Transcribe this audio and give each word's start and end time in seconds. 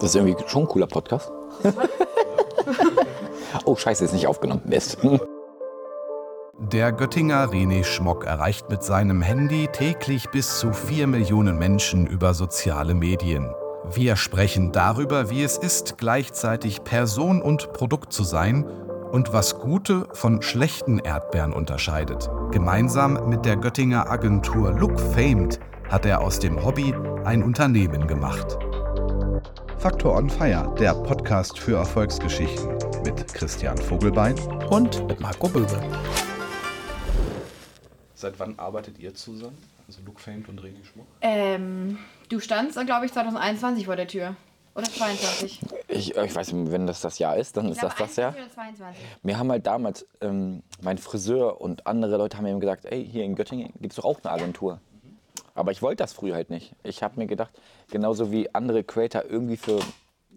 Das 0.00 0.10
ist 0.10 0.16
irgendwie 0.16 0.36
schon 0.46 0.62
ein 0.62 0.68
cooler 0.68 0.86
Podcast. 0.86 1.30
oh, 3.64 3.76
scheiße, 3.76 4.04
ist 4.04 4.12
nicht 4.12 4.26
aufgenommen. 4.26 4.62
Mist. 4.64 4.98
Der 6.58 6.92
Göttinger 6.92 7.48
René 7.50 7.84
Schmock 7.84 8.24
erreicht 8.26 8.70
mit 8.70 8.82
seinem 8.82 9.22
Handy 9.22 9.68
täglich 9.68 10.30
bis 10.30 10.58
zu 10.58 10.72
4 10.72 11.06
Millionen 11.06 11.58
Menschen 11.58 12.06
über 12.06 12.32
soziale 12.32 12.94
Medien. 12.94 13.52
Wir 13.92 14.16
sprechen 14.16 14.72
darüber, 14.72 15.30
wie 15.30 15.42
es 15.42 15.58
ist, 15.58 15.98
gleichzeitig 15.98 16.84
Person 16.84 17.42
und 17.42 17.72
Produkt 17.72 18.12
zu 18.12 18.24
sein 18.24 18.64
und 19.12 19.32
was 19.32 19.58
gute 19.58 20.08
von 20.12 20.42
schlechten 20.42 20.98
Erdbeeren 20.98 21.52
unterscheidet. 21.52 22.30
Gemeinsam 22.50 23.28
mit 23.28 23.44
der 23.44 23.56
Göttinger 23.56 24.10
Agentur 24.10 24.72
Look 24.72 24.98
Famed 24.98 25.60
hat 25.88 26.06
er 26.06 26.20
aus 26.22 26.38
dem 26.38 26.64
Hobby 26.64 26.94
ein 27.24 27.42
Unternehmen 27.42 28.06
gemacht. 28.06 28.58
Faktor 29.84 30.16
on 30.16 30.30
Fire, 30.30 30.74
der 30.78 30.94
Podcast 30.94 31.58
für 31.58 31.76
Erfolgsgeschichten 31.76 32.70
mit 33.04 33.34
Christian 33.34 33.76
Vogelbein 33.76 34.34
Und 34.70 35.06
mit 35.08 35.20
Marco 35.20 35.46
Böbe. 35.46 35.78
Seit 38.14 38.40
wann 38.40 38.58
arbeitet 38.58 38.98
ihr 38.98 39.14
zusammen? 39.14 39.58
Also 39.86 40.00
Luke 40.06 40.18
Famed 40.18 40.48
und 40.48 40.62
René 40.62 40.82
Schmuck? 40.86 41.04
Ähm, 41.20 41.98
du 42.30 42.40
standst, 42.40 42.80
glaube 42.86 43.04
ich, 43.04 43.12
2021 43.12 43.84
vor 43.84 43.96
der 43.96 44.08
Tür. 44.08 44.36
Oder 44.74 44.84
22? 44.84 45.60
Ich, 45.88 46.16
ich 46.16 46.34
weiß 46.34 46.54
nicht, 46.54 46.72
wenn 46.72 46.86
das 46.86 47.02
das 47.02 47.18
Jahr 47.18 47.36
ist, 47.36 47.58
dann 47.58 47.68
ist 47.68 47.82
das 47.82 47.94
das 47.94 48.16
Jahr. 48.16 48.34
21 48.34 48.42
oder 48.42 48.54
22. 48.54 49.04
Mir 49.22 49.38
haben 49.38 49.50
halt 49.50 49.66
damals 49.66 50.06
ähm, 50.22 50.62
mein 50.80 50.96
Friseur 50.96 51.60
und 51.60 51.86
andere 51.86 52.16
Leute 52.16 52.38
haben 52.38 52.44
mir 52.44 52.58
gesagt, 52.58 52.86
ey, 52.86 53.06
hier 53.06 53.24
in 53.24 53.34
Göttingen 53.34 53.74
gibt 53.82 53.92
es 53.92 53.96
doch 53.96 54.06
auch 54.06 54.18
eine 54.24 54.32
Agentur. 54.32 54.80
Aber 55.54 55.70
ich 55.70 55.82
wollte 55.82 56.02
das 56.02 56.12
früher 56.12 56.34
halt 56.34 56.50
nicht. 56.50 56.74
Ich 56.82 57.02
habe 57.02 57.18
mir 57.18 57.26
gedacht, 57.26 57.52
genauso 57.90 58.32
wie 58.32 58.52
andere 58.54 58.82
Creator 58.82 59.24
irgendwie 59.28 59.56
für 59.56 59.80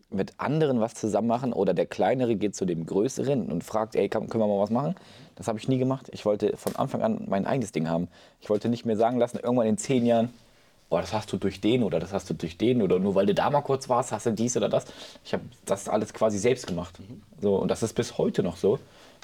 mit 0.09 0.33
anderen 0.37 0.79
was 0.79 0.93
zusammen 0.93 1.27
machen 1.27 1.53
oder 1.53 1.73
der 1.73 1.85
Kleinere 1.85 2.35
geht 2.35 2.55
zu 2.55 2.65
dem 2.65 2.85
Größeren 2.85 3.51
und 3.51 3.63
fragt, 3.63 3.95
ey, 3.95 4.07
können 4.07 4.29
wir 4.31 4.47
mal 4.47 4.59
was 4.59 4.69
machen? 4.69 4.95
Das 5.35 5.47
habe 5.47 5.59
ich 5.59 5.67
nie 5.67 5.77
gemacht. 5.77 6.07
Ich 6.13 6.25
wollte 6.25 6.55
von 6.55 6.75
Anfang 6.75 7.01
an 7.01 7.25
mein 7.27 7.45
eigenes 7.45 7.71
Ding 7.71 7.89
haben. 7.89 8.07
Ich 8.39 8.49
wollte 8.49 8.69
nicht 8.69 8.85
mehr 8.85 8.95
sagen 8.95 9.17
lassen, 9.17 9.37
irgendwann 9.37 9.67
in 9.67 9.77
zehn 9.77 10.05
Jahren, 10.05 10.29
oh, 10.89 10.97
das 10.97 11.11
hast 11.13 11.33
du 11.33 11.37
durch 11.37 11.59
den 11.59 11.83
oder 11.83 11.99
das 11.99 12.13
hast 12.13 12.29
du 12.29 12.33
durch 12.33 12.57
den 12.57 12.81
oder 12.81 12.99
nur 12.99 13.15
weil 13.15 13.25
du 13.25 13.33
da 13.33 13.49
mal 13.49 13.61
kurz 13.61 13.89
warst, 13.89 14.13
hast 14.13 14.25
du 14.25 14.31
dies 14.31 14.55
oder 14.55 14.69
das. 14.69 14.85
Ich 15.25 15.33
habe 15.33 15.43
das 15.65 15.89
alles 15.89 16.13
quasi 16.13 16.37
selbst 16.37 16.67
gemacht. 16.67 16.97
So, 17.41 17.55
und 17.57 17.69
das 17.69 17.83
ist 17.83 17.93
bis 17.93 18.17
heute 18.17 18.43
noch 18.43 18.55
so. 18.55 18.79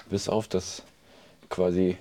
Bis 0.10 0.28
auf 0.28 0.50
das 0.50 0.84
quasi 1.50 1.98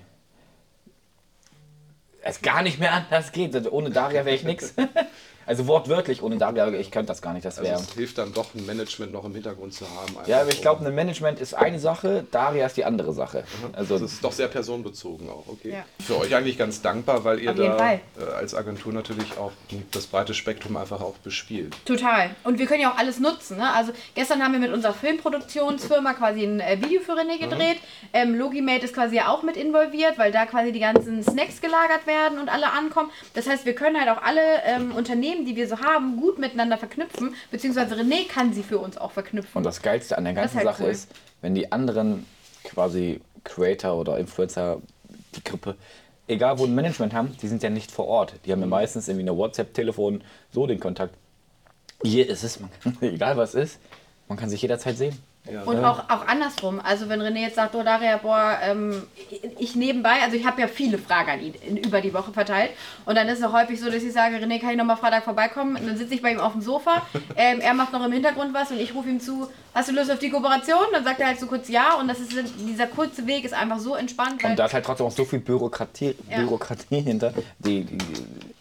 es 2.23 2.41
gar 2.43 2.63
nicht 2.63 2.79
mehr 2.79 2.93
anders 2.93 3.33
geht. 3.33 3.71
Ohne 3.71 3.91
Daria 3.91 4.25
wäre 4.25 4.37
ich 4.37 4.45
nix. 4.45 4.75
Also 5.53 5.67
wortwörtlich, 5.67 6.23
ohne 6.23 6.39
Daria, 6.39 6.67
ich 6.71 6.91
könnte 6.91 7.09
das 7.09 7.21
gar 7.21 7.35
nicht. 7.35 7.45
Das 7.45 7.59
Also 7.59 7.71
wäre. 7.71 7.79
es 7.79 7.93
hilft 7.93 8.17
dann 8.17 8.33
doch, 8.33 8.55
ein 8.55 8.65
Management 8.65 9.13
noch 9.13 9.27
im 9.27 9.35
Hintergrund 9.35 9.75
zu 9.75 9.85
haben. 9.87 10.17
ja, 10.27 10.41
aber 10.41 10.49
ich 10.49 10.63
glaube, 10.63 10.83
ein 10.87 10.95
Management 10.95 11.39
ist 11.41 11.53
eine 11.53 11.79
Sache, 11.79 12.25
Daria 12.31 12.65
ist 12.65 12.79
die 12.79 12.87
andere 12.87 13.13
Sache. 13.13 13.45
Also 13.75 13.99
Das 13.99 14.13
ist 14.13 14.25
doch 14.25 14.33
sehr 14.33 14.49
personenbezogen 14.49 15.29
auch, 15.29 15.45
okay. 15.49 15.73
Ja. 15.73 15.85
Für 16.03 16.17
euch 16.21 16.35
eigentlich 16.35 16.57
ganz 16.57 16.81
dankbar, 16.81 17.25
weil 17.25 17.39
ihr 17.39 17.53
da 17.53 17.77
Fall. 17.77 18.01
äh, 18.19 18.33
als 18.33 18.55
Agentur 18.55 18.95
natürlich 18.95 19.37
auch 19.37 19.53
das 19.91 20.07
breite 20.07 20.33
Spektrum 20.33 20.75
einfach 20.79 21.03
auch 21.03 21.19
bespielt. 21.19 21.77
Total. 21.85 22.31
Und 22.45 22.59
wir 22.59 22.65
können 22.65 22.81
ja 22.81 22.91
auch 22.91 22.97
alles 22.97 23.21
nutzen. 23.21 23.59
Ne? 23.59 23.71
Also 23.75 23.93
gestern 24.15 24.43
haben 24.43 24.53
wir 24.53 24.59
mit 24.61 24.73
unserer 24.73 24.95
Filmproduktionsfirma 24.95 26.15
quasi 26.15 26.45
ein 26.45 26.61
äh, 26.61 26.79
Video 26.81 27.03
für 27.03 27.13
René 27.13 27.39
gedreht. 27.39 27.77
Ähm, 28.15 28.35
Logimate 28.37 28.87
ist 28.87 28.95
quasi 28.95 29.17
ja 29.17 29.29
auch 29.29 29.43
mit 29.43 29.59
involviert, 29.59 30.17
weil 30.17 30.33
da 30.33 30.47
quasi 30.47 30.73
die 30.73 30.81
ganzen 30.81 31.23
Snacks 31.23 31.61
gelagert 31.61 32.07
werden 32.07 32.39
und 32.39 32.49
alle 32.49 32.73
ankommen. 32.73 33.11
Das 33.35 33.47
heißt, 33.47 33.67
wir 33.67 33.75
können 33.75 33.99
halt 33.99 34.09
auch 34.09 34.23
alle 34.23 34.41
ähm, 34.65 34.93
Unternehmen, 34.93 35.42
die 35.45 35.57
wir 35.57 35.69
so 35.69 35.79
haben, 35.79 36.17
gut 36.17 36.39
miteinander 36.39 36.79
verknüpfen. 36.79 37.35
Beziehungsweise 37.51 37.95
René 37.95 38.27
kann 38.29 38.53
sie 38.53 38.63
für 38.63 38.79
uns 38.79 38.97
auch 38.97 39.13
verknüpfen. 39.13 39.57
Und 39.59 39.65
das 39.65 39.83
Geilste 39.83 40.17
an 40.19 40.25
der 40.25 40.35
ganzen 40.35 40.57
halt 40.57 40.67
Sache 40.67 40.85
cool. 40.85 40.91
ist, 40.91 41.11
wenn 41.41 41.55
die 41.55 41.71
anderen 41.73 42.27
quasi 42.65 43.21
Creator 43.45 43.95
oder 43.97 44.19
Influencer, 44.19 44.81
die 45.37 45.43
Gruppe, 45.45 45.77
egal 46.29 46.59
wo 46.59 46.65
ein 46.65 46.75
Management 46.75 47.13
haben, 47.15 47.37
die 47.43 47.49
sind 47.49 47.63
ja 47.63 47.71
nicht 47.71 47.91
vor 47.91 48.07
Ort. 48.07 48.35
Die 48.45 48.53
haben 48.53 48.61
Mhm. 48.61 48.65
ja 48.65 48.69
meistens 48.71 49.09
irgendwie 49.09 49.29
eine 49.29 49.37
WhatsApp, 49.37 49.75
Telefon, 49.75 50.23
so 50.53 50.67
den 50.67 50.79
Kontakt. 50.81 51.15
Hier 52.05 52.29
ist 52.29 52.43
es, 52.45 52.61
man 52.61 52.71
kann, 52.83 52.97
egal 53.01 53.37
was 53.37 53.55
ist, 53.55 53.79
man 54.29 54.39
kann 54.39 54.49
sich 54.51 54.63
jederzeit 54.63 54.97
sehen. 54.97 55.19
Und 55.65 55.85
auch, 55.85 56.09
auch 56.09 56.29
andersrum. 56.29 56.81
Also 56.81 57.09
wenn 57.09 57.21
René 57.21 57.41
jetzt 57.41 57.57
sagt, 57.57 57.75
oh 57.75 57.83
Daria, 57.83 58.17
boah, 58.19 58.59
ähm, 58.63 59.03
ich 59.59 59.75
nebenbei, 59.75 60.23
also 60.23 60.37
ich 60.37 60.47
habe 60.47 60.61
ja 60.61 60.69
viele 60.69 60.99
Fragen 60.99 61.31
an 61.31 61.41
ihn 61.43 61.55
in, 61.67 61.77
über 61.79 62.01
die 62.01 62.15
Woche 62.15 62.33
verteilt. 62.33 62.71
Und 63.07 63.17
dann 63.17 63.27
ist 63.29 63.41
es 63.41 63.45
auch 63.45 63.53
häufig 63.53 63.81
so, 63.81 63.87
dass 63.91 64.05
ich 64.05 64.13
sage, 64.13 64.37
René, 64.37 64.61
kann 64.61 64.71
ich 64.71 64.77
nochmal 64.77 64.97
Freitag 64.97 65.25
vorbeikommen? 65.25 65.75
Und 65.75 65.89
dann 65.89 65.97
sitze 65.97 66.15
ich 66.15 66.23
bei 66.23 66.31
ihm 66.31 66.39
auf 66.39 66.53
dem 66.53 66.63
Sofa. 66.63 67.03
Ähm, 67.35 67.61
er 67.61 67.73
macht 67.73 67.93
noch 67.93 68.05
im 68.05 68.13
Hintergrund 68.13 68.53
was 68.53 68.71
und 68.71 68.79
ich 68.79 68.95
rufe 68.95 69.09
ihm 69.09 69.19
zu, 69.19 69.49
hast 69.75 69.89
du 69.89 69.95
Lust 69.95 70.11
auf 70.11 70.19
die 70.19 70.29
Kooperation? 70.29 70.85
Dann 70.93 71.03
sagt 71.03 71.19
er 71.19 71.29
halt 71.29 71.41
so 71.41 71.47
kurz 71.47 71.69
ja. 71.69 71.95
Und 71.95 72.09
das 72.09 72.21
ist 72.21 72.33
dieser 72.59 72.87
kurze 72.87 73.27
Weg 73.27 73.45
ist 73.45 73.55
einfach 73.55 73.79
so 73.79 73.95
entspannt. 73.95 74.45
Und 74.45 74.59
da 74.59 74.67
ist 74.67 74.75
halt 74.75 74.85
trotzdem 74.85 75.07
auch 75.07 75.13
so 75.13 75.25
viel 75.25 75.39
Bürokratie, 75.39 76.15
Ja. 76.29 76.39
Bürokratie 76.39 77.01
hinter, 77.01 77.33
die, 77.59 77.85
die, 77.85 77.99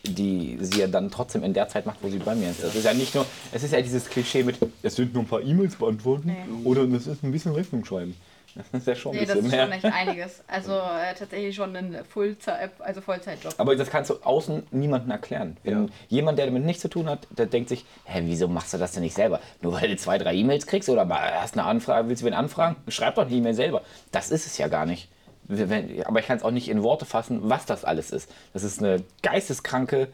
die 0.03 0.57
sie 0.61 0.79
ja 0.79 0.87
dann 0.87 1.11
trotzdem 1.11 1.43
in 1.43 1.53
der 1.53 1.67
Zeit 1.67 1.85
macht, 1.85 1.99
wo 2.01 2.09
sie 2.09 2.17
bei 2.19 2.35
mir 2.35 2.49
ist. 2.49 2.63
Das 2.63 2.75
ist 2.75 2.85
ja 2.85 2.93
nicht 2.93 3.13
nur, 3.15 3.25
es 3.51 3.63
ist 3.63 3.71
ja 3.73 3.81
dieses 3.81 4.09
Klischee 4.09 4.43
mit, 4.43 4.57
es 4.81 4.95
sind 4.95 5.13
nur 5.13 5.23
ein 5.23 5.27
paar 5.27 5.41
E-Mails 5.41 5.75
beantworten 5.75 6.35
oder 6.63 6.83
es 6.83 7.07
ist 7.07 7.23
ein 7.23 7.31
bisschen 7.31 7.53
Rechnung 7.53 7.85
schreiben. 7.85 8.15
Das 8.53 8.65
ist 8.81 8.85
ja 8.87 8.95
schon 8.95 9.13
ein 9.13 9.19
nee, 9.19 9.25
das 9.25 9.35
bisschen 9.35 9.45
ist 9.45 9.51
mehr. 9.51 9.63
schon 9.63 9.71
echt 9.71 9.85
einiges. 9.85 10.41
Also 10.45 10.73
äh, 10.73 11.13
tatsächlich 11.17 11.55
schon 11.55 11.73
ein 11.73 11.99
Fullzeit, 12.03 12.71
also 12.79 12.99
Vollzeitjob. 12.99 13.53
Aber 13.57 13.77
das 13.77 13.89
kannst 13.89 14.09
du 14.09 14.15
außen 14.23 14.63
niemandem 14.71 15.11
erklären. 15.11 15.55
Wenn 15.63 15.83
Ja. 15.85 15.89
jemand, 16.09 16.37
der 16.37 16.47
damit 16.47 16.65
nichts 16.65 16.81
zu 16.81 16.89
tun 16.89 17.07
hat, 17.07 17.25
der 17.29 17.45
denkt 17.45 17.69
sich, 17.69 17.85
hä, 18.03 18.23
wieso 18.25 18.49
machst 18.49 18.73
du 18.73 18.77
das 18.77 18.91
denn 18.91 19.03
nicht 19.03 19.15
selber? 19.15 19.39
Nur 19.61 19.73
weil 19.79 19.87
du 19.87 19.95
zwei, 19.95 20.17
drei 20.17 20.33
E-Mails 20.35 20.67
kriegst 20.67 20.89
oder 20.89 21.05
mal 21.05 21.31
hast 21.41 21.53
eine 21.57 21.63
Anfrage, 21.65 22.09
willst 22.09 22.23
du 22.23 22.25
wen 22.25 22.33
anfragen? 22.33 22.75
Schreib 22.89 23.15
doch 23.15 23.25
eine 23.25 23.33
E-Mail 23.33 23.53
selber. 23.53 23.83
Das 24.11 24.31
ist 24.31 24.45
es 24.45 24.57
ja 24.57 24.67
gar 24.67 24.85
nicht. 24.85 25.07
Aber 25.47 26.19
ich 26.19 26.27
kann 26.27 26.37
es 26.37 26.43
auch 26.43 26.51
nicht 26.51 26.69
in 26.69 26.83
Worte 26.83 27.05
fassen, 27.05 27.39
was 27.43 27.65
das 27.65 27.83
alles 27.83 28.11
ist. 28.11 28.31
Das 28.53 28.63
ist 28.63 28.79
eine 28.79 29.03
geisteskranke. 29.21 30.07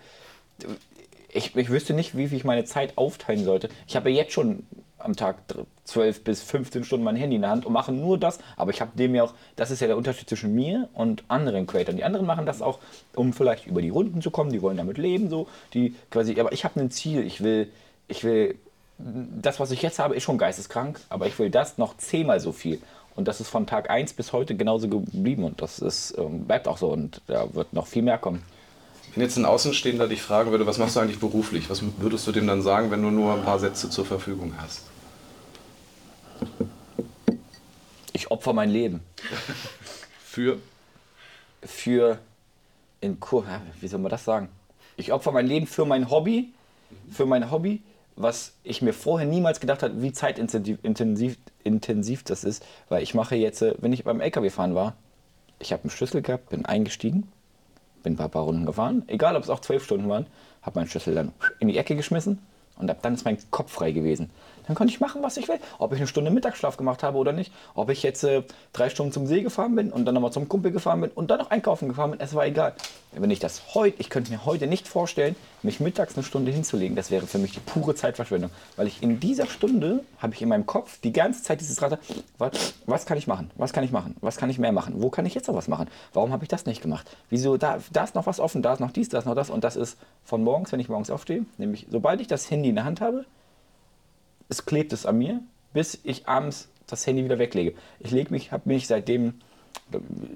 Ich, 1.31 1.55
ich 1.55 1.69
wüsste 1.69 1.93
nicht, 1.93 2.17
wie 2.17 2.25
ich 2.25 2.43
meine 2.43 2.65
Zeit 2.65 2.97
aufteilen 2.97 3.43
sollte. 3.43 3.69
Ich 3.87 3.95
habe 3.95 4.09
jetzt 4.09 4.33
schon 4.33 4.65
am 4.99 5.15
Tag 5.15 5.37
12 5.85 6.23
bis 6.23 6.41
15 6.41 6.83
Stunden 6.83 7.03
mein 7.03 7.15
Handy 7.15 7.35
in 7.35 7.41
der 7.41 7.51
Hand 7.51 7.65
und 7.65 7.73
mache 7.73 7.91
nur 7.91 8.17
das. 8.17 8.39
Aber 8.55 8.71
ich 8.71 8.81
habe 8.81 8.91
dem 8.95 9.15
ja 9.15 9.23
auch, 9.23 9.33
das 9.55 9.71
ist 9.71 9.79
ja 9.79 9.87
der 9.87 9.97
Unterschied 9.97 10.27
zwischen 10.27 10.53
mir 10.53 10.89
und 10.93 11.23
anderen 11.27 11.67
Creatoren. 11.67 11.97
Die 11.97 12.03
anderen 12.03 12.25
machen 12.25 12.45
das 12.45 12.61
auch, 12.61 12.79
um 13.15 13.33
vielleicht 13.33 13.67
über 13.67 13.81
die 13.81 13.89
Runden 13.89 14.21
zu 14.21 14.31
kommen. 14.31 14.51
Die 14.51 14.61
wollen 14.61 14.77
damit 14.77 14.97
leben, 14.97 15.29
so. 15.29 15.47
Die 15.73 15.95
quasi, 16.09 16.39
aber 16.39 16.51
ich 16.51 16.63
habe 16.63 16.79
ein 16.79 16.91
Ziel. 16.91 17.25
Ich 17.25 17.41
will, 17.41 17.71
ich 18.07 18.23
will, 18.23 18.55
das, 18.97 19.59
was 19.59 19.71
ich 19.71 19.81
jetzt 19.81 19.99
habe, 19.99 20.15
ist 20.15 20.23
schon 20.23 20.37
geisteskrank, 20.37 20.99
aber 21.09 21.27
ich 21.27 21.37
will 21.37 21.49
das 21.49 21.77
noch 21.77 21.97
zehnmal 21.97 22.39
so 22.39 22.51
viel. 22.51 22.81
Und 23.17 23.27
das 23.27 23.41
ist 23.41 23.49
von 23.49 23.65
Tag 23.65 23.89
1 23.89 24.13
bis 24.13 24.31
heute 24.31 24.55
genauso 24.55 24.87
geblieben 24.87 25.43
und 25.43 25.59
das 25.59 25.79
ist, 25.79 26.15
ähm, 26.19 26.45
bleibt 26.45 26.67
auch 26.67 26.77
so 26.77 26.89
und 26.89 27.19
da 27.25 27.51
wird 27.55 27.73
noch 27.73 27.87
viel 27.87 28.03
mehr 28.03 28.19
kommen. 28.19 28.43
Wenn 29.15 29.23
jetzt 29.23 29.37
ein 29.37 29.45
Außenstehender 29.45 30.07
dich 30.07 30.21
fragen 30.21 30.51
würde, 30.51 30.67
was 30.67 30.77
machst 30.77 30.95
du 30.95 30.99
eigentlich 30.99 31.19
beruflich, 31.19 31.67
was 31.67 31.81
würdest 31.97 32.27
du 32.27 32.31
dem 32.31 32.45
dann 32.45 32.61
sagen, 32.61 32.91
wenn 32.91 33.01
du 33.01 33.09
nur 33.09 33.33
ein 33.33 33.43
paar 33.43 33.57
Sätze 33.57 33.89
zur 33.89 34.05
Verfügung 34.05 34.53
hast? 34.59 34.83
Ich 38.13 38.29
opfer 38.29 38.53
mein 38.53 38.69
Leben 38.69 39.01
Für 40.23 40.59
für 41.63 42.19
in 43.01 43.19
Kur 43.19 43.45
wie 43.81 43.87
soll 43.87 43.99
man 43.99 44.11
das 44.11 44.25
sagen? 44.25 44.49
Ich 44.95 45.11
opfer 45.11 45.31
mein 45.31 45.47
Leben 45.47 45.65
für 45.65 45.85
mein 45.85 46.11
Hobby, 46.11 46.53
für 47.09 47.25
mein 47.25 47.49
Hobby, 47.49 47.81
was 48.17 48.53
ich 48.63 48.81
mir 48.81 48.93
vorher 48.93 49.27
niemals 49.27 49.59
gedacht 49.59 49.83
habe, 49.83 50.01
wie 50.01 50.11
zeitintensiv 50.11 51.37
intensiv, 51.63 52.23
das 52.23 52.43
ist, 52.43 52.65
weil 52.89 53.03
ich 53.03 53.13
mache 53.13 53.35
jetzt, 53.35 53.61
äh, 53.61 53.75
wenn 53.77 53.93
ich 53.93 54.03
beim 54.03 54.19
LKW 54.19 54.49
fahren 54.49 54.75
war, 54.75 54.95
ich 55.59 55.71
habe 55.71 55.83
einen 55.83 55.91
Schlüssel 55.91 56.21
gehabt, 56.21 56.49
bin 56.49 56.65
eingestiegen, 56.65 57.31
bin 58.03 58.19
ein 58.19 58.29
paar 58.29 58.43
Runden 58.43 58.65
gefahren, 58.65 59.03
egal 59.07 59.35
ob 59.35 59.43
es 59.43 59.49
auch 59.49 59.59
zwölf 59.59 59.83
Stunden 59.83 60.09
waren, 60.09 60.25
habe 60.61 60.79
meinen 60.79 60.89
Schlüssel 60.89 61.15
dann 61.15 61.31
in 61.59 61.67
die 61.67 61.77
Ecke 61.77 61.95
geschmissen 61.95 62.39
und 62.77 62.89
ab 62.89 62.99
dann 63.01 63.13
ist 63.13 63.25
mein 63.25 63.37
Kopf 63.51 63.71
frei 63.71 63.91
gewesen. 63.91 64.29
Dann 64.67 64.75
konnte 64.75 64.93
ich 64.93 64.99
machen, 64.99 65.23
was 65.23 65.37
ich 65.37 65.47
will. 65.47 65.59
Ob 65.79 65.93
ich 65.93 65.99
eine 65.99 66.07
Stunde 66.07 66.29
Mittagsschlaf 66.31 66.77
gemacht 66.77 67.03
habe 67.03 67.17
oder 67.17 67.31
nicht. 67.31 67.51
Ob 67.73 67.89
ich 67.89 68.03
jetzt 68.03 68.23
äh, 68.23 68.43
drei 68.73 68.89
Stunden 68.89 69.11
zum 69.11 69.25
See 69.25 69.41
gefahren 69.41 69.75
bin 69.75 69.91
und 69.91 70.05
dann 70.05 70.13
nochmal 70.13 70.31
zum 70.31 70.47
Kumpel 70.49 70.71
gefahren 70.71 71.01
bin 71.01 71.11
und 71.11 71.31
dann 71.31 71.39
noch 71.39 71.49
einkaufen 71.49 71.87
gefahren 71.87 72.11
bin. 72.11 72.19
Es 72.19 72.35
war 72.35 72.45
egal. 72.45 72.73
Wenn 73.13 73.31
ich 73.31 73.39
das 73.39 73.73
heute, 73.73 73.99
ich 73.99 74.09
könnte 74.09 74.31
mir 74.31 74.45
heute 74.45 74.67
nicht 74.67 74.87
vorstellen, 74.87 75.35
mich 75.63 75.79
mittags 75.79 76.15
eine 76.15 76.23
Stunde 76.23 76.51
hinzulegen. 76.51 76.95
Das 76.95 77.09
wäre 77.09 77.25
für 77.25 77.39
mich 77.39 77.53
die 77.53 77.59
pure 77.59 77.95
Zeitverschwendung. 77.95 78.51
Weil 78.75 78.87
ich 78.87 79.01
in 79.01 79.19
dieser 79.19 79.47
Stunde 79.47 80.03
habe 80.19 80.33
ich 80.33 80.41
in 80.41 80.49
meinem 80.49 80.65
Kopf 80.65 80.99
die 81.01 81.13
ganze 81.13 81.43
Zeit 81.43 81.61
dieses 81.61 81.81
Rad. 81.81 81.99
Was, 82.37 82.73
was 82.85 83.05
kann 83.05 83.17
ich 83.17 83.27
machen? 83.27 83.49
Was 83.55 83.73
kann 83.73 83.83
ich 83.83 83.91
machen? 83.91 84.15
Was 84.21 84.37
kann 84.37 84.49
ich 84.49 84.59
mehr 84.59 84.71
machen? 84.71 84.95
Wo 84.97 85.09
kann 85.09 85.25
ich 85.25 85.33
jetzt 85.33 85.47
noch 85.47 85.55
was 85.55 85.67
machen? 85.67 85.87
Warum 86.13 86.31
habe 86.31 86.43
ich 86.43 86.49
das 86.49 86.65
nicht 86.65 86.81
gemacht? 86.81 87.09
Wieso, 87.29 87.57
da, 87.57 87.79
da 87.91 88.03
ist 88.03 88.15
noch 88.15 88.27
was 88.27 88.39
offen, 88.39 88.61
da 88.61 88.73
ist 88.73 88.79
noch 88.79 88.91
dies, 88.91 89.09
da 89.09 89.19
ist 89.19 89.25
noch 89.25 89.35
das. 89.35 89.49
Und 89.49 89.63
das 89.63 89.75
ist 89.75 89.97
von 90.25 90.43
morgens, 90.43 90.71
wenn 90.71 90.79
ich 90.79 90.89
morgens 90.89 91.09
aufstehe, 91.09 91.45
nämlich 91.57 91.87
sobald 91.89 92.21
ich 92.21 92.27
das 92.27 92.51
Handy 92.51 92.69
in 92.69 92.75
der 92.75 92.85
Hand 92.85 93.01
habe, 93.01 93.25
es 94.49 94.65
klebt 94.65 94.93
es 94.93 95.05
an 95.05 95.17
mir, 95.17 95.41
bis 95.73 95.99
ich 96.03 96.27
abends 96.27 96.69
das 96.87 97.05
Handy 97.05 97.23
wieder 97.23 97.39
weglege. 97.39 97.73
Ich 97.99 98.11
lege 98.11 98.31
mich, 98.31 98.51
habe 98.51 98.69
mich 98.69 98.87
seitdem, 98.87 99.41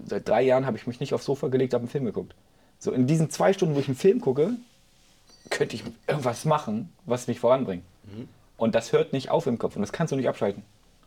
seit 0.06 0.28
drei 0.28 0.42
Jahren 0.42 0.66
habe 0.66 0.78
ich 0.78 0.88
mich 0.88 1.00
nicht 1.00 1.14
aufs 1.14 1.26
Sofa 1.26 1.48
gelegt, 1.48 1.74
habe 1.74 1.84
einen 1.84 1.90
Film 1.90 2.06
geguckt. 2.06 2.36
So 2.80 2.92
in 2.92 3.08
diesen 3.08 3.30
zwei 3.30 3.54
Stunden, 3.54 3.76
wo 3.76 3.80
ich 3.80 3.88
einen 3.88 3.98
Film 3.98 4.22
gucke, 4.22 4.56
könnte 5.50 5.76
ich 5.76 5.84
irgendwas 6.08 6.46
machen, 6.46 6.90
was 7.06 7.28
mich 7.28 7.40
voranbringt. 7.40 7.84
Und 8.58 8.76
das 8.76 8.92
hört 8.92 9.14
nicht 9.14 9.30
auf 9.30 9.48
im 9.48 9.58
Kopf 9.58 9.76
und 9.76 9.82
das 9.82 9.92
kannst 9.92 10.12
du 10.12 10.16
nicht 10.16 10.28
abschalten. 10.28 10.64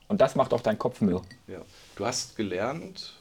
Und 0.09 0.21
das 0.21 0.35
macht 0.35 0.53
auch 0.53 0.61
deinen 0.61 0.79
Kopf 0.79 1.01
müde. 1.01 1.23
Ja. 1.47 1.61
Du 1.97 2.05
hast 2.05 2.37
gelernt, 2.37 3.15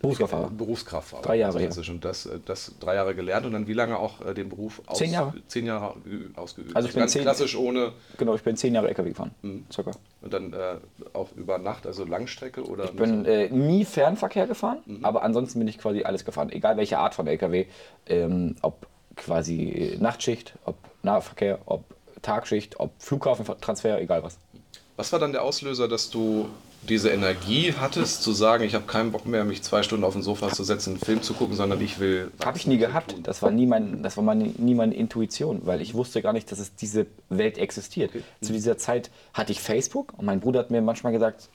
Berufskraftfahrer. 0.00 0.50
Berufskraftfahrer. 0.50 1.22
Drei 1.22 1.36
Jahre, 1.36 1.58
Also 1.58 1.82
schon 1.82 2.00
das, 2.00 2.26
äh, 2.26 2.38
das 2.44 2.72
drei 2.80 2.94
Jahre 2.94 3.14
gelernt 3.14 3.44
und 3.46 3.52
dann 3.52 3.66
wie 3.66 3.74
lange 3.74 3.98
auch 3.98 4.24
äh, 4.24 4.32
den 4.34 4.48
Beruf 4.48 4.80
aus, 4.86 4.98
Zehn 4.98 5.12
Jahre. 5.12 5.34
Zehn 5.46 5.66
Jahre 5.66 5.94
ausgeübt. 6.36 6.74
Also 6.74 6.88
ich 6.88 6.94
bin 6.94 7.00
ganz 7.00 7.12
zehn- 7.12 7.22
klassisch 7.22 7.54
ohne 7.56 7.92
Genau, 8.16 8.34
ich 8.34 8.42
bin 8.42 8.56
zehn 8.56 8.74
Jahre 8.74 8.88
LKW 8.88 9.10
gefahren. 9.10 9.32
Circa. 9.70 9.90
und 10.22 10.32
dann 10.32 10.52
äh, 10.52 10.76
auch 11.12 11.28
über 11.36 11.58
Nacht, 11.58 11.86
also 11.86 12.04
Langstrecke 12.04 12.64
oder 12.64 12.84
Ich 12.84 12.92
bin 12.96 13.24
äh, 13.26 13.50
nie 13.50 13.84
Fernverkehr 13.84 14.46
gefahren, 14.46 14.78
aber 15.02 15.22
ansonsten 15.22 15.58
bin 15.58 15.68
ich 15.68 15.78
quasi 15.78 16.02
alles 16.04 16.24
gefahren. 16.24 16.50
Egal 16.50 16.76
welche 16.78 16.98
Art 16.98 17.14
von 17.14 17.26
LKW. 17.26 17.66
Ähm, 18.06 18.56
ob 18.62 18.86
quasi 19.16 19.68
äh, 19.68 19.96
Nachtschicht, 19.98 20.54
ob 20.64 20.76
Nahverkehr, 21.02 21.58
ob 21.66 21.84
Tagschicht, 22.22 22.80
ob 22.80 22.90
Flughafentransfer, 22.98 24.00
egal 24.00 24.22
was. 24.22 24.38
Was 24.96 25.12
war 25.12 25.18
dann 25.18 25.32
der 25.32 25.42
Auslöser, 25.42 25.88
dass 25.88 26.10
du 26.10 26.48
diese 26.90 27.10
Energie 27.10 27.72
hattest, 27.78 28.22
zu 28.22 28.32
sagen, 28.32 28.64
ich 28.64 28.74
habe 28.74 28.84
keinen 28.84 29.12
Bock 29.12 29.24
mehr, 29.26 29.44
mich 29.44 29.62
zwei 29.62 29.82
Stunden 29.82 30.04
auf 30.04 30.12
den 30.12 30.22
Sofa 30.22 30.50
zu 30.50 30.64
setzen, 30.64 30.90
einen 30.90 31.00
Film 31.00 31.22
zu 31.22 31.34
gucken, 31.34 31.56
sondern 31.56 31.80
ich 31.80 32.00
will. 32.00 32.30
Habe 32.44 32.58
ich 32.58 32.66
nie 32.66 32.78
gehabt. 32.78 33.12
tun? 33.12 33.22
Das 33.22 33.42
war 33.42 33.50
nie, 33.50 33.66
mein, 33.66 34.02
das 34.02 34.16
war 34.16 34.24
meine, 34.24 34.44
nie 34.44 34.74
meine 34.74 34.94
Intuition, 34.94 35.62
weil 35.64 35.80
ich 35.80 35.94
wusste 35.94 36.20
gar 36.20 36.32
nicht, 36.32 36.50
dass 36.50 36.58
es 36.58 36.74
diese 36.74 37.06
Welt 37.28 37.58
existiert. 37.58 38.10
Zu 38.40 38.52
dieser 38.52 38.76
Zeit 38.76 39.10
hatte 39.32 39.52
ich 39.52 39.60
Facebook 39.60 40.12
und 40.18 40.26
mein 40.26 40.40
Bruder 40.40 40.60
hat 40.60 40.70
mir 40.70 40.82
manchmal 40.82 41.12
gesagt, 41.12 41.48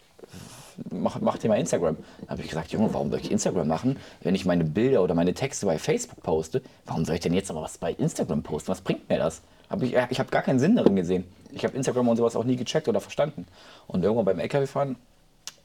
mach, 0.91 1.19
mach 1.19 1.37
dir 1.37 1.49
mal 1.49 1.59
Instagram. 1.59 1.97
Da 2.21 2.29
habe 2.29 2.41
ich 2.41 2.47
gesagt, 2.47 2.71
Junge, 2.71 2.93
warum 2.93 3.09
soll 3.09 3.19
ich 3.19 3.31
Instagram 3.31 3.67
machen, 3.67 3.97
wenn 4.21 4.35
ich 4.35 4.45
meine 4.45 4.63
Bilder 4.63 5.03
oder 5.03 5.15
meine 5.15 5.33
Texte 5.33 5.65
bei 5.65 5.77
Facebook 5.77 6.23
poste? 6.23 6.61
Warum 6.85 7.05
soll 7.05 7.15
ich 7.15 7.21
denn 7.21 7.33
jetzt 7.33 7.51
aber 7.51 7.61
was 7.61 7.77
bei 7.77 7.91
Instagram 7.93 8.43
posten? 8.43 8.69
Was 8.69 8.81
bringt 8.81 9.09
mir 9.09 9.17
das? 9.17 9.41
Hab 9.69 9.81
ich 9.81 9.95
ich 9.95 10.19
habe 10.19 10.29
gar 10.29 10.43
keinen 10.43 10.59
Sinn 10.59 10.75
darin 10.75 10.95
gesehen. 10.95 11.25
Ich 11.51 11.63
habe 11.63 11.75
Instagram 11.75 12.07
und 12.07 12.17
sowas 12.17 12.35
auch 12.35 12.43
nie 12.43 12.55
gecheckt 12.55 12.87
oder 12.87 13.01
verstanden. 13.01 13.47
Und 13.87 14.03
irgendwann 14.03 14.25
beim 14.25 14.39
LKW-Fahren 14.39 14.95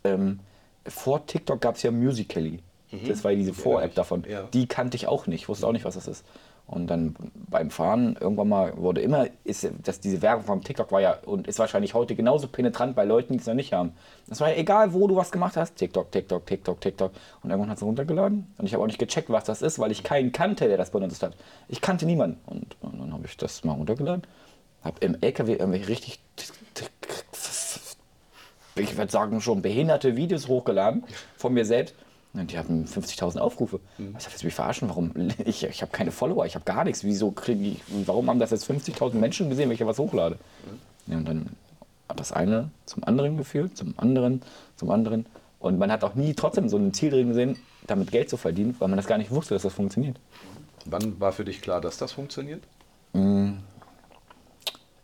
ähm, 0.05 0.41
vor 0.87 1.27
TikTok 1.27 1.61
gab 1.61 1.77
es 1.77 1.83
ja 1.83 1.91
Musical.ly. 1.91 2.61
Das 3.07 3.23
war 3.23 3.33
diese 3.33 3.55
Vor-App 3.55 3.95
davon. 3.95 4.25
Ja. 4.29 4.43
Die 4.53 4.67
kannte 4.67 4.97
ich 4.97 5.07
auch 5.07 5.27
nicht, 5.27 5.49
wusste 5.49 5.67
auch 5.67 5.73
nicht, 5.73 5.85
was 5.85 5.95
das 5.95 6.09
ist. 6.09 6.25
Und 6.67 6.87
dann 6.87 7.17
beim 7.49 7.71
Fahren 7.71 8.17
irgendwann 8.21 8.49
mal 8.49 8.77
wurde 8.77 9.01
immer, 9.01 9.27
ist, 9.43 9.69
dass 9.83 9.99
diese 9.99 10.23
Werbung 10.23 10.45
vom 10.45 10.63
TikTok 10.63 10.93
war 10.93 11.01
ja 11.01 11.19
und 11.27 11.49
ist 11.49 11.59
wahrscheinlich 11.59 11.95
heute 11.95 12.15
genauso 12.15 12.47
penetrant 12.47 12.95
bei 12.95 13.05
Leuten, 13.05 13.33
die 13.33 13.41
es 13.41 13.47
noch 13.47 13.55
nicht 13.55 13.73
haben. 13.73 13.93
Das 14.29 14.41
war 14.41 14.51
ja 14.51 14.57
egal, 14.57 14.93
wo 14.95 15.09
du 15.09 15.17
was 15.17 15.33
gemacht 15.33 15.57
hast. 15.57 15.75
TikTok, 15.75 16.13
TikTok, 16.13 16.47
TikTok, 16.47 16.81
TikTok. 16.81 17.13
Und 17.43 17.51
irgendwann 17.51 17.71
hat 17.71 17.79
es 17.79 17.83
runtergeladen. 17.83 18.47
Und 18.57 18.67
ich 18.67 18.73
habe 18.73 18.85
auch 18.85 18.87
nicht 18.87 19.01
gecheckt, 19.01 19.31
was 19.31 19.43
das 19.43 19.63
ist, 19.63 19.81
weil 19.81 19.91
ich 19.91 20.05
keinen 20.05 20.31
kannte, 20.31 20.69
der 20.69 20.77
das 20.77 20.91
benutzt 20.91 21.25
hat. 21.25 21.37
Ich 21.67 21.81
kannte 21.81 22.07
niemanden. 22.07 22.39
Und, 22.47 22.77
und 22.81 23.01
dann 23.01 23.13
habe 23.13 23.27
ich 23.27 23.37
das 23.37 23.65
mal 23.65 23.73
runtergeladen. 23.73 24.23
Habe 24.85 25.05
im 25.05 25.17
LKW 25.21 25.55
irgendwelche 25.55 25.89
richtig 25.89 26.21
ich 28.81 28.97
würde 28.97 29.11
sagen, 29.11 29.41
schon 29.41 29.63
behinderte 29.63 30.17
Videos 30.17 30.49
hochgeladen 30.49 31.05
von 31.37 31.53
mir 31.53 31.65
selbst. 31.65 31.95
Und 32.33 32.53
die 32.53 32.59
hatten 32.59 32.85
50.000 32.85 33.39
Aufrufe. 33.39 33.81
Ich 33.99 34.13
dachte, 34.13 34.31
jetzt 34.31 34.45
mich 34.45 34.55
verarschen, 34.55 34.89
warum? 34.89 35.13
Ich, 35.45 35.65
ich 35.65 35.83
habe 35.83 35.91
keine 35.91 36.13
Follower, 36.13 36.47
ich 36.47 36.55
habe 36.55 36.65
gar 36.65 36.85
nichts. 36.85 37.03
Wieso 37.03 37.33
kriege 37.33 37.65
ich, 37.65 37.83
warum 38.07 38.29
haben 38.31 38.39
das 38.39 38.51
jetzt 38.51 38.71
50.000 38.71 39.15
Menschen 39.15 39.51
gesehen, 39.51 39.69
wenn 39.69 39.75
ich 39.75 39.85
was 39.85 39.99
hochlade? 39.99 40.39
Ja, 41.07 41.17
und 41.17 41.29
dann 41.29 41.57
hat 42.09 42.21
das 42.21 42.33
eine 42.33 42.71
zum 42.87 43.03
anderen 43.05 43.37
geführt, 43.37 43.77
zum 43.77 43.95
anderen, 43.97 44.43
zum 44.77 44.91
anderen. 44.91 45.27
Und 45.59 45.79
man 45.79 45.91
hat 45.91 46.05
auch 46.05 46.15
nie 46.15 46.35
trotzdem 46.35 46.69
so 46.69 46.77
ein 46.77 46.95
Ziel 46.95 47.11
drin 47.11 47.29
gesehen, 47.29 47.57
damit 47.87 48.13
Geld 48.13 48.31
zu 48.31 48.37
verdienen, 48.37 48.77
weil 48.79 48.89
man 48.89 48.97
das 48.97 49.07
gar 49.07 49.19
nicht 49.19 49.31
wusste, 49.31 49.55
dass 49.55 49.63
das 49.63 49.75
funktioniert. 49.75 50.17
Wann 50.87 51.21
war 51.21 51.33
für 51.33 51.45
dich 51.45 51.61
klar, 51.61 51.81
dass 51.81 51.99
das 51.99 52.13
funktioniert? 52.13 52.63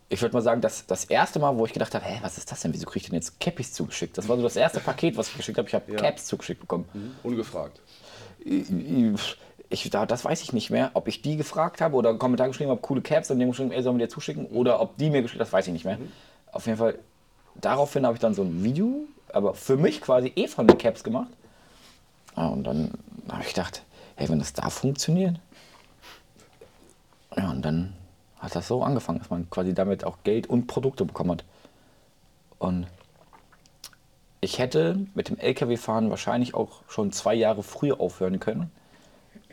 Ich 0.09 0.21
würde 0.21 0.33
mal 0.33 0.41
sagen, 0.41 0.61
dass 0.61 0.85
das 0.85 1.05
erste 1.05 1.37
Mal, 1.39 1.57
wo 1.57 1.65
ich 1.65 1.73
gedacht 1.73 1.93
habe, 1.93 2.05
hä, 2.05 2.19
was 2.21 2.37
ist 2.37 2.49
das 2.49 2.61
denn? 2.61 2.73
Wieso 2.73 2.85
kriege 2.85 3.03
ich 3.03 3.09
denn 3.09 3.15
jetzt 3.15 3.39
Cappies 3.41 3.73
zugeschickt? 3.73 4.17
Das 4.17 4.29
war 4.29 4.37
so 4.37 4.43
das 4.43 4.55
erste 4.55 4.79
Paket, 4.79 5.17
was 5.17 5.27
ich 5.27 5.35
geschickt 5.35 5.57
habe. 5.57 5.67
Ich 5.67 5.73
habe 5.75 5.91
Ja. 5.91 5.97
Caps 5.97 6.25
zugeschickt 6.27 6.61
bekommen. 6.61 6.85
Ungefragt. 7.23 7.81
Ich, 9.69 9.89
da, 9.89 10.05
das 10.05 10.23
weiß 10.23 10.41
ich 10.43 10.53
nicht 10.53 10.69
mehr, 10.69 10.91
ob 10.93 11.09
ich 11.09 11.21
die 11.21 11.35
gefragt 11.35 11.81
habe 11.81 11.95
oder 11.97 12.09
einen 12.09 12.19
Kommentar 12.19 12.47
geschrieben 12.47 12.69
habe, 12.69 12.79
coole 12.79 13.01
Caps 13.01 13.29
und 13.31 13.41
haben 13.41 13.49
geschrieben, 13.49 13.71
ey, 13.71 13.83
sollen 13.83 13.97
wir 13.99 14.07
dir 14.07 14.13
zuschicken? 14.13 14.45
Oder 14.45 14.79
ob 14.79 14.95
die 14.97 15.09
mir 15.09 15.21
geschickt 15.21 15.41
das 15.41 15.51
weiß 15.51 15.67
ich 15.67 15.73
nicht 15.73 15.83
mehr. 15.83 15.97
Auf 16.53 16.65
jeden 16.67 16.77
Fall, 16.77 16.97
daraufhin 17.55 18.05
habe 18.05 18.15
ich 18.15 18.21
dann 18.21 18.33
so 18.33 18.43
ein 18.43 18.63
Video, 18.63 19.03
aber 19.33 19.53
für 19.55 19.75
mich 19.75 19.99
quasi 20.01 20.31
eh 20.37 20.47
von 20.47 20.67
den 20.67 20.77
Caps 20.77 21.03
gemacht. 21.03 21.27
Ja, 22.37 22.47
und 22.47 22.63
dann 22.63 22.91
habe 23.29 23.41
ich 23.41 23.49
gedacht, 23.49 23.83
hey, 24.15 24.29
wenn 24.29 24.39
das 24.39 24.53
da 24.53 24.69
funktioniert. 24.69 25.35
Ja, 27.35 27.49
und 27.51 27.61
dann 27.63 27.93
hat 28.39 28.55
das 28.55 28.67
so 28.67 28.83
angefangen, 28.83 29.19
dass 29.19 29.29
man 29.29 29.49
quasi 29.49 29.73
damit 29.73 30.03
auch 30.03 30.17
Geld 30.23 30.47
und 30.47 30.67
Produkte 30.67 31.05
bekommen 31.05 31.31
hat. 31.31 31.43
Und 32.59 32.87
ich 34.41 34.59
hätte 34.59 35.05
mit 35.15 35.29
dem 35.29 35.37
LKW-Fahren 35.39 36.09
wahrscheinlich 36.09 36.53
auch 36.53 36.81
schon 36.87 37.11
zwei 37.11 37.33
Jahre 37.33 37.63
früher 37.63 37.99
aufhören 37.99 38.39
können. 38.39 38.71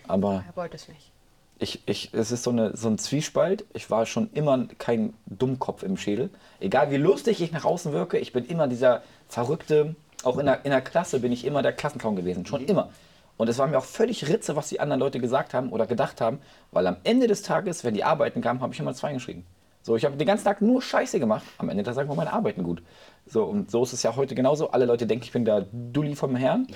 Aber 0.06 0.44
Er 0.46 0.56
wollte 0.56 0.76
es 0.76 0.88
nicht. 0.88 1.10
ich, 1.58 1.82
ich, 1.86 2.10
es 2.12 2.30
ist 2.30 2.42
so, 2.42 2.50
eine, 2.50 2.76
so 2.76 2.88
ein 2.88 2.98
Zwiespalt. 2.98 3.64
Ich 3.72 3.90
war 3.90 4.04
schon 4.04 4.30
immer 4.34 4.66
kein 4.78 5.14
Dummkopf 5.26 5.82
im 5.82 5.96
Schädel. 5.96 6.28
Egal 6.60 6.90
wie 6.90 6.96
lustig 6.96 7.40
ich 7.40 7.52
nach 7.52 7.64
außen 7.64 7.92
wirke, 7.92 8.18
ich 8.18 8.32
bin 8.32 8.44
immer 8.44 8.68
dieser 8.68 9.02
verrückte, 9.28 9.96
auch 10.22 10.38
in 10.38 10.46
der, 10.46 10.64
in 10.64 10.70
der 10.70 10.82
Klasse 10.82 11.20
bin 11.20 11.32
ich 11.32 11.44
immer 11.44 11.62
der 11.62 11.72
Klassenclown 11.72 12.16
gewesen. 12.16 12.44
Schon 12.46 12.64
immer. 12.64 12.90
Und 13.36 13.48
es 13.48 13.58
war 13.58 13.66
mir 13.66 13.78
auch 13.78 13.84
völlig 13.84 14.28
Ritze, 14.28 14.56
was 14.56 14.68
die 14.68 14.80
anderen 14.80 15.00
Leute 15.00 15.18
gesagt 15.18 15.54
haben 15.54 15.70
oder 15.70 15.86
gedacht 15.86 16.20
haben, 16.20 16.38
weil 16.70 16.86
am 16.86 16.96
Ende 17.04 17.26
des 17.26 17.42
Tages, 17.42 17.82
wenn 17.84 17.94
die 17.94 18.04
Arbeiten 18.04 18.40
kamen, 18.40 18.60
habe 18.60 18.72
ich 18.72 18.80
immer 18.80 18.94
zwei 18.94 19.12
geschrieben. 19.12 19.44
So, 19.82 19.96
ich 19.96 20.04
habe 20.04 20.16
den 20.16 20.26
ganzen 20.26 20.44
Tag 20.44 20.62
nur 20.62 20.80
Scheiße 20.80 21.18
gemacht. 21.18 21.44
Am 21.58 21.68
Ende 21.68 21.82
des 21.82 21.94
Tages 21.94 22.08
waren 22.08 22.16
meine 22.16 22.32
Arbeiten 22.32 22.62
gut. 22.62 22.82
So, 23.26 23.44
und 23.44 23.70
so 23.70 23.82
ist 23.82 23.92
es 23.92 24.02
ja 24.02 24.16
heute 24.16 24.34
genauso. 24.34 24.70
Alle 24.70 24.86
Leute 24.86 25.06
denken, 25.06 25.24
ich 25.24 25.32
bin 25.32 25.44
der 25.44 25.66
Dulli 25.72 26.14
vom 26.14 26.36
Herrn. 26.36 26.66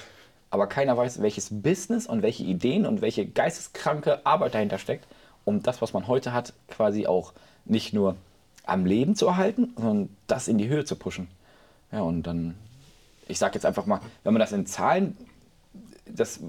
Aber 0.50 0.66
keiner 0.66 0.96
weiß, 0.96 1.22
welches 1.22 1.49
Business 1.62 2.06
und 2.06 2.22
welche 2.22 2.43
Ideen 2.43 2.87
und 2.87 3.00
welche 3.00 3.26
geisteskranke 3.26 4.26
Arbeit 4.26 4.55
dahinter 4.55 4.78
steckt, 4.78 5.06
um 5.44 5.62
das, 5.62 5.81
was 5.81 5.93
man 5.93 6.06
heute 6.06 6.32
hat, 6.32 6.52
quasi 6.69 7.06
auch 7.06 7.32
nicht 7.64 7.93
nur 7.93 8.16
am 8.64 8.84
Leben 8.84 9.14
zu 9.14 9.26
erhalten, 9.26 9.72
sondern 9.76 10.16
das 10.26 10.49
in 10.49 10.58
die 10.58 10.69
Höhe 10.69 10.84
zu 10.84 10.96
pushen. 10.96 11.28
Ja, 11.93 12.02
und 12.02 12.25
dann, 12.25 12.55
ich 13.26 13.38
sage 13.38 13.55
jetzt 13.55 13.64
einfach 13.64 13.87
mal, 13.87 14.00
wenn 14.25 14.34
man 14.34 14.40
das 14.40 14.52
in 14.52 14.66
Zahlen, 14.66 15.16
das 16.14 16.40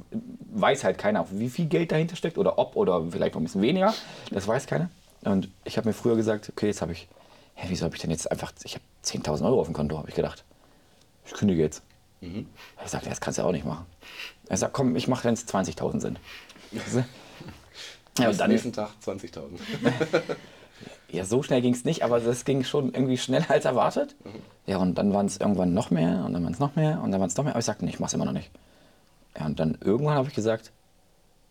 weiß 0.52 0.84
halt 0.84 0.98
keiner, 0.98 1.26
wie 1.32 1.50
viel 1.50 1.66
Geld 1.66 1.92
dahinter 1.92 2.16
steckt 2.16 2.38
oder 2.38 2.58
ob 2.58 2.76
oder 2.76 3.04
vielleicht 3.12 3.36
noch 3.36 3.42
ein 3.42 3.46
bisschen 3.46 3.62
weniger, 3.62 3.94
das 4.32 4.48
weiß 4.48 4.68
keiner. 4.68 4.90
Und 5.22 5.50
ich 5.66 5.78
habe 5.78 5.88
mir 5.88 5.94
früher 5.94 6.16
gesagt, 6.16 6.50
okay, 6.50 6.68
jetzt 6.68 6.82
habe 6.82 6.94
ich, 6.94 7.08
hä, 7.56 7.68
wieso 7.70 7.86
habe 7.86 7.96
ich 7.96 8.02
denn 8.02 8.12
jetzt 8.12 8.32
einfach, 8.32 8.54
ich 8.64 8.76
habe 8.76 8.84
10.000 9.04 9.46
Euro 9.46 9.60
auf 9.62 9.68
dem 9.68 9.74
Konto, 9.74 9.98
habe 9.98 10.10
ich 10.10 10.16
gedacht. 10.16 10.44
Ich 11.26 11.34
kündige 11.34 11.62
jetzt. 11.62 11.84
Ich 12.22 12.46
sagte, 12.86 13.10
das 13.10 13.22
kannst 13.22 13.40
du 13.40 13.44
auch 13.44 13.52
nicht 13.52 13.66
machen. 13.66 13.86
Er 14.48 14.58
sagt, 14.58 14.74
komm, 14.74 14.96
ich 14.96 15.08
mache, 15.08 15.26
wenn 15.26 15.34
es 15.34 15.48
20.000 15.48 16.02
sind. 16.02 16.20
Ja, 18.18 18.26
Am 18.26 18.32
und 18.32 18.40
dann, 18.40 18.52
nächsten 18.52 18.74
Tag 18.74 18.90
20.000. 19.06 19.60
ja, 21.12 21.24
so 21.24 21.42
schnell 21.44 21.62
ging 21.62 21.74
es 21.74 21.86
nicht, 21.86 22.04
aber 22.04 22.20
das 22.20 22.44
ging 22.44 22.64
schon 22.64 22.94
irgendwie 22.94 23.18
schneller 23.18 23.50
als 23.50 23.66
erwartet. 23.66 24.16
Ja, 24.66 24.78
und 24.78 24.96
dann 24.96 25.14
waren 25.14 25.26
es 25.26 25.38
irgendwann 25.38 25.74
noch 25.74 25.92
mehr 25.92 26.24
und 26.26 26.34
dann 26.34 26.44
waren 26.44 26.54
es 26.54 26.60
noch 26.60 26.76
mehr 26.76 27.02
und 27.02 27.12
dann 27.12 27.22
waren 27.22 27.30
es 27.30 27.38
noch 27.38 27.44
mehr. 27.46 27.54
Aber 27.54 27.60
ich 27.60 27.66
sagte, 27.66 27.86
nee, 27.86 27.92
ich 27.92 28.00
mach's 28.00 28.14
immer 28.14 28.26
noch 28.26 28.34
nicht. 28.34 28.52
Ja, 29.40 29.46
und 29.46 29.60
dann 29.60 29.78
irgendwann 29.82 30.16
habe 30.16 30.28
ich 30.28 30.36
gesagt, 30.36 30.72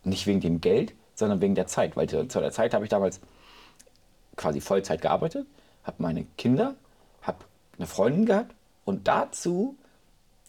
nicht 0.04 0.26
wegen 0.26 0.40
dem 0.40 0.60
Geld, 0.60 0.94
sondern 1.14 1.40
wegen 1.40 1.54
der 1.54 1.66
Zeit. 1.66 1.96
Weil 1.96 2.08
zu 2.08 2.24
der 2.24 2.52
Zeit 2.52 2.74
habe 2.74 2.84
ich 2.84 2.90
damals 2.90 3.20
quasi 4.36 4.60
Vollzeit 4.60 5.00
gearbeitet, 5.00 5.46
habe 5.84 5.96
meine 6.02 6.24
Kinder, 6.36 6.74
habe 7.22 7.38
eine 7.76 7.86
Freundin 7.86 8.26
gehabt 8.26 8.54
und 8.84 9.08
dazu 9.08 9.76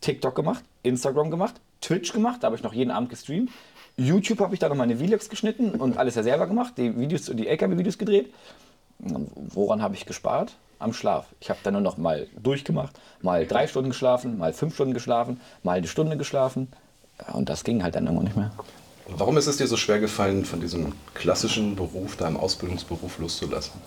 TikTok 0.01 0.35
gemacht, 0.35 0.63
Instagram 0.83 1.31
gemacht, 1.31 1.59
Twitch 1.81 2.13
gemacht, 2.13 2.43
da 2.43 2.47
habe 2.47 2.55
ich 2.55 2.63
noch 2.63 2.73
jeden 2.73 2.91
Abend 2.91 3.09
gestreamt. 3.09 3.49
YouTube 3.97 4.39
habe 4.39 4.53
ich 4.53 4.59
da 4.59 4.69
noch 4.69 4.75
meine 4.75 4.97
Vlogs 4.97 5.29
geschnitten 5.29 5.71
und 5.71 5.97
alles 5.97 6.15
ja 6.15 6.23
selber 6.23 6.47
gemacht, 6.47 6.75
die 6.77 6.97
Videos, 6.97 7.25
die 7.25 7.47
LKW-Videos 7.47 7.97
gedreht. 7.97 8.33
Und 8.99 9.31
Woran 9.35 9.81
habe 9.81 9.95
ich 9.95 10.05
gespart? 10.05 10.55
Am 10.77 10.93
Schlaf. 10.93 11.25
Ich 11.41 11.49
habe 11.49 11.59
dann 11.63 11.73
nur 11.73 11.81
noch 11.81 11.97
mal 11.97 12.27
durchgemacht, 12.41 12.97
mal 13.21 13.45
drei 13.45 13.67
Stunden 13.67 13.89
geschlafen, 13.89 14.37
mal 14.37 14.53
fünf 14.53 14.75
Stunden 14.75 14.93
geschlafen, 14.93 15.41
mal 15.63 15.77
eine 15.77 15.87
Stunde 15.87 16.15
geschlafen. 16.15 16.69
Und 17.33 17.49
das 17.49 17.63
ging 17.63 17.83
halt 17.83 17.95
dann 17.95 18.05
irgendwann 18.05 18.25
nicht 18.25 18.37
mehr. 18.37 18.51
Warum 19.07 19.37
ist 19.37 19.47
es 19.47 19.57
dir 19.57 19.67
so 19.67 19.77
schwer 19.77 19.99
gefallen, 19.99 20.45
von 20.45 20.61
diesem 20.61 20.93
klassischen 21.13 21.75
Beruf, 21.75 22.15
deinem 22.15 22.37
Ausbildungsberuf 22.37 23.17
loszulassen? 23.17 23.81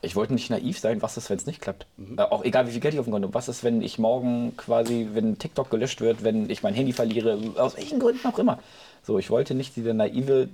Ich 0.00 0.16
wollte 0.16 0.34
nicht 0.34 0.50
naiv 0.50 0.78
sein, 0.78 1.00
was 1.02 1.16
ist, 1.16 1.30
wenn 1.30 1.38
es 1.38 1.46
nicht 1.46 1.60
klappt. 1.60 1.86
Äh, 2.16 2.22
auch 2.22 2.44
egal, 2.44 2.66
wie 2.66 2.72
viel 2.72 2.80
Geld 2.80 2.94
ich 2.94 3.00
auf 3.00 3.06
dem 3.06 3.12
Konto 3.12 3.28
habe. 3.28 3.34
Was 3.34 3.48
ist, 3.48 3.64
wenn 3.64 3.80
ich 3.80 3.98
morgen 3.98 4.56
quasi, 4.56 5.08
wenn 5.12 5.38
TikTok 5.38 5.70
gelöscht 5.70 6.00
wird, 6.00 6.24
wenn 6.24 6.50
ich 6.50 6.62
mein 6.62 6.74
Handy 6.74 6.92
verliere, 6.92 7.38
aus 7.56 7.76
welchen 7.76 8.00
Gründen 8.00 8.26
auch 8.26 8.38
immer. 8.38 8.58
So, 9.02 9.18
ich 9.18 9.30
wollte 9.30 9.54
nicht 9.54 9.76
dieser 9.76 9.94
naive 9.94 10.48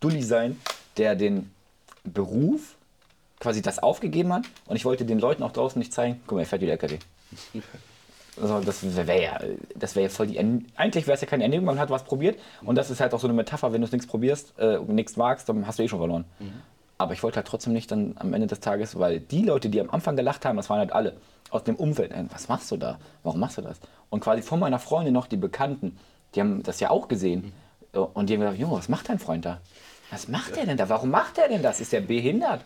Dulli 0.00 0.22
sein, 0.22 0.60
der 0.96 1.14
den 1.14 1.50
Beruf 2.04 2.76
quasi 3.40 3.62
das 3.62 3.78
aufgegeben 3.78 4.32
hat 4.32 4.44
und 4.66 4.76
ich 4.76 4.84
wollte 4.84 5.04
den 5.04 5.18
Leuten 5.18 5.42
auch 5.42 5.52
draußen 5.52 5.78
nicht 5.78 5.92
zeigen, 5.92 6.20
guck 6.26 6.36
mal, 6.36 6.42
er 6.42 6.46
fährt 6.46 6.62
wieder 6.62 6.72
LKW. 6.72 6.98
Also 8.40 8.60
das 8.60 8.82
wäre 8.96 9.22
ja, 9.22 9.38
das 9.76 9.94
wäre 9.94 10.04
ja 10.06 10.10
voll 10.10 10.26
die, 10.26 10.38
eigentlich 10.76 11.06
wäre 11.06 11.14
es 11.14 11.20
ja 11.20 11.26
keine 11.26 11.44
Ernährung, 11.44 11.66
man 11.66 11.78
hat 11.78 11.90
was 11.90 12.04
probiert 12.04 12.38
und 12.64 12.76
das 12.76 12.90
ist 12.90 13.00
halt 13.00 13.14
auch 13.14 13.20
so 13.20 13.26
eine 13.28 13.34
Metapher, 13.34 13.72
wenn 13.72 13.80
du 13.80 13.88
nichts 13.88 14.06
probierst, 14.06 14.58
äh, 14.58 14.78
nichts 14.78 15.16
magst, 15.16 15.48
dann 15.48 15.66
hast 15.66 15.78
du 15.78 15.84
eh 15.84 15.88
schon 15.88 16.00
verloren. 16.00 16.24
Aber 16.98 17.12
ich 17.12 17.22
wollte 17.22 17.36
halt 17.36 17.46
trotzdem 17.46 17.72
nicht 17.72 17.90
dann 17.90 18.14
am 18.18 18.32
Ende 18.34 18.46
des 18.46 18.60
Tages, 18.60 18.98
weil 18.98 19.20
die 19.20 19.42
Leute, 19.42 19.68
die 19.68 19.80
am 19.80 19.90
Anfang 19.90 20.16
gelacht 20.16 20.44
haben, 20.44 20.56
das 20.56 20.68
waren 20.70 20.78
halt 20.78 20.92
alle 20.92 21.14
aus 21.50 21.64
dem 21.64 21.76
Umfeld. 21.76 22.12
Ey, 22.12 22.24
Was 22.32 22.48
machst 22.48 22.70
du 22.70 22.76
da? 22.76 22.98
Warum 23.22 23.40
machst 23.40 23.58
du 23.58 23.62
das? 23.62 23.78
Und 24.10 24.20
quasi 24.20 24.42
von 24.42 24.58
meiner 24.60 24.78
Freundin 24.78 25.12
noch 25.14 25.26
die 25.26 25.36
Bekannten, 25.36 25.96
die 26.34 26.40
haben 26.40 26.62
das 26.62 26.80
ja 26.80 26.90
auch 26.90 27.08
gesehen. 27.08 27.52
Und 27.92 28.28
die 28.28 28.34
haben 28.34 28.40
gesagt, 28.40 28.58
Junge, 28.58 28.76
was 28.76 28.88
macht 28.88 29.08
dein 29.08 29.18
Freund 29.18 29.44
da? 29.44 29.60
Was 30.10 30.28
macht 30.28 30.56
der 30.56 30.66
denn 30.66 30.76
da? 30.76 30.88
Warum 30.88 31.10
macht 31.10 31.36
der 31.36 31.48
denn 31.48 31.62
das? 31.62 31.80
Ist 31.80 31.92
der 31.92 32.00
behindert? 32.00 32.64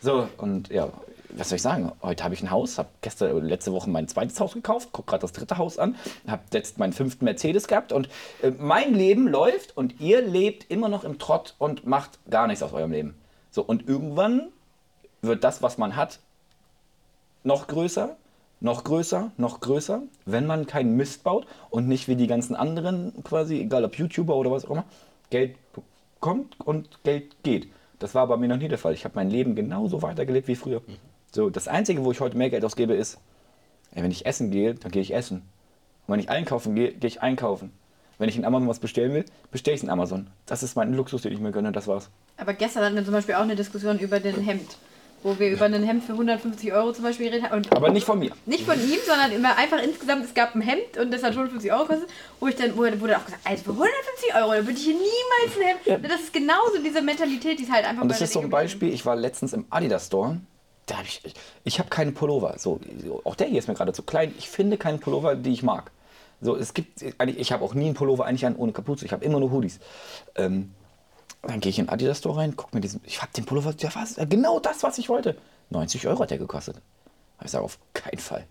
So, 0.00 0.28
und 0.38 0.68
ja, 0.68 0.88
was 1.30 1.48
soll 1.48 1.56
ich 1.56 1.62
sagen? 1.62 1.92
Heute 2.02 2.24
habe 2.24 2.34
ich 2.34 2.42
ein 2.42 2.50
Haus, 2.50 2.78
habe 2.78 2.88
gestern, 3.00 3.44
letzte 3.44 3.72
Woche 3.72 3.90
mein 3.90 4.08
zweites 4.08 4.38
Haus 4.40 4.54
gekauft, 4.54 4.90
guck 4.92 5.06
gerade 5.06 5.22
das 5.22 5.32
dritte 5.32 5.58
Haus 5.58 5.78
an, 5.78 5.96
habe 6.26 6.42
jetzt 6.52 6.78
meinen 6.78 6.92
fünften 6.92 7.24
Mercedes 7.24 7.68
gehabt 7.68 7.92
und 7.92 8.08
äh, 8.42 8.50
mein 8.50 8.94
Leben 8.94 9.28
läuft 9.28 9.76
und 9.76 10.00
ihr 10.00 10.22
lebt 10.22 10.70
immer 10.70 10.88
noch 10.88 11.04
im 11.04 11.18
Trott 11.18 11.54
und 11.58 11.86
macht 11.86 12.18
gar 12.30 12.46
nichts 12.46 12.62
aus 12.62 12.72
eurem 12.72 12.92
Leben. 12.92 13.14
So, 13.50 13.62
und 13.62 13.88
irgendwann 13.88 14.48
wird 15.22 15.44
das, 15.44 15.62
was 15.62 15.78
man 15.78 15.96
hat, 15.96 16.20
noch 17.44 17.66
größer, 17.66 18.16
noch 18.60 18.84
größer, 18.84 19.30
noch 19.36 19.60
größer, 19.60 20.02
wenn 20.24 20.46
man 20.46 20.66
keinen 20.66 20.96
Mist 20.96 21.24
baut 21.24 21.46
und 21.70 21.88
nicht 21.88 22.08
wie 22.08 22.16
die 22.16 22.26
ganzen 22.26 22.56
anderen 22.56 23.12
quasi, 23.24 23.60
egal 23.60 23.84
ob 23.84 23.96
YouTuber 23.96 24.34
oder 24.34 24.50
was 24.50 24.64
auch 24.64 24.70
immer, 24.70 24.84
Geld 25.30 25.56
kommt 26.20 26.58
und 26.60 27.02
Geld 27.04 27.42
geht. 27.42 27.68
Das 27.98 28.14
war 28.14 28.26
bei 28.26 28.36
mir 28.36 28.48
noch 28.48 28.56
nie 28.56 28.68
der 28.68 28.78
Fall. 28.78 28.94
Ich 28.94 29.04
habe 29.04 29.14
mein 29.16 29.30
Leben 29.30 29.54
genauso 29.54 30.02
weitergelebt 30.02 30.48
wie 30.48 30.54
früher. 30.54 30.82
So, 31.32 31.50
das 31.50 31.68
Einzige, 31.68 32.04
wo 32.04 32.12
ich 32.12 32.20
heute 32.20 32.36
mehr 32.36 32.50
Geld 32.50 32.64
ausgebe, 32.64 32.94
ist, 32.94 33.18
ey, 33.94 34.02
wenn 34.02 34.10
ich 34.10 34.26
essen 34.26 34.50
gehe, 34.50 34.74
dann 34.74 34.90
gehe 34.90 35.02
ich 35.02 35.14
essen. 35.14 35.42
Und 36.06 36.12
wenn 36.14 36.20
ich 36.20 36.30
einkaufen 36.30 36.74
gehe, 36.74 36.92
gehe 36.92 37.08
ich 37.08 37.20
einkaufen. 37.22 37.72
Wenn 38.18 38.28
ich 38.28 38.36
in 38.36 38.44
Amazon 38.44 38.68
was 38.68 38.80
bestellen 38.80 39.12
will, 39.14 39.24
bestelle 39.52 39.74
ich 39.74 39.80
es 39.80 39.84
in 39.84 39.90
Amazon. 39.90 40.26
Das 40.46 40.62
ist 40.62 40.74
mein 40.74 40.92
Luxus, 40.94 41.22
den 41.22 41.32
ich 41.32 41.38
mir 41.38 41.52
gönne, 41.52 41.70
das 41.70 41.86
war's. 41.86 42.08
Aber 42.36 42.54
gestern 42.54 42.84
hatten 42.84 42.96
wir 42.96 43.04
zum 43.04 43.12
Beispiel 43.12 43.36
auch 43.36 43.42
eine 43.42 43.54
Diskussion 43.56 43.98
über 43.98 44.18
den 44.20 44.40
Hemd. 44.42 44.76
Wo 45.24 45.36
wir 45.38 45.50
über 45.50 45.64
ein 45.64 45.82
Hemd 45.82 46.04
für 46.04 46.12
150 46.12 46.72
Euro 46.72 46.92
zum 46.92 47.02
Beispiel 47.02 47.26
geredet 47.28 47.50
haben. 47.50 47.58
Und 47.58 47.76
Aber 47.76 47.90
nicht 47.90 48.06
von 48.06 48.20
mir. 48.20 48.30
nicht 48.46 48.64
von 48.64 48.76
ihm, 48.76 48.98
sondern 49.04 49.32
immer 49.32 49.56
einfach 49.56 49.82
insgesamt, 49.82 50.24
es 50.24 50.32
gab 50.32 50.54
ein 50.54 50.60
Hemd 50.60 50.96
und 50.96 51.12
das 51.12 51.24
hat 51.24 51.32
150 51.32 51.72
Euro 51.72 51.86
gekostet, 51.86 52.08
wo 52.38 52.46
ich 52.46 52.54
dann, 52.54 52.72
wo 52.76 52.78
wurde 52.78 53.16
auch 53.16 53.24
gesagt, 53.24 53.42
also 53.44 53.64
für 53.64 53.70
150 53.70 54.34
Euro, 54.36 54.52
da 54.52 54.58
würde 54.58 54.78
ich 54.78 54.84
hier 54.84 54.94
niemals 54.94 55.56
ein 55.56 55.92
Hemd. 55.92 56.04
Das 56.08 56.20
ist 56.20 56.32
genauso 56.32 56.80
diese 56.84 57.02
Mentalität, 57.02 57.58
die 57.58 57.64
ist 57.64 57.72
halt 57.72 57.84
einfach 57.84 58.02
Und 58.02 58.08
das 58.08 58.20
ist 58.20 58.32
so 58.32 58.40
ein. 58.40 58.48
Beispiel, 58.48 58.92
ich 58.92 59.04
war 59.04 59.16
letztens 59.16 59.52
im 59.52 59.66
Adidas 59.70 60.06
Store. 60.06 60.40
Da 60.88 60.98
hab 60.98 61.04
ich 61.04 61.22
ich, 61.64 61.78
habe 61.78 61.88
keinen 61.90 62.14
Pullover. 62.14 62.54
So, 62.58 62.80
auch 63.24 63.36
der 63.36 63.46
hier 63.46 63.58
ist 63.58 63.68
mir 63.68 63.74
gerade 63.74 63.92
zu 63.92 64.02
klein. 64.02 64.34
Ich 64.38 64.48
finde 64.48 64.76
keinen 64.78 64.98
Pullover, 64.98 65.36
die 65.36 65.52
ich 65.52 65.62
mag. 65.62 65.92
So, 66.40 66.56
es 66.56 66.74
gibt 66.74 67.02
ich 67.02 67.52
habe 67.52 67.64
auch 67.64 67.74
nie 67.74 67.86
einen 67.86 67.94
Pullover 67.94 68.24
eigentlich 68.24 68.46
an 68.46 68.56
ohne 68.56 68.72
Kapuze. 68.72 69.04
Ich 69.04 69.12
habe 69.12 69.24
immer 69.24 69.38
nur 69.38 69.52
Hoodies. 69.52 69.78
Ähm, 70.34 70.72
dann 71.42 71.60
gehe 71.60 71.70
ich 71.70 71.78
in 71.78 71.86
den 71.86 71.92
Adidas 71.92 72.18
Store 72.18 72.36
rein, 72.36 72.54
guck 72.56 72.74
mir 72.74 72.80
diesen, 72.80 73.00
ich 73.04 73.22
habe 73.22 73.32
den 73.32 73.44
Pullover, 73.44 73.72
der 73.72 73.94
war 73.94 74.04
genau 74.26 74.58
das, 74.58 74.82
was 74.82 74.98
ich 74.98 75.08
wollte. 75.08 75.36
90 75.70 76.06
Euro 76.08 76.20
hat 76.20 76.30
der 76.30 76.38
gekostet. 76.38 76.76
Ich 77.44 77.52
sage 77.52 77.64
auf 77.64 77.78
keinen 77.94 78.18
Fall. 78.18 78.44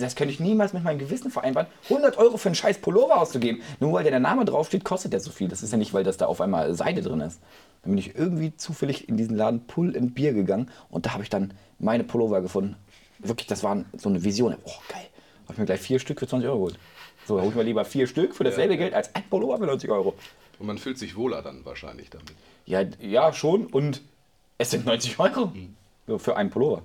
Das 0.00 0.16
könnte 0.16 0.32
ich 0.32 0.40
niemals 0.40 0.72
mit 0.72 0.82
meinem 0.82 0.98
Gewissen 0.98 1.30
vereinbaren, 1.30 1.68
100 1.84 2.18
Euro 2.18 2.38
für 2.38 2.48
einen 2.48 2.56
scheiß 2.56 2.78
Pullover 2.78 3.20
auszugeben. 3.20 3.62
Nur 3.78 3.92
weil 3.92 4.02
der 4.02 4.18
Name 4.18 4.44
draufsteht, 4.44 4.84
kostet 4.84 5.12
der 5.12 5.20
so 5.20 5.30
viel. 5.30 5.48
Das 5.48 5.62
ist 5.62 5.70
ja 5.70 5.78
nicht, 5.78 5.94
weil 5.94 6.02
das 6.02 6.16
da 6.16 6.26
auf 6.26 6.40
einmal 6.40 6.74
Seide 6.74 7.02
drin 7.02 7.20
ist. 7.20 7.40
Dann 7.84 7.92
bin 7.92 7.98
ich 7.98 8.14
irgendwie 8.16 8.56
zufällig 8.56 9.08
in 9.08 9.16
diesen 9.16 9.36
Laden 9.36 9.66
Pull 9.66 9.96
and 9.96 10.14
Bier 10.14 10.32
gegangen 10.32 10.70
und 10.90 11.06
da 11.06 11.12
habe 11.12 11.22
ich 11.22 11.30
dann 11.30 11.52
meine 11.78 12.04
Pullover 12.04 12.40
gefunden. 12.40 12.76
Wirklich, 13.18 13.46
das 13.46 13.62
waren 13.62 13.84
so 13.96 14.08
eine 14.08 14.24
Vision. 14.24 14.56
Oh, 14.64 14.72
geil. 14.88 15.06
Habe 15.44 15.52
ich 15.52 15.58
mir 15.58 15.66
gleich 15.66 15.80
vier 15.80 15.98
Stück 15.98 16.18
für 16.20 16.26
20 16.26 16.48
Euro 16.48 16.58
geholt. 16.58 16.78
So, 17.26 17.36
da 17.36 17.42
hole 17.42 17.50
ich 17.50 17.56
mir 17.56 17.62
lieber 17.62 17.84
vier 17.84 18.06
Stück 18.06 18.34
für 18.34 18.44
dasselbe 18.44 18.76
Geld 18.76 18.92
als 18.94 19.14
ein 19.14 19.22
Pullover 19.28 19.58
für 19.58 19.66
90 19.66 19.90
Euro. 19.90 20.14
Und 20.58 20.66
man 20.66 20.78
fühlt 20.78 20.98
sich 20.98 21.16
wohler 21.16 21.42
dann 21.42 21.64
wahrscheinlich 21.64 22.10
damit. 22.10 22.32
Ja, 22.66 22.82
ja, 23.00 23.32
schon. 23.32 23.66
Und 23.66 24.02
es 24.58 24.70
sind 24.70 24.86
90 24.86 25.18
Euro. 25.18 25.52
So, 26.06 26.18
für 26.18 26.36
einen 26.36 26.50
Pullover. 26.50 26.82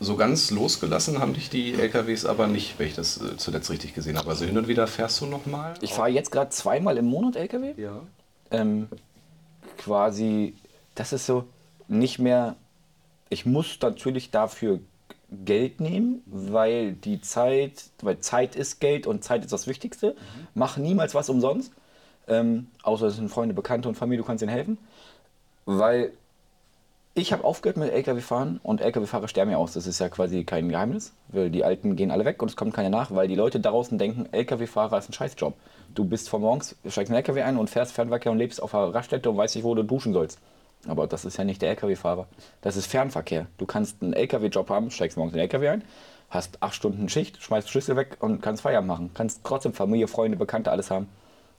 So 0.00 0.16
ganz 0.16 0.50
losgelassen 0.50 1.18
haben 1.18 1.34
dich 1.34 1.50
die 1.50 1.74
LKWs 1.74 2.24
aber 2.24 2.46
nicht, 2.46 2.78
wenn 2.78 2.86
ich 2.86 2.94
das 2.94 3.20
äh, 3.20 3.36
zuletzt 3.36 3.70
richtig 3.70 3.94
gesehen 3.94 4.16
habe. 4.16 4.30
Also 4.30 4.44
hin 4.44 4.56
und 4.56 4.68
wieder 4.68 4.86
fährst 4.86 5.20
du 5.20 5.26
nochmal? 5.26 5.74
Ich 5.80 5.92
fahre 5.92 6.08
jetzt 6.08 6.30
gerade 6.30 6.50
zweimal 6.50 6.96
im 6.98 7.06
Monat 7.06 7.34
LKW. 7.36 7.74
Ja. 7.76 8.02
ähm, 8.52 8.88
quasi, 9.78 10.54
das 10.94 11.12
ist 11.12 11.26
so 11.26 11.44
nicht 11.88 12.18
mehr, 12.18 12.56
ich 13.30 13.46
muss 13.46 13.78
natürlich 13.80 14.30
dafür 14.30 14.80
Geld 15.30 15.80
nehmen, 15.80 16.22
weil 16.26 16.92
die 16.92 17.20
Zeit, 17.20 17.84
weil 18.02 18.18
Zeit 18.20 18.56
ist 18.56 18.80
Geld 18.80 19.06
und 19.06 19.24
Zeit 19.24 19.44
ist 19.44 19.52
das 19.52 19.66
Wichtigste. 19.66 20.16
Mach 20.54 20.76
niemals 20.76 21.14
was 21.14 21.28
umsonst, 21.28 21.72
ähm, 22.26 22.68
außer 22.82 23.06
es 23.06 23.16
sind 23.16 23.30
Freunde, 23.30 23.54
Bekannte 23.54 23.88
und 23.88 23.94
Familie, 23.94 24.22
du 24.22 24.26
kannst 24.26 24.42
ihnen 24.42 24.50
helfen, 24.50 24.78
weil 25.66 26.12
ich 27.18 27.32
habe 27.32 27.44
aufgehört 27.44 27.76
mit 27.76 27.90
LKW 27.90 28.20
fahren 28.20 28.60
und 28.62 28.80
LKW-Fahrer 28.80 29.28
sterben 29.28 29.50
ja 29.50 29.56
aus. 29.56 29.72
Das 29.72 29.86
ist 29.86 29.98
ja 29.98 30.08
quasi 30.08 30.44
kein 30.44 30.68
Geheimnis, 30.68 31.12
weil 31.28 31.50
die 31.50 31.64
Alten 31.64 31.96
gehen 31.96 32.10
alle 32.10 32.24
weg 32.24 32.40
und 32.40 32.48
es 32.48 32.56
kommt 32.56 32.74
keiner 32.74 32.90
nach, 32.90 33.10
weil 33.10 33.28
die 33.28 33.34
Leute 33.34 33.60
draußen 33.60 33.98
denken, 33.98 34.28
LKW-Fahrer 34.32 34.98
ist 34.98 35.10
ein 35.10 35.12
Scheißjob. 35.12 35.54
Du 35.94 36.04
bist 36.04 36.28
von 36.28 36.40
morgens, 36.40 36.76
steigst 36.86 37.10
in 37.10 37.14
den 37.14 37.16
LKW 37.16 37.42
ein 37.42 37.56
und 37.56 37.70
fährst 37.70 37.92
Fernverkehr 37.92 38.30
und 38.30 38.38
lebst 38.38 38.62
auf 38.62 38.74
einer 38.74 38.94
Raststätte 38.94 39.30
und 39.30 39.36
weißt 39.36 39.56
nicht, 39.56 39.64
wo 39.64 39.74
du 39.74 39.82
duschen 39.82 40.12
sollst. 40.12 40.38
Aber 40.86 41.06
das 41.08 41.24
ist 41.24 41.36
ja 41.36 41.44
nicht 41.44 41.60
der 41.60 41.70
LKW-Fahrer. 41.70 42.28
Das 42.60 42.76
ist 42.76 42.86
Fernverkehr. 42.86 43.46
Du 43.58 43.66
kannst 43.66 44.00
einen 44.00 44.12
LKW-Job 44.12 44.70
haben, 44.70 44.90
steigst 44.90 45.16
morgens 45.16 45.34
in 45.34 45.38
den 45.38 45.42
LKW 45.42 45.68
ein, 45.68 45.84
hast 46.30 46.62
acht 46.62 46.74
Stunden 46.74 47.08
Schicht, 47.08 47.42
schmeißt 47.42 47.68
Schlüssel 47.68 47.96
weg 47.96 48.18
und 48.20 48.42
kannst 48.42 48.62
Feierabend 48.62 48.88
machen. 48.88 49.10
Kannst 49.14 49.40
trotzdem 49.42 49.72
Familie, 49.72 50.06
Freunde, 50.06 50.36
Bekannte, 50.36 50.70
alles 50.70 50.90
haben. 50.90 51.08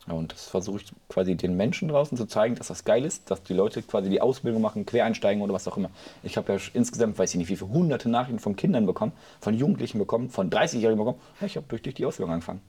Ja, 0.08 0.14
und 0.14 0.32
das 0.32 0.48
versuche 0.48 0.78
ich 0.80 0.86
quasi 1.08 1.36
den 1.36 1.56
Menschen 1.56 1.90
draußen 1.90 2.18
zu 2.18 2.26
zeigen, 2.26 2.56
dass 2.56 2.68
das 2.68 2.84
geil 2.86 3.06
ist, 3.06 3.30
dass 3.30 3.44
die 3.44 3.54
Leute 3.54 3.82
quasi 3.84 4.10
die 4.10 4.22
Ausbildung 4.22 4.62
machen, 4.62 4.86
Quereinsteigen 4.86 5.42
oder 5.44 5.54
was 5.54 5.68
auch 5.68 5.78
immer. 5.78 5.90
Ich 6.24 6.38
habe 6.38 6.54
ja 6.54 6.60
insgesamt, 6.74 7.20
weiß 7.20 7.32
ich 7.32 7.38
nicht, 7.38 7.50
wie 7.50 7.56
viele 7.58 7.70
hunderte 7.70 8.10
Nachrichten 8.10 8.40
von 8.40 8.56
Kindern 8.56 8.86
bekommen, 8.86 9.12
von 9.42 9.54
Jugendlichen 9.54 10.00
bekommen, 10.00 10.30
von 10.30 10.50
30-Jährigen 10.50 10.98
bekommen. 10.98 11.20
Ja, 11.42 11.48
ich 11.48 11.58
habe 11.58 11.66
durch 11.70 11.82
dich 11.84 11.94
die 11.96 12.06
Ausbildung 12.06 12.34
angefangen. 12.34 12.62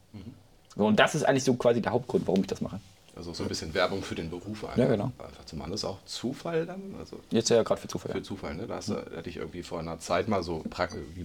So, 0.77 0.87
und 0.87 0.99
das 0.99 1.15
ist 1.15 1.25
eigentlich 1.25 1.45
so 1.45 1.55
quasi 1.55 1.81
der 1.81 1.93
Hauptgrund, 1.93 2.27
warum 2.27 2.41
ich 2.43 2.47
das 2.49 2.61
mache. 2.61 2.81
Also 3.17 3.33
so 3.33 3.43
ein 3.43 3.49
bisschen 3.49 3.75
Werbung 3.75 4.03
für 4.03 4.15
den 4.15 4.31
Beruf 4.31 4.65
einfach, 4.65 4.79
Ja, 4.79 4.87
genau. 4.87 5.11
einfach 5.19 5.45
zu 5.45 5.57
machen. 5.57 5.73
Das 5.73 5.81
ist 5.81 5.85
auch 5.85 5.99
Zufall 6.05 6.65
dann? 6.65 6.95
Also 6.99 7.19
Jetzt 7.31 7.51
ja 7.51 7.63
gerade 7.63 7.81
für 7.81 7.89
Zufall. 7.89 8.13
für 8.13 8.23
Zufall, 8.23 8.55
ne? 8.55 8.67
Da 8.67 8.77
hast 8.77 8.89
du, 8.89 8.95
hatte 8.95 9.29
ich 9.29 9.37
irgendwie 9.37 9.63
vor 9.63 9.79
einer 9.81 9.99
Zeit 9.99 10.29
mal 10.29 10.43
so 10.43 10.63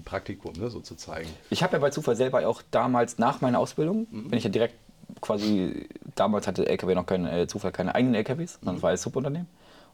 Praktikum, 0.04 0.54
ne? 0.58 0.70
So 0.70 0.80
zu 0.80 0.96
zeigen. 0.96 1.30
Ich 1.50 1.64
habe 1.64 1.74
ja 1.74 1.80
bei 1.80 1.90
Zufall 1.92 2.16
selber 2.16 2.46
auch 2.48 2.62
damals 2.72 3.18
nach 3.18 3.42
meiner 3.42 3.60
Ausbildung, 3.60 4.06
bin 4.08 4.34
ich 4.34 4.44
ja 4.44 4.50
direkt 4.50 4.76
quasi, 5.22 5.88
damals 6.16 6.48
hatte 6.48 6.68
LKW 6.68 6.96
noch 6.96 7.06
kein 7.06 7.26
äh, 7.26 7.48
Zufall 7.48 7.72
keine 7.72 7.96
eigenen 7.96 8.16
LKWs, 8.16 8.54
sondern 8.60 8.78
es 8.78 8.84
war 8.84 8.90
als 8.92 9.02
Subunternehmen. 9.02 9.48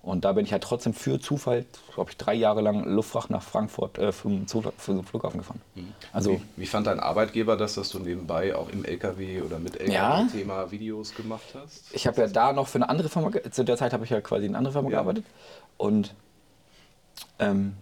Und 0.04 0.26
da 0.26 0.34
bin 0.34 0.46
ich 0.46 0.52
halt 0.52 0.64
trotzdem 0.64 0.96
für 0.96 1.20
Zufall, 1.20 1.64
glaube 1.94 2.10
ich, 2.10 2.18
drei 2.18 2.34
Jahre 2.34 2.62
lang 2.62 2.86
Luftfracht 2.86 3.30
nach 3.30 3.44
Frankfurt 3.44 4.00
äh, 4.00 4.12
vom, 4.12 4.48
vom 4.48 5.04
Flughafen 5.04 5.38
gefahren. 5.42 5.62
Also, 6.12 6.32
Wie, 6.32 6.42
wie 6.62 6.66
fand 6.66 6.88
dein 6.88 7.00
Arbeitgeber 7.00 7.56
das, 7.56 7.76
dass 7.76 7.90
du 7.90 8.00
nebenbei 8.00 8.56
auch 8.56 8.70
im 8.70 8.84
LKW 8.84 9.42
oder 9.42 9.60
mit 9.60 9.76
Ja. 9.88 10.22
LKW-Thema 10.22 10.72
Videos 10.72 11.14
gemacht 11.14 11.44
hast? 11.54 11.84
ich 11.94 12.08
habe 12.08 12.20
ja 12.22 12.28
da 12.28 12.52
noch 12.52 12.68
für 12.68 12.80
eine 12.80 12.90
andere 12.90 13.10
Firma, 13.10 13.30
zu 13.52 13.64
der 13.64 13.78
Zeit 13.78 13.94
habe 13.94 14.04
ich 14.06 14.10
ja 14.10 14.22
quasi 14.22 14.46
in 14.48 14.52
eine 14.52 14.58
andere 14.58 14.74
Firma 14.74 14.90
Ja. 14.90 14.96
gearbeitet. 14.98 15.26
Und 15.78 16.16
ähm, 17.38 17.76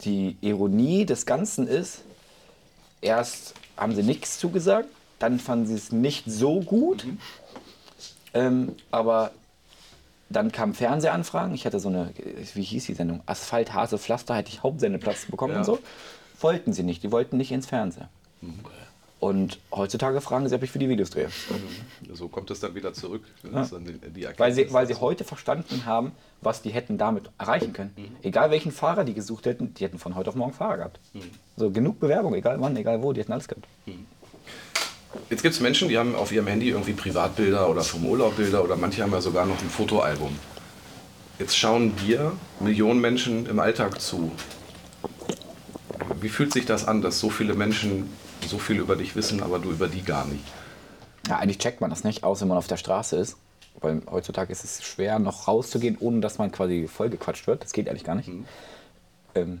die 0.00 0.36
Ironie 0.40 1.06
des 1.06 1.24
Ganzen 1.24 1.68
ist, 1.68 2.02
erst 3.00 3.54
haben 3.76 3.94
sie 3.94 4.02
nichts 4.02 4.38
zugesagt, 4.38 4.88
dann 5.18 5.38
fanden 5.38 5.66
sie 5.66 5.74
es 5.74 5.92
nicht 5.92 6.24
so 6.26 6.60
gut. 6.60 7.06
Ähm, 8.32 8.74
aber 8.90 9.30
dann 10.28 10.50
kamen 10.50 10.74
Fernsehanfragen. 10.74 11.54
Ich 11.54 11.66
hatte 11.66 11.78
so 11.80 11.88
eine, 11.88 12.10
wie 12.54 12.62
hieß 12.62 12.86
die 12.86 12.94
Sendung? 12.94 13.22
Asphalt, 13.26 13.72
Hase, 13.72 13.98
Pflaster, 13.98 14.34
hätte 14.34 14.50
ich 14.50 14.62
Hauptsendeplatz 14.62 15.26
bekommen 15.26 15.52
Ja. 15.52 15.58
und 15.60 15.64
so. 15.64 15.78
Wollten 16.40 16.72
sie 16.72 16.82
nicht. 16.82 17.02
Die 17.02 17.12
wollten 17.12 17.36
nicht 17.36 17.52
ins 17.52 17.66
Fernsehen. 17.66 18.08
Und 19.20 19.58
heutzutage 19.72 20.20
fragen 20.20 20.46
sie, 20.48 20.54
ob 20.54 20.62
ich 20.62 20.70
für 20.70 20.78
die 20.78 20.88
Videos 20.88 21.08
drehe. 21.08 21.28
So 22.12 22.28
kommt 22.28 22.50
es 22.50 22.60
dann 22.60 22.74
wieder 22.74 22.92
zurück. 22.92 23.22
ne? 23.42 23.62
Ist 23.62 23.72
dann 23.72 23.86
Weil 24.36 24.52
sie, 24.52 24.70
weil 24.72 24.86
sie 24.86 24.96
heute 24.96 25.24
verstanden 25.24 25.86
haben, 25.86 26.12
was 26.42 26.60
die 26.60 26.70
hätten 26.70 26.98
damit 26.98 27.30
erreichen 27.38 27.72
können. 27.72 27.94
Egal 28.22 28.50
welchen 28.50 28.70
Fahrer 28.72 29.04
die 29.04 29.14
gesucht 29.14 29.46
hätten, 29.46 29.72
die 29.74 29.84
hätten 29.84 29.98
von 29.98 30.14
heute 30.14 30.28
auf 30.28 30.34
morgen 30.36 30.52
Fahrer 30.52 30.76
gehabt. 30.78 31.00
So 31.56 31.70
genug 31.70 32.00
Bewerbung, 32.00 32.34
egal 32.34 32.60
wann, 32.60 32.76
egal 32.76 33.02
wo, 33.02 33.14
die 33.14 33.20
hätten 33.20 33.32
alles 33.32 33.48
gehabt. 33.48 33.66
Jetzt 35.30 35.42
gibt 35.42 35.54
es 35.54 35.60
Menschen, 35.60 35.88
die 35.88 35.98
haben 35.98 36.14
auf 36.14 36.32
ihrem 36.32 36.46
Handy 36.46 36.70
irgendwie 36.70 36.92
Privatbilder 36.92 37.68
oder 37.68 37.82
vom 37.82 38.04
Urlaub 38.06 38.36
Bilder 38.36 38.62
oder 38.62 38.76
manche 38.76 39.02
haben 39.02 39.12
ja 39.12 39.20
sogar 39.20 39.46
noch 39.46 39.60
ein 39.60 39.70
Fotoalbum. 39.70 40.38
Jetzt 41.38 41.56
schauen 41.56 41.96
dir 41.96 42.32
Millionen 42.60 43.00
Menschen 43.00 43.46
im 43.46 43.58
Alltag 43.58 44.00
zu. 44.00 44.30
Wie 46.20 46.28
fühlt 46.28 46.52
sich 46.52 46.66
das 46.66 46.86
an, 46.86 47.02
dass 47.02 47.18
so 47.18 47.30
viele 47.30 47.54
Menschen 47.54 48.08
so 48.46 48.58
viel 48.58 48.78
über 48.78 48.96
dich 48.96 49.16
wissen, 49.16 49.42
aber 49.42 49.58
du 49.58 49.70
über 49.70 49.88
die 49.88 50.02
gar 50.02 50.26
nicht? 50.26 50.44
Ja, 51.28 51.38
eigentlich 51.38 51.58
checkt 51.58 51.80
man 51.80 51.90
das 51.90 52.04
nicht, 52.04 52.22
außer 52.22 52.42
wenn 52.42 52.48
man 52.48 52.58
auf 52.58 52.66
der 52.66 52.76
Straße 52.76 53.16
ist. 53.16 53.36
Weil 53.80 54.02
heutzutage 54.10 54.52
ist 54.52 54.64
es 54.64 54.84
schwer, 54.84 55.18
noch 55.18 55.48
rauszugehen, 55.48 55.96
ohne 55.98 56.20
dass 56.20 56.38
man 56.38 56.52
quasi 56.52 56.86
vollgequatscht 56.86 57.46
wird. 57.46 57.64
Das 57.64 57.72
geht 57.72 57.88
eigentlich 57.88 58.04
gar 58.04 58.14
nicht. 58.14 58.30
Ähm, 59.34 59.60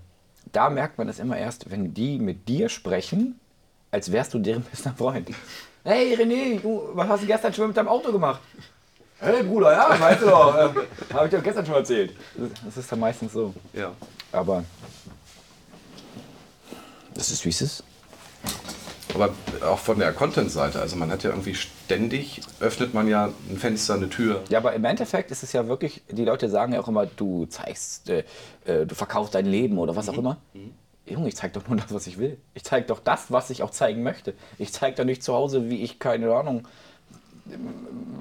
da 0.52 0.70
merkt 0.70 0.98
man 0.98 1.06
das 1.06 1.18
immer 1.18 1.36
erst, 1.36 1.70
wenn 1.70 1.94
die 1.94 2.18
mit 2.18 2.48
dir 2.48 2.68
sprechen, 2.68 3.40
als 3.94 4.10
wärst 4.10 4.34
du 4.34 4.40
deren 4.40 4.62
bester 4.62 4.92
Freund. 4.96 5.28
Hey 5.84 6.14
René, 6.16 6.60
du, 6.60 6.88
was 6.94 7.08
hast 7.08 7.22
du 7.22 7.26
gestern 7.26 7.54
schon 7.54 7.68
mit 7.68 7.76
deinem 7.76 7.88
Auto 7.88 8.10
gemacht? 8.10 8.40
Hey 9.20 9.44
Bruder, 9.44 9.72
ja, 9.72 10.00
weißt 10.00 10.22
du 10.22 10.26
doch, 10.26 10.56
äh, 10.56 11.14
habe 11.14 11.26
ich 11.26 11.30
dir 11.30 11.40
gestern 11.40 11.64
schon 11.64 11.76
erzählt. 11.76 12.16
Das 12.64 12.76
ist 12.76 12.90
dann 12.90 12.98
meistens 12.98 13.32
so. 13.32 13.54
Ja. 13.72 13.92
Aber 14.32 14.64
das 17.14 17.30
ist 17.30 17.44
wie 17.44 17.50
es 17.50 17.62
ist. 17.62 17.84
Aber 19.14 19.30
auch 19.64 19.78
von 19.78 20.00
der 20.00 20.12
Content-Seite, 20.12 20.80
also 20.80 20.96
man 20.96 21.12
hat 21.12 21.22
ja 21.22 21.30
irgendwie 21.30 21.54
ständig, 21.54 22.40
öffnet 22.58 22.94
man 22.94 23.06
ja 23.06 23.30
ein 23.48 23.58
Fenster, 23.58 23.94
eine 23.94 24.08
Tür. 24.08 24.42
Ja, 24.48 24.58
aber 24.58 24.72
im 24.72 24.84
Endeffekt 24.84 25.30
ist 25.30 25.44
es 25.44 25.52
ja 25.52 25.68
wirklich, 25.68 26.02
die 26.10 26.24
Leute 26.24 26.50
sagen 26.50 26.72
ja 26.72 26.80
auch 26.80 26.88
immer, 26.88 27.06
du 27.06 27.46
zeigst, 27.46 28.10
äh, 28.10 28.24
äh, 28.64 28.86
du 28.86 28.96
verkaufst 28.96 29.36
dein 29.36 29.46
Leben 29.46 29.78
oder 29.78 29.94
was 29.94 30.08
auch 30.08 30.18
immer. 30.18 30.38
Junge, 31.06 31.28
ich 31.28 31.36
zeig 31.36 31.52
doch 31.52 31.68
nur 31.68 31.76
das, 31.76 31.92
was 31.92 32.06
ich 32.06 32.18
will. 32.18 32.38
Ich 32.54 32.64
zeig 32.64 32.86
doch 32.86 33.00
das, 33.00 33.30
was 33.30 33.50
ich 33.50 33.62
auch 33.62 33.70
zeigen 33.70 34.02
möchte. 34.02 34.34
Ich 34.58 34.72
zeig 34.72 34.96
doch 34.96 35.04
nicht 35.04 35.22
zu 35.22 35.34
Hause, 35.34 35.68
wie 35.68 35.82
ich, 35.82 35.98
keine 35.98 36.34
Ahnung, 36.34 36.66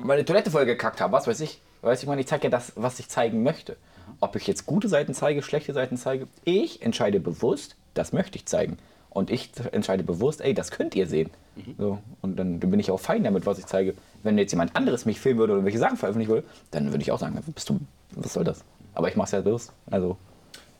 meine 0.03 0.25
Toilette 0.25 0.51
voll 0.51 0.65
gekackt 0.65 0.99
habe, 0.99 1.13
was 1.13 1.27
weiß 1.27 1.39
ich. 1.39 1.61
Weißt 1.81 2.01
du, 2.01 2.05
ich 2.05 2.09
meine, 2.09 2.21
ich 2.21 2.27
zeige 2.27 2.45
ja 2.45 2.49
das, 2.49 2.73
was 2.75 2.99
ich 2.99 3.07
zeigen 3.07 3.43
möchte. 3.43 3.77
Ob 4.19 4.35
ich 4.35 4.47
jetzt 4.47 4.65
gute 4.65 4.89
Seiten 4.89 5.13
zeige, 5.13 5.43
schlechte 5.43 5.73
Seiten 5.73 5.97
zeige, 5.97 6.27
ich 6.43 6.81
entscheide 6.81 7.19
bewusst, 7.19 7.75
das 7.93 8.11
möchte 8.11 8.37
ich 8.37 8.45
zeigen. 8.45 8.77
Und 9.09 9.29
ich 9.29 9.51
entscheide 9.71 10.03
bewusst, 10.03 10.41
ey, 10.41 10.53
das 10.53 10.71
könnt 10.71 10.95
ihr 10.95 11.07
sehen. 11.07 11.29
So, 11.77 11.99
und 12.21 12.37
dann, 12.37 12.59
dann 12.59 12.71
bin 12.71 12.79
ich 12.79 12.89
auch 12.89 12.99
fein 12.99 13.23
damit, 13.23 13.45
was 13.45 13.59
ich 13.59 13.65
zeige. 13.65 13.93
Wenn 14.23 14.37
jetzt 14.37 14.51
jemand 14.51 14.75
anderes 14.75 15.05
mich 15.05 15.19
filmen 15.19 15.39
würde 15.39 15.53
oder 15.53 15.65
welche 15.65 15.77
Sachen 15.77 15.97
veröffentlichen 15.97 16.31
würde, 16.31 16.47
dann 16.71 16.91
würde 16.91 17.03
ich 17.03 17.11
auch 17.11 17.19
sagen, 17.19 17.39
bist 17.53 17.69
du, 17.69 17.79
was 18.11 18.33
soll 18.33 18.43
das? 18.43 18.63
Aber 18.95 19.07
ich 19.09 19.15
mache 19.15 19.25
es 19.25 19.31
ja 19.31 19.41
bewusst. 19.41 19.71
Also 19.89 20.17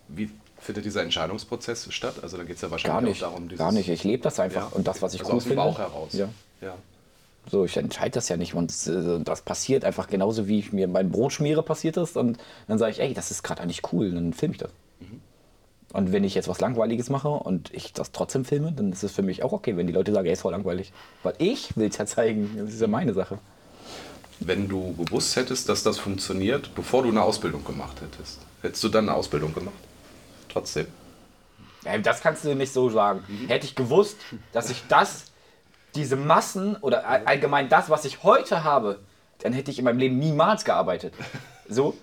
Wie 0.08 0.32
findet 0.64 0.86
dieser 0.86 1.04
Entscheidungsprozess 1.04 1.92
statt? 1.94 2.16
Also 2.22 2.38
da 2.38 2.44
geht 2.44 2.56
es 2.56 2.62
ja 2.62 2.68
gar 2.68 2.72
wahrscheinlich 2.72 3.16
nicht. 3.16 3.24
auch 3.24 3.30
darum, 3.30 3.50
dieses, 3.50 3.60
gar 3.60 3.72
nicht. 3.72 3.90
Ich 3.90 4.04
lebe 4.04 4.24
das 4.24 4.40
einfach. 4.40 4.72
Ja. 4.72 4.78
Und 4.78 4.88
das, 4.88 5.02
was 5.02 5.14
ich 5.14 5.22
also 5.22 5.32
cool 5.32 5.38
aus 5.38 5.44
dem 5.44 5.50
finde. 5.50 5.64
Bauch 5.64 5.78
heraus. 5.78 6.14
Ja. 6.14 6.30
ja. 6.62 6.76
So, 7.52 7.66
ich 7.66 7.76
entscheide 7.76 8.12
das 8.12 8.30
ja 8.30 8.38
nicht. 8.38 8.54
Und 8.54 8.72
äh, 8.88 9.20
das 9.24 9.42
passiert 9.42 9.86
einfach 9.86 10.08
genauso, 10.08 10.48
wie 10.48 10.60
ich 10.60 10.72
mir 10.72 10.88
mein 10.88 11.12
Brot 11.12 11.34
schmiere, 11.34 11.64
passiert 11.64 11.98
ist. 11.98 12.18
Und 12.18 12.38
dann 12.68 12.78
sage 12.78 12.92
ich, 12.94 13.02
ey, 13.02 13.14
das 13.14 13.32
ist 13.32 13.44
gerade 13.44 13.62
eigentlich 13.62 13.82
cool. 13.92 14.08
Und 14.08 14.16
dann 14.16 14.34
filme 14.34 14.54
ich 14.54 14.60
das. 14.60 14.72
Und 15.94 16.12
wenn 16.12 16.24
ich 16.24 16.34
jetzt 16.34 16.48
was 16.48 16.60
Langweiliges 16.60 17.12
mache 17.12 17.30
und 17.30 17.72
ich 17.72 17.94
das 17.94 18.12
trotzdem 18.12 18.46
filme, 18.46 18.72
dann 18.72 18.92
ist 18.92 19.04
es 19.04 19.12
für 19.12 19.22
mich 19.22 19.44
auch 19.44 19.52
okay, 19.54 19.78
wenn 19.78 19.86
die 19.86 19.94
Leute 19.94 20.12
sagen, 20.12 20.26
ey, 20.26 20.34
ist 20.34 20.42
voll 20.42 20.52
langweilig. 20.52 20.92
Weil 21.22 21.36
ich 21.38 21.78
will 21.78 21.88
es 21.88 21.98
ja 21.98 22.08
zeigen. 22.08 22.50
Das 22.58 22.74
ist 22.74 22.82
ja 22.82 22.88
meine 22.88 23.14
Sache. 23.14 23.38
Wenn 24.40 24.68
du 24.68 24.96
gewusst 24.96 25.36
hättest, 25.36 25.70
dass 25.70 25.84
das 25.84 26.00
funktioniert, 26.00 26.74
bevor 26.74 27.04
du 27.04 27.10
eine 27.10 27.22
Ausbildung 27.22 27.64
gemacht 27.64 28.02
hättest, 28.02 28.40
hättest 28.64 28.84
du 28.84 28.90
dann 28.90 29.08
eine 29.08 29.18
Ausbildung 29.18 29.54
gemacht? 29.54 29.76
Trotzdem. 30.54 30.88
Das 32.04 32.22
kannst 32.22 32.46
du 32.46 32.56
nicht 32.56 32.72
so 32.72 32.90
sagen. 32.90 33.24
Hätte 33.48 33.66
ich 33.66 33.76
gewusst, 33.76 34.18
dass 34.54 34.70
ich 34.70 34.84
das, 34.88 35.26
diese 35.96 36.16
Massen 36.16 36.76
oder 36.78 37.06
all- 37.08 37.26
allgemein 37.26 37.68
das, 37.68 37.90
was 37.90 38.06
ich 38.06 38.24
heute 38.24 38.64
habe, 38.64 39.00
dann 39.40 39.52
hätte 39.52 39.72
ich 39.72 39.80
in 39.80 39.86
meinem 39.86 39.98
Leben 40.00 40.18
niemals 40.20 40.64
gearbeitet. 40.64 41.14
So. 41.68 41.96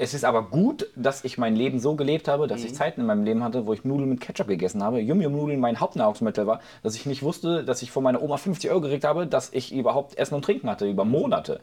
Es 0.00 0.14
ist 0.14 0.24
aber 0.24 0.42
gut, 0.42 0.86
dass 0.94 1.24
ich 1.24 1.38
mein 1.38 1.56
Leben 1.56 1.80
so 1.80 1.96
gelebt 1.96 2.28
habe, 2.28 2.46
dass 2.46 2.62
ich 2.62 2.72
Zeiten 2.74 3.00
in 3.00 3.06
meinem 3.08 3.24
Leben 3.24 3.42
hatte, 3.42 3.66
wo 3.66 3.72
ich 3.72 3.84
Nudeln 3.84 4.08
mit 4.10 4.20
Ketchup 4.20 4.46
gegessen 4.46 4.80
habe, 4.82 5.00
Yum-Yum-Nudeln 5.00 5.58
mein 5.58 5.80
Hauptnahrungsmittel 5.80 6.46
war, 6.46 6.60
dass 6.84 6.94
ich 6.94 7.04
nicht 7.04 7.24
wusste, 7.24 7.64
dass 7.64 7.82
ich 7.82 7.90
von 7.90 8.04
meiner 8.04 8.22
Oma 8.22 8.36
50 8.36 8.70
Euro 8.70 8.80
gekriegt 8.82 9.02
habe, 9.04 9.26
dass 9.26 9.52
ich 9.52 9.72
überhaupt 9.74 10.16
Essen 10.16 10.34
und 10.36 10.44
Trinken 10.44 10.70
hatte, 10.70 10.88
über 10.88 11.04
Monate. 11.04 11.60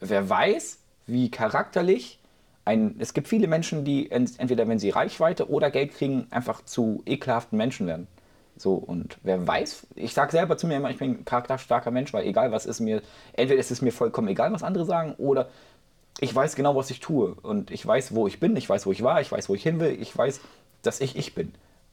Wer 0.00 0.28
weiß, 0.28 0.78
wie 1.06 1.30
charakterlich 1.30 2.18
ein. 2.64 2.96
Es 2.98 3.14
gibt 3.14 3.28
viele 3.28 3.48
Menschen, 3.48 3.84
die 3.84 4.10
ent- 4.10 4.38
entweder, 4.38 4.68
wenn 4.68 4.78
sie 4.78 4.90
Reichweite 4.90 5.50
oder 5.50 5.70
Geld 5.70 5.94
kriegen, 5.94 6.26
einfach 6.30 6.64
zu 6.64 7.02
ekelhaften 7.06 7.56
Menschen 7.58 7.86
werden. 7.86 8.06
So, 8.56 8.74
und 8.74 9.18
wer 9.22 9.46
weiß, 9.46 9.86
ich 9.96 10.12
sage 10.12 10.32
selber 10.32 10.56
zu 10.58 10.66
mir 10.66 10.76
immer, 10.76 10.90
ich 10.90 10.98
bin 10.98 11.10
ein 11.10 11.24
charakterstarker 11.24 11.90
Mensch, 11.90 12.12
weil 12.12 12.26
egal 12.26 12.52
was 12.52 12.66
ist 12.66 12.80
mir, 12.80 13.02
entweder 13.32 13.58
ist 13.58 13.70
es 13.70 13.82
mir 13.82 13.92
vollkommen 13.92 14.28
egal, 14.28 14.52
was 14.52 14.62
andere 14.62 14.84
sagen, 14.84 15.14
oder 15.18 15.48
ich 16.20 16.34
weiß 16.34 16.54
genau, 16.54 16.76
was 16.76 16.90
ich 16.90 17.00
tue. 17.00 17.34
Und 17.42 17.70
ich 17.70 17.84
weiß, 17.84 18.14
wo 18.14 18.26
ich 18.26 18.38
bin, 18.38 18.54
ich 18.56 18.68
weiß, 18.68 18.86
wo 18.86 18.92
ich 18.92 19.02
war, 19.02 19.20
ich 19.20 19.32
weiß, 19.32 19.48
wo 19.48 19.54
ich 19.54 19.62
hin 19.62 19.80
will, 19.80 19.96
ich 20.00 20.16
weiß, 20.16 20.40
dass 20.82 21.00
ich 21.00 21.16
ich 21.16 21.34
bin. 21.34 21.52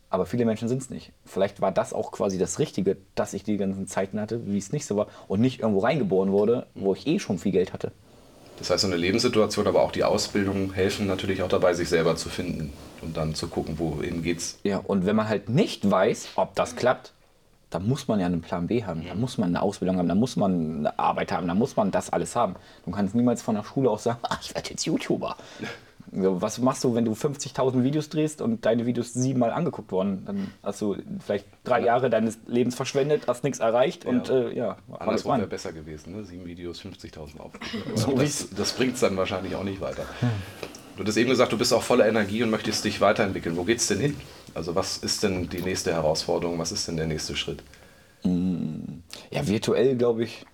Aber 0.09 0.25
viele 0.25 0.43
Menschen 0.43 0.67
sind 0.67 0.81
es 0.81 0.89
nicht. 0.89 1.13
Vielleicht 1.25 1.61
war 1.61 1.71
das 1.71 1.93
auch 1.93 2.11
quasi 2.11 2.37
das 2.37 2.59
Richtige, 2.59 2.98
dass 3.15 3.33
ich 3.33 3.44
die 3.44 3.57
ganzen 3.57 3.87
Zeiten 3.87 4.20
hatte, 4.20 4.46
wie 4.48 4.57
es 4.57 4.74
nicht 4.74 4.85
so 4.85 4.98
war, 4.98 5.07
und 5.27 5.39
nicht 5.39 5.61
irgendwo 5.61 5.79
reingeboren 5.79 6.31
wurde, 6.31 6.67
wo 6.75 6.94
ich 6.94 7.07
eh 7.07 7.20
schon 7.20 7.39
viel 7.39 7.51
Geld 7.51 7.74
hatte. 7.74 7.91
Das 8.59 8.69
heißt, 8.69 8.81
so 8.81 8.87
eine 8.87 8.98
Lebenssituation, 8.98 9.67
aber 9.67 9.81
auch 9.81 9.91
die 9.91 10.03
Ausbildung 10.03 10.74
helfen 10.74 11.07
natürlich 11.07 11.41
auch 11.41 11.48
dabei, 11.48 11.74
sich 11.74 11.89
selber 11.89 12.15
zu 12.15 12.29
finden 12.29 12.74
und 13.01 13.15
dann 13.17 13.33
zu 13.33 13.48
gucken, 13.48 13.79
wohin 13.79 14.22
geht's. 14.22 14.59
Ja, 14.63 14.77
und 14.77 15.05
wenn 15.05 15.15
man 15.15 15.29
halt 15.29 15.50
nicht 15.50 15.89
weiß, 15.89 16.29
ob 16.35 16.55
das 16.55 16.75
klappt, 16.75 17.13
dann 17.69 17.87
muss 17.87 18.07
man 18.07 18.19
ja 18.19 18.25
einen 18.25 18.41
Plan 18.41 18.67
B 18.67 18.83
haben. 18.83 19.05
Da 19.07 19.15
muss 19.15 19.37
man 19.37 19.50
eine 19.50 19.61
Ausbildung 19.61 19.98
haben, 19.98 20.07
da 20.07 20.15
muss 20.15 20.35
man 20.35 20.79
eine 20.79 21.00
Arbeit 21.00 21.31
haben, 21.31 21.48
da 21.48 21.53
muss 21.53 21.75
man 21.75 21.91
das 21.91 22.09
alles 22.09 22.35
haben. 22.35 22.55
Du 22.85 22.91
kannst 22.91 23.15
niemals 23.15 23.41
von 23.41 23.55
der 23.55 23.63
Schule 23.63 23.89
aus 23.89 24.03
sagen, 24.03 24.19
ich 24.41 24.53
werde 24.53 24.72
jetzt 24.72 24.85
YouTuber. 24.85 25.37
Was 26.11 26.57
machst 26.59 26.83
du, 26.83 26.95
wenn 26.95 27.05
du 27.05 27.11
50.000 27.11 27.83
Videos 27.83 28.09
drehst 28.09 28.41
und 28.41 28.65
deine 28.65 28.85
Videos 28.85 29.13
siebenmal 29.13 29.51
angeguckt 29.51 29.91
wurden? 29.91 30.25
Dann 30.25 30.51
hast 30.63 30.81
du 30.81 30.98
vielleicht 31.24 31.45
drei 31.63 31.81
Jahre 31.83 32.09
deines 32.09 32.39
Lebens 32.48 32.74
verschwendet, 32.75 33.24
hast 33.27 33.43
nichts 33.43 33.59
erreicht 33.59 34.05
und 34.05 34.27
Ja. 34.27 34.35
äh, 34.48 34.55
ja, 34.57 34.77
alles 34.89 35.01
Andersrum 35.01 35.37
wäre 35.37 35.48
besser 35.48 35.72
gewesen, 35.72 36.15
ne? 36.15 36.25
Sieben 36.25 36.45
Videos, 36.45 36.81
50.000 36.81 37.39
Aufrufe. 37.39 37.59
So 37.95 38.13
das 38.13 38.48
das 38.55 38.74
bringt 38.74 38.95
es 38.95 39.01
dann 39.01 39.15
wahrscheinlich 39.17 39.55
auch 39.55 39.63
nicht 39.63 39.81
weiter. 39.81 40.03
Du 40.98 41.05
hast 41.05 41.15
eben 41.17 41.29
gesagt, 41.29 41.51
du 41.53 41.57
bist 41.57 41.74
auch 41.74 41.83
voller 41.83 42.07
Energie 42.07 42.41
und 42.43 42.50
möchtest 42.50 42.83
dich 42.85 43.00
weiterentwickeln. 43.01 43.55
Wo 43.55 43.63
geht's 43.63 43.87
denn 43.87 44.00
hin? 44.00 44.15
Also 44.55 44.74
was 44.75 44.98
ist 44.98 45.22
denn 45.24 45.48
die 45.48 45.61
nächste 45.61 45.93
Herausforderung? 45.93 46.57
Was 46.57 46.72
ist 46.72 46.87
denn 46.87 46.98
der 46.98 47.07
nächste 47.07 47.35
Schritt? 47.35 47.63
Ja, 48.24 49.48
virtuell, 49.48 49.95
glaube 49.95 50.24
ich, 50.24 50.45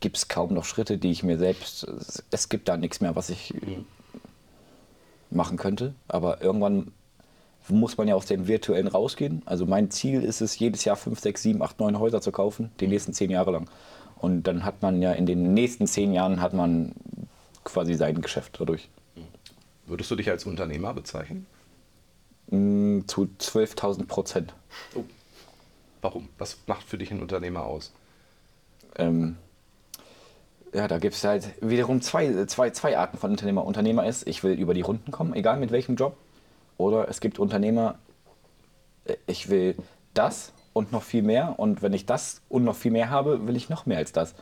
gibt 0.00 0.16
es 0.16 0.28
kaum 0.28 0.54
noch 0.54 0.64
Schritte, 0.64 0.98
die 0.98 1.10
ich 1.10 1.22
mir 1.22 1.38
selbst. 1.38 1.86
Es 2.30 2.48
gibt 2.48 2.68
da 2.68 2.76
nichts 2.76 3.00
mehr, 3.00 3.16
was 3.16 3.30
ich 3.30 3.52
machen 5.34 5.56
könnte. 5.56 5.94
Aber 6.08 6.42
irgendwann 6.42 6.92
muss 7.68 7.96
man 7.96 8.08
ja 8.08 8.14
aus 8.14 8.26
dem 8.26 8.46
Virtuellen 8.46 8.88
rausgehen. 8.88 9.42
Also 9.46 9.64
mein 9.66 9.90
Ziel 9.90 10.22
ist 10.22 10.40
es, 10.42 10.58
jedes 10.58 10.84
Jahr 10.84 10.96
5, 10.96 11.18
6, 11.18 11.42
7, 11.42 11.62
8, 11.62 11.80
9 11.80 11.98
Häuser 11.98 12.20
zu 12.20 12.30
kaufen, 12.32 12.70
die 12.80 12.86
nächsten 12.88 13.12
zehn 13.12 13.30
Jahre 13.30 13.52
lang. 13.52 13.70
Und 14.16 14.44
dann 14.44 14.64
hat 14.64 14.82
man 14.82 15.00
ja 15.02 15.12
in 15.12 15.26
den 15.26 15.54
nächsten 15.54 15.86
zehn 15.86 16.12
Jahren 16.12 16.40
hat 16.40 16.52
man 16.52 16.92
quasi 17.64 17.94
sein 17.94 18.20
Geschäft 18.20 18.56
dadurch. 18.60 18.88
Würdest 19.86 20.10
du 20.10 20.16
dich 20.16 20.30
als 20.30 20.44
Unternehmer 20.44 20.94
bezeichnen? 20.94 21.46
Mm, 22.50 23.00
Zu 23.06 23.28
12.000 23.38 24.06
Prozent. 24.06 24.54
Oh. 24.94 25.04
Warum? 26.02 26.28
Was 26.38 26.58
macht 26.66 26.86
für 26.86 26.98
dich 26.98 27.10
ein 27.10 27.20
Unternehmer 27.20 27.64
aus? 27.64 27.92
ähm, 28.96 29.36
ja, 30.74 30.88
da 30.88 30.98
gibt 30.98 31.14
es 31.14 31.22
halt 31.24 31.54
wiederum 31.60 32.02
zwei, 32.02 32.46
zwei, 32.46 32.70
zwei 32.70 32.98
Arten 32.98 33.16
von 33.16 33.30
Unternehmer. 33.30 33.64
Unternehmer 33.64 34.06
ist, 34.06 34.26
ich 34.26 34.42
will 34.42 34.58
über 34.58 34.74
die 34.74 34.80
Runden 34.80 35.12
kommen, 35.12 35.32
egal 35.34 35.58
mit 35.58 35.70
welchem 35.70 35.94
Job. 35.94 36.16
Oder 36.76 37.08
es 37.08 37.20
gibt 37.20 37.38
Unternehmer, 37.38 37.98
äh, 39.04 39.14
ich 39.26 39.48
will 39.48 39.76
das 40.14 40.52
und 40.72 40.90
noch 40.90 41.04
viel 41.04 41.22
mehr. 41.22 41.58
Und 41.58 41.80
wenn 41.82 41.92
ich 41.92 42.06
das 42.06 42.42
und 42.48 42.64
noch 42.64 42.74
viel 42.74 42.90
mehr 42.90 43.08
habe, 43.08 43.46
will 43.46 43.56
ich 43.56 43.68
noch 43.68 43.86
mehr 43.86 43.98
als 43.98 44.10
das. 44.10 44.34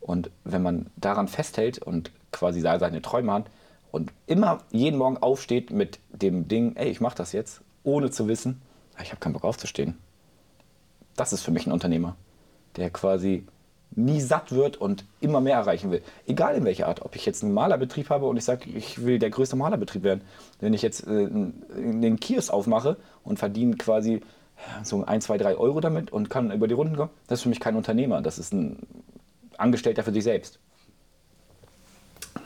Und 0.00 0.30
wenn 0.42 0.62
man 0.62 0.90
daran 0.96 1.28
festhält 1.28 1.78
und 1.78 2.10
quasi 2.32 2.60
seine 2.60 3.00
Träume 3.00 3.32
hat 3.32 3.46
und 3.92 4.12
immer 4.26 4.58
jeden 4.72 4.98
Morgen 4.98 5.18
aufsteht 5.18 5.70
mit 5.70 6.00
dem 6.10 6.48
Ding, 6.48 6.74
ey, 6.74 6.88
ich 6.88 7.00
mache 7.00 7.16
das 7.16 7.32
jetzt, 7.32 7.60
ohne 7.84 8.10
zu 8.10 8.26
wissen, 8.26 8.60
ah, 8.96 9.02
ich 9.02 9.10
habe 9.10 9.20
keinen 9.20 9.34
Bock 9.34 9.44
aufzustehen. 9.44 9.96
Das 11.14 11.32
ist 11.32 11.42
für 11.42 11.52
mich 11.52 11.66
ein 11.66 11.72
Unternehmer, 11.72 12.16
der 12.76 12.90
quasi 12.90 13.46
nie 13.90 14.20
satt 14.20 14.52
wird 14.52 14.76
und 14.76 15.04
immer 15.20 15.40
mehr 15.40 15.56
erreichen 15.56 15.90
will. 15.90 16.02
Egal 16.26 16.56
in 16.56 16.64
welcher 16.64 16.86
Art. 16.88 17.02
Ob 17.02 17.16
ich 17.16 17.24
jetzt 17.24 17.42
einen 17.42 17.54
Malerbetrieb 17.54 18.10
habe 18.10 18.26
und 18.26 18.36
ich 18.36 18.44
sage, 18.44 18.68
ich 18.68 19.04
will 19.04 19.18
der 19.18 19.30
größte 19.30 19.56
Malerbetrieb 19.56 20.02
werden. 20.02 20.20
Wenn 20.60 20.74
ich 20.74 20.82
jetzt 20.82 21.06
äh, 21.06 21.28
den 21.30 22.20
Kiosk 22.20 22.52
aufmache 22.52 22.96
und 23.24 23.38
verdiene 23.38 23.76
quasi 23.76 24.20
so 24.82 25.04
ein, 25.04 25.20
zwei, 25.20 25.38
drei 25.38 25.56
Euro 25.56 25.80
damit 25.80 26.12
und 26.12 26.30
kann 26.30 26.50
über 26.50 26.68
die 26.68 26.74
Runden 26.74 26.96
kommen, 26.96 27.10
das 27.26 27.38
ist 27.40 27.42
für 27.44 27.48
mich 27.48 27.60
kein 27.60 27.76
Unternehmer. 27.76 28.22
Das 28.22 28.38
ist 28.38 28.52
ein 28.52 28.78
Angestellter 29.58 30.02
für 30.02 30.12
sich 30.12 30.24
selbst. 30.24 30.58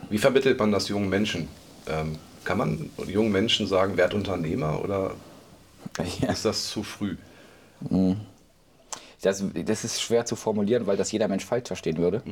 Wie 0.09 0.17
vermittelt 0.17 0.59
man 0.59 0.71
das 0.71 0.87
jungen 0.87 1.09
Menschen? 1.09 1.47
Ähm, 1.87 2.17
kann 2.43 2.57
man 2.57 2.89
jungen 3.07 3.31
Menschen 3.31 3.67
sagen, 3.67 3.97
werd 3.97 4.13
Unternehmer 4.13 4.83
oder 4.83 5.11
Ja. 6.19 6.31
ist 6.31 6.45
das 6.45 6.67
zu 6.69 6.83
früh? 6.83 7.15
Das, 9.21 9.43
das 9.53 9.83
ist 9.83 10.01
schwer 10.01 10.25
zu 10.25 10.35
formulieren, 10.35 10.87
weil 10.87 10.97
das 10.97 11.11
jeder 11.11 11.27
Mensch 11.27 11.45
falsch 11.45 11.67
verstehen 11.67 11.97
würde. 11.97 12.23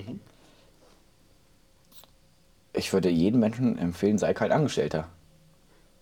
Ich 2.74 2.94
würde 2.94 3.10
jedem 3.10 3.40
Menschen 3.40 3.78
empfehlen, 3.78 4.18
sei 4.18 4.34
kein 4.34 4.52
Angestellter. 4.52 5.08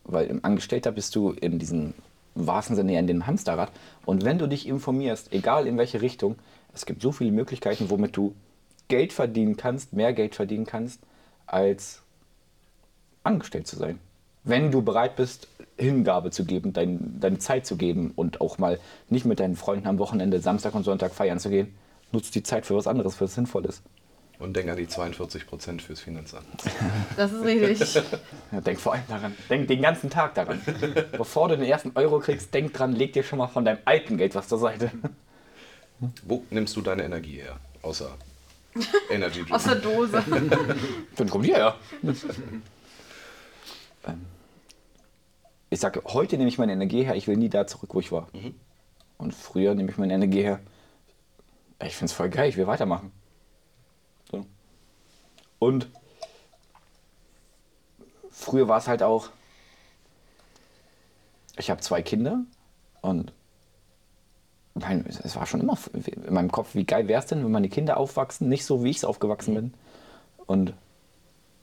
Weil 0.03 0.27
im 0.27 0.43
Angestellter 0.45 0.91
bist 0.91 1.15
du 1.15 1.31
in 1.31 1.59
diesem 1.59 1.93
wahrsten 2.35 2.75
Sinne 2.75 2.93
ja 2.93 2.99
in 2.99 3.07
dem 3.07 3.27
Hamsterrad. 3.27 3.71
Und 4.05 4.23
wenn 4.23 4.37
du 4.37 4.47
dich 4.47 4.67
informierst, 4.67 5.33
egal 5.33 5.67
in 5.67 5.77
welche 5.77 6.01
Richtung, 6.01 6.35
es 6.73 6.85
gibt 6.85 7.01
so 7.01 7.11
viele 7.11 7.31
Möglichkeiten, 7.31 7.89
womit 7.89 8.15
du 8.15 8.35
Geld 8.87 9.11
verdienen 9.11 9.57
kannst, 9.57 9.93
mehr 9.93 10.13
Geld 10.13 10.35
verdienen 10.35 10.65
kannst, 10.65 11.01
als 11.45 12.01
angestellt 13.23 13.67
zu 13.67 13.75
sein. 13.75 13.99
Wenn 14.43 14.71
du 14.71 14.81
bereit 14.81 15.15
bist, 15.15 15.47
Hingabe 15.77 16.31
zu 16.31 16.45
geben, 16.45 16.73
dein, 16.73 17.19
deine 17.19 17.37
Zeit 17.39 17.65
zu 17.65 17.77
geben 17.77 18.11
und 18.15 18.41
auch 18.41 18.57
mal 18.57 18.79
nicht 19.09 19.25
mit 19.25 19.39
deinen 19.39 19.55
Freunden 19.55 19.87
am 19.87 19.99
Wochenende 19.99 20.39
Samstag 20.39 20.73
und 20.75 20.83
Sonntag 20.83 21.13
feiern 21.13 21.39
zu 21.39 21.49
gehen, 21.49 21.75
nutzt 22.11 22.35
die 22.35 22.43
Zeit 22.43 22.65
für 22.65 22.75
was 22.75 22.87
anderes, 22.87 23.15
für 23.15 23.25
was 23.25 23.35
Sinnvolles. 23.35 23.81
Und 24.39 24.55
denk 24.55 24.69
an 24.69 24.77
die 24.77 24.87
42 24.87 25.47
Prozent 25.47 25.81
fürs 25.81 25.99
Finanzamt. 25.99 26.45
Das 27.17 27.31
ist 27.31 27.43
richtig. 27.43 28.03
Ja, 28.51 28.61
denk 28.61 28.79
vor 28.79 28.93
allem 28.93 29.03
daran. 29.07 29.35
Denk 29.49 29.67
den 29.67 29.81
ganzen 29.81 30.09
Tag 30.09 30.35
daran. 30.35 30.61
Bevor 31.11 31.49
du 31.49 31.57
den 31.57 31.65
ersten 31.65 31.91
Euro 31.95 32.19
kriegst, 32.19 32.53
denk 32.53 32.71
dran, 32.73 32.93
leg 32.93 33.13
dir 33.13 33.23
schon 33.23 33.39
mal 33.39 33.47
von 33.47 33.65
deinem 33.65 33.79
alten 33.85 34.17
Geld 34.17 34.35
was 34.35 34.47
zur 34.47 34.59
Seite. 34.59 34.91
Wo 36.23 36.43
nimmst 36.51 36.75
du 36.75 36.81
deine 36.81 37.03
Energie 37.03 37.41
her? 37.41 37.57
Außer 37.81 38.11
Energy 39.09 39.39
Drink. 39.39 39.51
Aus 39.51 39.63
der 39.63 39.75
Dose. 39.75 40.23
Dann 41.15 41.29
kommt 41.29 41.45
die 41.45 41.53
her. 41.53 41.75
ähm, 44.05 44.21
ich 45.69 45.79
sage, 45.79 46.01
heute 46.05 46.37
nehme 46.37 46.49
ich 46.49 46.57
meine 46.57 46.73
Energie 46.73 47.03
her, 47.03 47.15
ich 47.15 47.27
will 47.27 47.37
nie 47.37 47.49
da 47.49 47.67
zurück, 47.67 47.93
wo 47.93 47.99
ich 47.99 48.11
war. 48.11 48.27
Und 49.17 49.33
früher 49.33 49.75
nehme 49.75 49.89
ich 49.91 49.97
meine 49.97 50.13
Energie 50.13 50.41
her. 50.41 50.59
Ich 51.83 51.95
finde 51.95 52.11
es 52.11 52.13
voll 52.13 52.29
geil, 52.29 52.49
ich 52.49 52.57
will 52.57 52.67
weitermachen. 52.67 53.11
So. 54.31 54.45
Und 55.59 55.89
früher 58.31 58.67
war 58.67 58.77
es 58.77 58.87
halt 58.87 59.03
auch, 59.03 59.29
ich 61.57 61.69
habe 61.69 61.81
zwei 61.81 62.01
Kinder 62.01 62.43
und 63.01 63.33
mein, 64.75 65.05
es 65.07 65.35
war 65.35 65.47
schon 65.47 65.61
immer 65.61 65.77
in 65.93 66.33
meinem 66.33 66.51
Kopf, 66.51 66.75
wie 66.75 66.85
geil 66.85 67.07
wäre 67.07 67.19
es 67.19 67.25
denn, 67.25 67.43
wenn 67.43 67.51
meine 67.51 67.69
Kinder 67.69 67.97
aufwachsen, 67.97 68.47
nicht 68.47 68.63
so 68.63 68.83
wie 68.83 68.91
ich 68.91 68.97
es 68.97 69.05
aufgewachsen 69.05 69.55
bin. 69.55 69.73
Und 70.45 70.73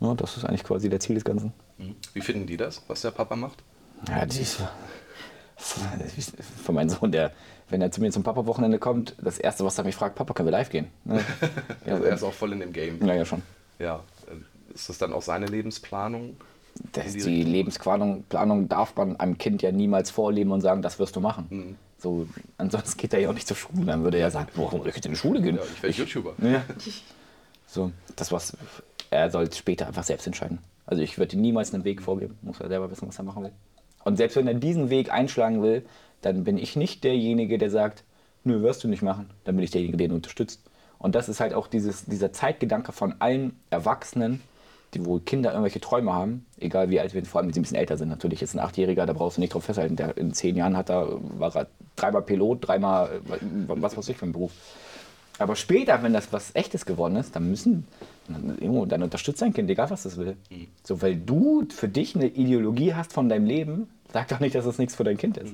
ja, 0.00 0.14
das 0.14 0.36
ist 0.36 0.44
eigentlich 0.44 0.64
quasi 0.64 0.88
der 0.88 1.00
Ziel 1.00 1.14
des 1.14 1.24
Ganzen. 1.24 1.52
Mhm. 1.78 1.94
Wie 2.12 2.20
finden 2.20 2.46
die 2.46 2.56
das, 2.56 2.82
was 2.88 3.02
der 3.02 3.12
Papa 3.12 3.36
macht? 3.36 3.62
Ja, 4.08 4.26
die 4.26 4.40
ist 4.40 4.60
von 6.64 6.74
meinem 6.74 6.88
Sohn, 6.90 7.12
der, 7.12 7.32
wenn 7.70 7.80
er 7.80 7.90
zu 7.90 8.00
mir 8.00 8.10
zum 8.10 8.22
Papa-Wochenende 8.22 8.78
kommt, 8.78 9.14
das 9.22 9.38
Erste, 9.38 9.64
was 9.64 9.78
er 9.78 9.84
mich 9.84 9.94
fragt, 9.94 10.16
Papa, 10.16 10.34
können 10.34 10.48
wir 10.48 10.52
live 10.52 10.70
gehen? 10.70 10.88
Ne? 11.04 11.20
Ja, 11.86 11.94
Also 11.94 12.04
er 12.04 12.14
ist 12.14 12.22
auch 12.22 12.32
voll 12.32 12.52
in 12.52 12.60
dem 12.60 12.72
Game. 12.72 13.04
ja, 13.06 13.14
ja, 13.14 13.24
schon. 13.24 13.42
Ja. 13.78 14.02
äh, 14.26 14.74
Ist 14.74 14.88
das 14.88 14.98
dann 14.98 15.12
auch 15.12 15.22
seine 15.22 15.46
Lebensplanung? 15.46 16.36
Das 16.92 17.06
ist 17.14 17.24
die? 17.24 17.44
Lebensplanung 17.44 18.24
Planung 18.24 18.68
darf 18.68 18.96
man 18.96 19.18
einem 19.20 19.38
Kind 19.38 19.62
ja 19.62 19.70
niemals 19.70 20.10
vorleben 20.10 20.50
und 20.50 20.60
sagen, 20.60 20.82
das 20.82 20.98
wirst 20.98 21.14
du 21.16 21.20
machen. 21.20 21.46
Mhm. 21.48 21.76
So, 21.98 22.26
ansonsten 22.58 22.98
geht 22.98 23.14
er 23.14 23.20
ja 23.20 23.30
auch 23.30 23.34
nicht 23.34 23.46
zur 23.46 23.56
Schule. 23.56 23.84
Dann 23.86 24.02
würde 24.02 24.18
er 24.18 24.24
ja 24.24 24.30
sagen, 24.30 24.48
warum 24.56 24.80
soll 24.80 24.88
ich 24.88 24.96
jetzt 24.96 25.06
in 25.06 25.12
die 25.12 25.18
Schule 25.18 25.40
gehen? 25.40 25.56
Ja, 25.56 25.62
ich 25.62 25.82
werde 25.82 25.96
YouTuber. 25.96 26.32
Ja. 26.42 26.62
So, 27.66 27.90
das 28.14 28.30
was 28.30 28.56
er 29.10 29.30
soll 29.30 29.52
später 29.52 29.88
einfach 29.88 30.04
selbst 30.04 30.26
entscheiden. 30.28 30.58
Also 30.86 31.02
ich 31.02 31.18
würde 31.18 31.34
ihm 31.34 31.42
niemals 31.42 31.74
einen 31.74 31.82
Weg 31.84 32.02
vorgeben, 32.02 32.38
muss 32.42 32.60
er 32.60 32.68
selber 32.68 32.88
wissen, 32.90 33.08
was 33.08 33.18
er 33.18 33.24
machen 33.24 33.42
will. 33.44 33.52
Und 34.04 34.16
selbst 34.16 34.36
wenn 34.36 34.46
er 34.46 34.54
diesen 34.54 34.90
Weg 34.90 35.12
einschlagen 35.12 35.62
will, 35.62 35.84
dann 36.20 36.44
bin 36.44 36.58
ich 36.58 36.76
nicht 36.76 37.04
derjenige, 37.04 37.58
der 37.58 37.70
sagt, 37.70 38.04
nö, 38.44 38.62
wirst 38.62 38.84
du 38.84 38.88
nicht 38.88 39.02
machen. 39.02 39.30
Dann 39.44 39.56
bin 39.56 39.64
ich 39.64 39.70
derjenige, 39.70 39.96
der 39.96 40.06
ihn 40.08 40.12
unterstützt. 40.12 40.60
Und 40.98 41.14
das 41.14 41.28
ist 41.28 41.40
halt 41.40 41.54
auch 41.54 41.66
dieses, 41.66 42.04
dieser 42.06 42.32
Zeitgedanke 42.32 42.92
von 42.92 43.14
allen 43.18 43.58
Erwachsenen, 43.70 44.40
die 44.94 45.04
wo 45.04 45.18
Kinder 45.18 45.50
irgendwelche 45.50 45.80
Träume 45.80 46.12
haben, 46.12 46.46
egal 46.58 46.88
wie 46.88 47.00
alt 47.00 47.14
wir, 47.14 47.24
vor 47.24 47.40
allem 47.40 47.48
wenn 47.48 47.54
sie 47.54 47.60
ein 47.60 47.64
bisschen 47.64 47.76
älter 47.76 47.96
sind. 47.96 48.08
Natürlich 48.08 48.42
ist 48.42 48.54
ein 48.54 48.60
Achtjähriger, 48.60 49.04
da 49.06 49.12
brauchst 49.12 49.36
du 49.36 49.40
nicht 49.40 49.52
drauf 49.52 49.64
festhalten. 49.64 49.96
Der 49.96 50.16
in 50.16 50.32
zehn 50.32 50.56
Jahren 50.56 50.76
hat 50.76 50.90
er, 50.90 51.18
war 51.38 51.54
er 51.54 51.66
dreimal 51.96 52.22
Pilot, 52.22 52.68
dreimal 52.68 53.20
äh, 53.28 53.38
was 53.68 53.96
weiß 53.96 54.08
ich 54.08 54.16
für 54.16 54.24
einen 54.24 54.32
Beruf. 54.32 54.52
Aber 55.38 55.56
später, 55.56 56.02
wenn 56.02 56.12
das 56.12 56.32
was 56.32 56.54
Echtes 56.54 56.86
geworden 56.86 57.16
ist, 57.16 57.34
dann 57.34 57.50
müssen, 57.50 57.86
dann, 58.28 59.02
unterstützt 59.02 59.42
dein 59.42 59.52
Kind, 59.52 59.68
egal 59.68 59.90
was 59.90 60.04
das 60.04 60.16
will. 60.16 60.36
So, 60.84 61.02
weil 61.02 61.16
du 61.16 61.66
für 61.70 61.88
dich 61.88 62.14
eine 62.14 62.26
Ideologie 62.26 62.94
hast 62.94 63.12
von 63.12 63.28
deinem 63.28 63.46
Leben, 63.46 63.88
sag 64.12 64.28
doch 64.28 64.40
nicht, 64.40 64.54
dass 64.54 64.64
das 64.64 64.78
nichts 64.78 64.94
für 64.94 65.04
dein 65.04 65.16
Kind 65.16 65.36
ist. 65.36 65.52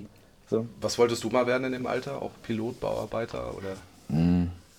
So. 0.49 0.67
Was 0.81 0.99
wolltest 0.99 1.25
du 1.25 1.31
mal 1.31 1.47
werden 1.47 1.65
in 1.65 1.73
dem 1.73 1.87
Alter? 1.87 2.21
Auch 2.21 2.33
Pilot, 2.43 2.81
Bauarbeiter 2.81 3.57
oder? 3.57 3.77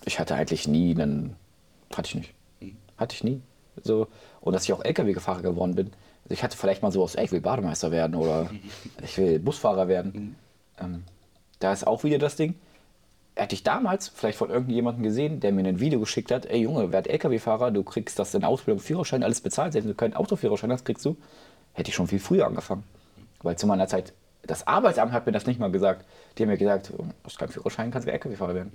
Ich 0.04 0.20
hatte 0.20 0.34
eigentlich 0.34 0.68
nie 0.68 0.92
einen, 0.94 1.34
hatte 1.96 2.08
ich 2.08 2.14
nicht. 2.14 2.34
Hatte 2.96 3.14
ich 3.14 3.24
nie. 3.24 3.40
So, 3.82 4.06
und 4.40 4.52
dass 4.52 4.64
ich 4.64 4.72
auch 4.72 4.84
LKW-Fahrer 4.84 5.42
geworden 5.42 5.74
bin. 5.74 5.86
Also 6.24 6.34
ich 6.34 6.42
hatte 6.44 6.56
vielleicht 6.56 6.82
mal 6.82 6.92
sowas, 6.92 7.14
ey, 7.16 7.24
ich 7.24 7.32
will 7.32 7.40
Bademeister 7.40 7.90
werden 7.90 8.14
oder 8.14 8.50
ich 9.02 9.16
will 9.18 9.38
Busfahrer 9.38 9.88
werden. 9.88 10.36
Ähm, 10.78 11.04
da 11.58 11.72
ist 11.72 11.86
auch 11.86 12.04
wieder 12.04 12.18
das 12.18 12.36
Ding. 12.36 12.54
Hätte 13.34 13.54
ich 13.54 13.62
damals 13.62 14.08
vielleicht 14.08 14.38
von 14.38 14.50
irgendjemandem 14.50 15.02
gesehen, 15.02 15.40
der 15.40 15.52
mir 15.52 15.66
ein 15.66 15.80
Video 15.80 16.00
geschickt 16.00 16.30
hat, 16.30 16.44
ey 16.46 16.60
Junge, 16.60 16.92
werd 16.92 17.06
LKW-Fahrer, 17.06 17.70
du 17.70 17.82
kriegst 17.82 18.18
das 18.18 18.34
in 18.34 18.44
Ausbildung, 18.44 18.80
Führerschein, 18.80 19.22
alles 19.22 19.40
bezahlt, 19.40 19.72
selbst 19.72 19.86
wenn 19.86 19.92
du 19.92 19.96
keinen 19.96 20.14
Autoführerschein 20.14 20.70
hast, 20.70 20.84
kriegst 20.84 21.04
du, 21.04 21.16
hätte 21.72 21.88
ich 21.88 21.94
schon 21.94 22.08
viel 22.08 22.18
früher 22.18 22.46
angefangen. 22.46 22.84
Weil 23.42 23.56
zu 23.56 23.66
meiner 23.66 23.88
Zeit, 23.88 24.12
das 24.42 24.66
Arbeitsamt 24.66 25.12
hat 25.12 25.26
mir 25.26 25.32
das 25.32 25.46
nicht 25.46 25.58
mal 25.58 25.70
gesagt. 25.70 26.04
Die 26.36 26.42
haben 26.42 26.50
mir 26.50 26.58
gesagt, 26.58 26.90
du 26.90 27.06
hast 27.24 27.38
keinen 27.38 27.50
Führerschein, 27.50 27.90
kannst 27.90 28.06
du 28.06 28.12
LKW-Fahrer 28.12 28.54
werden. 28.54 28.72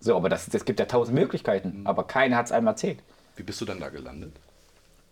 So, 0.00 0.16
aber 0.16 0.28
das, 0.28 0.52
es 0.52 0.64
gibt 0.64 0.78
ja 0.78 0.86
tausend 0.86 1.14
Möglichkeiten, 1.14 1.82
aber 1.84 2.04
keiner 2.04 2.36
hat 2.36 2.46
es 2.46 2.52
einmal 2.52 2.74
erzählt. 2.74 2.98
Wie 3.36 3.42
bist 3.42 3.60
du 3.60 3.64
dann 3.64 3.80
da 3.80 3.88
gelandet? 3.88 4.32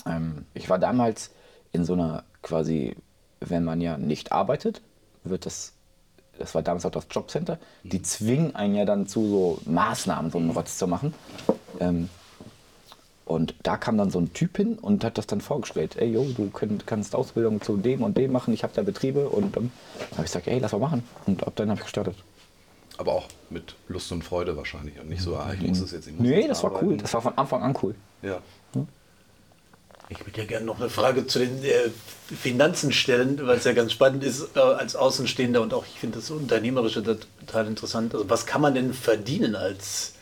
Ähm, 0.06 0.46
ich 0.54 0.68
war 0.68 0.78
damals 0.78 1.30
in 1.72 1.84
so 1.84 1.94
einer 1.94 2.24
quasi, 2.42 2.96
wenn 3.40 3.64
man 3.64 3.80
ja 3.80 3.96
nicht 3.98 4.32
arbeitet, 4.32 4.82
wird 5.22 5.46
das, 5.46 5.73
das 6.38 6.54
war 6.54 6.62
damals 6.62 6.84
auch 6.86 6.90
das 6.90 7.06
Jobcenter, 7.10 7.58
die 7.82 8.02
zwingen 8.02 8.54
einen 8.54 8.74
ja 8.74 8.84
dann 8.84 9.06
zu 9.06 9.28
so 9.28 9.58
Maßnahmen, 9.66 10.30
so 10.30 10.38
einen 10.38 10.50
Rotz 10.50 10.78
zu 10.78 10.86
machen. 10.86 11.14
Ähm, 11.80 12.08
und 13.26 13.54
da 13.62 13.76
kam 13.76 13.96
dann 13.96 14.10
so 14.10 14.18
ein 14.18 14.32
Typ 14.34 14.58
hin 14.58 14.78
und 14.78 15.02
hat 15.02 15.16
das 15.16 15.26
dann 15.26 15.40
vorgestellt. 15.40 15.96
Ey, 15.96 16.12
yo, 16.12 16.26
du 16.36 16.50
könnt, 16.50 16.86
kannst 16.86 17.14
Ausbildung 17.14 17.62
zu 17.62 17.76
dem 17.78 18.02
und 18.02 18.18
dem 18.18 18.32
machen, 18.32 18.52
ich 18.52 18.62
habe 18.62 18.74
da 18.74 18.82
Betriebe. 18.82 19.28
Und 19.28 19.56
dann 19.56 19.72
habe 20.12 20.22
ich 20.22 20.26
gesagt, 20.26 20.46
ey, 20.46 20.58
lass 20.58 20.72
mal 20.72 20.78
machen. 20.78 21.04
Und 21.26 21.46
ab 21.46 21.54
dann 21.56 21.70
habe 21.70 21.78
ich 21.78 21.84
gestartet. 21.84 22.16
Aber 22.98 23.12
auch 23.12 23.28
mit 23.48 23.74
Lust 23.88 24.12
und 24.12 24.22
Freude 24.22 24.56
wahrscheinlich 24.56 25.00
und 25.00 25.08
nicht 25.08 25.22
so, 25.22 25.36
ah, 25.36 25.52
ich 25.52 25.66
muss 25.66 25.80
das 25.80 25.92
jetzt, 25.92 26.06
ich 26.06 26.12
muss 26.12 26.22
Nee, 26.22 26.40
jetzt 26.40 26.50
das 26.50 26.62
war 26.62 26.82
cool. 26.82 26.96
Das 26.96 27.12
war 27.14 27.22
von 27.22 27.36
Anfang 27.36 27.62
an 27.62 27.74
cool. 27.82 27.94
Ja. 28.22 28.40
Ich 30.10 30.24
würde 30.26 30.40
ja 30.42 30.46
gerne 30.46 30.66
noch 30.66 30.80
eine 30.80 30.90
Frage 30.90 31.26
zu 31.26 31.38
den 31.38 31.64
äh, 31.64 31.90
Finanzen 32.34 32.92
stellen, 32.92 33.40
weil 33.46 33.56
es 33.56 33.64
ja 33.64 33.72
ganz 33.72 33.92
spannend 33.92 34.22
ist 34.22 34.56
äh, 34.56 34.60
als 34.60 34.96
Außenstehender 34.96 35.62
und 35.62 35.72
auch 35.72 35.84
ich 35.86 35.98
finde 35.98 36.18
das 36.18 36.30
Unternehmerische 36.30 37.02
total 37.02 37.66
interessant. 37.66 38.14
Also 38.14 38.28
was 38.28 38.44
kann 38.46 38.60
man 38.60 38.74
denn 38.74 38.92
verdienen 38.92 39.56
als 39.56 40.12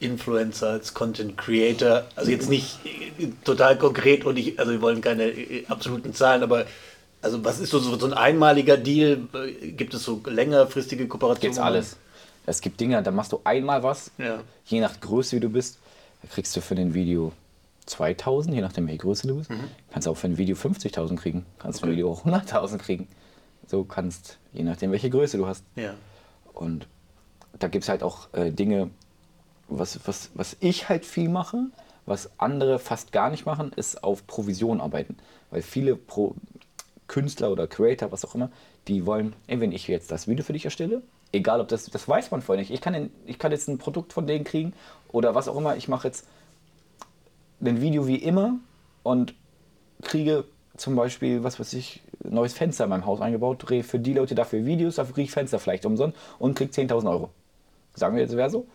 Influencer, 0.00 0.70
als 0.70 0.94
Content 0.94 1.36
Creator? 1.36 2.04
Also 2.16 2.30
jetzt 2.30 2.48
nicht 2.48 2.78
äh, 3.18 3.28
total 3.44 3.76
konkret 3.78 4.24
und 4.24 4.38
ich, 4.38 4.58
also 4.58 4.72
wir 4.72 4.80
wollen 4.80 5.00
keine 5.02 5.24
äh, 5.24 5.66
absoluten 5.68 6.14
Zahlen, 6.14 6.42
aber 6.42 6.66
also 7.20 7.44
was 7.44 7.58
ist 7.60 7.70
so, 7.70 7.78
so 7.78 8.06
ein 8.06 8.14
einmaliger 8.14 8.76
Deal? 8.78 9.20
Äh, 9.34 9.72
Gibt 9.72 9.92
es 9.94 10.02
so 10.04 10.22
längerfristige 10.24 11.06
Kooperationen? 11.08 11.40
Gibt's 11.54 11.58
alles. 11.58 11.96
Es 12.46 12.60
gibt 12.60 12.80
Dinge, 12.80 13.02
da 13.02 13.10
machst 13.10 13.32
du 13.32 13.40
einmal 13.44 13.82
was, 13.82 14.10
Ja. 14.18 14.38
je 14.66 14.80
nach 14.80 14.98
Größe, 15.00 15.36
wie 15.36 15.40
du 15.40 15.48
bist, 15.50 15.78
da 16.22 16.28
kriegst 16.32 16.54
du 16.56 16.60
für 16.60 16.74
ein 16.74 16.94
Video 16.94 17.32
2000, 17.86 18.54
je 18.54 18.60
nachdem, 18.60 18.86
welche 18.86 18.98
Größe 18.98 19.26
du 19.26 19.36
bist. 19.36 19.50
Kannst 19.90 20.08
auch 20.08 20.16
für 20.16 20.26
ein 20.26 20.38
Video 20.38 20.56
50.000 20.56 21.16
kriegen, 21.16 21.46
kannst 21.58 21.80
für 21.80 21.86
ein 21.86 21.92
Video 21.92 22.10
auch 22.10 22.24
100.000 22.24 22.78
kriegen. 22.78 23.08
So 23.66 23.84
kannst, 23.84 24.38
je 24.52 24.62
nachdem, 24.62 24.92
welche 24.92 25.10
Größe 25.10 25.38
du 25.38 25.46
hast. 25.46 25.64
Ja. 25.76 25.94
Und 26.52 26.86
da 27.58 27.68
gibt 27.68 27.84
es 27.84 27.88
halt 27.88 28.02
auch 28.02 28.32
äh, 28.32 28.50
Dinge, 28.50 28.90
was, 29.68 29.98
was, 30.06 30.30
was 30.34 30.56
ich 30.60 30.88
halt 30.88 31.04
viel 31.04 31.28
mache, 31.28 31.66
was 32.06 32.30
andere 32.38 32.78
fast 32.78 33.12
gar 33.12 33.30
nicht 33.30 33.46
machen, 33.46 33.72
ist 33.74 34.04
auf 34.04 34.26
Provision 34.26 34.80
arbeiten. 34.80 35.16
Weil 35.50 35.62
viele 35.62 35.96
Pro 35.96 36.34
Künstler 37.08 37.52
oder 37.52 37.66
Creator, 37.66 38.10
was 38.10 38.24
auch 38.24 38.34
immer, 38.34 38.50
die 38.88 39.06
wollen, 39.06 39.34
ey, 39.46 39.60
wenn 39.60 39.72
ich 39.72 39.86
jetzt 39.86 40.10
das 40.10 40.26
Video 40.26 40.44
für 40.44 40.52
dich 40.52 40.64
erstelle, 40.64 41.02
egal 41.32 41.60
ob 41.60 41.68
das, 41.68 41.84
das 41.86 42.08
weiß 42.08 42.30
man 42.30 42.42
vorher 42.42 42.60
nicht. 42.60 42.72
Ich 42.72 42.80
kann, 42.80 42.92
den, 42.92 43.10
ich 43.26 43.38
kann 43.38 43.52
jetzt 43.52 43.68
ein 43.68 43.78
Produkt 43.78 44.12
von 44.12 44.26
denen 44.26 44.44
kriegen 44.44 44.72
oder 45.08 45.34
was 45.34 45.48
auch 45.48 45.56
immer. 45.56 45.76
Ich 45.76 45.88
mache 45.88 46.08
jetzt 46.08 46.26
ein 47.60 47.80
Video 47.80 48.06
wie 48.06 48.16
immer 48.16 48.58
und 49.02 49.34
kriege 50.02 50.44
zum 50.76 50.94
Beispiel, 50.94 51.42
was 51.42 51.58
weiß 51.58 51.72
ich, 51.74 52.02
ein 52.24 52.34
neues 52.34 52.52
Fenster 52.52 52.84
in 52.84 52.90
meinem 52.90 53.06
Haus 53.06 53.20
eingebaut, 53.20 53.64
drehe 53.66 53.82
für 53.82 53.98
die 53.98 54.12
Leute 54.12 54.34
dafür 54.34 54.66
Videos, 54.66 54.96
dafür 54.96 55.14
kriege 55.14 55.26
ich 55.26 55.32
Fenster 55.32 55.58
vielleicht 55.58 55.86
umsonst 55.86 56.16
und 56.38 56.56
kriege 56.56 56.70
10.000 56.70 57.10
Euro. 57.10 57.30
Sagen 57.94 58.16
wir 58.16 58.22
jetzt, 58.22 58.36
wäre 58.36 58.50
so. 58.50 58.66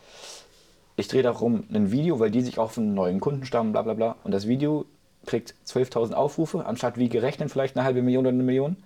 Ich 0.95 1.07
drehe 1.07 1.23
darum 1.23 1.63
ein 1.71 1.91
Video, 1.91 2.19
weil 2.19 2.31
die 2.31 2.41
sich 2.41 2.57
auf 2.57 2.77
einen 2.77 2.93
neuen 2.93 3.19
Kundenstamm, 3.19 3.71
bla 3.71 3.83
bla 3.83 3.93
bla. 3.93 4.15
Und 4.23 4.31
das 4.33 4.47
Video 4.47 4.85
kriegt 5.25 5.55
12.000 5.65 6.13
Aufrufe, 6.13 6.65
anstatt 6.65 6.97
wie 6.97 7.09
gerechnet 7.09 7.51
vielleicht 7.51 7.77
eine 7.77 7.85
halbe 7.85 8.01
Million 8.01 8.25
oder 8.25 8.33
eine 8.33 8.43
Million. 8.43 8.77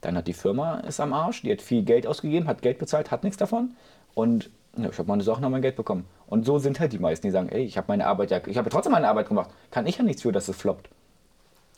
Dann 0.00 0.16
hat 0.16 0.26
die 0.26 0.32
Firma 0.32 0.80
ist 0.80 0.98
am 1.00 1.12
Arsch, 1.12 1.42
die 1.42 1.52
hat 1.52 1.62
viel 1.62 1.82
Geld 1.82 2.06
ausgegeben, 2.06 2.48
hat 2.48 2.62
Geld 2.62 2.78
bezahlt, 2.78 3.10
hat 3.10 3.22
nichts 3.22 3.36
davon. 3.36 3.76
Und 4.14 4.50
ja, 4.76 4.88
ich 4.88 4.98
habe 4.98 5.08
meine 5.08 5.22
Sachen 5.22 5.42
noch 5.42 5.50
mein 5.50 5.62
Geld 5.62 5.76
bekommen. 5.76 6.06
Und 6.32 6.46
so 6.46 6.58
sind 6.58 6.80
halt 6.80 6.94
die 6.94 6.98
meisten, 6.98 7.26
die 7.26 7.30
sagen, 7.30 7.50
ey, 7.50 7.62
ich 7.62 7.76
habe 7.76 7.88
meine 7.88 8.06
Arbeit 8.06 8.30
ja, 8.30 8.38
ich 8.46 8.56
habe 8.56 8.64
ja 8.64 8.70
trotzdem 8.70 8.92
meine 8.92 9.06
Arbeit 9.06 9.28
gemacht. 9.28 9.50
Kann 9.70 9.86
ich 9.86 9.98
ja 9.98 10.02
nichts 10.02 10.22
für, 10.22 10.32
dass 10.32 10.48
es 10.48 10.56
floppt. 10.56 10.88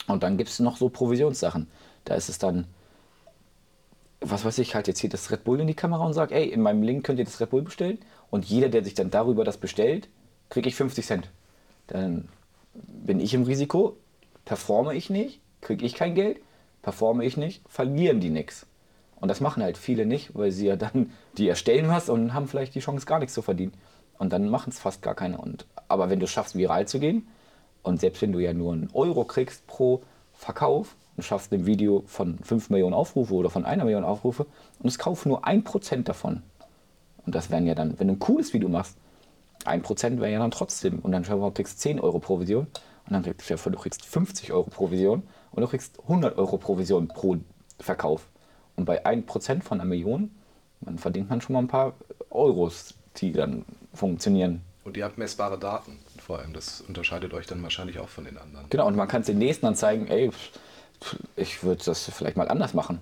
Und 0.07 0.23
dann 0.23 0.37
gibt 0.37 0.49
es 0.49 0.61
noch 0.61 0.77
so 0.77 0.89
Provisionssachen. 0.91 1.67
Da 2.05 2.15
ist 2.15 2.29
es 2.29 2.39
dann, 2.39 2.69
was 4.21 4.45
weiß 4.45 4.59
ich, 4.59 4.77
halt 4.77 4.87
jetzt 4.87 5.01
hier 5.01 5.11
das 5.11 5.33
Red 5.33 5.43
Bull 5.43 5.59
in 5.59 5.67
die 5.67 5.75
Kamera 5.75 6.07
und 6.07 6.13
sage, 6.13 6.37
ey, 6.37 6.47
in 6.47 6.63
meinem 6.63 6.85
Link 6.85 7.05
könnt 7.05 7.19
ihr 7.19 7.25
das 7.25 7.41
Red 7.41 7.51
Bull 7.51 7.63
bestellen. 7.63 7.99
Und 8.31 8.45
jeder, 8.45 8.69
der 8.69 8.85
sich 8.85 8.95
dann 8.95 9.11
darüber 9.11 9.43
das 9.43 9.57
bestellt, 9.57 10.09
kriege 10.51 10.69
ich 10.69 10.77
50 10.77 11.05
Cent. 11.05 11.31
Dann 11.89 12.29
bin 12.75 13.19
ich 13.19 13.35
im 13.35 13.43
Risiko, 13.43 13.97
performe 14.45 14.95
ich 14.95 15.11
nicht, 15.11 15.41
kriege 15.63 15.85
ich 15.85 15.95
kein 15.95 16.15
Geld, 16.15 16.39
performe 16.81 17.25
ich 17.25 17.37
nicht, 17.37 17.61
verlieren 17.69 18.21
die 18.21 18.31
nichts. 18.31 18.67
Und 19.17 19.27
das 19.27 19.41
machen 19.41 19.65
halt 19.65 19.79
viele 19.79 20.07
nicht, 20.07 20.37
weil 20.37 20.53
sie 20.53 20.67
ja 20.67 20.77
dann, 20.77 21.11
die 21.39 21.49
erstellen 21.49 21.89
was 21.89 22.09
und 22.09 22.35
haben 22.35 22.47
vielleicht 22.47 22.77
die 22.77 22.81
Chance, 22.81 23.05
gar 23.05 23.19
nichts 23.19 23.35
zu 23.35 23.43
verdienen. 23.43 23.73
Und 24.19 24.33
dann 24.33 24.49
machen 24.49 24.71
es 24.71 24.79
fast 24.79 25.03
gar 25.03 25.15
keine. 25.15 25.39
Und, 25.39 25.67
aber 25.89 26.11
wenn 26.11 26.21
du 26.21 26.27
schaffst, 26.27 26.57
viral 26.57 26.87
zu 26.87 26.99
gehen, 27.01 27.29
und 27.83 28.01
selbst 28.01 28.23
wenn 28.23 28.33
du 28.33 28.39
ja 28.39 28.53
nur 28.53 28.73
einen 28.73 28.91
Euro 28.93 29.25
kriegst 29.25 29.67
pro 29.67 30.03
Verkauf 30.33 30.97
und 31.17 31.23
schaffst 31.23 31.53
ein 31.53 31.67
Video 31.67 32.03
von 32.07 32.39
5 32.39 32.71
Millionen 32.71 32.95
Aufrufe 32.95 33.35
oder 33.35 33.51
von 33.51 33.65
einer 33.65 33.85
Million 33.85 34.05
Aufrufe 34.05 34.47
und 34.81 34.89
es 34.89 34.99
kaufen 34.99 35.29
nur 35.29 35.47
ein 35.47 35.63
Prozent 35.65 36.09
davon. 36.09 36.43
Und 37.27 37.35
das 37.35 37.51
wären 37.51 37.67
ja 37.67 37.75
dann, 37.75 37.99
wenn 37.99 38.09
du 38.09 38.15
ein 38.15 38.19
cooles 38.19 38.53
Video 38.53 38.69
machst, 38.69 38.97
ein 39.65 39.83
Prozent 39.83 40.21
wäre 40.21 40.33
ja 40.33 40.39
dann 40.39 40.51
trotzdem. 40.51 40.99
Und 40.99 41.13
dann 41.13 41.23
du 41.23 41.51
kriegst 41.51 41.81
10 41.81 42.01
Euro 42.01 42.19
Provision 42.19 42.67
und 43.07 43.13
dann 43.13 43.23
kriegst 43.23 43.67
du, 43.67 43.71
du 43.71 43.79
kriegst 43.79 44.05
50 44.05 44.53
Euro 44.53 44.69
Provision 44.71 45.23
und 45.53 45.63
du 45.63 45.69
kriegst 45.69 46.01
100 46.01 46.37
Euro 46.39 46.59
Provision 46.59 47.09
pro 47.09 47.37
Verkauf. 47.79 48.29
Und 48.77 48.87
bei 48.87 49.05
1% 49.05 49.63
von 49.63 49.81
einer 49.81 49.89
Million, 49.89 50.31
dann 50.81 50.99
verdient 50.99 51.31
man 51.31 51.41
schon 51.41 51.55
mal 51.55 51.61
ein 51.61 51.69
paar 51.69 51.95
Euros, 52.31 52.95
die 53.17 53.33
dann 53.33 53.65
funktionieren. 53.95 54.61
Und 54.85 54.97
ihr 54.97 55.05
habt 55.05 55.17
messbare 55.17 55.59
Daten 55.59 55.99
vor 56.25 56.39
allem. 56.39 56.53
Das 56.53 56.83
unterscheidet 56.83 57.33
euch 57.33 57.47
dann 57.47 57.63
wahrscheinlich 57.63 57.99
auch 57.99 58.09
von 58.09 58.25
den 58.25 58.37
anderen. 58.39 58.67
Genau, 58.71 58.87
und 58.87 58.97
man 58.97 59.09
kann 59.09 59.23
es 59.23 59.27
den 59.27 59.39
Nächsten 59.39 59.67
dann 59.67 59.77
zeigen, 59.77 60.09
ey, 60.09 60.31
ich 61.37 61.63
würde 61.63 61.83
das 61.85 62.11
vielleicht 62.11 62.37
mal 62.37 62.49
anders 62.49 62.75
machen. 62.75 63.01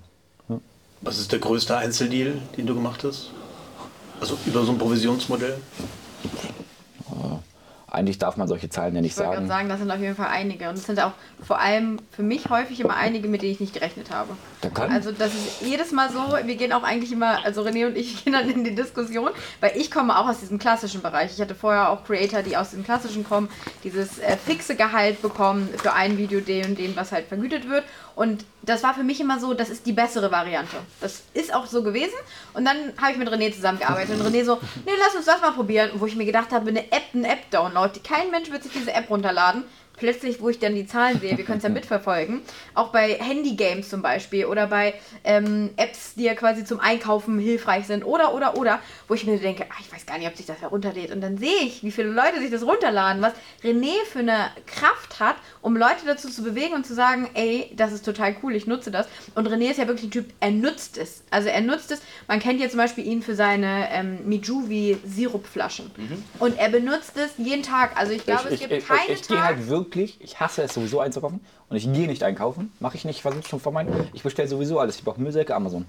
Was 1.01 1.19
ist 1.19 1.33
der 1.33 1.41
größte 1.41 1.77
Einzeldeal, 1.77 2.35
den 2.57 2.67
du 2.67 2.75
gemacht 2.75 3.03
hast? 3.03 3.31
Also 4.21 4.39
über 4.47 4.65
so 4.65 4.73
ein 4.73 4.79
Provisionsmodell? 4.79 5.59
Eigentlich 7.93 8.19
darf 8.19 8.37
man 8.37 8.49
solche 8.49 8.71
Zahlen 8.71 8.95
ja 8.95 9.01
nicht 9.03 9.11
ich 9.11 9.17
sagen. 9.17 9.33
Ich 9.33 9.37
wollte 9.37 9.49
sagen, 9.49 9.69
das 9.69 9.79
sind 9.79 9.91
auf 9.91 10.01
jeden 10.01 10.17
Fall 10.17 10.29
einige. 10.29 10.69
Und 10.69 10.77
es 10.77 10.87
sind 10.87 10.99
auch 11.01 11.13
vor 11.47 11.61
allem 11.61 11.99
für 12.11 12.23
mich 12.23 12.49
häufig 12.49 12.81
immer 12.81 12.97
einige, 12.97 13.29
mit 13.29 13.43
denen 13.43 13.53
ich 13.53 13.61
nicht 13.61 13.75
gerechnet 13.75 14.11
habe. 14.11 14.31
Da 14.63 14.71
kann. 14.71 14.91
Also 14.91 15.13
das 15.13 15.35
ist 15.35 15.61
jedes 15.61 15.93
Mal 15.93 16.11
so, 16.11 16.19
wir 16.45 16.57
gehen 16.57 16.73
auch 16.73 16.85
eigentlich 16.85 17.13
immer, 17.13 17.45
also 17.45 17.63
René 17.63 17.87
und 17.87 17.97
ich 17.97 18.25
gehen 18.25 18.33
dann 18.33 18.49
in 18.49 18.65
die 18.65 18.75
Diskussion, 18.75 19.31
weil 19.61 19.73
ich 19.77 19.91
komme 19.91 20.19
auch 20.19 20.27
aus 20.27 20.41
diesem 20.41 20.59
klassischen 20.59 21.03
Bereich. 21.03 21.33
Ich 21.35 21.41
hatte 21.41 21.55
vorher 21.55 21.91
auch 21.91 22.05
Creator, 22.05 22.43
die 22.43 22.57
aus 22.57 22.71
dem 22.71 22.83
klassischen 22.83 23.25
kommen, 23.25 23.49
dieses 23.85 24.19
äh, 24.19 24.37
fixe 24.37 24.75
Gehalt 24.75 25.21
bekommen 25.21 25.69
für 25.77 25.93
ein 25.93 26.17
Video, 26.17 26.41
den 26.41 26.71
und 26.71 26.79
den, 26.79 26.97
was 26.97 27.13
halt 27.13 27.27
vergütet 27.27 27.69
wird. 27.69 27.85
Und 28.15 28.45
das 28.63 28.83
war 28.83 28.95
für 28.95 29.03
mich 29.03 29.21
immer 29.21 29.41
so, 29.41 29.55
das 29.55 29.71
ist 29.71 29.87
die 29.87 29.93
bessere 29.93 30.31
Variante. 30.31 30.77
Das 31.01 31.23
ist 31.35 31.55
auch 31.55 31.67
so 31.67 31.83
gewesen. 31.83 32.15
Und 32.55 32.65
dann 32.65 32.77
habe 33.01 33.13
ich 33.13 33.19
mit 33.19 33.29
René 33.29 33.53
zusammengearbeitet. 33.53 34.21
Und 34.21 34.27
René 34.27 34.45
so, 34.45 34.59
nee, 34.85 34.93
lass 34.99 35.15
uns 35.15 35.27
das 35.27 35.41
mal 35.41 35.53
probieren. 35.53 35.91
wo 35.95 36.07
ich 36.07 36.17
mir 36.17 36.27
gedacht 36.27 36.53
habe, 36.53 36.69
eine 36.69 36.93
App, 36.93 37.15
ein 37.15 37.25
App-Download. 37.25 38.01
Kein 38.01 38.31
Mensch 38.31 38.51
wird 38.51 38.63
sich 38.63 38.73
diese 38.73 38.93
App 38.93 39.09
runterladen 39.11 39.65
plötzlich, 40.03 40.41
wo 40.41 40.49
ich 40.49 40.59
dann 40.59 40.75
die 40.75 40.87
Zahlen 40.87 41.21
sehe, 41.21 41.37
wir 41.37 41.45
können 41.45 41.59
es 41.59 41.65
ja 41.65 41.69
mitverfolgen, 41.81 42.43
auch 42.75 42.89
bei 42.89 43.15
Handy-Games 43.15 43.89
zum 43.89 44.03
Beispiel 44.03 44.47
oder 44.47 44.67
bei 44.67 44.95
ähm, 45.23 45.71
Apps, 45.77 46.15
die 46.15 46.25
ja 46.25 46.35
quasi 46.35 46.65
zum 46.65 46.81
Einkaufen 46.81 47.39
hilfreich 47.39 47.87
sind 47.87 48.05
oder, 48.05 48.35
oder, 48.35 48.57
oder, 48.57 48.81
wo 49.13 49.15
ich 49.15 49.27
mir 49.27 49.39
denke, 49.39 49.67
ach, 49.71 49.79
ich 49.79 49.93
weiß 49.93 50.07
gar 50.07 50.17
nicht, 50.17 50.27
ob 50.27 50.39
sich 50.39 50.47
das 50.47 50.63
herunterlädt. 50.63 51.11
Und 51.11 51.21
dann 51.21 51.37
sehe 51.37 51.65
ich, 51.65 51.85
wie 51.85 51.91
viele 51.91 52.09
Leute 52.09 52.41
sich 52.41 52.51
das 52.51 52.63
runterladen, 52.63 53.21
was 53.21 53.35
René 53.63 53.93
für 54.11 54.21
eine 54.21 54.49
Kraft 54.65 55.21
hat, 55.21 55.37
um 55.61 55.77
Leute 55.77 56.07
dazu 56.07 56.31
zu 56.31 56.43
bewegen 56.43 56.73
und 56.73 56.87
zu 56.87 56.95
sagen, 56.95 57.29
ey, 57.35 57.71
das 57.77 57.93
ist 57.93 58.07
total 58.07 58.35
cool, 58.43 58.57
ich 58.57 58.67
nutze 58.67 58.91
das. 58.91 59.07
Und 59.35 59.47
René 59.49 59.71
ist 59.71 59.77
ja 59.77 59.87
wirklich 59.87 60.07
ein 60.07 60.13
Typ, 60.13 60.33
er 60.41 60.51
nutzt 60.51 60.97
es. 60.97 61.25
Also 61.29 61.51
er 61.51 61.61
nutzt 61.61 61.91
es, 61.91 62.01
man 62.27 62.41
kennt 62.41 62.59
ja 62.59 62.71
zum 62.71 62.79
Beispiel 62.79 63.07
ihn 63.07 63.21
für 63.21 63.35
seine 63.35 63.91
ähm, 63.93 64.27
Mijuvi-Sirupflaschen. 64.27 65.91
Mhm. 65.95 66.25
Und 66.39 66.59
er 66.59 66.71
benutzt 66.71 67.19
es 67.19 67.33
jeden 67.37 67.65
Tag. 67.65 67.99
Also 67.99 68.15
ich 68.15 68.25
glaube, 68.25 68.49
ich, 68.49 68.55
es 68.55 68.61
gibt 68.61 68.73
ich, 68.73 68.89
keine 68.89 69.03
ich, 69.09 69.11
ich, 69.11 69.21
ich 69.21 69.29
gehe 69.29 69.45
halt 69.45 69.69
wirklich 69.69 70.17
ich 70.23 70.41
hasse 70.41 70.63
es 70.63 70.73
sowieso 70.73 71.01
einzukaufen 71.01 71.41
und 71.69 71.77
ich 71.77 71.85
gehe 71.93 72.07
nicht 72.07 72.23
einkaufen. 72.23 72.73
Mache 72.81 72.97
ich 72.97 73.05
nicht, 73.05 73.17
ich 73.17 73.23
versuche 73.23 73.47
schon 73.47 73.61
vor 73.61 73.73
meinen. 73.73 74.09
Ich 74.15 74.23
bestelle 74.23 74.49
sowieso 74.49 74.79
alles. 74.79 74.97
Ich 74.97 75.05
brauche 75.05 75.21
Müllsäcke, 75.21 75.55
Amazon. 75.55 75.85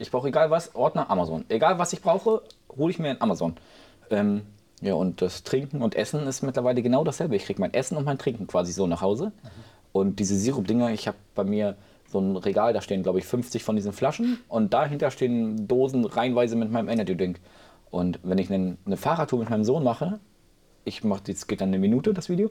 Ich 0.00 0.10
brauche 0.10 0.28
egal 0.28 0.50
was, 0.50 0.74
Ordner, 0.74 1.10
Amazon. 1.10 1.44
Egal 1.48 1.78
was 1.78 1.92
ich 1.92 2.00
brauche, 2.00 2.42
hole 2.76 2.90
ich 2.90 2.98
mir 2.98 3.10
in 3.10 3.20
Amazon. 3.20 3.56
Ähm, 4.10 4.42
ja, 4.80 4.94
und 4.94 5.20
das 5.20 5.42
Trinken 5.42 5.82
und 5.82 5.94
Essen 5.94 6.26
ist 6.26 6.42
mittlerweile 6.42 6.80
genau 6.80 7.04
dasselbe. 7.04 7.36
Ich 7.36 7.44
kriege 7.44 7.60
mein 7.60 7.74
Essen 7.74 7.98
und 7.98 8.04
mein 8.04 8.16
Trinken 8.18 8.46
quasi 8.46 8.72
so 8.72 8.86
nach 8.86 9.02
Hause. 9.02 9.32
Und 9.92 10.18
diese 10.18 10.36
Sirup-Dinger, 10.36 10.90
ich 10.90 11.06
habe 11.06 11.18
bei 11.34 11.44
mir 11.44 11.76
so 12.10 12.18
ein 12.18 12.36
Regal, 12.36 12.72
da 12.72 12.80
stehen 12.80 13.02
glaube 13.02 13.18
ich 13.18 13.26
50 13.26 13.62
von 13.62 13.76
diesen 13.76 13.92
Flaschen 13.92 14.40
und 14.48 14.72
dahinter 14.72 15.10
stehen 15.10 15.68
Dosen 15.68 16.04
reihenweise 16.04 16.56
mit 16.56 16.70
meinem 16.70 16.88
Energy 16.88 17.14
Drink. 17.14 17.38
Und 17.90 18.20
wenn 18.22 18.38
ich 18.38 18.50
eine, 18.50 18.78
eine 18.86 18.96
Fahrradtour 18.96 19.38
mit 19.38 19.50
meinem 19.50 19.64
Sohn 19.64 19.84
mache, 19.84 20.18
ich 20.84 21.04
mache, 21.04 21.24
das 21.26 21.46
geht 21.46 21.60
dann 21.60 21.68
eine 21.68 21.78
Minute, 21.78 22.14
das 22.14 22.30
Video, 22.30 22.50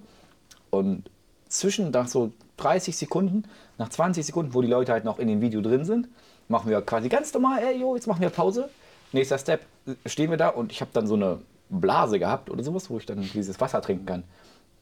und 0.69 1.09
zwischen 1.47 1.89
nach 1.89 2.07
so 2.07 2.31
30 2.57 2.95
Sekunden, 2.95 3.43
nach 3.79 3.89
20 3.89 4.25
Sekunden, 4.25 4.53
wo 4.53 4.61
die 4.61 4.67
Leute 4.67 4.91
halt 4.91 5.03
noch 5.03 5.17
in 5.17 5.27
dem 5.27 5.41
Video 5.41 5.61
drin 5.61 5.83
sind, 5.83 6.09
machen 6.49 6.69
wir 6.69 6.81
quasi 6.81 7.07
ganz 7.07 7.33
normal, 7.33 7.63
ey, 7.63 7.79
jo, 7.79 7.95
jetzt 7.95 8.07
machen 8.07 8.21
wir 8.21 8.29
Pause. 8.29 8.69
Nächster 9.13 9.37
Step, 9.37 9.61
stehen 10.05 10.29
wir 10.29 10.37
da 10.37 10.49
und 10.49 10.71
ich 10.71 10.81
habe 10.81 10.91
dann 10.93 11.07
so 11.07 11.15
eine 11.15 11.39
Blase 11.69 12.19
gehabt 12.19 12.49
oder 12.49 12.63
sowas, 12.63 12.89
wo 12.89 12.97
ich 12.97 13.05
dann 13.05 13.21
dieses 13.21 13.59
Wasser 13.61 13.81
trinken 13.81 14.05
kann. 14.05 14.23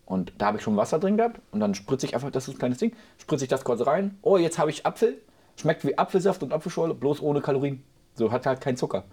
Und 0.05 0.33
da 0.37 0.47
habe 0.47 0.57
ich 0.57 0.63
schon 0.63 0.75
Wasser 0.77 0.99
drin 0.99 1.17
gehabt 1.17 1.39
und 1.51 1.59
dann 1.59 1.75
spritze 1.75 2.05
ich 2.05 2.15
einfach, 2.15 2.31
das 2.31 2.47
ist 2.47 2.55
ein 2.55 2.57
kleines 2.57 2.77
Ding, 2.79 2.93
spritze 3.17 3.43
ich 3.43 3.49
das 3.49 3.63
kurz 3.63 3.85
rein. 3.85 4.17
Oh, 4.21 4.37
jetzt 4.37 4.57
habe 4.57 4.71
ich 4.71 4.85
Apfel. 4.85 5.17
Schmeckt 5.57 5.83
wie 5.85 5.97
Apfelsaft 5.97 6.43
und 6.43 6.53
Apfelschorle, 6.53 6.93
bloß 6.93 7.21
ohne 7.21 7.41
Kalorien. 7.41 7.83
So 8.13 8.31
hat 8.31 8.45
halt 8.45 8.61
keinen 8.61 8.77
Zucker. 8.77 9.03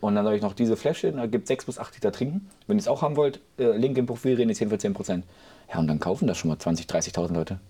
Und 0.00 0.14
dann 0.14 0.24
habe 0.24 0.34
ich 0.34 0.42
noch 0.42 0.54
diese 0.54 0.76
Fläschchen, 0.76 1.18
da 1.18 1.26
gibt 1.26 1.44
es 1.44 1.48
6 1.48 1.66
bis 1.66 1.78
8 1.78 1.94
Liter 1.94 2.10
trinken. 2.10 2.48
Wenn 2.66 2.78
ihr 2.78 2.80
es 2.80 2.88
auch 2.88 3.02
haben 3.02 3.16
wollt, 3.16 3.40
äh, 3.58 3.76
Link 3.76 3.98
im 3.98 4.06
Profil, 4.06 4.34
reden 4.34 4.54
10 4.54 4.70
für 4.70 4.78
10 4.78 4.94
Prozent. 4.94 5.24
Ja, 5.70 5.78
und 5.78 5.86
dann 5.88 6.00
kaufen 6.00 6.26
das 6.26 6.38
schon 6.38 6.48
mal 6.48 6.58
20, 6.58 6.86
30.000 6.86 7.34
Leute. 7.34 7.60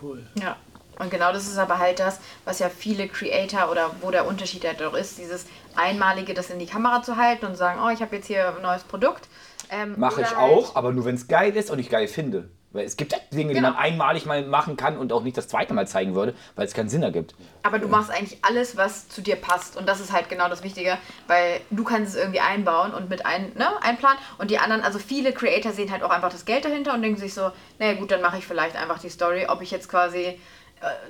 Cool. 0.00 0.26
Ja. 0.34 0.56
Und 1.00 1.10
genau 1.10 1.32
das 1.32 1.48
ist 1.48 1.58
aber 1.58 1.78
halt 1.78 1.98
das, 1.98 2.20
was 2.44 2.58
ja 2.58 2.68
viele 2.68 3.08
Creator 3.08 3.70
oder 3.70 3.90
wo 4.02 4.10
der 4.10 4.26
Unterschied 4.26 4.66
halt 4.66 4.82
auch 4.82 4.94
ist, 4.94 5.18
dieses 5.18 5.46
Einmalige, 5.74 6.34
das 6.34 6.50
in 6.50 6.58
die 6.58 6.66
Kamera 6.66 7.02
zu 7.02 7.16
halten 7.16 7.46
und 7.46 7.56
sagen, 7.56 7.80
oh, 7.82 7.88
ich 7.88 8.02
habe 8.02 8.16
jetzt 8.16 8.26
hier 8.26 8.54
ein 8.54 8.62
neues 8.62 8.84
Produkt. 8.84 9.28
Ähm, 9.70 9.94
Mache 9.98 10.20
ich 10.20 10.26
halt 10.28 10.38
auch, 10.38 10.76
aber 10.76 10.92
nur 10.92 11.06
wenn 11.06 11.14
es 11.14 11.26
geil 11.26 11.56
ist 11.56 11.70
und 11.70 11.78
ich 11.78 11.88
geil 11.88 12.06
finde. 12.06 12.50
Weil 12.72 12.84
es 12.84 12.96
gibt 12.96 13.12
Dinge, 13.32 13.52
genau. 13.52 13.54
die 13.54 13.74
man 13.74 13.76
einmalig 13.76 14.26
mal 14.26 14.44
machen 14.44 14.76
kann 14.76 14.96
und 14.96 15.12
auch 15.12 15.24
nicht 15.24 15.36
das 15.36 15.48
zweite 15.48 15.74
Mal 15.74 15.88
zeigen 15.88 16.14
würde, 16.14 16.34
weil 16.54 16.66
es 16.66 16.74
keinen 16.74 16.88
Sinn 16.88 17.02
ergibt. 17.02 17.34
Aber 17.64 17.80
du 17.80 17.88
machst 17.88 18.10
eigentlich 18.10 18.38
alles, 18.42 18.76
was 18.76 19.08
zu 19.08 19.22
dir 19.22 19.34
passt. 19.34 19.76
Und 19.76 19.88
das 19.88 19.98
ist 19.98 20.12
halt 20.12 20.28
genau 20.28 20.48
das 20.48 20.62
Wichtige, 20.62 20.96
weil 21.26 21.60
du 21.70 21.82
kannst 21.82 22.14
es 22.14 22.20
irgendwie 22.20 22.38
einbauen 22.38 22.94
und 22.94 23.08
mit 23.08 23.26
ein, 23.26 23.52
ne, 23.56 23.70
einplanen. 23.82 24.18
Und 24.38 24.52
die 24.52 24.58
anderen, 24.58 24.82
also 24.82 25.00
viele 25.00 25.32
Creator 25.32 25.72
sehen 25.72 25.90
halt 25.90 26.04
auch 26.04 26.10
einfach 26.10 26.30
das 26.30 26.44
Geld 26.44 26.64
dahinter 26.64 26.94
und 26.94 27.02
denken 27.02 27.18
sich 27.18 27.34
so, 27.34 27.50
naja 27.80 27.94
gut, 27.94 28.12
dann 28.12 28.22
mache 28.22 28.38
ich 28.38 28.46
vielleicht 28.46 28.76
einfach 28.76 29.00
die 29.00 29.10
Story, 29.10 29.46
ob 29.48 29.62
ich 29.62 29.72
jetzt 29.72 29.88
quasi 29.88 30.38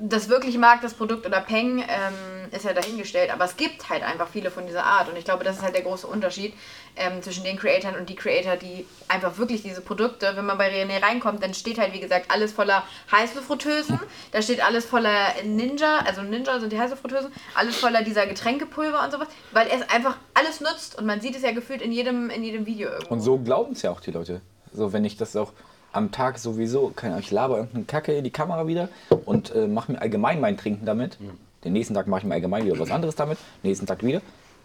das 0.00 0.28
wirklich 0.28 0.58
mag, 0.58 0.80
das 0.82 0.94
Produkt 0.94 1.26
oder 1.26 1.40
Peng, 1.40 1.78
ähm, 1.78 2.50
ist 2.50 2.64
ja 2.64 2.72
dahingestellt. 2.72 3.32
Aber 3.32 3.44
es 3.44 3.56
gibt 3.56 3.88
halt 3.88 4.02
einfach 4.02 4.28
viele 4.28 4.50
von 4.50 4.66
dieser 4.66 4.84
Art. 4.84 5.08
Und 5.08 5.16
ich 5.16 5.24
glaube, 5.24 5.44
das 5.44 5.58
ist 5.58 5.62
halt 5.62 5.74
der 5.74 5.82
große 5.82 6.06
Unterschied 6.06 6.54
ähm, 6.96 7.22
zwischen 7.22 7.44
den 7.44 7.56
Creatoren 7.56 7.94
und 7.94 8.08
die 8.08 8.16
Creator, 8.16 8.56
die 8.56 8.84
einfach 9.06 9.38
wirklich 9.38 9.62
diese 9.62 9.80
Produkte, 9.80 10.32
wenn 10.34 10.44
man 10.44 10.58
bei 10.58 10.70
René 10.70 11.00
reinkommt, 11.00 11.42
dann 11.42 11.54
steht 11.54 11.78
halt, 11.78 11.92
wie 11.92 12.00
gesagt, 12.00 12.32
alles 12.32 12.52
voller 12.52 12.82
Heißluftfritteusen. 13.12 14.00
Da 14.32 14.42
steht 14.42 14.64
alles 14.64 14.86
voller 14.86 15.34
Ninja, 15.44 15.98
also 16.04 16.22
Ninja 16.22 16.58
sind 16.58 16.72
die 16.72 16.78
Heißluftfritteusen, 16.78 17.30
alles 17.54 17.76
voller 17.76 18.02
dieser 18.02 18.26
Getränkepulver 18.26 19.04
und 19.04 19.12
sowas, 19.12 19.28
weil 19.52 19.68
er 19.68 19.80
es 19.80 19.88
einfach 19.88 20.16
alles 20.34 20.60
nutzt. 20.60 20.98
Und 20.98 21.06
man 21.06 21.20
sieht 21.20 21.36
es 21.36 21.42
ja 21.42 21.52
gefühlt 21.52 21.80
in 21.80 21.92
jedem, 21.92 22.28
in 22.30 22.42
jedem 22.42 22.66
Video 22.66 22.90
irgendwo. 22.90 23.14
Und 23.14 23.20
so 23.20 23.38
glauben 23.38 23.72
es 23.72 23.82
ja 23.82 23.92
auch 23.92 24.00
die 24.00 24.10
Leute. 24.10 24.40
So, 24.72 24.92
wenn 24.92 25.04
ich 25.04 25.16
das 25.16 25.36
auch 25.36 25.52
am 25.92 26.10
Tag 26.12 26.38
sowieso, 26.38 26.92
keine 26.94 27.14
Ahnung, 27.14 27.24
ich 27.24 27.30
laber 27.30 27.56
irgendeine 27.56 27.84
Kacke 27.84 28.12
in 28.12 28.24
die 28.24 28.30
Kamera 28.30 28.66
wieder 28.66 28.88
und 29.24 29.54
äh, 29.54 29.66
mache 29.66 29.92
mir 29.92 30.00
allgemein 30.00 30.40
mein 30.40 30.56
Trinken 30.56 30.86
damit. 30.86 31.20
Mhm. 31.20 31.30
Den 31.64 31.72
nächsten 31.72 31.94
Tag 31.94 32.06
mache 32.06 32.20
ich 32.20 32.26
mir 32.26 32.34
allgemein 32.34 32.64
wieder 32.64 32.78
was 32.78 32.90
anderes 32.90 33.16
damit, 33.16 33.38
nächsten 33.62 33.86
Tag 33.86 34.02
wieder. 34.02 34.22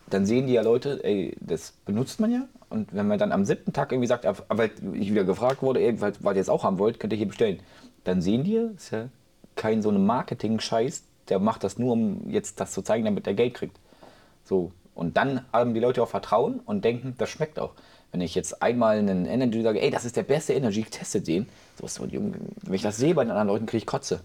Dann 0.10 0.26
sehen 0.26 0.48
die 0.48 0.54
ja 0.54 0.62
Leute, 0.62 1.04
ey, 1.04 1.36
das 1.40 1.74
benutzt 1.86 2.20
man 2.20 2.32
ja. 2.32 2.42
Und 2.70 2.94
wenn 2.94 3.08
man 3.08 3.18
dann 3.18 3.32
am 3.32 3.46
siebten 3.46 3.74
Tag 3.74 3.92
irgendwie 3.92 4.08
sagt, 4.08 4.26
weil 4.50 4.72
ich 4.94 5.12
wieder 5.12 5.24
gefragt 5.24 5.62
wurde, 5.62 5.80
ey, 5.82 6.00
weil, 6.00 6.14
weil 6.20 6.36
ihr 6.36 6.42
es 6.42 6.50
auch 6.50 6.64
haben 6.64 6.78
wollt, 6.78 7.00
könnt 7.00 7.12
ihr 7.14 7.18
hier 7.18 7.28
bestellen. 7.28 7.60
Dann 8.04 8.22
sehen 8.22 8.44
die, 8.44 8.56
ist 8.56 8.92
ja 8.92 9.10
kein 9.56 9.82
so 9.82 9.90
ein 9.90 10.06
Marketing-Scheiß, 10.06 11.04
der 11.30 11.40
macht 11.40 11.64
das 11.64 11.80
nur, 11.80 11.94
um 11.94 12.30
jetzt 12.30 12.60
das 12.60 12.72
zu 12.72 12.82
zeigen, 12.82 13.06
damit 13.06 13.26
er 13.26 13.34
Geld 13.34 13.56
kriegt. 13.56 13.80
So. 14.44 14.72
Und 14.94 15.18
dann 15.18 15.42
haben 15.52 15.74
die 15.74 15.80
Leute 15.80 16.02
auch 16.04 16.08
Vertrauen 16.08 16.60
und 16.66 16.86
denken, 16.86 17.16
das 17.18 17.30
schmeckt 17.30 17.60
auch. 17.60 17.74
Wenn 18.16 18.22
ich 18.22 18.34
jetzt 18.34 18.62
einmal 18.62 18.98
einen 18.98 19.26
Energy 19.26 19.62
sage, 19.62 19.82
ey, 19.82 19.92
das 19.92 20.06
ist 20.06 20.16
der 20.16 20.24
beste 20.24 20.54
Energy, 20.54 20.80
ich 20.80 20.90
teste 20.90 21.20
den. 21.20 21.50
So, 21.78 21.86
so, 21.86 22.08
wenn 22.10 22.74
ich 22.74 22.82
das 22.82 22.96
sehe 22.96 23.14
bei 23.14 23.26
den 23.26 23.32
anderen 23.32 23.50
Leuten, 23.50 23.66
kriege 23.66 23.80
ich 23.80 23.86
Kotze. 23.86 24.22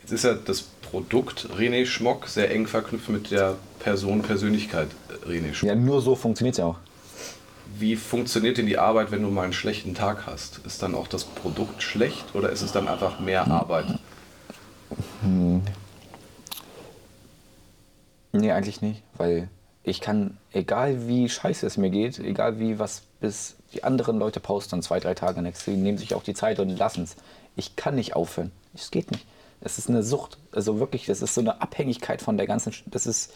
Jetzt 0.00 0.12
ist 0.12 0.24
ja 0.24 0.32
das 0.32 0.62
Produkt 0.62 1.46
René 1.58 1.84
Schmock 1.84 2.26
sehr 2.26 2.50
eng 2.50 2.66
verknüpft 2.66 3.10
mit 3.10 3.30
der 3.30 3.56
Person, 3.80 4.22
Persönlichkeit 4.22 4.88
äh, 5.10 5.28
René 5.28 5.52
Schmock. 5.52 5.68
Ja, 5.68 5.74
nur 5.74 6.00
so 6.00 6.14
funktioniert 6.14 6.54
es 6.54 6.58
ja 6.60 6.64
auch. 6.64 6.78
Wie 7.78 7.96
funktioniert 7.96 8.56
denn 8.56 8.66
die 8.66 8.78
Arbeit, 8.78 9.10
wenn 9.10 9.20
du 9.20 9.28
mal 9.28 9.42
einen 9.42 9.52
schlechten 9.52 9.94
Tag 9.94 10.24
hast? 10.26 10.60
Ist 10.64 10.82
dann 10.82 10.94
auch 10.94 11.06
das 11.06 11.24
Produkt 11.24 11.82
schlecht 11.82 12.34
oder 12.34 12.48
ist 12.48 12.62
es 12.62 12.72
dann 12.72 12.88
einfach 12.88 13.20
mehr 13.20 13.46
Arbeit? 13.46 13.98
Hm. 15.20 15.60
Nee, 18.32 18.52
eigentlich 18.52 18.80
nicht, 18.80 19.02
weil 19.18 19.50
ich 19.86 20.00
kann, 20.00 20.36
egal 20.52 21.06
wie 21.06 21.28
scheiße 21.28 21.64
es 21.64 21.76
mir 21.76 21.90
geht, 21.90 22.18
egal 22.18 22.58
wie 22.58 22.80
was 22.80 23.02
bis 23.20 23.54
die 23.72 23.84
anderen 23.84 24.18
Leute 24.18 24.40
posten, 24.40 24.82
zwei, 24.82 24.98
drei 24.98 25.14
Tage 25.14 25.40
nichts, 25.42 25.64
die 25.64 25.76
nehmen 25.76 25.96
sich 25.96 26.14
auch 26.14 26.24
die 26.24 26.34
Zeit 26.34 26.58
und 26.58 26.76
lassen 26.76 27.04
es. 27.04 27.14
Ich 27.54 27.76
kann 27.76 27.94
nicht 27.94 28.16
aufhören. 28.16 28.50
Es 28.74 28.90
geht 28.90 29.12
nicht. 29.12 29.24
Es 29.60 29.78
ist 29.78 29.88
eine 29.88 30.02
Sucht. 30.02 30.38
Also 30.50 30.80
wirklich, 30.80 31.06
das 31.06 31.22
ist 31.22 31.34
so 31.34 31.40
eine 31.40 31.62
Abhängigkeit 31.62 32.20
von 32.20 32.36
der 32.36 32.48
ganzen. 32.48 32.74
Das 32.86 33.06
ist. 33.06 33.32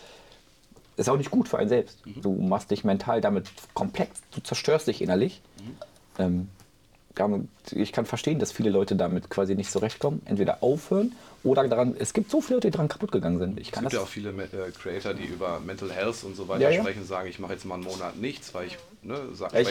ist 0.96 1.08
auch 1.08 1.16
nicht 1.16 1.30
gut 1.30 1.48
für 1.48 1.58
einen 1.58 1.68
selbst. 1.68 1.98
Du 2.20 2.32
machst 2.32 2.72
dich 2.72 2.82
mental 2.82 3.20
damit 3.20 3.46
komplex, 3.72 4.20
du 4.32 4.40
zerstörst 4.40 4.88
dich 4.88 5.02
innerlich. 5.02 5.40
Ähm, 6.18 6.18
damit, 6.18 6.48
ich 7.72 7.92
kann 7.92 8.06
verstehen, 8.06 8.38
dass 8.38 8.52
viele 8.52 8.70
Leute 8.70 8.96
damit 8.96 9.30
quasi 9.30 9.54
nicht 9.54 9.70
zurechtkommen. 9.70 10.22
Entweder 10.24 10.62
aufhören 10.62 11.12
oder 11.42 11.66
daran. 11.68 11.94
Es 11.98 12.12
gibt 12.12 12.30
so 12.30 12.40
viele 12.40 12.56
Leute, 12.56 12.68
die 12.68 12.72
daran 12.72 12.88
kaputt 12.88 13.12
gegangen 13.12 13.38
sind. 13.38 13.60
Es 13.60 13.70
gibt 13.72 13.92
ja 13.92 14.00
auch 14.00 14.08
viele 14.08 14.30
äh, 14.30 14.70
Creator, 14.70 15.14
die 15.14 15.24
über 15.24 15.60
Mental 15.60 15.90
Health 15.90 16.24
und 16.24 16.36
so 16.36 16.48
weiter 16.48 16.62
Ja, 16.62 16.70
ja. 16.70 16.82
sprechen, 16.82 17.04
sagen, 17.04 17.28
ich 17.28 17.38
mache 17.38 17.52
jetzt 17.52 17.64
mal 17.64 17.74
einen 17.74 17.84
Monat 17.84 18.16
nichts, 18.16 18.54
weil 18.54 18.66
ich, 18.68 18.78
ne, 19.02 19.18
sag, 19.32 19.52
Ja, 19.52 19.60
ich 19.60 19.68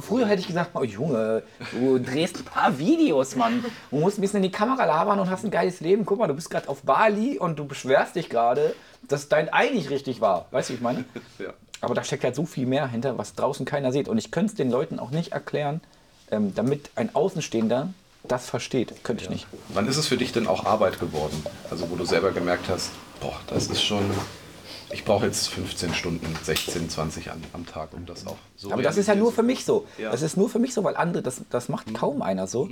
früher 0.00 0.26
hätte 0.26 0.40
ich 0.40 0.46
gesagt, 0.46 0.70
oh 0.74 0.84
Junge, 0.84 1.42
du 1.72 1.98
drehst 1.98 2.38
ein 2.38 2.44
paar 2.44 2.78
Videos, 2.78 3.36
Mann. 3.36 3.64
Du 3.90 3.96
musst 3.96 4.18
ein 4.18 4.22
bisschen 4.22 4.38
in 4.38 4.44
die 4.44 4.50
Kamera 4.50 4.84
labern 4.84 5.18
und 5.20 5.30
hast 5.30 5.44
ein 5.44 5.50
geiles 5.50 5.80
Leben. 5.80 6.04
Guck 6.06 6.18
mal, 6.18 6.28
du 6.28 6.34
bist 6.34 6.50
gerade 6.50 6.68
auf 6.68 6.82
Bali 6.82 7.38
und 7.38 7.58
du 7.58 7.66
beschwerst 7.66 8.16
dich 8.16 8.30
gerade, 8.30 8.74
dass 9.08 9.28
dein 9.28 9.52
Ei 9.52 9.70
nicht 9.70 9.90
richtig 9.90 10.20
war. 10.20 10.46
Weißt 10.52 10.68
du, 10.70 10.72
wie 10.74 10.76
ich 10.76 10.82
meine? 10.82 11.04
Ja. 11.38 11.52
Aber 11.82 11.94
da 11.94 12.02
steckt 12.02 12.24
halt 12.24 12.34
so 12.34 12.46
viel 12.46 12.66
mehr 12.66 12.88
hinter, 12.88 13.18
was 13.18 13.34
draußen 13.34 13.66
keiner 13.66 13.92
sieht. 13.92 14.08
Und 14.08 14.16
ich 14.16 14.30
könnte 14.30 14.52
es 14.52 14.54
den 14.56 14.70
Leuten 14.70 14.98
auch 14.98 15.10
nicht 15.10 15.32
erklären, 15.32 15.82
ähm, 16.30 16.54
damit 16.54 16.90
ein 16.96 17.14
Außenstehender 17.14 17.92
das 18.28 18.50
versteht. 18.50 19.04
Könnte 19.04 19.22
ich 19.24 19.30
nicht. 19.30 19.46
Wann 19.68 19.86
ist 19.86 19.96
es 19.96 20.08
für 20.08 20.16
dich 20.16 20.32
denn 20.32 20.46
auch 20.48 20.64
Arbeit 20.64 20.98
geworden? 20.98 21.44
Also 21.70 21.88
wo 21.90 21.94
du 21.96 22.04
selber 22.04 22.32
gemerkt 22.32 22.68
hast, 22.68 22.90
boah, 23.20 23.34
das 23.46 23.68
ist 23.68 23.82
schon, 23.82 24.02
ich 24.92 25.04
brauche 25.04 25.26
jetzt 25.26 25.48
15 25.48 25.94
Stunden, 25.94 26.26
16, 26.42 26.90
20 26.90 27.30
an, 27.30 27.40
am 27.52 27.66
Tag, 27.66 27.90
um 27.92 28.04
das 28.04 28.26
auch 28.26 28.36
so 28.56 28.72
Aber 28.72 28.82
das 28.82 28.96
ist 28.96 29.06
ja 29.06 29.14
nur 29.14 29.30
für 29.32 29.44
mich 29.44 29.64
so. 29.64 29.86
Ja. 29.96 30.10
Das 30.10 30.22
ist 30.22 30.36
nur 30.36 30.48
für 30.48 30.58
mich 30.58 30.74
so, 30.74 30.82
weil 30.82 30.96
andere, 30.96 31.22
das, 31.22 31.42
das 31.50 31.68
macht 31.68 31.94
kaum 31.94 32.20
einer 32.20 32.48
so, 32.48 32.68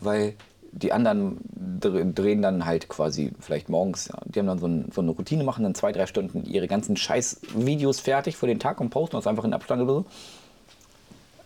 weil 0.00 0.34
die 0.72 0.92
anderen 0.92 1.38
dr- 1.80 2.04
drehen 2.04 2.42
dann 2.42 2.66
halt 2.66 2.90
quasi 2.90 3.32
vielleicht 3.40 3.70
morgens, 3.70 4.08
ja, 4.08 4.18
die 4.26 4.38
haben 4.40 4.46
dann 4.46 4.58
so, 4.58 4.66
ein, 4.66 4.90
so 4.94 5.00
eine 5.00 5.12
Routine, 5.12 5.42
machen 5.42 5.64
dann 5.64 5.74
zwei, 5.74 5.92
drei 5.92 6.04
Stunden 6.04 6.44
ihre 6.44 6.68
ganzen 6.68 6.98
scheiß 6.98 7.40
Videos 7.54 7.98
fertig 8.00 8.36
für 8.36 8.46
den 8.46 8.60
Tag 8.60 8.78
und 8.82 8.90
posten 8.90 9.16
das 9.16 9.26
einfach 9.26 9.44
in 9.44 9.54
Abstand 9.54 9.80
oder 9.80 9.92
so. 9.94 10.04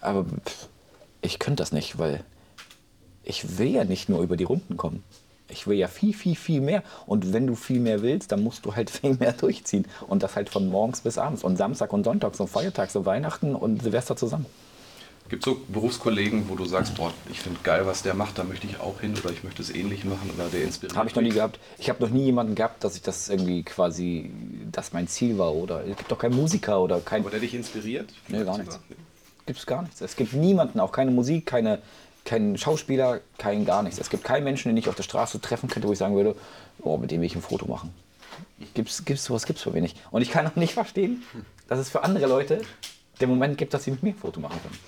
Aber 0.00 0.24
pff, 0.24 0.66
ich 1.22 1.38
könnte 1.38 1.62
das 1.62 1.72
nicht, 1.72 1.98
weil 1.98 2.24
ich 3.24 3.58
will 3.58 3.68
ja 3.68 3.84
nicht 3.84 4.08
nur 4.08 4.20
über 4.22 4.36
die 4.36 4.44
Runden 4.44 4.76
kommen. 4.76 5.02
Ich 5.48 5.66
will 5.66 5.76
ja 5.76 5.86
viel, 5.86 6.14
viel, 6.14 6.34
viel 6.34 6.60
mehr. 6.60 6.82
Und 7.06 7.32
wenn 7.32 7.46
du 7.46 7.54
viel 7.54 7.78
mehr 7.78 8.02
willst, 8.02 8.32
dann 8.32 8.42
musst 8.42 8.64
du 8.64 8.74
halt 8.74 8.90
viel 9.00 9.14
mehr 9.14 9.32
durchziehen. 9.32 9.86
Und 10.08 10.22
das 10.22 10.34
halt 10.36 10.48
von 10.48 10.68
morgens 10.68 11.02
bis 11.02 11.18
abends. 11.18 11.44
Und 11.44 11.56
Samstag 11.56 11.92
und 11.92 12.04
Sonntag, 12.04 12.34
so 12.34 12.46
Feiertag, 12.46 12.90
so 12.90 13.04
Weihnachten 13.06 13.54
und 13.54 13.82
Silvester 13.82 14.16
zusammen. 14.16 14.46
Gibt 15.28 15.46
es 15.46 15.52
so 15.52 15.60
Berufskollegen, 15.68 16.48
wo 16.48 16.56
du 16.56 16.64
sagst, 16.66 16.94
boah, 16.96 17.12
ich 17.30 17.40
finde 17.40 17.60
geil, 17.62 17.86
was 17.86 18.02
der 18.02 18.12
macht, 18.12 18.38
da 18.38 18.44
möchte 18.44 18.66
ich 18.66 18.80
auch 18.80 19.00
hin 19.00 19.14
oder 19.18 19.32
ich 19.32 19.44
möchte 19.44 19.62
es 19.62 19.70
ähnlich 19.70 20.04
machen 20.04 20.30
oder 20.34 20.48
der 20.48 20.64
inspiriert 20.64 20.96
Habe 20.96 21.08
ich 21.08 21.14
noch 21.14 21.22
nie 21.22 21.28
mich? 21.28 21.36
gehabt. 21.36 21.58
Ich 21.78 21.88
habe 21.88 22.02
noch 22.02 22.10
nie 22.10 22.24
jemanden 22.24 22.54
gehabt, 22.54 22.84
dass 22.84 22.96
ich 22.96 23.02
das 23.02 23.30
irgendwie 23.30 23.62
quasi, 23.62 24.30
das 24.70 24.92
mein 24.92 25.08
Ziel 25.08 25.38
war. 25.38 25.54
Oder 25.54 25.86
es 25.86 25.96
gibt 25.96 26.10
doch 26.10 26.18
keinen 26.18 26.36
Musiker 26.36 26.80
oder 26.80 27.00
kein. 27.00 27.22
Aber 27.22 27.30
der 27.30 27.40
dich 27.40 27.54
inspiriert? 27.54 28.12
Nee, 28.28 28.44
gar 28.44 28.58
nichts. 28.58 28.78
Gibt 28.88 29.00
es 29.46 29.66
gar 29.66 29.82
nichts. 29.82 30.00
Es 30.00 30.16
gibt 30.16 30.32
niemanden, 30.32 30.80
auch 30.80 30.92
keine 30.92 31.10
Musik, 31.10 31.46
keine, 31.46 31.80
keinen 32.24 32.56
Schauspieler, 32.56 33.20
kein 33.38 33.64
gar 33.64 33.82
nichts. 33.82 33.98
Es 33.98 34.10
gibt 34.10 34.24
keinen 34.24 34.44
Menschen, 34.44 34.68
den 34.68 34.76
ich 34.76 34.88
auf 34.88 34.94
der 34.94 35.02
Straße 35.02 35.40
treffen 35.40 35.68
könnte, 35.68 35.88
wo 35.88 35.92
ich 35.92 35.98
sagen 35.98 36.14
würde, 36.14 36.36
oh, 36.80 36.96
mit 36.96 37.10
dem 37.10 37.20
will 37.20 37.26
ich 37.26 37.36
ein 37.36 37.42
Foto 37.42 37.66
machen. 37.66 37.92
Gibt's, 38.74 39.04
gibt's 39.04 39.24
sowas 39.24 39.44
gibt's 39.44 39.62
für 39.62 39.74
wenig. 39.74 39.96
Und 40.10 40.22
ich 40.22 40.30
kann 40.30 40.46
auch 40.46 40.56
nicht 40.56 40.74
verstehen, 40.74 41.22
dass 41.68 41.78
es 41.78 41.90
für 41.90 42.02
andere 42.02 42.26
Leute 42.26 42.62
den 43.20 43.28
Moment 43.28 43.58
gibt, 43.58 43.74
dass 43.74 43.84
sie 43.84 43.90
mit 43.90 44.02
mir 44.02 44.10
ein 44.10 44.16
Foto 44.16 44.40
machen 44.40 44.60
können. 44.62 44.78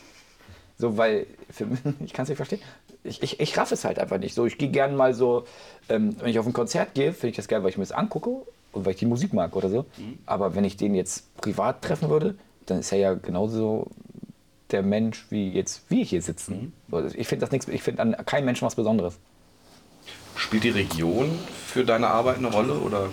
So, 0.78 0.96
weil, 0.96 1.26
für, 1.50 1.66
ich 2.04 2.12
kann 2.12 2.24
es 2.24 2.28
nicht 2.28 2.36
verstehen. 2.36 2.60
Ich, 3.02 3.22
ich, 3.22 3.40
ich 3.40 3.56
raff 3.58 3.70
es 3.72 3.84
halt 3.84 3.98
einfach 3.98 4.18
nicht. 4.18 4.34
So, 4.34 4.46
ich 4.46 4.58
gehe 4.58 4.70
gerne 4.70 4.96
mal 4.96 5.14
so, 5.14 5.44
ähm, 5.88 6.16
wenn 6.20 6.28
ich 6.28 6.38
auf 6.38 6.46
ein 6.46 6.52
Konzert 6.52 6.94
gehe, 6.94 7.12
finde 7.12 7.28
ich 7.28 7.36
das 7.36 7.48
geil, 7.48 7.62
weil 7.62 7.70
ich 7.70 7.76
mir 7.76 7.84
das 7.84 7.92
angucke 7.92 8.30
und 8.72 8.84
weil 8.84 8.92
ich 8.92 8.98
die 8.98 9.06
Musik 9.06 9.32
mag 9.32 9.54
oder 9.56 9.68
so. 9.68 9.84
Aber 10.26 10.54
wenn 10.54 10.64
ich 10.64 10.76
den 10.76 10.94
jetzt 10.94 11.34
privat 11.36 11.82
treffen 11.82 12.08
würde, 12.08 12.36
dann 12.66 12.80
ist 12.80 12.92
er 12.92 12.98
ja 12.98 13.14
genauso 13.14 13.88
der 14.74 14.82
Mensch, 14.82 15.24
wie 15.30 15.50
jetzt 15.50 15.88
wir 15.88 16.04
hier 16.04 16.20
sitzen. 16.20 16.72
So, 16.90 17.04
ich 17.06 17.28
finde 17.28 17.42
das 17.46 17.52
nichts, 17.52 17.68
ich 17.68 17.82
finde 17.82 18.02
an 18.02 18.16
keinem 18.26 18.44
Menschen 18.46 18.66
was 18.66 18.74
Besonderes. 18.74 19.18
Spielt 20.36 20.64
die 20.64 20.70
Region 20.70 21.30
für 21.66 21.84
deine 21.84 22.08
Arbeit 22.08 22.38
eine 22.38 22.48
Rolle 22.50 22.74
oder 22.80 23.08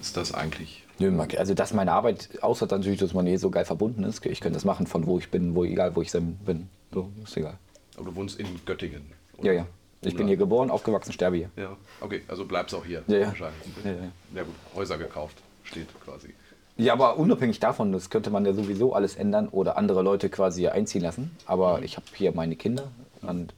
ist 0.00 0.16
das 0.16 0.32
eigentlich? 0.32 0.84
Nö, 1.00 1.12
also 1.36 1.54
dass 1.54 1.74
meine 1.74 1.92
Arbeit, 1.92 2.28
außer 2.40 2.66
natürlich, 2.70 3.00
dass 3.00 3.12
man 3.12 3.26
hier 3.26 3.40
so 3.40 3.50
geil 3.50 3.64
verbunden 3.64 4.04
ist, 4.04 4.24
ich 4.24 4.40
könnte 4.40 4.54
das 4.56 4.64
machen 4.64 4.86
von 4.86 5.06
wo 5.06 5.18
ich 5.18 5.28
bin, 5.32 5.56
wo 5.56 5.64
egal 5.64 5.96
wo 5.96 6.02
ich 6.02 6.12
sein- 6.12 6.38
bin. 6.46 6.68
So, 6.92 7.10
ist 7.24 7.36
egal. 7.36 7.58
Aber 7.96 8.06
du 8.06 8.14
wohnst 8.14 8.38
in 8.38 8.46
Göttingen? 8.64 9.02
oder? 9.36 9.46
Ja, 9.46 9.52
ja. 9.52 9.66
Ich 10.02 10.14
bin 10.14 10.28
hier 10.28 10.36
geboren, 10.36 10.70
aufgewachsen, 10.70 11.12
sterbe 11.12 11.38
hier. 11.38 11.50
Ja, 11.56 11.76
okay, 12.00 12.22
also 12.28 12.44
bleibst 12.44 12.74
auch 12.74 12.84
hier 12.84 13.02
Ja, 13.08 13.16
ja. 13.16 13.26
wahrscheinlich. 13.28 13.62
Ja, 13.84 13.90
ja. 13.90 13.96
ja 14.36 14.42
gut, 14.44 14.54
Häuser 14.76 14.98
gekauft, 14.98 15.38
steht 15.64 15.88
quasi. 16.04 16.28
Ja, 16.76 16.92
aber 16.92 17.18
unabhängig 17.18 17.60
davon, 17.60 17.92
das 17.92 18.10
könnte 18.10 18.30
man 18.30 18.44
ja 18.44 18.52
sowieso 18.52 18.94
alles 18.94 19.14
ändern 19.14 19.48
oder 19.48 19.76
andere 19.76 20.02
Leute 20.02 20.28
quasi 20.28 20.62
hier 20.62 20.72
einziehen 20.72 21.02
lassen. 21.02 21.36
Aber 21.46 21.82
ich 21.82 21.96
habe 21.96 22.06
hier 22.14 22.32
meine 22.32 22.56
Kinder 22.56 22.90
und 23.22 23.54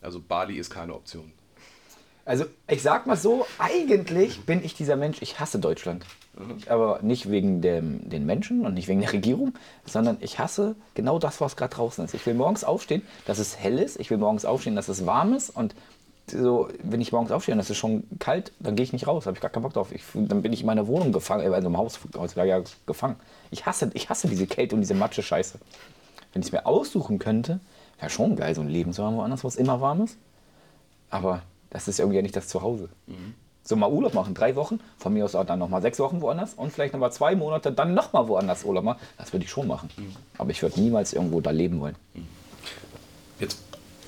Also 0.00 0.20
Bali 0.20 0.56
ist 0.56 0.70
keine 0.70 0.94
Option. 0.94 1.32
Also 2.24 2.44
ich 2.68 2.82
sag 2.82 3.06
mal 3.06 3.16
so, 3.16 3.46
eigentlich 3.58 4.40
bin 4.46 4.64
ich 4.64 4.74
dieser 4.74 4.96
Mensch, 4.96 5.22
ich 5.22 5.38
hasse 5.38 5.58
Deutschland. 5.58 6.04
Aber 6.68 7.00
nicht 7.02 7.30
wegen 7.30 7.62
dem, 7.62 8.08
den 8.10 8.26
Menschen 8.26 8.66
und 8.66 8.74
nicht 8.74 8.88
wegen 8.88 9.00
der 9.00 9.12
Regierung, 9.12 9.54
sondern 9.86 10.18
ich 10.20 10.38
hasse 10.38 10.74
genau 10.94 11.18
das, 11.18 11.40
was 11.40 11.56
gerade 11.56 11.74
draußen 11.74 12.04
ist. 12.04 12.14
Ich 12.14 12.26
will 12.26 12.34
morgens 12.34 12.64
aufstehen, 12.64 13.02
dass 13.26 13.38
es 13.38 13.56
hell 13.56 13.78
ist. 13.78 13.98
Ich 13.98 14.10
will 14.10 14.18
morgens 14.18 14.44
aufstehen, 14.44 14.76
dass 14.76 14.88
es 14.88 15.06
warm 15.06 15.34
ist. 15.34 15.50
Und 15.50 15.74
so, 16.30 16.68
wenn 16.82 17.00
ich 17.00 17.12
morgens 17.12 17.30
aufstehe 17.30 17.54
und 17.54 17.60
es 17.60 17.70
ist 17.70 17.76
schon 17.76 18.04
kalt, 18.18 18.52
dann 18.58 18.74
gehe 18.74 18.84
ich 18.84 18.92
nicht 18.92 19.06
raus. 19.06 19.26
habe 19.26 19.36
ich 19.36 19.40
gar 19.40 19.50
keinen 19.50 19.62
Bock 19.62 19.74
drauf. 19.74 19.92
Ich, 19.92 20.02
dann 20.14 20.42
bin 20.42 20.52
ich 20.52 20.60
in 20.60 20.66
meiner 20.66 20.86
Wohnung 20.86 21.12
gefangen, 21.12 21.44
äh, 21.44 21.54
also 21.54 21.68
im 21.68 21.76
Haus, 21.76 22.00
ja, 22.34 22.62
gefangen. 22.86 23.16
Ich 23.50 23.66
hasse, 23.66 23.90
ich 23.94 24.10
hasse 24.10 24.28
diese 24.28 24.46
Kälte 24.46 24.74
und 24.74 24.80
diese 24.80 24.94
Matsche-Scheiße. 24.94 25.58
Wenn 26.32 26.42
ich 26.42 26.48
es 26.48 26.52
mir 26.52 26.66
aussuchen 26.66 27.18
könnte, 27.18 27.60
wäre 27.98 28.10
schon 28.10 28.36
geil, 28.36 28.54
so 28.54 28.60
ein 28.60 28.68
Leben 28.68 28.92
zu 28.92 29.04
haben 29.04 29.16
woanders, 29.16 29.44
wo 29.44 29.48
es 29.48 29.56
immer 29.56 29.80
warm 29.80 30.02
ist. 30.02 30.18
Aber 31.10 31.42
das 31.70 31.88
ist 31.88 32.00
irgendwie 32.00 32.16
ja 32.16 32.22
nicht 32.22 32.36
das 32.36 32.48
Zuhause. 32.48 32.88
So 33.62 33.76
mal 33.76 33.90
Urlaub 33.90 34.14
machen, 34.14 34.34
drei 34.34 34.54
Wochen, 34.56 34.80
von 34.98 35.12
mir 35.12 35.24
aus 35.24 35.34
auch 35.34 35.44
dann 35.44 35.58
nochmal 35.58 35.82
sechs 35.82 35.98
Wochen 35.98 36.20
woanders 36.20 36.54
und 36.54 36.72
vielleicht 36.72 36.92
nochmal 36.92 37.12
zwei 37.12 37.34
Monate, 37.34 37.72
dann 37.72 37.94
nochmal 37.94 38.28
woanders 38.28 38.64
Urlaub 38.64 38.84
machen. 38.84 38.98
Das 39.18 39.32
würde 39.32 39.44
ich 39.44 39.50
schon 39.50 39.66
machen. 39.66 39.90
Aber 40.38 40.50
ich 40.50 40.62
würde 40.62 40.80
niemals 40.80 41.12
irgendwo 41.12 41.40
da 41.40 41.50
leben 41.50 41.80
wollen. 41.80 41.96
Jetzt 43.38 43.58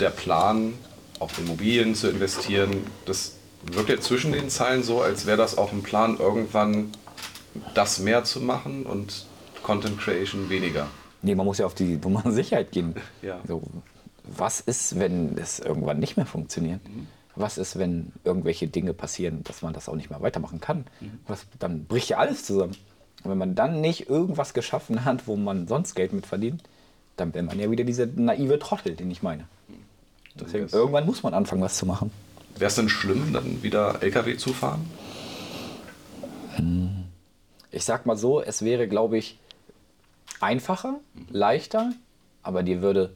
der 0.00 0.10
Plan, 0.10 0.74
auf 1.18 1.38
Immobilien 1.38 1.94
zu 1.94 2.08
investieren, 2.08 2.86
das 3.06 3.34
wirkt 3.62 3.88
ja 3.88 4.00
zwischen 4.00 4.32
den 4.32 4.50
Zeilen 4.50 4.82
so, 4.82 5.02
als 5.02 5.26
wäre 5.26 5.36
das 5.36 5.58
auch 5.58 5.72
ein 5.72 5.82
Plan, 5.82 6.18
irgendwann 6.18 6.92
das 7.74 7.98
mehr 7.98 8.24
zu 8.24 8.40
machen 8.40 8.84
und 8.84 9.26
Content 9.62 9.98
Creation 9.98 10.48
weniger. 10.48 10.88
Nee, 11.22 11.34
man 11.34 11.46
muss 11.46 11.58
ja 11.58 11.66
auf 11.66 11.74
die 11.74 11.96
Nummer 11.96 12.22
Sicherheit 12.30 12.72
gehen. 12.72 12.94
Ja. 13.22 13.40
So, 13.46 13.62
was 14.24 14.60
ist, 14.60 14.98
wenn 14.98 15.34
das 15.36 15.58
irgendwann 15.58 15.98
nicht 15.98 16.16
mehr 16.16 16.26
funktioniert? 16.26 16.80
Was 17.34 17.58
ist, 17.58 17.78
wenn 17.78 18.12
irgendwelche 18.24 18.66
Dinge 18.66 18.94
passieren, 18.94 19.42
dass 19.44 19.62
man 19.62 19.72
das 19.72 19.88
auch 19.88 19.94
nicht 19.94 20.10
mehr 20.10 20.20
weitermachen 20.20 20.60
kann? 20.60 20.84
Was, 21.26 21.46
dann 21.58 21.84
bricht 21.84 22.10
ja 22.10 22.18
alles 22.18 22.44
zusammen. 22.44 22.76
Und 23.24 23.30
wenn 23.30 23.38
man 23.38 23.54
dann 23.54 23.80
nicht 23.80 24.08
irgendwas 24.08 24.54
geschaffen 24.54 25.04
hat, 25.04 25.26
wo 25.26 25.36
man 25.36 25.66
sonst 25.66 25.94
Geld 25.94 26.12
mit 26.12 26.26
verdient, 26.26 26.62
dann 27.16 27.34
wäre 27.34 27.44
man 27.44 27.58
ja 27.58 27.70
wieder 27.70 27.84
dieser 27.84 28.06
naive 28.06 28.58
Trottel, 28.58 28.94
den 28.94 29.10
ich 29.10 29.22
meine. 29.22 29.46
Deswegen, 30.40 30.64
wär's- 30.64 30.72
irgendwann 30.72 31.06
muss 31.06 31.22
man 31.22 31.34
anfangen, 31.34 31.62
was 31.62 31.76
zu 31.76 31.86
machen. 31.86 32.10
Wäre 32.56 32.68
es 32.68 32.74
denn 32.74 32.88
schlimm, 32.88 33.32
dann 33.32 33.62
wieder 33.62 34.02
LKW 34.02 34.36
zu 34.36 34.52
fahren? 34.52 34.84
Ich 37.70 37.84
sag 37.84 38.06
mal 38.06 38.16
so, 38.16 38.40
es 38.40 38.62
wäre, 38.62 38.88
glaube 38.88 39.18
ich, 39.18 39.38
einfacher, 40.40 40.96
leichter, 41.30 41.92
aber 42.42 42.62
dir 42.62 42.82
würde 42.82 43.14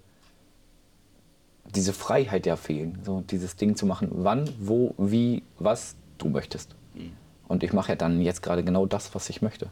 diese 1.75 1.93
Freiheit 1.93 2.47
ja 2.47 2.57
fehlen, 2.57 2.99
so 3.05 3.23
dieses 3.29 3.57
Ding 3.57 3.77
zu 3.77 3.87
machen, 3.87 4.09
wann, 4.13 4.49
wo, 4.61 4.95
wie, 4.99 5.43
was 5.59 5.95
du 6.19 6.29
möchtest. 6.29 6.71
Und 7.49 7.63
ich 7.63 7.73
mache 7.73 7.91
ja 7.91 7.97
dann 7.97 8.21
jetzt 8.21 8.43
gerade 8.43 8.63
genau 8.63 8.87
das, 8.87 9.15
was 9.15 9.29
ich 9.31 9.43
möchte. 9.43 9.69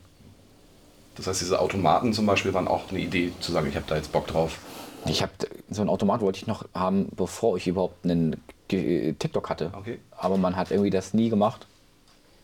Das 1.17 1.27
heißt, 1.27 1.41
diese 1.43 1.61
Automaten 1.61 2.13
zum 2.13 2.27
Beispiel 2.27 2.55
waren 2.55 2.69
auch 2.69 2.91
eine 2.91 3.01
Idee, 3.01 3.33
zu 3.41 3.53
sagen, 3.53 3.69
ich 3.69 3.77
habe 3.77 3.85
da 3.89 3.97
jetzt 3.97 4.13
Bock 4.13 4.27
drauf. 4.27 4.59
Ich 5.07 5.23
habe 5.23 5.33
so 5.71 5.83
ein 5.83 5.89
Automat 5.89 6.21
wollte 6.21 6.38
ich 6.38 6.46
noch 6.46 6.67
haben, 6.75 7.09
bevor 7.17 7.57
ich 7.57 7.67
überhaupt 7.67 8.05
einen 8.05 8.37
TikTok 8.69 9.48
hatte. 9.48 9.73
Okay. 9.75 9.98
Aber 10.17 10.37
man 10.37 10.57
hat 10.57 10.71
irgendwie 10.71 10.90
das 10.90 11.15
nie 11.15 11.31
gemacht. 11.31 11.67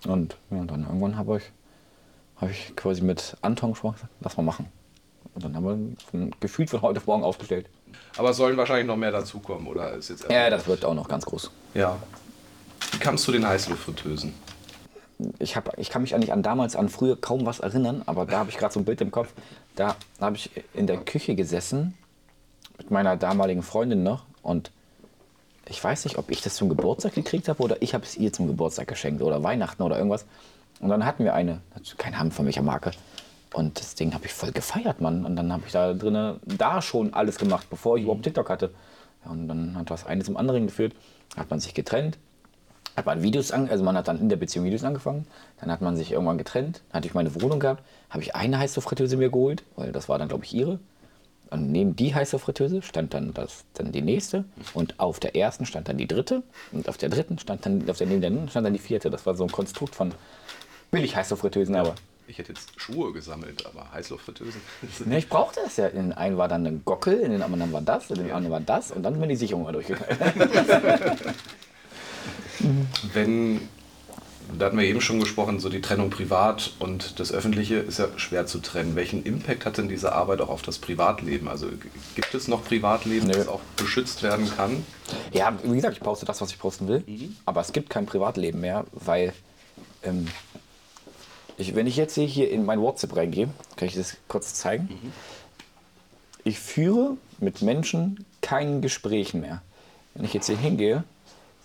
Und 0.07 0.37
ja, 0.51 0.65
dann 0.65 0.83
irgendwann 0.83 1.17
habe 1.17 1.39
ich, 1.39 1.45
hab 2.37 2.51
ich 2.51 2.75
quasi 2.77 3.03
mit 3.03 3.37
Anton 3.43 3.73
gesprochen, 3.73 3.95
gesagt, 3.95 4.13
lass 4.21 4.37
mal 4.37 4.43
machen. 4.43 4.67
Und 5.35 5.45
dann 5.45 5.55
haben 5.55 5.65
wir 5.65 6.05
von, 6.11 6.31
gefühlt 6.41 6.71
von 6.71 6.83
heute 6.83 6.99
auf 6.99 7.07
morgen 7.07 7.25
aufgestellt. 7.25 7.67
Aber 8.17 8.31
es 8.31 8.37
sollen 8.37 8.57
wahrscheinlich 8.57 8.87
noch 8.87 8.97
mehr 8.97 9.13
dazukommen, 9.13 9.67
oder 9.67 9.93
ist 9.93 10.09
jetzt 10.09 10.31
Ja, 10.31 10.51
das 10.51 10.67
wird 10.67 10.85
auch 10.85 10.95
noch 10.95 11.09
ganz 11.09 11.25
groß. 11.27 11.51
Ja. 11.75 11.97
Wie 12.93 12.99
kamst 12.99 13.25
du 13.25 13.33
zu 13.33 13.39
den 13.39 13.47
Heißluftfritteusen? 13.47 14.33
Ich, 15.39 15.57
hab, 15.57 15.79
ich 15.79 15.91
kann 15.91 16.03
mich 16.03 16.15
eigentlich 16.15 16.33
an 16.33 16.43
damals, 16.43 16.77
an 16.77 16.89
früher 16.89 17.17
kaum 17.17 17.47
was 17.47 17.61
erinnern, 17.61 18.03
aber 18.07 18.27
da 18.27 18.39
habe 18.39 18.51
ich 18.51 18.59
gerade 18.59 18.73
so 18.73 18.81
ein 18.81 18.85
Bild 18.85 19.01
im 19.01 19.11
Kopf. 19.11 19.33
Da 19.75 19.97
habe 20.21 20.37
ich 20.37 20.51
in 20.75 20.87
der 20.87 20.99
Küche 20.99 21.35
gesessen 21.35 21.95
mit 22.79 22.91
meiner 22.91 23.17
damaligen 23.17 23.63
Freundin 23.63 24.03
noch 24.03 24.25
und 24.43 24.71
ich 25.69 25.83
weiß 25.83 26.05
nicht, 26.05 26.17
ob 26.17 26.31
ich 26.31 26.43
das 26.43 26.55
zum 26.55 26.69
Geburtstag 26.69 27.15
gekriegt 27.15 27.49
habe 27.49 27.63
oder 27.63 27.83
ich 27.83 27.95
habe 27.95 28.05
es 28.05 28.17
ihr 28.17 28.33
zum 28.33 28.47
Geburtstag 28.47 28.87
geschenkt 28.87 29.23
oder 29.23 29.43
Weihnachten 29.43 29.83
oder 29.83 29.97
irgendwas. 29.97 30.25
Und 30.81 30.91
dann 30.91 31.05
hatten 31.05 31.25
wir 31.25 31.35
eine, 31.35 31.61
keine 31.99 32.19
Ahnung 32.19 32.33
von 32.33 32.45
welcher 32.45 32.63
Marke, 32.63 32.93
Und 33.53 33.81
das 33.81 33.95
Ding 33.95 34.15
habe 34.15 34.27
ich 34.27 34.33
voll 34.33 34.53
gefeiert, 34.53 35.01
Mann. 35.01 35.25
Und 35.25 35.35
dann 35.37 35.53
habe 35.53 35.65
ich 35.67 35.73
da 35.73 35.95
drinnen 35.95 36.39
da 36.45 36.83
schon 36.83 37.15
alles 37.15 37.39
gemacht, 37.39 37.67
bevor 37.69 37.97
ich 37.97 38.05
überhaupt 38.05 38.23
TikTok 38.23 38.49
hatte. 38.49 38.71
Und 39.25 39.49
dann 39.49 39.77
hat 39.77 39.91
das 39.91 40.07
eine 40.07 40.23
zum 40.23 40.37
anderen 40.37 40.67
geführt. 40.67 40.93
Hat 41.37 41.51
man 41.51 41.59
sich 41.59 41.75
getrennt, 41.75 42.19
hat 42.97 43.07
man 43.07 43.23
Videos 43.23 43.51
an, 43.51 43.69
also 43.69 43.85
man 43.85 43.97
hat 43.97 44.09
dann 44.09 44.21
in 44.21 44.29
der 44.29 44.37
Beziehung 44.37 44.65
Videos 44.65 44.85
angefangen, 44.85 45.27
dann 45.61 45.71
hat 45.71 45.83
man 45.83 45.97
sich 45.97 46.13
irgendwann 46.13 46.39
getrennt, 46.39 46.83
dann 46.89 46.99
hatte 46.99 47.09
ich 47.09 47.15
meine 47.15 47.35
Wohnung 47.35 47.61
gehabt, 47.61 47.83
habe 48.09 48.23
ich 48.23 48.35
eine 48.35 48.59
heiße 48.59 48.81
Fritteuse 48.81 49.17
mir 49.17 49.29
geholt, 49.29 49.65
weil 49.75 49.93
das 49.93 50.09
war 50.09 50.19
dann 50.19 50.29
glaube 50.29 50.45
ich 50.45 50.55
ihre. 50.55 50.79
Und 51.51 51.71
neben 51.71 51.95
die 51.95 52.15
heiße 52.15 52.39
Fritteuse 52.39 52.83
stand 52.83 53.15
dann 53.15 53.33
das, 53.33 53.65
dann 53.75 53.93
die 53.93 54.03
nächste 54.03 54.45
und 54.75 54.99
auf 54.99 55.21
der 55.21 55.37
ersten 55.37 55.65
stand 55.65 55.89
dann 55.89 55.97
die 55.97 56.09
dritte 56.09 56.43
und 56.73 56.89
auf 56.89 56.97
der 56.97 57.09
dritten 57.09 57.39
stand 57.39 57.65
dann 57.65 57.89
auf 57.89 57.99
der 57.99 58.09
neben 58.09 58.21
der 58.21 58.31
dritten 58.31 58.49
stand 58.49 58.67
dann 58.67 58.73
die 58.73 58.81
vierte. 58.81 59.11
Das 59.11 59.27
war 59.27 59.35
so 59.35 59.45
ein 59.45 59.53
Konstrukt 59.53 59.95
von 59.95 60.13
billig 60.91 61.15
heiße 61.15 61.37
Fritteusen, 61.37 61.77
aber 61.77 61.95
Ich 62.27 62.39
hätte 62.39 62.53
jetzt 62.53 62.71
Schuhe 62.77 63.13
gesammelt, 63.13 63.65
aber 63.67 63.93
Heißluftfritteusen. 63.93 64.61
ne, 65.05 65.19
ich 65.19 65.29
brauchte 65.29 65.61
das 65.63 65.77
ja. 65.77 65.87
In 65.87 65.97
den 65.97 66.13
einen 66.13 66.37
war 66.37 66.49
dann 66.49 66.67
ein 66.67 66.83
Gockel, 66.85 67.21
in 67.21 67.31
den 67.31 67.43
anderen 67.43 67.73
war 67.73 67.83
das, 67.83 68.11
in 68.11 68.17
den 68.17 68.33
anderen 68.33 68.53
war 68.53 68.61
das 68.61 68.91
und 68.91 69.05
dann 69.05 69.21
bin 69.21 69.29
die 69.29 69.37
Sicherung 69.37 69.63
mal 69.63 69.73
durchgegangen. 69.73 70.19
Wenn, 73.13 73.61
da 74.59 74.67
hatten 74.67 74.79
wir 74.79 74.85
eben 74.85 75.01
schon 75.01 75.19
gesprochen, 75.21 75.59
so 75.61 75.69
die 75.69 75.81
Trennung 75.81 76.11
privat 76.11 76.73
und 76.79 77.19
das 77.19 77.33
Öffentliche 77.33 77.77
ist 77.77 77.99
ja 77.99 78.07
schwer 78.17 78.47
zu 78.47 78.59
trennen. 78.61 78.95
Welchen 78.97 79.25
Impact 79.25 79.67
hat 79.67 79.79
denn 79.79 79.89
diese 79.89 80.13
Arbeit 80.13 80.41
auch 80.41 80.49
auf 80.49 80.63
das 80.63 80.79
Privatleben? 80.79 81.49
Also 81.49 81.67
gibt 82.15 82.35
es 82.35 82.47
noch 82.49 82.65
Privatleben, 82.65 83.27
Nö. 83.27 83.33
das 83.35 83.49
auch 83.49 83.61
beschützt 83.77 84.23
werden 84.23 84.49
kann? 84.57 84.85
Ja, 85.33 85.57
wie 85.63 85.75
gesagt, 85.75 85.97
ich 85.97 86.03
poste 86.03 86.27
das, 86.27 86.41
was 86.41 86.51
ich 86.51 86.59
posten 86.59 86.87
will. 86.89 87.03
Aber 87.45 87.61
es 87.61 87.73
gibt 87.73 87.91
kein 87.91 88.07
Privatleben 88.07 88.61
mehr, 88.61 88.85
weil 88.93 89.33
ähm, 90.03 90.27
ich, 91.59 91.75
wenn 91.75 91.87
ich 91.87 91.97
jetzt 91.97 92.15
hier- 92.15 92.51
in 92.51 92.65
mein 92.65 92.81
WhatsApp 92.81 93.17
reingehe, 93.17 93.49
kann 93.77 93.89
ich 93.89 93.95
das 93.95 94.17
kurz 94.29 94.55
zeigen. 94.55 94.89
Ich 96.45 96.59
führe 96.61 97.17
mit 97.39 97.63
Menschen 97.63 98.25
kein 98.41 98.81
Gespräch 98.81 99.35
mehr. 99.35 99.63
Wenn 100.15 100.25
ich 100.25 100.33
jetzt 100.35 100.47
hier 100.47 100.57
hingehe, 100.57 101.05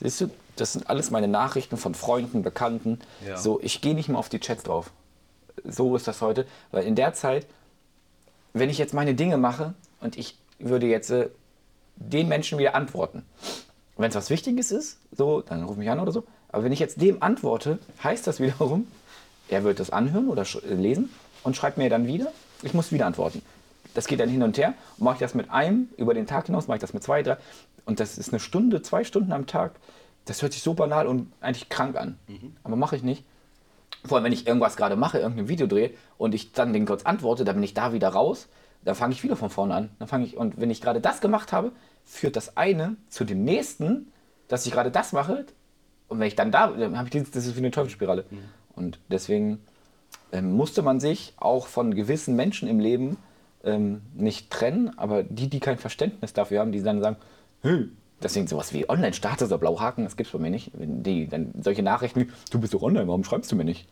siehst 0.02 0.22
du, 0.22 0.30
das 0.56 0.74
sind 0.74 0.90
alles 0.90 1.12
meine 1.12 1.28
Nachrichten 1.28 1.78
von 1.78 1.96
Freunden, 1.96 2.44
Bekannten. 2.44 3.00
Ja. 3.26 3.38
So, 3.38 3.60
ich 3.62 3.82
gehe 3.82 3.96
nicht 3.96 4.10
mehr 4.10 4.18
auf 4.18 4.30
die 4.30 4.40
Chats 4.40 4.64
drauf. 4.64 4.92
So 5.64 5.96
ist 5.96 6.08
das 6.08 6.22
heute, 6.22 6.46
weil 6.72 6.86
in 6.86 6.96
der 6.96 7.14
Zeit, 7.14 7.46
wenn 8.54 8.70
ich 8.70 8.78
jetzt 8.78 8.94
meine 8.94 9.14
Dinge 9.14 9.38
mache 9.38 9.74
und 10.00 10.18
ich 10.18 10.38
würde 10.60 10.88
jetzt 10.88 11.10
äh, 11.12 11.30
den 11.96 12.28
Menschen 12.28 12.58
wieder 12.58 12.76
antworten. 12.76 13.24
Wenn 13.98 14.10
es 14.10 14.16
was 14.16 14.30
Wichtiges 14.30 14.72
ist, 14.72 14.98
so, 15.12 15.42
dann 15.42 15.64
ruf 15.64 15.78
mich 15.78 15.90
an 15.90 16.00
oder 16.00 16.12
so. 16.12 16.24
Aber 16.50 16.64
wenn 16.64 16.72
ich 16.72 16.80
jetzt 16.80 17.02
dem 17.02 17.22
antworte, 17.22 17.80
heißt 18.04 18.26
das 18.26 18.40
wiederum, 18.40 18.88
er 19.50 19.64
wird 19.64 19.80
das 19.80 19.90
anhören 19.90 20.30
oder 20.30 20.44
äh, 20.44 20.74
lesen 20.74 21.10
und 21.44 21.56
schreibt 21.56 21.78
mir 21.78 21.90
dann 21.90 22.08
wieder. 22.08 22.32
Ich 22.64 22.74
muss 22.74 22.92
wieder 22.92 23.06
antworten. 23.06 23.42
Das 23.94 24.08
geht 24.08 24.20
dann 24.20 24.30
hin 24.30 24.44
und 24.44 24.58
her. 24.58 24.74
Mache 24.98 25.16
ich 25.16 25.20
das 25.20 25.34
mit 25.34 25.50
einem 25.52 25.90
über 25.98 26.14
den 26.14 26.28
Tag 26.28 26.46
hinaus, 26.46 26.68
mache 26.68 26.78
ich 26.78 26.82
das 26.82 26.94
mit 26.94 27.04
zwei, 27.04 27.24
drei. 27.24 27.38
Und 27.86 28.00
das 28.00 28.18
ist 28.18 28.30
eine 28.32 28.40
Stunde, 28.40 28.82
zwei 28.82 29.04
Stunden 29.04 29.32
am 29.32 29.48
Tag. 29.48 29.74
Das 30.26 30.42
hört 30.42 30.54
sich 30.54 30.62
so 30.62 30.74
banal 30.74 31.08
und 31.08 31.32
eigentlich 31.42 31.70
krank 31.70 31.96
an. 31.96 32.18
Aber 32.64 32.76
mache 32.76 32.96
ich 32.96 33.04
nicht. 33.04 33.26
Vor 34.06 34.18
allem, 34.18 34.26
wenn 34.26 34.34
ich 34.34 34.48
irgendwas 34.48 34.78
gerade 34.78 34.96
mache, 34.96 35.20
irgendein 35.20 35.48
Video 35.48 35.68
drehe 35.68 35.92
und 36.18 36.34
ich 36.34 36.52
dann 36.54 36.74
den 36.74 36.86
kurz 36.86 37.04
antworte, 37.04 37.44
dann 37.44 37.56
bin 37.56 37.64
ich 37.64 37.74
da 37.74 37.94
wieder 37.94 38.10
raus. 38.10 38.48
Dann 38.84 38.96
fange 38.96 39.14
ich 39.14 39.24
wieder 39.24 39.36
von 39.36 39.50
vorne 39.50 39.76
an. 39.76 39.90
Dann 40.00 40.08
fange 40.08 40.26
ich, 40.26 40.38
und 40.38 40.60
wenn 40.60 40.72
ich 40.72 40.82
gerade 40.82 41.02
das 41.02 41.22
gemacht 41.22 41.54
habe, 41.54 41.72
führt 42.04 42.36
das 42.36 42.58
eine 42.58 42.96
zu 43.10 43.26
dem 43.26 43.44
nächsten, 43.44 44.12
dass 44.48 44.66
ich 44.66 44.72
gerade 44.72 44.92
das 44.92 45.14
mache. 45.14 45.46
Und 46.08 46.20
wenn 46.20 46.28
ich 46.28 46.36
dann 46.36 46.52
da, 46.52 46.68
dann 46.68 46.98
habe 46.98 47.08
ich 47.08 47.12
dieses, 47.12 47.32
das 47.32 47.46
ist 47.46 47.56
wie 47.56 47.60
eine 47.60 47.72
Teufelsspirale. 47.72 48.26
Und 48.76 49.00
deswegen 49.10 49.60
ähm, 50.32 50.54
musste 50.54 50.82
man 50.82 51.00
sich 51.00 51.34
auch 51.38 51.68
von 51.68 51.94
gewissen 51.94 52.36
Menschen 52.36 52.68
im 52.68 52.80
Leben 52.80 53.18
ähm, 53.64 54.02
nicht 54.14 54.50
trennen, 54.50 54.98
aber 54.98 55.24
die, 55.24 55.50
die 55.50 55.60
kein 55.60 55.78
Verständnis 55.78 56.34
dafür 56.34 56.62
haben, 56.62 56.72
die 56.72 56.82
dann 56.82 57.02
sagen, 57.02 57.18
hey, 57.62 57.90
deswegen 58.22 58.48
sowas 58.48 58.74
wie 58.74 58.90
Online-Status 58.90 59.48
oder 59.48 59.58
Blauhaken, 59.58 60.04
das 60.04 60.18
gibt's 60.18 60.32
bei 60.32 60.40
mir 60.40 60.50
nicht. 60.50 60.72
Wenn 60.74 61.04
die 61.04 61.28
dann 61.28 61.54
solche 61.62 61.84
Nachrichten 61.84 62.22
wie, 62.22 62.32
du 62.50 62.60
bist 62.60 62.74
doch 62.74 62.82
online, 62.82 63.08
warum 63.08 63.24
schreibst 63.24 63.52
du 63.52 63.56
mir 63.56 63.64
nicht? 63.64 63.88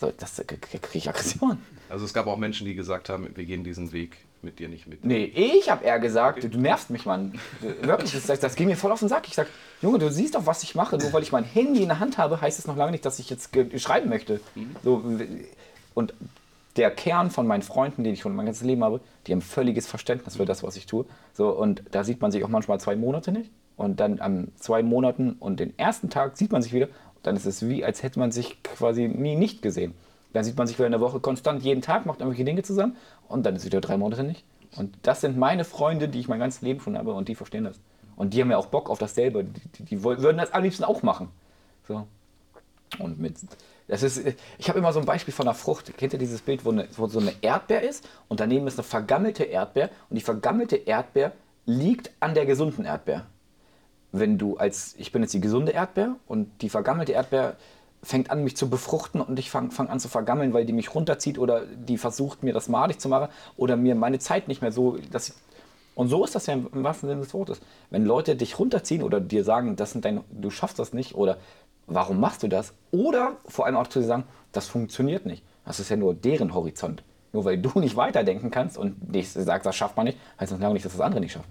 So, 0.00 0.12
das 0.16 0.38
äh, 0.38 0.44
kriege 0.44 0.80
ich 0.92 1.08
Aggression. 1.08 1.58
Also 1.88 2.04
es 2.04 2.12
gab 2.12 2.26
auch 2.26 2.36
Menschen, 2.36 2.66
die 2.66 2.74
gesagt 2.74 3.08
haben, 3.08 3.28
wir 3.34 3.44
gehen 3.44 3.64
diesen 3.64 3.92
Weg 3.92 4.18
mit 4.42 4.58
dir 4.58 4.68
nicht 4.68 4.86
mit. 4.86 5.04
Nee, 5.04 5.24
ich 5.24 5.70
habe 5.70 5.84
eher 5.84 5.98
gesagt, 5.98 6.44
du 6.44 6.58
nervst 6.58 6.90
mich, 6.90 7.06
Mann. 7.06 7.38
Wirklich, 7.80 8.12
das, 8.12 8.38
das, 8.40 8.54
ging 8.56 8.68
mir 8.68 8.76
voll 8.76 8.92
auf 8.92 9.00
den 9.00 9.08
Sack. 9.08 9.26
Ich 9.26 9.34
sag, 9.34 9.48
Junge, 9.80 9.98
du 9.98 10.10
siehst 10.10 10.34
doch, 10.34 10.46
was 10.46 10.62
ich 10.62 10.74
mache. 10.74 10.98
Nur 10.98 11.12
weil 11.12 11.22
ich 11.22 11.32
mein 11.32 11.44
Handy 11.44 11.82
in 11.82 11.88
der 11.88 11.98
Hand 11.98 12.18
habe, 12.18 12.40
heißt 12.40 12.58
es 12.58 12.66
noch 12.66 12.76
lange 12.76 12.92
nicht, 12.92 13.04
dass 13.04 13.18
ich 13.18 13.30
jetzt 13.30 13.50
schreiben 13.78 14.08
möchte. 14.08 14.40
So, 14.84 15.02
und 15.94 16.12
der 16.76 16.90
Kern 16.90 17.30
von 17.30 17.46
meinen 17.46 17.62
Freunden, 17.62 18.04
den 18.04 18.12
ich 18.12 18.20
schon 18.20 18.36
mein 18.36 18.46
ganzes 18.46 18.64
Leben 18.64 18.84
habe, 18.84 19.00
die 19.26 19.32
haben 19.32 19.40
völliges 19.40 19.86
Verständnis 19.86 20.36
für 20.36 20.44
das, 20.44 20.62
was 20.62 20.76
ich 20.76 20.86
tue. 20.86 21.06
So, 21.32 21.48
und 21.50 21.82
da 21.90 22.04
sieht 22.04 22.20
man 22.20 22.30
sich 22.30 22.44
auch 22.44 22.48
manchmal 22.48 22.78
zwei 22.80 22.96
Monate 22.96 23.32
nicht. 23.32 23.50
Und 23.76 24.00
dann 24.00 24.20
am 24.20 24.48
zwei 24.56 24.82
Monaten 24.82 25.36
und 25.38 25.60
den 25.60 25.78
ersten 25.78 26.08
Tag 26.08 26.36
sieht 26.36 26.52
man 26.52 26.62
sich 26.62 26.72
wieder. 26.72 26.88
Dann 27.22 27.36
ist 27.36 27.46
es 27.46 27.68
wie, 27.68 27.84
als 27.84 28.02
hätte 28.02 28.18
man 28.18 28.32
sich 28.32 28.62
quasi 28.62 29.08
nie 29.08 29.36
nicht 29.36 29.60
gesehen. 29.60 29.94
Dann 30.32 30.44
sieht 30.44 30.56
man 30.56 30.66
sich 30.66 30.78
wieder 30.78 30.86
in 30.86 30.92
der 30.92 31.00
Woche 31.00 31.20
konstant 31.20 31.62
jeden 31.62 31.82
Tag, 31.82 32.06
macht 32.06 32.20
irgendwelche 32.20 32.44
Dinge 32.44 32.62
zusammen 32.62 32.96
und 33.28 33.44
dann 33.44 33.54
ist 33.56 33.62
es 33.62 33.66
wieder 33.66 33.80
drei 33.80 33.96
Monate 33.96 34.22
nicht. 34.22 34.44
Und 34.76 34.94
das 35.02 35.20
sind 35.20 35.36
meine 35.36 35.64
Freunde, 35.64 36.08
die 36.08 36.20
ich 36.20 36.28
mein 36.28 36.38
ganzes 36.38 36.62
Leben 36.62 36.80
schon 36.80 36.96
habe 36.96 37.12
und 37.12 37.28
die 37.28 37.34
verstehen 37.34 37.64
das. 37.64 37.80
Und 38.16 38.32
die 38.34 38.40
haben 38.40 38.50
ja 38.50 38.56
auch 38.56 38.66
Bock 38.66 38.90
auf 38.90 38.98
dasselbe. 38.98 39.44
Die, 39.44 39.60
die, 39.78 39.82
die 39.84 40.02
würden 40.02 40.38
das 40.38 40.52
am 40.52 40.62
liebsten 40.62 40.84
auch 40.84 41.02
machen. 41.02 41.28
So. 41.86 42.06
Und 42.98 43.18
mit, 43.18 43.36
das 43.88 44.02
ist, 44.02 44.22
ich 44.58 44.68
habe 44.68 44.78
immer 44.78 44.92
so 44.92 45.00
ein 45.00 45.06
Beispiel 45.06 45.34
von 45.34 45.46
einer 45.46 45.54
Frucht. 45.54 45.96
Kennt 45.96 46.12
ihr 46.12 46.18
dieses 46.18 46.40
Bild, 46.40 46.64
wo, 46.64 46.70
eine, 46.70 46.88
wo 46.96 47.06
so 47.06 47.18
eine 47.18 47.32
Erdbeer 47.40 47.82
ist 47.82 48.08
und 48.28 48.40
daneben 48.40 48.66
ist 48.66 48.78
eine 48.78 48.84
vergammelte 48.84 49.44
Erdbeer 49.44 49.90
und 50.08 50.16
die 50.16 50.22
vergammelte 50.22 50.76
Erdbeer 50.76 51.32
liegt 51.66 52.10
an 52.20 52.34
der 52.34 52.46
gesunden 52.46 52.84
Erdbeer. 52.84 53.26
Wenn 54.18 54.38
du 54.38 54.56
als, 54.56 54.94
ich 54.98 55.12
bin 55.12 55.22
jetzt 55.22 55.34
die 55.34 55.40
gesunde 55.40 55.72
Erdbeer 55.72 56.16
und 56.26 56.62
die 56.62 56.68
vergammelte 56.68 57.12
Erdbeer 57.12 57.56
fängt 58.02 58.30
an, 58.30 58.44
mich 58.44 58.56
zu 58.56 58.70
befruchten 58.70 59.20
und 59.20 59.38
ich 59.38 59.50
fange 59.50 59.70
fang 59.70 59.88
an 59.88 60.00
zu 60.00 60.08
vergammeln, 60.08 60.52
weil 60.52 60.64
die 60.64 60.72
mich 60.72 60.94
runterzieht 60.94 61.38
oder 61.38 61.66
die 61.66 61.98
versucht, 61.98 62.42
mir 62.42 62.52
das 62.52 62.68
madig 62.68 63.00
zu 63.00 63.08
machen 63.08 63.28
oder 63.56 63.76
mir 63.76 63.94
meine 63.94 64.18
Zeit 64.18 64.48
nicht 64.48 64.62
mehr 64.62 64.72
so, 64.72 64.96
dass 65.10 65.28
ich, 65.30 65.34
und 65.94 66.08
so 66.08 66.24
ist 66.24 66.34
das 66.34 66.46
ja 66.46 66.54
im 66.54 66.68
im 66.72 66.84
wahrsten 66.84 67.08
Sinne 67.08 67.22
des 67.22 67.34
Wortes. 67.34 67.60
Wenn 67.90 68.04
Leute 68.04 68.36
dich 68.36 68.58
runterziehen 68.58 69.02
oder 69.02 69.20
dir 69.20 69.44
sagen, 69.44 69.76
das 69.76 69.92
sind 69.92 70.04
dein, 70.04 70.20
du 70.30 70.50
schaffst 70.50 70.78
das 70.78 70.92
nicht 70.92 71.14
oder 71.14 71.38
warum 71.86 72.20
machst 72.20 72.42
du 72.42 72.48
das? 72.48 72.74
Oder 72.90 73.36
vor 73.46 73.66
allem 73.66 73.76
auch 73.76 73.86
zu 73.86 74.00
dir 74.00 74.06
sagen, 74.06 74.24
das 74.52 74.68
funktioniert 74.68 75.26
nicht. 75.26 75.42
Das 75.64 75.80
ist 75.80 75.88
ja 75.88 75.96
nur 75.96 76.14
deren 76.14 76.54
Horizont. 76.54 77.02
Nur 77.32 77.44
weil 77.44 77.58
du 77.58 77.80
nicht 77.80 77.96
weiterdenken 77.96 78.50
kannst 78.50 78.78
und 78.78 79.10
nicht 79.12 79.32
sagst, 79.32 79.66
das 79.66 79.74
schafft 79.74 79.96
man 79.96 80.06
nicht, 80.06 80.18
heißt 80.38 80.52
das 80.52 80.60
lange 80.60 80.74
nicht, 80.74 80.84
dass 80.84 80.92
das 80.92 81.00
andere 81.00 81.20
nicht 81.20 81.32
schafft. 81.32 81.48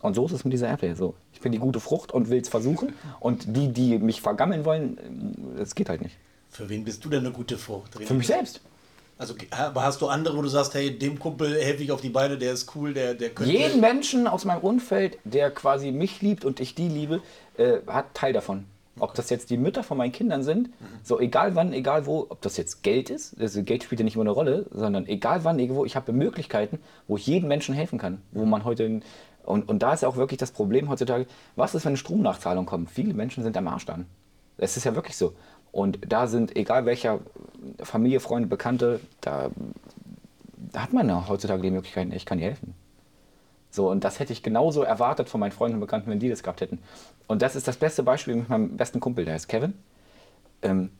Und 0.00 0.14
so 0.14 0.26
ist 0.26 0.32
es 0.32 0.44
mit 0.44 0.52
dieser 0.52 0.68
Erdbeere. 0.68 0.96
So, 0.96 1.14
ich 1.32 1.40
bin 1.40 1.52
die 1.52 1.58
gute 1.58 1.80
Frucht 1.80 2.12
und 2.12 2.30
will 2.30 2.40
es 2.40 2.48
versuchen. 2.48 2.94
Und 3.20 3.56
die, 3.56 3.72
die 3.72 3.98
mich 3.98 4.20
vergammeln 4.20 4.64
wollen, 4.64 5.54
das 5.56 5.74
geht 5.74 5.88
halt 5.88 6.02
nicht. 6.02 6.16
Für 6.50 6.68
wen 6.68 6.84
bist 6.84 7.04
du 7.04 7.08
denn 7.08 7.20
eine 7.20 7.32
gute 7.32 7.58
Frucht? 7.58 7.94
Für 7.94 8.14
mich 8.14 8.26
selbst. 8.26 8.60
Also, 9.18 9.34
aber 9.50 9.82
hast 9.82 10.00
du 10.00 10.06
andere, 10.06 10.36
wo 10.36 10.42
du 10.42 10.48
sagst, 10.48 10.74
hey, 10.74 10.96
dem 10.96 11.18
Kumpel 11.18 11.60
helfe 11.60 11.82
ich 11.82 11.90
auf 11.90 12.00
die 12.00 12.08
Beine, 12.08 12.38
der 12.38 12.52
ist 12.52 12.74
cool, 12.76 12.94
der, 12.94 13.14
der 13.14 13.30
könnte. 13.30 13.52
Jeden 13.52 13.80
Menschen 13.80 14.28
aus 14.28 14.44
meinem 14.44 14.60
Umfeld, 14.60 15.18
der 15.24 15.50
quasi 15.50 15.90
mich 15.90 16.22
liebt 16.22 16.44
und 16.44 16.60
ich 16.60 16.76
die 16.76 16.88
liebe, 16.88 17.20
äh, 17.56 17.78
hat 17.88 18.14
Teil 18.14 18.32
davon. 18.32 18.66
Ob 19.00 19.14
das 19.14 19.30
jetzt 19.30 19.50
die 19.50 19.56
Mütter 19.56 19.82
von 19.82 19.96
meinen 19.96 20.12
Kindern 20.12 20.42
sind, 20.42 20.70
so 21.04 21.20
egal 21.20 21.54
wann, 21.54 21.72
egal 21.72 22.06
wo, 22.06 22.26
ob 22.28 22.40
das 22.42 22.56
jetzt 22.56 22.82
Geld 22.82 23.10
ist, 23.10 23.40
also 23.40 23.62
Geld 23.62 23.84
spielt 23.84 24.00
ja 24.00 24.04
nicht 24.04 24.14
immer 24.14 24.24
eine 24.24 24.30
Rolle, 24.30 24.66
sondern 24.72 25.06
egal 25.06 25.44
wann, 25.44 25.58
irgendwo, 25.58 25.84
ich 25.84 25.94
habe 25.94 26.12
Möglichkeiten, 26.12 26.80
wo 27.06 27.16
ich 27.16 27.26
jedem 27.26 27.48
Menschen 27.48 27.74
helfen 27.76 27.98
kann. 27.98 28.22
Wo 28.32 28.44
man 28.44 28.64
heute, 28.64 29.00
und, 29.48 29.66
und 29.66 29.82
da 29.82 29.94
ist 29.94 30.02
ja 30.02 30.08
auch 30.08 30.16
wirklich 30.16 30.38
das 30.38 30.50
Problem 30.50 30.90
heutzutage, 30.90 31.26
was 31.56 31.74
ist, 31.74 31.86
wenn 31.86 31.90
eine 31.90 31.96
Stromnachzahlung 31.96 32.66
kommt? 32.66 32.90
Viele 32.90 33.14
Menschen 33.14 33.42
sind 33.42 33.56
am 33.56 33.66
Arsch 33.66 33.86
dann. 33.86 34.04
Es 34.58 34.76
ist 34.76 34.84
ja 34.84 34.94
wirklich 34.94 35.16
so. 35.16 35.32
Und 35.72 35.98
da 36.06 36.26
sind, 36.26 36.54
egal 36.54 36.84
welcher 36.84 37.20
Familie, 37.82 38.20
Freunde, 38.20 38.46
Bekannte, 38.46 39.00
da, 39.22 39.50
da 40.72 40.82
hat 40.82 40.92
man 40.92 41.08
ja 41.08 41.26
heutzutage 41.28 41.62
die 41.62 41.70
Möglichkeiten, 41.70 42.12
ich 42.12 42.26
kann 42.26 42.36
dir 42.36 42.44
helfen. 42.44 42.74
So, 43.70 43.90
und 43.90 44.04
das 44.04 44.20
hätte 44.20 44.34
ich 44.34 44.42
genauso 44.42 44.82
erwartet 44.82 45.30
von 45.30 45.40
meinen 45.40 45.52
Freunden 45.52 45.76
und 45.76 45.80
Bekannten, 45.80 46.10
wenn 46.10 46.18
die 46.18 46.28
das 46.28 46.42
gehabt 46.42 46.60
hätten. 46.60 46.78
Und 47.26 47.40
das 47.40 47.56
ist 47.56 47.66
das 47.66 47.78
beste 47.78 48.02
Beispiel 48.02 48.34
mit 48.34 48.50
meinem 48.50 48.76
besten 48.76 49.00
Kumpel, 49.00 49.24
der 49.24 49.34
heißt 49.34 49.48
Kevin. 49.48 49.72
Ähm, 50.60 50.90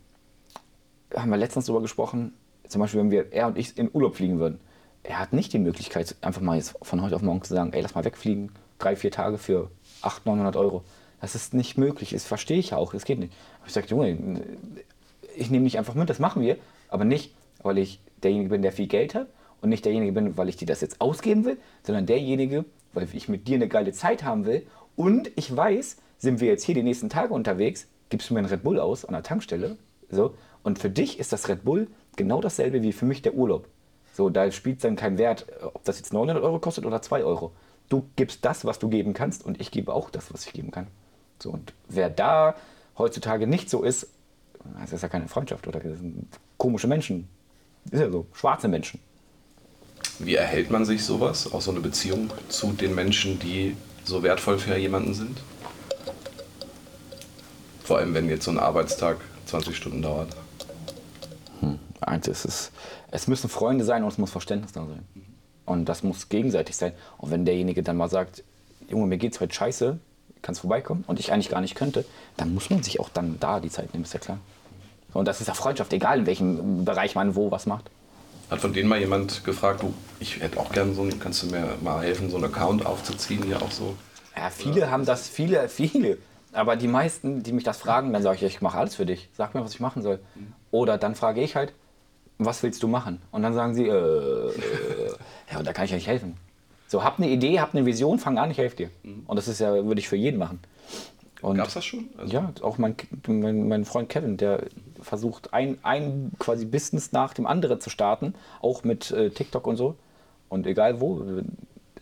haben 1.15 1.31
wir 1.31 1.37
letztens 1.37 1.67
darüber 1.67 1.83
gesprochen, 1.83 2.33
zum 2.67 2.81
Beispiel, 2.81 3.01
wenn 3.01 3.11
wir, 3.11 3.31
er 3.31 3.49
und 3.49 3.59
ich 3.59 3.77
in 3.77 3.91
Urlaub 3.93 4.17
fliegen 4.17 4.39
würden. 4.39 4.59
Er 5.03 5.19
hat 5.19 5.33
nicht 5.33 5.53
die 5.53 5.59
Möglichkeit, 5.59 6.17
einfach 6.21 6.41
mal 6.41 6.57
jetzt 6.57 6.75
von 6.83 7.03
heute 7.03 7.17
auf 7.17 7.23
morgen 7.23 7.43
zu 7.43 7.55
sagen, 7.55 7.73
ey, 7.73 7.81
lass 7.81 7.95
mal 7.95 8.05
wegfliegen, 8.05 8.51
drei, 8.79 8.97
vier 8.97 9.11
Tage 9.11 9.39
für 9.39 9.71
800, 10.03 10.27
900 10.27 10.57
Euro. 10.57 10.85
Das 11.21 11.35
ist 11.35 11.55
nicht 11.55 11.79
möglich, 11.79 12.11
das 12.11 12.25
verstehe 12.25 12.59
ich 12.59 12.71
ja 12.71 12.77
auch, 12.77 12.93
das 12.93 13.05
geht 13.05 13.19
nicht. 13.19 13.33
Aber 13.61 13.69
ich 13.69 13.73
sage, 13.73 13.89
Junge, 13.89 14.41
ich 15.37 15.51
nehme 15.51 15.65
dich 15.65 15.79
einfach 15.79 15.95
mit, 15.95 16.11
das 16.11 16.19
machen 16.19 16.43
wir, 16.43 16.57
aber 16.89 17.05
nicht, 17.05 17.35
weil 17.63 17.79
ich 17.79 18.01
derjenige 18.23 18.51
bin, 18.51 18.63
der 18.63 18.73
viel 18.73 18.87
Geld 18.87 19.15
hat 19.15 19.29
und 19.61 19.69
nicht 19.69 19.85
derjenige 19.85 20.13
bin, 20.13 20.37
weil 20.37 20.49
ich 20.49 20.57
dir 20.57 20.67
das 20.67 20.81
jetzt 20.81 21.01
ausgeben 21.01 21.45
will, 21.45 21.59
sondern 21.83 22.07
derjenige, 22.07 22.65
weil 22.93 23.09
ich 23.13 23.29
mit 23.29 23.49
dir 23.49 23.57
eine 23.57 23.69
geile 23.69 23.93
Zeit 23.93 24.23
haben 24.23 24.47
will 24.47 24.67
und 24.97 25.31
ich 25.37 25.55
weiß, 25.55 25.97
sind 26.19 26.41
wir 26.41 26.49
jetzt 26.49 26.65
hier 26.65 26.75
die 26.75 26.83
nächsten 26.83 27.09
Tage 27.09 27.35
unterwegs, 27.35 27.87
gibst 28.11 28.31
du 28.31 28.35
mir 28.35 28.41
einen 28.41 28.49
Red 28.49 28.63
Bull 28.63 28.79
aus 28.79 29.05
an 29.05 29.13
der 29.13 29.23
Tankstelle, 29.23 29.77
so, 30.11 30.35
und 30.63 30.79
für 30.79 30.91
dich 30.91 31.19
ist 31.19 31.33
das 31.33 31.49
Red 31.49 31.65
Bull 31.65 31.89
genau 32.17 32.41
dasselbe 32.41 32.83
wie 32.83 32.93
für 32.93 33.07
mich 33.07 33.23
der 33.23 33.35
Urlaub. 33.35 33.69
So, 34.19 34.31
da 34.31 34.51
spielt 34.51 34.83
dann 34.83 34.97
kein 34.97 35.17
Wert, 35.17 35.47
ob 35.63 35.85
das 35.85 35.99
jetzt 35.99 36.13
900 36.13 36.43
Euro 36.43 36.59
kostet 36.59 36.85
oder 36.85 37.01
2 37.01 37.23
Euro. 37.23 37.53
Du 37.89 38.11
gibst 38.17 38.45
das, 38.45 38.65
was 38.65 38.81
du 38.81 38.89
geben 38.89 39.15
kannst 39.15 39.47
und 39.47 39.61
ich 39.61 39.71
gebe 39.71 39.95
auch 39.95 40.11
das, 40.11 40.35
was 40.35 40.45
ich 40.45 40.53
geben 40.53 40.73
kann. 40.73 40.89
So, 41.41 41.51
und 41.51 41.73
wer 41.89 42.11
da 42.11 42.57
heutzutage 42.99 43.47
nicht 43.47 43.71
so 43.71 43.85
ist, 43.85 44.09
das 44.81 44.93
ist 44.93 45.03
ja 45.03 45.09
keine 45.09 45.29
Freundschaft 45.29 45.69
oder 45.69 45.79
das 45.79 45.99
komische 46.57 46.89
Menschen. 46.89 47.29
Ist 47.93 48.01
ja 48.01 48.11
so, 48.11 48.27
schwarze 48.33 48.67
Menschen. 48.67 48.99
Wie 50.19 50.35
erhält 50.35 50.69
man 50.73 50.85
sich 50.85 51.05
sowas, 51.05 51.53
auch 51.53 51.61
so 51.61 51.71
eine 51.71 51.79
Beziehung 51.79 52.29
zu 52.49 52.73
den 52.73 52.97
Menschen, 52.97 53.39
die 53.39 53.77
so 54.03 54.25
wertvoll 54.25 54.59
für 54.59 54.77
jemanden 54.77 55.15
sind? 55.15 55.41
Vor 57.85 57.99
allem, 57.99 58.15
wenn 58.15 58.29
jetzt 58.29 58.47
so 58.47 58.51
ein 58.51 58.59
Arbeitstag 58.59 59.19
20 59.47 59.77
Stunden 59.77 60.03
dauert. 60.03 60.35
Eins 62.01 62.27
ist 62.27 62.45
es, 62.47 62.73
es 63.11 63.27
müssen 63.27 63.49
Freunde 63.49 63.85
sein 63.85 64.03
und 64.03 64.11
es 64.11 64.19
muss 64.19 64.31
Verständnis 64.31 64.73
da 64.73 64.87
sein. 64.87 65.05
Und 65.65 65.87
das 65.87 66.03
muss 66.03 66.29
gegenseitig 66.29 66.77
sein. 66.77 66.93
Und 67.19 67.31
wenn 67.31 67.45
derjenige 67.45 67.83
dann 67.83 67.97
mal 67.97 68.09
sagt, 68.09 68.43
Junge, 68.89 69.07
mir 69.07 69.19
geht's 69.19 69.41
heute 69.41 69.55
scheiße, 69.55 69.99
kannst 70.43 70.61
vorbeikommen 70.61 71.05
und 71.07 71.21
ich 71.21 71.33
eigentlich 71.33 71.51
gar 71.51 71.61
nicht 71.61 71.75
könnte, 71.75 72.05
dann 72.37 72.55
muss 72.55 72.71
man 72.71 72.83
sich 72.83 73.01
auch 73.01 73.09
dann 73.09 73.39
da 73.41 73.61
die 73.61 73.71
Zeit 73.71 73.93
nehmen, 73.93 74.05
ist 74.05 74.15
ja 74.15 74.21
klar. 74.21 74.39
Und 75.13 75.27
das 75.27 75.41
ist 75.41 75.47
ja 75.47 75.55
Freundschaft, 75.55 75.93
egal 75.93 76.21
in 76.21 76.27
welchem 76.27 76.85
Bereich 76.85 77.15
man 77.15 77.35
wo 77.35 77.51
was 77.51 77.67
macht. 77.67 77.91
Hat 78.51 78.61
von 78.61 78.73
denen 78.73 78.89
mal 78.89 78.99
jemand 78.99 79.45
gefragt, 79.45 79.83
du, 79.83 79.93
ich 80.21 80.41
hätte 80.41 80.59
auch 80.59 80.73
gern 80.73 80.95
so 80.95 81.03
einen, 81.03 81.19
kannst 81.19 81.43
du 81.43 81.49
mir 81.49 81.77
mal 81.83 82.03
helfen, 82.03 82.31
so 82.31 82.37
einen 82.37 82.47
Account 82.47 82.87
aufzuziehen, 82.87 83.43
hier 83.43 83.61
auch 83.61 83.71
so? 83.71 83.95
Ja, 84.37 84.49
viele 84.51 84.91
haben 84.91 85.05
das, 85.05 85.29
viele, 85.29 85.69
viele. 85.69 86.19
Aber 86.53 86.77
die 86.77 86.89
meisten, 86.89 87.43
die 87.43 87.53
mich 87.53 87.65
das 87.65 87.77
fragen, 87.77 88.13
dann 88.13 88.23
sage 88.23 88.37
ich, 88.37 88.43
ich 88.55 88.61
mache 88.63 88.79
alles 88.79 88.95
für 88.95 89.05
dich. 89.05 89.29
Sag 89.37 89.55
mir, 89.55 89.63
was 89.63 89.75
ich 89.75 89.81
machen 89.81 90.03
soll. 90.03 90.19
Oder 90.71 90.97
dann 90.97 91.15
frage 91.15 91.43
ich 91.43 91.57
halt, 91.57 91.75
was 92.39 92.63
willst 92.63 92.83
du 92.83 92.89
machen? 92.89 93.21
Und 93.31 93.43
dann 93.43 93.53
sagen 93.53 93.75
sie, 93.75 93.87
äh, 93.87 93.91
äh, 93.93 94.53
ja, 95.51 95.59
und 95.59 95.67
da 95.67 95.73
kann 95.73 95.85
ich 95.85 95.93
nicht 95.93 96.07
helfen. 96.07 96.37
So, 96.87 97.05
hab 97.05 97.19
eine 97.19 97.29
Idee, 97.29 97.61
hab 97.61 97.75
eine 97.75 97.85
Vision, 97.85 98.19
fang 98.19 98.39
an, 98.39 98.51
ich 98.51 98.59
helfe 98.59 98.77
dir. 98.77 98.91
Und 99.27 99.37
das 99.37 99.49
ist 99.49 99.59
ja, 99.61 99.73
würde 99.73 100.01
ich 100.01 100.09
für 100.09 100.17
jeden 100.17 100.39
machen. 100.39 100.61
Und 101.43 101.57
Gab's 101.57 101.75
das 101.75 101.85
schon? 101.85 102.09
Also- 102.17 102.33
ja, 102.33 102.53
auch 102.63 102.79
mein, 102.79 102.97
mein, 103.27 103.69
mein 103.69 103.85
Freund 103.85 104.09
Kevin, 104.09 104.37
der 104.37 104.65
versucht, 105.01 105.53
ein, 105.53 105.79
ein 105.83 106.33
quasi 106.39 106.65
Business 106.65 107.13
nach 107.13 107.35
dem 107.35 107.47
anderen 107.47 107.81
zu 107.81 107.91
starten, 107.91 108.35
auch 108.61 108.85
mit 108.85 109.11
äh, 109.11 109.31
TikTok 109.31 109.67
und 109.67 109.77
so. 109.77 109.97
Und 110.49 110.67
egal 110.67 111.01
wo, 111.01 111.23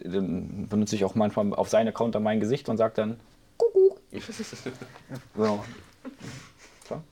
dann 0.03 0.69
benutze 0.69 0.95
ich 0.97 1.05
auch 1.05 1.15
manchmal 1.15 1.53
auf 1.55 1.69
seinen 1.69 1.89
Account 1.89 2.15
dann 2.15 2.23
mein 2.23 2.41
Gesicht 2.41 2.69
und 2.69 2.77
sage 2.77 2.95
dann, 2.97 3.21
Kuckuck. 3.57 4.01
so. 5.37 5.65
Klar. 6.87 7.03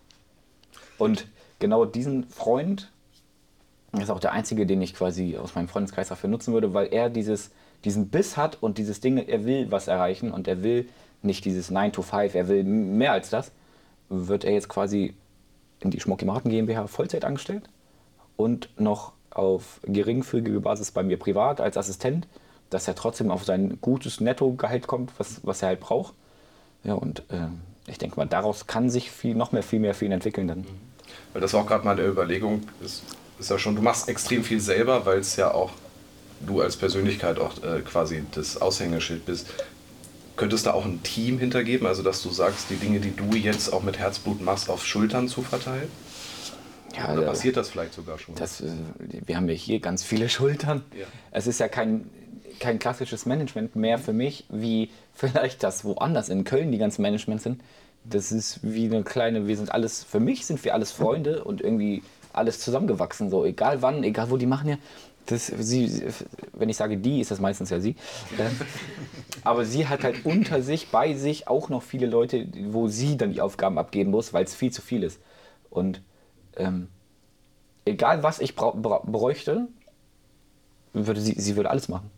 Und 0.99 1.27
genau 1.59 1.85
diesen 1.85 2.25
Freund 2.29 2.91
ist 4.01 4.11
auch 4.11 4.21
der 4.21 4.33
einzige, 4.33 4.67
den 4.67 4.83
ich 4.83 4.95
quasi 4.95 5.37
aus 5.37 5.55
meinem 5.55 5.69
Freundeskreis 5.69 6.09
dafür 6.09 6.31
nutzen 6.31 6.53
würde, 6.53 6.75
weil 6.75 6.93
er 6.93 7.11
dieses, 7.11 7.51
diesen 7.85 8.09
Biss 8.09 8.37
hat 8.37 8.63
und 8.63 8.79
dieses 8.79 9.01
Ding, 9.01 9.19
er 9.19 9.45
will 9.45 9.71
was 9.71 9.89
erreichen 9.89 10.31
und 10.31 10.49
er 10.49 10.63
will 10.63 10.89
nicht 11.23 11.45
dieses 11.45 11.71
9 11.71 11.93
to 11.93 12.03
5, 12.03 12.35
er 12.35 12.49
will 12.49 12.65
mehr 12.65 13.13
als 13.13 13.31
das, 13.31 13.51
wird 14.09 14.45
er 14.45 14.53
jetzt 14.53 14.69
quasi 14.69 15.15
in 15.81 15.91
die 15.91 16.01
Schmucki 16.01 16.25
Marken 16.25 16.51
GmbH 16.51 16.87
Vollzeit 16.87 17.25
angestellt 17.25 17.69
und 18.37 18.69
noch 18.79 19.13
auf 19.31 19.81
geringfügige 19.85 20.61
Basis 20.61 20.91
bei 20.91 21.03
mir 21.03 21.19
privat 21.19 21.61
als 21.61 21.77
Assistent, 21.77 22.27
dass 22.71 22.89
er 22.89 22.95
trotzdem 22.95 23.31
auf 23.31 23.45
sein 23.45 23.79
gutes 23.81 24.21
Nettogehalt 24.21 24.87
kommt, 24.87 25.13
was, 25.19 25.41
was 25.43 25.63
er 25.63 25.69
halt 25.69 25.81
braucht. 25.81 26.15
Ja, 26.85 26.95
und 26.95 27.23
ähm, 27.31 27.61
ich 27.87 27.99
denke 27.99 28.17
mal, 28.17 28.27
daraus 28.27 28.67
kann 28.67 28.91
sich 28.91 29.11
viel, 29.11 29.35
noch 29.35 29.53
mehr, 29.53 29.63
viel 29.63 29.81
mehr 29.81 29.95
für 29.95 30.05
ihn 30.05 30.13
entwickeln 30.13 30.49
dann. 30.49 30.67
Weil 31.33 31.43
das 31.43 31.55
auch 31.55 31.67
gerade 31.67 31.85
mal 31.85 31.93
eine 31.93 32.07
Überlegung, 32.07 32.63
ist, 32.83 33.03
ist 33.39 33.51
ja 33.51 33.59
schon, 33.59 33.77
du 33.77 33.83
machst 33.83 34.09
extrem 34.09 34.45
viel 34.45 34.61
selber, 34.61 35.07
weil 35.07 35.19
es 35.19 35.37
ja 35.37 35.53
auch 35.53 35.73
du 36.41 36.61
als 36.61 36.77
Persönlichkeit 36.77 37.39
auch 37.39 37.63
äh, 37.63 37.81
quasi 37.81 38.23
das 38.33 38.61
Aushängeschild 38.61 39.27
bist. 39.27 39.49
Könntest 40.37 40.67
da 40.67 40.73
auch 40.73 40.85
ein 40.85 41.03
Team 41.03 41.39
hintergeben, 41.39 41.87
also 41.87 42.03
dass 42.03 42.23
du 42.23 42.31
sagst, 42.31 42.71
die 42.71 42.77
Dinge, 42.77 43.01
die 43.01 43.15
du 43.15 43.37
jetzt 43.37 43.73
auch 43.73 43.83
mit 43.83 43.99
Herzblut 43.99 44.41
machst, 44.41 44.69
auf 44.69 44.85
Schultern 44.85 45.29
zu 45.29 45.43
verteilen? 45.43 45.89
Ja, 46.97 47.13
Oder 47.13 47.23
äh, 47.23 47.27
passiert 47.27 47.57
das 47.57 47.69
vielleicht 47.69 47.95
sogar 47.95 48.19
schon? 48.19 48.35
Das, 48.35 48.61
äh, 48.61 48.67
wir 49.27 49.37
haben 49.37 49.49
ja 49.49 49.55
hier 49.55 49.81
ganz 49.81 50.03
viele 50.03 50.29
Schultern. 50.29 50.83
Ja. 50.97 51.07
Es 51.31 51.47
ist 51.47 51.61
ja 51.61 51.69
kein, 51.69 52.11
kein 52.61 52.79
klassisches 52.79 53.27
Management 53.27 53.77
mehr 53.77 53.99
für 53.99 54.13
mich, 54.13 54.45
wie 54.49 54.91
vielleicht 55.15 55.63
das 55.63 55.85
woanders 55.85 56.29
in 56.29 56.45
Köln 56.45 56.73
die 56.73 56.79
ganzen 56.79 57.03
Management 57.03 57.43
sind. 57.43 57.61
Das 58.05 58.33
ist 58.33 58.61
wie 58.63 58.87
eine 58.87 59.03
kleine, 59.03 59.47
wir 59.47 59.57
sind 59.57 59.73
alles, 59.73 60.05
für 60.05 60.21
mich 60.21 60.47
sind 60.47 60.63
wir 60.65 60.75
alles 60.75 60.93
Freunde 60.93 61.45
und 61.45 61.63
irgendwie 61.63 62.03
alles 62.35 62.61
zusammengewachsen, 62.61 63.31
so 63.31 63.45
egal 63.45 63.83
wann, 63.83 64.03
egal 64.05 64.31
wo 64.31 64.37
die 64.37 64.47
machen 64.47 64.69
ja. 64.69 64.77
Das, 65.27 65.47
sie, 65.47 66.03
wenn 66.53 66.69
ich 66.69 66.77
sage 66.77 66.99
die, 66.99 67.21
ist 67.21 67.31
das 67.31 67.41
meistens 67.41 67.71
ja 67.71 67.81
sie. 67.81 67.97
Äh, 68.37 68.51
Aber 69.45 69.65
sie 69.65 69.89
hat 69.89 70.05
halt 70.05 70.27
unter 70.27 70.61
sich, 70.61 70.89
bei 70.89 71.15
sich 71.15 71.49
auch 71.49 71.71
noch 71.71 71.83
viele 71.83 72.07
Leute, 72.07 72.47
wo 72.67 72.89
sie 72.89 73.17
dann 73.17 73.33
die 73.33 73.41
Aufgaben 73.41 73.79
abgeben 73.79 74.11
muss, 74.11 74.35
weil 74.35 74.45
es 74.45 74.55
viel 74.55 74.71
zu 74.71 74.83
viel 74.83 75.03
ist. 75.03 75.19
Und 75.71 76.03
ähm, 76.57 76.89
egal 77.87 78.23
was 78.23 78.39
ich 78.39 78.55
bräuchte, 78.55 79.69
würde 80.93 81.21
sie, 81.21 81.35
sie 81.39 81.57
würde 81.57 81.71
alles 81.71 81.89
machen. 81.89 82.11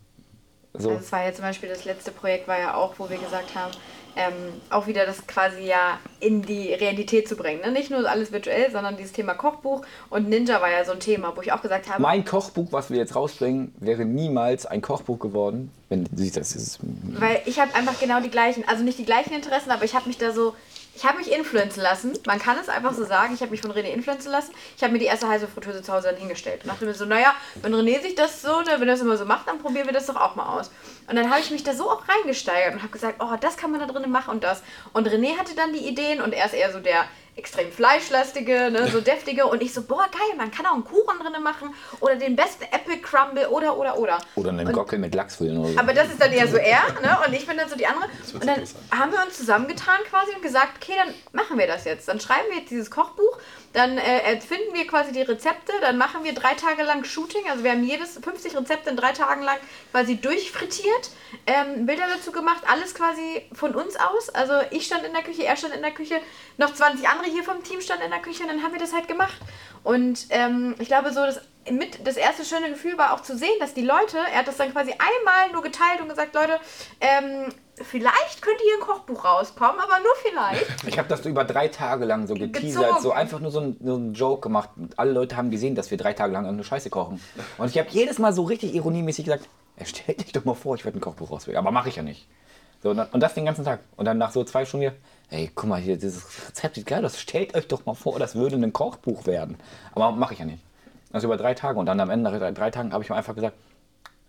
So. 0.73 0.89
Also 0.89 1.01
es 1.01 1.11
war 1.11 1.25
ja 1.25 1.33
zum 1.33 1.43
Beispiel 1.43 1.69
das 1.69 1.85
letzte 1.85 2.11
Projekt 2.11 2.47
war 2.47 2.59
ja 2.59 2.75
auch, 2.75 2.99
wo 2.99 3.09
wir 3.09 3.17
gesagt 3.17 3.55
haben, 3.55 3.71
ähm, 4.17 4.33
auch 4.69 4.87
wieder 4.87 5.05
das 5.05 5.27
quasi 5.27 5.61
ja 5.61 5.99
in 6.19 6.41
die 6.41 6.73
Realität 6.73 7.27
zu 7.27 7.35
bringen. 7.35 7.61
Ne? 7.61 7.71
Nicht 7.71 7.91
nur 7.91 8.09
alles 8.09 8.31
virtuell, 8.31 8.71
sondern 8.71 8.97
dieses 8.97 9.13
Thema 9.13 9.35
Kochbuch 9.35 9.83
und 10.09 10.27
Ninja 10.27 10.59
war 10.59 10.71
ja 10.71 10.83
so 10.83 10.91
ein 10.91 10.99
Thema, 10.99 11.33
wo 11.35 11.41
ich 11.41 11.51
auch 11.51 11.61
gesagt 11.61 11.87
habe, 11.89 12.01
mein 12.01 12.25
Kochbuch, 12.25 12.71
was 12.71 12.89
wir 12.89 12.97
jetzt 12.97 13.15
rausbringen, 13.15 13.73
wäre 13.79 14.05
niemals 14.05 14.65
ein 14.65 14.81
Kochbuch 14.81 15.19
geworden, 15.19 15.71
wenn 15.89 16.03
du 16.03 16.09
siehst, 16.15 16.37
das 16.37 16.55
ist 16.55 16.79
weil 16.81 17.41
ich 17.45 17.59
habe 17.59 17.73
einfach 17.75 17.99
genau 17.99 18.19
die 18.19 18.29
gleichen, 18.29 18.63
also 18.67 18.83
nicht 18.83 18.97
die 18.97 19.05
gleichen 19.05 19.33
Interessen, 19.33 19.71
aber 19.71 19.85
ich 19.85 19.93
habe 19.93 20.07
mich 20.07 20.17
da 20.17 20.31
so, 20.31 20.55
ich 20.97 21.05
habe 21.05 21.19
mich 21.19 21.31
influenzen 21.31 21.83
lassen. 21.83 22.17
Man 22.25 22.39
kann 22.39 22.57
es 22.57 22.69
einfach 22.69 22.91
so 22.91 23.05
sagen, 23.05 23.35
ich 23.35 23.41
habe 23.41 23.51
mich 23.51 23.61
von 23.61 23.71
René 23.71 23.93
influenzen 23.93 24.31
lassen. 24.31 24.51
Ich 24.75 24.81
habe 24.81 24.93
mir 24.93 24.99
die 24.99 25.05
erste 25.05 25.27
heiße 25.27 25.47
Fritteuse 25.47 25.83
zu 25.83 25.93
Hause 25.93 26.07
dann 26.07 26.17
hingestellt 26.17 26.63
und 26.63 26.69
dachte 26.71 26.85
mir 26.85 26.95
so, 26.95 27.05
naja, 27.05 27.35
wenn 27.61 27.71
René 27.75 28.01
sich 28.01 28.15
das 28.15 28.41
so, 28.41 28.61
ne, 28.61 28.71
wenn 28.79 28.87
er 28.87 28.95
das 28.95 29.01
immer 29.01 29.15
so 29.15 29.25
macht, 29.25 29.47
dann 29.47 29.59
probieren 29.59 29.85
wir 29.85 29.93
das 29.93 30.07
doch 30.07 30.15
auch 30.15 30.35
mal 30.35 30.57
aus. 30.57 30.71
Und 31.07 31.15
dann 31.15 31.29
habe 31.29 31.39
ich 31.39 31.51
mich 31.51 31.63
da 31.63 31.75
so 31.75 31.91
auch 31.91 32.01
reingesteigert 32.07 32.73
und 32.73 32.81
habe 32.81 32.91
gesagt, 32.91 33.21
oh, 33.21 33.35
das 33.39 33.57
kann 33.57 33.69
man 33.69 33.79
da 33.79 33.85
drinnen 33.85 34.09
machen 34.09 34.31
und 34.31 34.43
das. 34.43 34.63
Und 34.91 35.07
René 35.07 35.37
hatte 35.37 35.55
dann 35.55 35.71
die 35.71 35.87
Ideen 35.87 36.19
und 36.19 36.33
er 36.33 36.47
ist 36.47 36.55
eher 36.55 36.71
so 36.73 36.79
der 36.79 37.05
extrem 37.37 37.71
fleischlastige, 37.71 38.71
ne, 38.71 38.87
so 38.91 38.99
deftige 38.99 39.45
und 39.45 39.61
ich 39.61 39.73
so, 39.73 39.83
boah, 39.83 40.07
geil, 40.11 40.35
man 40.37 40.51
kann 40.51 40.65
auch 40.65 40.73
einen 40.73 40.83
Kuchen 40.83 41.19
drinnen 41.19 41.43
machen 41.43 41.73
oder 41.99 42.15
den 42.15 42.35
besten 42.35 42.63
Apple 42.63 42.97
Crumble 42.97 43.49
oder, 43.49 43.77
oder, 43.77 43.97
oder. 43.97 44.17
oder 44.35 44.49
einen 44.49 44.71
Gockel 44.71 44.97
mit 44.97 45.13
Lachs 45.13 45.35
füllen 45.35 45.57
oder 45.57 45.69
so. 45.69 45.79
aber 45.79 45.93
das 45.93 46.09
ist 46.09 46.19
dann 46.19 46.31
eher 46.33 46.47
so 46.47 46.57
er, 46.57 46.81
ne? 47.01 47.17
Und 47.25 47.33
ich 47.33 47.45
bin 47.45 47.57
dann 47.57 47.69
so 47.69 47.75
die 47.75 47.85
andere. 47.85 48.05
Und 48.33 48.45
dann 48.45 48.63
haben 48.91 49.11
wir 49.11 49.23
uns 49.23 49.37
zusammengetan 49.37 49.99
quasi 50.09 50.33
und 50.35 50.41
gesagt, 50.41 50.77
okay, 50.81 50.93
dann 50.97 51.13
machen 51.31 51.57
wir 51.59 51.67
das 51.67 51.85
jetzt. 51.85 52.07
Dann 52.07 52.19
schreiben 52.19 52.45
wir 52.49 52.59
jetzt 52.59 52.71
dieses 52.71 52.89
Kochbuch, 52.89 53.37
dann 53.73 53.97
äh, 53.97 54.33
erfinden 54.33 54.73
wir 54.73 54.87
quasi 54.87 55.11
die 55.11 55.21
Rezepte, 55.21 55.71
dann 55.81 55.97
machen 55.97 56.23
wir 56.23 56.33
drei 56.33 56.55
Tage 56.55 56.81
lang 56.83 57.03
Shooting. 57.03 57.43
Also 57.51 57.63
wir 57.63 57.71
haben 57.71 57.83
jedes 57.83 58.17
50 58.17 58.57
Rezepte 58.57 58.89
in 58.89 58.97
drei 58.97 59.11
Tagen 59.11 59.43
lang 59.43 59.57
quasi 59.91 60.17
durchfrittiert, 60.17 61.11
ähm, 61.45 61.85
Bilder 61.85 62.05
dazu 62.15 62.31
gemacht, 62.31 62.63
alles 62.67 62.95
quasi 62.95 63.43
von 63.53 63.75
uns 63.75 63.95
aus. 63.95 64.29
Also 64.29 64.53
ich 64.71 64.85
stand 64.85 65.05
in 65.05 65.13
der 65.13 65.21
Küche, 65.21 65.45
er 65.45 65.55
stand 65.55 65.75
in 65.75 65.81
der 65.83 65.91
Küche, 65.91 66.19
noch 66.57 66.73
20 66.73 67.07
andere 67.07 67.26
hier 67.27 67.43
vom 67.43 67.63
Team 67.63 67.81
standen 67.81 68.05
in 68.05 68.11
der 68.11 68.21
Küche 68.21 68.43
und 68.43 68.49
dann 68.49 68.63
haben 68.63 68.73
wir 68.73 68.79
das 68.79 68.93
halt 68.93 69.07
gemacht. 69.07 69.37
Und 69.83 70.27
ähm, 70.29 70.75
ich 70.79 70.87
glaube 70.87 71.11
so, 71.13 71.21
das, 71.25 71.39
mit, 71.71 72.05
das 72.05 72.17
erste 72.17 72.45
schöne 72.45 72.69
Gefühl 72.69 72.97
war 72.97 73.13
auch 73.13 73.21
zu 73.21 73.37
sehen, 73.37 73.53
dass 73.59 73.73
die 73.73 73.81
Leute, 73.81 74.17
er 74.17 74.39
hat 74.39 74.47
das 74.47 74.57
dann 74.57 74.71
quasi 74.71 74.91
einmal 74.91 75.51
nur 75.51 75.61
geteilt 75.61 76.01
und 76.01 76.09
gesagt, 76.09 76.33
Leute, 76.33 76.59
ähm, 77.01 77.51
vielleicht 77.75 78.41
könnte 78.41 78.63
hier 78.63 78.75
ein 78.75 78.87
Kochbuch 78.87 79.23
rauskommen, 79.25 79.79
aber 79.79 79.99
nur 79.99 80.13
vielleicht. 80.23 80.65
Ich 80.87 80.97
habe 80.97 81.07
das 81.09 81.23
so 81.23 81.29
über 81.29 81.43
drei 81.43 81.67
Tage 81.67 82.05
lang 82.05 82.27
so 82.27 82.33
geteasert, 82.33 82.83
Gezogen. 82.83 83.01
so 83.01 83.11
einfach 83.11 83.39
nur 83.39 83.51
so 83.51 83.59
ein, 83.59 83.77
so 83.83 83.97
Joke 84.13 84.41
gemacht. 84.41 84.69
Und 84.75 84.97
alle 84.97 85.11
Leute 85.11 85.37
haben 85.37 85.51
gesehen, 85.51 85.75
dass 85.75 85.91
wir 85.91 85.97
drei 85.97 86.13
Tage 86.13 86.33
lang 86.33 86.45
eine 86.45 86.63
Scheiße 86.63 86.89
kochen. 86.89 87.21
Und 87.57 87.69
ich 87.69 87.77
habe 87.77 87.89
jedes 87.89 88.19
Mal 88.19 88.33
so 88.33 88.43
richtig 88.43 88.73
ironiemäßig 88.73 89.25
gesagt, 89.25 89.47
"Ey, 89.75 89.85
stell 89.85 90.15
dich 90.15 90.31
doch 90.31 90.45
mal 90.45 90.55
vor, 90.55 90.75
ich 90.75 90.85
werde 90.85 90.97
ein 90.97 91.01
Kochbuch 91.01 91.31
rausbringen. 91.31 91.59
Aber 91.59 91.71
mache 91.71 91.89
ich 91.89 91.97
ja 91.97 92.03
nicht. 92.03 92.27
So, 92.83 92.91
und 92.91 92.99
und 92.99 93.19
das 93.21 93.33
den 93.33 93.45
ganzen 93.45 93.65
Tag. 93.65 93.79
Und 93.95 94.05
dann 94.05 94.17
nach 94.17 94.31
so 94.31 94.43
zwei 94.43 94.65
Stunden 94.65 94.87
wieder, 94.87 94.95
ey, 95.29 95.51
guck 95.53 95.69
mal 95.69 95.81
hier, 95.81 95.97
dieses 95.97 96.49
Rezept 96.49 96.75
sieht 96.75 96.85
geil 96.85 97.05
aus. 97.05 97.19
Stellt 97.19 97.55
euch 97.55 97.67
doch 97.67 97.85
mal 97.85 97.95
vor, 97.95 98.19
das 98.19 98.35
würde 98.35 98.55
ein 98.55 98.73
Kochbuch 98.73 99.25
werden. 99.25 99.57
Aber 99.93 100.11
mache 100.11 100.33
ich 100.33 100.39
ja 100.39 100.45
nicht. 100.45 100.63
Also 101.11 101.27
über 101.27 101.37
drei 101.37 101.53
Tage. 101.53 101.79
Und 101.79 101.85
dann 101.85 101.99
am 101.99 102.09
Ende 102.09 102.29
nach 102.29 102.37
drei, 102.37 102.51
drei 102.51 102.71
Tagen 102.71 102.93
habe 102.93 103.03
ich 103.03 103.09
mir 103.09 103.15
einfach 103.15 103.35
gesagt, 103.35 103.55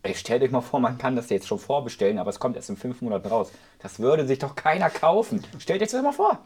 Ey, 0.03 0.15
stell 0.15 0.39
dich 0.39 0.53
mal 0.53 0.61
vor, 0.61 0.79
man 0.79 0.97
kann 0.97 1.17
das 1.17 1.29
jetzt 1.29 1.49
schon 1.49 1.59
vorbestellen, 1.59 2.19
aber 2.19 2.31
es 2.31 2.39
kommt 2.39 2.57
erst 2.57 2.71
in 2.71 2.77
fünf 2.77 3.03
Monaten 3.03 3.27
raus. 3.29 3.51
Das 3.81 3.99
würde 3.99 4.27
sich 4.27 4.39
doch 4.39 4.55
keiner 4.55 4.91
kaufen. 4.91 5.45
Stell 5.59 5.79
dir 5.79 5.87
das 5.87 6.03
mal 6.03 6.13
vor. 6.13 6.39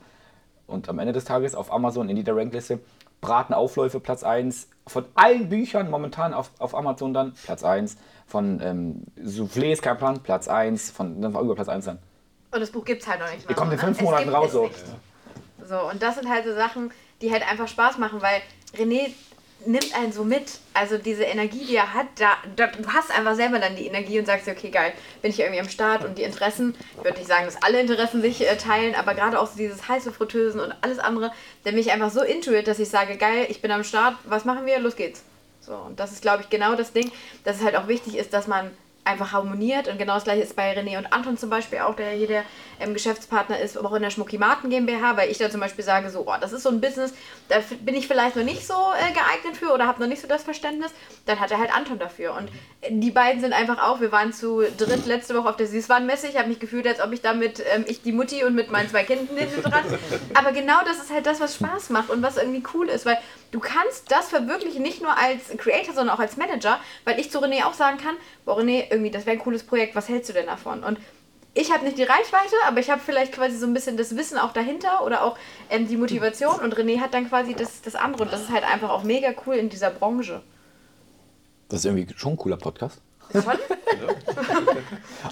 Und 0.73 0.89
am 0.89 0.99
Ende 0.99 1.13
des 1.13 1.25
Tages 1.25 1.55
auf 1.55 1.73
Amazon 1.73 2.09
in 2.09 2.17
dieser 2.17 2.37
Rankliste 2.37 2.81
Bratenaufläufe 3.21 4.01
Platz 4.01 4.25
1. 4.25 4.69
Von 4.87 5.05
allen 5.15 5.49
Büchern 5.49 5.89
momentan 5.91 6.35
auf, 6.35 6.51
auf 6.59 6.75
Amazon 6.75 7.15
dann 7.15 7.35
Platz 7.45 7.63
1. 7.63 7.97
Von 8.27 8.61
ähm, 8.61 9.03
Soufflé 9.23 9.73
ist 9.73 9.83
kein 9.83 9.97
Plan, 9.97 10.21
Platz 10.21 10.49
1. 10.49 10.91
Von, 10.91 11.23
dann 11.23 11.33
war 11.33 11.43
über 11.43 11.55
Platz 11.55 11.69
1 11.69 11.85
dann. 11.85 11.99
Und 12.51 12.61
das 12.61 12.71
Buch 12.71 12.85
gibt 12.85 13.03
es 13.03 13.09
halt 13.09 13.21
noch 13.21 13.33
nicht. 13.33 13.49
Ihr 13.49 13.55
kommt 13.55 13.73
in 13.73 13.79
fünf 13.79 14.01
Monaten 14.01 14.29
raus, 14.29 14.53
so. 14.53 14.65
nicht. 14.65 14.75
So, 15.69 15.89
und 15.89 16.03
das 16.03 16.17
sind 16.17 16.29
halt 16.29 16.45
so 16.45 16.55
Sachen, 16.55 16.91
die 17.21 17.33
halt 17.33 17.49
einfach 17.49 17.69
Spaß 17.69 17.99
machen, 17.99 18.21
weil 18.21 18.43
René 18.77 19.11
nimmt 19.67 19.95
einen 19.95 20.13
so 20.13 20.25
mit. 20.25 20.59
Also 20.75 20.99
diese 20.99 21.25
Energie, 21.25 21.65
die 21.67 21.77
er 21.77 21.95
hat, 21.95 22.07
da, 22.17 22.37
da, 22.57 22.67
du 22.69 22.89
hast 22.89 23.11
einfach 23.11 23.35
selber 23.35 23.59
dann 23.59 23.77
die 23.77 23.87
Energie 23.87 24.19
und 24.19 24.27
sagst 24.27 24.49
okay, 24.49 24.71
geil, 24.71 24.93
bin 25.21 25.31
ich 25.31 25.41
irgendwie 25.41 25.61
am 25.61 25.69
Start 25.69 26.05
und 26.05 26.19
die 26.19 26.23
Interessen, 26.23 26.75
ich 26.97 27.05
würde 27.05 27.19
nicht 27.19 27.29
sagen, 27.29 27.45
dass 27.45 27.63
alle 27.63 27.81
Interessen 27.81 28.23
sich 28.23 28.41
äh, 28.49 28.57
teilen, 28.57 28.95
aber 28.95 29.15
gerade 29.15 29.39
auch 29.39 29.47
so 29.47 29.57
dieses 29.57 29.89
heiße 29.89 30.13
Fritteusen 30.13 30.61
und 30.61 30.75
alles 30.81 30.99
andere, 30.99 31.33
da 31.65 31.71
bin 31.71 31.79
ich 31.79 31.93
einfach 31.93 32.11
so 32.11 32.23
intuit, 32.23 32.67
dass 32.67 32.79
ich 32.79 32.89
sage, 32.89 33.17
geil, 33.17 33.47
ich 33.49 33.61
bin 33.61 33.71
am 33.71 33.85
Start, 33.85 34.17
was 34.25 34.45
machen 34.45 34.67
wir? 34.67 34.79
Los 34.79 34.97
geht's. 34.97 35.23
So, 35.61 35.75
und 35.75 36.01
das 36.01 36.13
ist, 36.13 36.23
glaube 36.23 36.43
ich, 36.43 36.51
genau 36.51 36.75
das 36.75 36.93
Ding, 36.93 37.11
dass 37.45 37.59
es 37.59 37.65
halt 37.65 37.77
auch 37.77 37.87
wichtig 37.87 38.17
ist, 38.17 38.33
dass 38.33 38.49
man 38.49 38.71
einfach 39.05 39.33
harmoniert. 39.33 39.89
Und 39.89 39.99
genau 39.99 40.15
das 40.15 40.25
gleiche 40.25 40.43
ist 40.43 40.55
bei 40.55 40.73
René 40.73 40.97
und 40.99 41.13
Anton 41.13 41.37
zum 41.37 41.51
Beispiel 41.51 41.81
auch, 41.81 41.97
der 41.97 42.11
hier 42.11 42.29
der 42.29 42.45
ähm, 42.81 42.95
Geschäftspartner 42.95 43.59
ist, 43.59 43.77
auch 43.77 43.93
in 43.95 44.03
der 44.03 44.11
Schmucki 44.11 44.39
Marken 44.39 44.71
GmbH, 44.71 45.17
weil 45.17 45.31
ich 45.31 45.39
da 45.39 45.51
zum 45.51 45.61
Beispiel 45.61 45.85
sage, 45.85 46.11
so, 46.11 46.25
oh, 46.27 46.35
das 46.41 46.53
ist 46.53 46.63
so 46.63 46.69
ein 46.69 46.81
Business, 46.81 47.13
da 47.49 47.57
bin 47.81 47.95
ich 47.95 48.07
vielleicht 48.07 48.37
noch 48.37 48.45
nicht 48.45 48.67
so 48.67 48.75
äh, 48.75 49.13
geeignet 49.13 49.57
für 49.59 49.73
oder 49.73 49.87
habe 49.87 50.01
noch 50.01 50.09
nicht 50.09 50.23
so 50.23 50.29
das 50.29 50.45
Verständnis. 50.45 50.93
Dann 51.27 51.41
hat 51.41 51.51
er 51.51 51.59
halt 51.59 51.75
Anton 51.75 51.99
dafür. 51.99 52.35
Und 52.35 52.49
die 52.89 53.11
beiden 53.11 53.41
sind 53.41 53.53
einfach 53.53 53.83
auch, 53.83 54.01
wir 54.01 54.13
waren 54.13 54.33
zu 54.33 54.63
dritt 54.77 55.07
letzte 55.07 55.35
Woche 55.35 55.49
auf 55.49 55.57
der 55.57 55.67
Süßwarenmesse. 55.67 56.29
Ich 56.29 56.37
habe 56.39 56.49
mich 56.49 56.61
gefühlt, 56.61 56.87
als 56.87 57.01
ob 57.01 57.13
ich 57.13 57.21
da 57.21 57.35
mit, 57.35 57.63
ähm, 57.75 57.85
ich 57.89 58.03
die 58.03 58.13
Mutti 58.13 58.45
und 58.45 58.55
mit 58.55 58.71
meinen 58.71 58.89
zwei 58.89 59.03
Kindern 59.03 59.37
hinten 59.37 59.63
dran. 59.63 59.85
Aber 60.35 60.53
genau 60.53 60.81
das 60.85 60.99
ist 60.99 61.13
halt 61.13 61.27
das, 61.27 61.41
was 61.41 61.57
Spaß 61.57 61.91
macht 61.91 62.11
und 62.11 62.23
was 62.23 62.37
irgendwie 62.37 62.63
cool 62.75 62.89
ist, 62.89 63.05
weil 63.05 63.19
du 63.51 63.61
kannst 63.61 64.11
das 64.11 64.29
verwirklichen, 64.29 64.83
nicht 64.83 65.03
nur 65.03 65.17
als 65.17 65.49
Creator, 65.59 65.95
sondern 65.95 66.17
auch 66.17 66.21
als 66.21 66.37
Manager, 66.37 66.81
weil 67.05 67.21
ich 67.21 67.31
zu 67.31 67.39
René 67.39 67.65
auch 67.65 67.75
sagen 67.75 67.99
kann, 67.99 68.17
boah 68.45 68.59
René, 68.59 68.92
irgendwie, 68.93 69.11
das 69.11 69.27
wäre 69.27 69.37
ein 69.37 69.43
cooles 69.43 69.65
Projekt, 69.65 69.97
was 69.97 70.09
hältst 70.09 70.29
du 70.29 70.35
denn 70.35 70.47
davon? 70.47 70.85
Und 70.85 70.99
ich 71.55 71.73
habe 71.73 71.85
nicht 71.85 71.99
die 71.99 72.05
Reichweite, 72.05 72.55
aber 72.67 72.81
ich 72.81 72.91
habe 72.91 73.01
vielleicht 73.05 73.33
quasi 73.33 73.57
so 73.57 73.67
ein 73.67 73.75
bisschen 73.75 73.97
das 73.97 74.17
Wissen 74.17 74.39
auch 74.39 74.53
dahinter 74.53 75.05
oder 75.05 75.23
auch 75.25 75.37
ähm, 75.69 75.89
die 75.89 75.97
Motivation 75.97 76.61
und 76.61 76.75
René 76.77 77.01
hat 77.01 77.13
dann 77.13 77.29
quasi 77.29 77.55
das, 77.55 77.83
das 77.83 77.95
andere 77.95 78.25
und 78.25 78.33
das 78.33 78.43
ist 78.43 78.51
halt 78.51 78.65
einfach 78.65 78.91
auch 78.91 79.03
mega 79.03 79.35
cool 79.47 79.57
in 79.57 79.69
dieser 79.69 79.91
Branche. 79.91 80.43
Das 81.69 81.81
ist 81.81 81.85
irgendwie 81.87 82.13
schon 82.17 82.35
ein 82.35 82.37
cooler 82.37 82.57
Podcast. 82.57 83.01
Schon? 83.33 83.45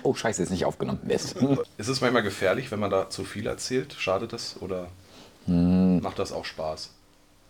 Oh, 0.03 0.15
scheiße, 0.15 0.43
ist 0.43 0.51
nicht 0.51 0.65
aufgenommen. 0.65 1.01
Mist. 1.03 1.37
Ist 1.77 1.89
es 1.89 2.01
manchmal 2.01 2.23
gefährlich, 2.23 2.71
wenn 2.71 2.79
man 2.79 2.91
da 2.91 3.11
zu 3.11 3.25
viel 3.25 3.47
erzählt? 3.47 3.95
Schadet 3.99 4.33
das 4.33 4.57
oder 4.61 4.89
macht 5.47 6.19
das 6.19 6.33
auch 6.33 6.45
Spaß? 6.45 6.91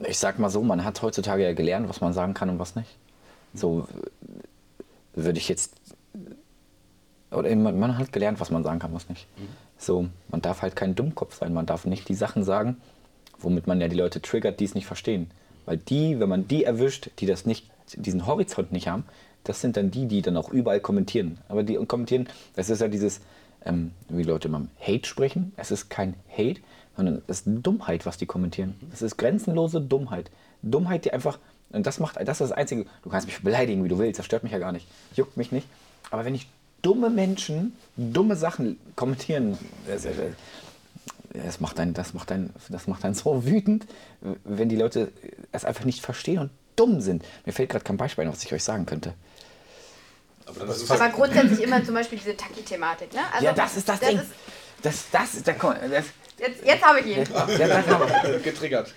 Ich 0.00 0.18
sag 0.18 0.38
mal 0.38 0.48
so, 0.48 0.62
man 0.62 0.84
hat 0.84 1.02
heutzutage 1.02 1.42
ja 1.42 1.52
gelernt, 1.52 1.88
was 1.88 2.00
man 2.00 2.12
sagen 2.12 2.34
kann 2.34 2.48
und 2.50 2.58
was 2.58 2.74
nicht. 2.74 2.96
So 3.54 3.86
würde 5.14 5.38
ich 5.38 5.48
jetzt. 5.48 5.74
Oder 7.30 7.54
man, 7.56 7.78
man 7.78 7.98
hat 7.98 8.12
gelernt, 8.12 8.40
was 8.40 8.50
man 8.50 8.64
sagen 8.64 8.80
kann, 8.80 8.92
was 8.92 9.08
nicht. 9.08 9.26
So, 9.78 10.08
man 10.30 10.42
darf 10.42 10.62
halt 10.62 10.76
kein 10.76 10.94
Dummkopf 10.94 11.38
sein. 11.38 11.54
Man 11.54 11.66
darf 11.66 11.84
nicht 11.84 12.08
die 12.08 12.14
Sachen 12.14 12.44
sagen, 12.44 12.76
womit 13.38 13.66
man 13.66 13.80
ja 13.80 13.88
die 13.88 13.96
Leute 13.96 14.20
triggert, 14.20 14.60
die 14.60 14.64
es 14.64 14.74
nicht 14.74 14.86
verstehen. 14.86 15.30
Weil 15.64 15.76
die, 15.76 16.18
wenn 16.18 16.28
man 16.28 16.48
die 16.48 16.64
erwischt, 16.64 17.10
die 17.18 17.26
das 17.26 17.46
nicht, 17.46 17.70
diesen 17.94 18.26
Horizont 18.26 18.72
nicht 18.72 18.88
haben, 18.88 19.04
das 19.44 19.60
sind 19.60 19.76
dann 19.76 19.90
die, 19.90 20.06
die 20.06 20.22
dann 20.22 20.36
auch 20.36 20.50
überall 20.50 20.80
kommentieren. 20.80 21.38
Aber 21.48 21.62
die 21.62 21.76
kommentieren, 21.86 22.28
das 22.56 22.68
ist 22.68 22.80
ja 22.80 22.88
dieses, 22.88 23.20
ähm, 23.64 23.92
wie 24.08 24.22
Leute 24.22 24.48
immer 24.48 24.66
Hate 24.80 25.06
sprechen. 25.06 25.52
Es 25.56 25.70
ist 25.70 25.88
kein 25.88 26.14
Hate, 26.30 26.60
sondern 26.96 27.22
es 27.26 27.40
ist 27.40 27.44
Dummheit, 27.46 28.04
was 28.06 28.18
die 28.18 28.26
kommentieren. 28.26 28.74
Es 28.92 29.02
ist 29.02 29.16
grenzenlose 29.16 29.80
Dummheit. 29.80 30.30
Dummheit, 30.62 31.04
die 31.04 31.12
einfach, 31.12 31.38
und 31.70 31.86
das 31.86 32.00
macht, 32.00 32.16
das 32.16 32.40
ist 32.40 32.50
das 32.50 32.52
Einzige, 32.52 32.86
du 33.02 33.08
kannst 33.08 33.26
mich 33.26 33.40
beleidigen, 33.40 33.82
wie 33.84 33.88
du 33.88 33.98
willst, 33.98 34.18
das 34.18 34.26
stört 34.26 34.42
mich 34.42 34.52
ja 34.52 34.58
gar 34.58 34.72
nicht, 34.72 34.86
juckt 35.14 35.36
mich 35.36 35.52
nicht. 35.52 35.66
Aber 36.10 36.24
wenn 36.24 36.34
ich 36.34 36.48
dumme 36.82 37.10
Menschen 37.10 37.76
dumme 37.96 38.36
Sachen 38.36 38.78
kommentieren, 38.96 39.58
das, 39.86 40.02
das, 40.02 40.14
das 41.32 41.60
macht 41.60 41.78
einen, 41.78 41.94
das 41.94 42.14
macht 42.14 42.32
einen, 42.32 42.52
das 42.68 42.86
macht 42.86 43.04
einen 43.04 43.14
so 43.14 43.44
wütend, 43.44 43.86
wenn 44.44 44.68
die 44.68 44.76
Leute 44.76 45.12
es 45.52 45.64
einfach 45.64 45.84
nicht 45.84 46.00
verstehen 46.00 46.38
und 46.38 46.50
dumm 46.76 47.00
sind. 47.00 47.24
Mir 47.44 47.52
fällt 47.52 47.70
gerade 47.70 47.84
kein 47.84 47.96
Beispiel 47.96 48.24
ein, 48.24 48.32
was 48.32 48.42
ich 48.42 48.52
euch 48.52 48.64
sagen 48.64 48.86
könnte. 48.86 49.14
Aber 50.46 50.66
das 50.66 50.82
ist 50.82 50.90
Aber 50.90 51.08
grundsätzlich 51.10 51.62
immer 51.62 51.84
zum 51.84 51.94
Beispiel 51.94 52.18
diese 52.18 52.36
Taki-Thematik, 52.36 53.12
ne? 53.12 53.20
Also 53.32 53.44
ja, 53.44 53.52
das 53.52 53.76
ist 53.76 53.88
das, 53.88 54.00
Ding. 54.00 54.18
Ist, 54.18 54.30
das, 54.82 55.04
das 55.12 55.34
ist 55.34 55.46
der, 55.46 55.54
das, 55.54 56.06
jetzt 56.38 56.64
jetzt 56.64 56.82
habe 56.82 57.00
ich 57.00 57.18
ihn. 57.18 57.24
ja, 57.58 57.68
das 57.68 58.42
getriggert. 58.42 58.92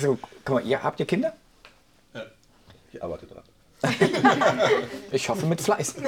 So, 0.00 0.18
guck 0.44 0.54
mal, 0.54 0.66
ihr 0.66 0.82
habt 0.82 1.00
ihr 1.00 1.06
Kinder? 1.06 1.34
Ich 2.92 3.02
arbeite 3.02 3.26
dran. 3.26 3.42
Ich 5.10 5.28
hoffe 5.28 5.46
mit 5.46 5.60
Fleiß. 5.60 5.94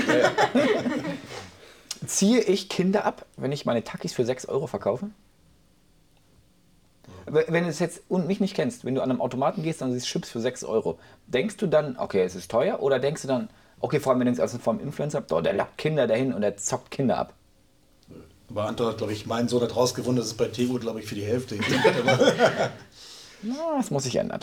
Ziehe 2.06 2.40
ich 2.40 2.68
Kinder 2.68 3.04
ab, 3.04 3.26
wenn 3.36 3.52
ich 3.52 3.66
meine 3.66 3.84
Takis 3.84 4.12
für 4.12 4.24
6 4.24 4.46
Euro 4.46 4.66
verkaufe? 4.66 5.10
Wenn 7.26 7.64
du 7.64 7.70
es 7.70 7.78
jetzt 7.78 8.02
und 8.08 8.26
mich 8.26 8.40
nicht 8.40 8.54
kennst, 8.54 8.84
wenn 8.84 8.94
du 8.94 9.02
an 9.02 9.10
einem 9.10 9.20
Automaten 9.20 9.62
gehst 9.62 9.82
und 9.82 9.92
siehst 9.92 10.06
Chips 10.06 10.28
für 10.28 10.40
6 10.40 10.64
Euro, 10.64 10.98
denkst 11.26 11.56
du 11.56 11.66
dann, 11.66 11.96
okay, 11.98 12.22
es 12.22 12.34
ist 12.34 12.50
teuer? 12.50 12.82
Oder 12.82 12.98
denkst 12.98 13.22
du 13.22 13.28
dann, 13.28 13.48
okay, 13.80 13.98
vor 13.98 14.12
allem 14.12 14.20
wenn 14.20 14.26
du 14.26 14.32
es 14.32 14.40
also 14.40 14.58
vom 14.58 14.80
Influencer, 14.80 15.22
doch, 15.22 15.42
der 15.42 15.52
lappt 15.52 15.78
Kinder 15.78 16.06
dahin 16.06 16.32
und 16.32 16.42
der 16.42 16.56
zockt 16.56 16.90
Kinder 16.90 17.18
ab? 17.18 17.32
Aber 18.48 18.66
Anton 18.66 18.88
hat, 18.88 18.98
glaube 18.98 19.12
ich, 19.12 19.26
meinen 19.26 19.48
Sohn 19.48 19.62
hat 19.62 19.74
rausgefunden, 19.74 20.18
dass 20.18 20.26
es 20.26 20.34
bei 20.34 20.46
Tego, 20.46 20.78
glaube 20.78 21.00
ich, 21.00 21.06
für 21.06 21.16
die 21.16 21.24
Hälfte. 21.24 21.56
Na, 23.42 23.76
das 23.76 23.90
muss 23.90 24.04
sich 24.04 24.16
ändern. 24.16 24.40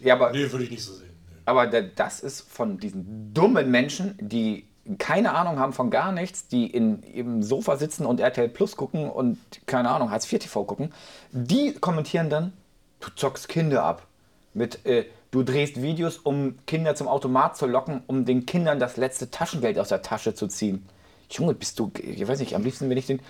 ja, 0.00 0.14
aber 0.14 0.30
nee, 0.32 0.50
würde 0.50 0.64
ich 0.64 0.70
nicht 0.70 0.84
so 0.84 0.92
sehen. 0.92 1.11
Aber 1.52 1.66
da- 1.66 1.82
das 1.82 2.20
ist 2.20 2.40
von 2.50 2.78
diesen 2.78 3.34
dummen 3.34 3.70
Menschen, 3.70 4.14
die 4.18 4.64
keine 4.96 5.34
Ahnung 5.34 5.58
haben 5.58 5.74
von 5.74 5.90
gar 5.90 6.10
nichts, 6.10 6.48
die 6.48 6.66
in 6.66 7.02
ihrem 7.02 7.42
Sofa 7.42 7.76
sitzen 7.76 8.06
und 8.06 8.20
RTL 8.20 8.48
Plus 8.48 8.74
gucken 8.74 9.10
und 9.10 9.36
keine 9.66 9.90
Ahnung, 9.90 10.10
Hartz 10.10 10.32
IV 10.32 10.38
TV 10.38 10.64
gucken, 10.64 10.94
die 11.30 11.74
kommentieren 11.74 12.30
dann, 12.30 12.54
du 13.00 13.10
zockst 13.14 13.50
Kinder 13.50 13.84
ab. 13.84 14.06
Mit, 14.54 14.86
äh, 14.86 15.04
du 15.30 15.42
drehst 15.42 15.82
Videos, 15.82 16.16
um 16.16 16.56
Kinder 16.66 16.94
zum 16.94 17.06
Automat 17.06 17.54
zu 17.58 17.66
locken, 17.66 18.02
um 18.06 18.24
den 18.24 18.46
Kindern 18.46 18.78
das 18.80 18.96
letzte 18.96 19.30
Taschengeld 19.30 19.78
aus 19.78 19.90
der 19.90 20.00
Tasche 20.00 20.32
zu 20.32 20.46
ziehen. 20.46 20.86
Junge, 21.30 21.52
bist 21.52 21.78
du, 21.78 21.92
ich 22.02 22.26
weiß 22.26 22.40
nicht, 22.40 22.54
am 22.56 22.64
liebsten, 22.64 22.88
wenn 22.88 22.96
ich 22.96 23.06
den, 23.06 23.20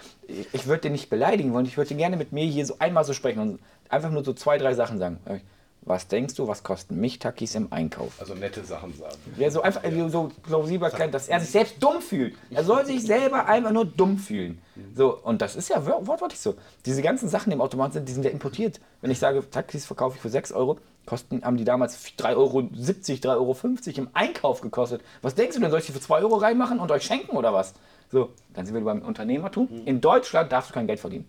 ich 0.53 0.69
würde 0.69 0.83
den 0.83 0.93
nicht 0.93 1.11
beleidigen 1.11 1.53
wollen, 1.53 1.67
ich 1.67 1.77
würde 1.77 1.93
gerne 1.97 2.17
mit 2.17 2.31
mir 2.31 2.45
hier 2.45 2.67
so 2.67 2.77
einmal 2.79 3.05
so 3.05 3.15
sprechen 3.15 3.41
und 3.41 3.61
einfach 3.89 4.11
nur 4.11 4.23
so 4.23 4.33
zwei, 4.33 4.59
drei 4.59 4.75
Sachen 4.75 4.99
sagen. 4.99 5.19
Was 5.85 6.07
denkst 6.07 6.35
du, 6.35 6.47
was 6.47 6.63
kosten 6.63 7.01
mich 7.01 7.19
Takis 7.19 7.57
im 7.57 7.73
Einkauf? 7.73 8.13
Also 8.21 8.35
nette 8.35 8.63
Sachen 8.65 8.97
sagen. 8.97 9.17
Ja, 9.37 9.51
so 9.51 9.63
einfach 9.63 9.83
äh, 9.83 10.09
so 10.09 10.31
plausibel 10.45 10.89
erklärt, 10.89 11.13
dass 11.13 11.27
er 11.27 11.41
sich 11.41 11.51
selbst 11.51 11.83
dumm 11.83 12.01
fühlt. 12.01 12.37
Er 12.51 12.63
soll 12.63 12.87
sich 12.87 13.03
selber 13.07 13.47
einfach 13.47 13.73
nur 13.73 13.85
dumm 13.85 14.17
fühlen. 14.17 14.63
So, 14.95 15.19
und 15.19 15.43
das 15.43 15.57
ist 15.57 15.69
ja 15.71 15.79
wor- 15.85 16.07
wortwörtlich 16.07 16.39
so. 16.41 16.55
Diese 16.87 17.03
ganzen 17.03 17.29
Sachen, 17.29 17.51
die 17.51 17.55
im 17.55 17.61
Automat 17.61 17.95
sind, 17.95 18.09
die 18.09 18.13
sind 18.13 18.25
ja 18.25 18.31
importiert. 18.31 18.81
Wenn 19.01 19.11
ich 19.11 19.19
sage, 19.19 19.43
Taxis 19.51 19.85
verkaufe 19.85 20.15
ich 20.17 20.23
für 20.23 20.29
6 20.31 20.53
Euro, 20.53 20.79
kosten, 21.05 21.43
haben 21.45 21.57
die 21.57 21.65
damals 21.65 21.99
3,70 22.17 22.37
Euro, 22.37 22.59
3,50 22.61 23.27
Euro 23.27 23.57
im 23.99 24.09
Einkauf 24.13 24.61
gekostet. 24.61 25.03
Was 25.21 25.35
denkst 25.35 25.57
du 25.57 25.61
denn, 25.61 25.71
soll 25.71 25.81
ich 25.81 25.87
die 25.87 25.93
für 25.93 26.01
2 26.01 26.21
Euro 26.21 26.37
reinmachen 26.37 26.79
und 26.79 26.93
euch 26.93 27.03
schenken 27.03 27.37
oder 27.37 27.53
was? 27.53 27.75
So, 28.13 28.31
dann 28.55 28.67
sind 28.67 28.77
wir 28.77 28.83
beim 28.83 29.03
Unternehmertum. 29.03 29.69
In 29.85 30.01
Deutschland 30.01 30.53
darfst 30.53 30.71
du 30.71 30.75
kein 30.75 30.87
Geld 30.87 31.01
verdienen. 31.01 31.27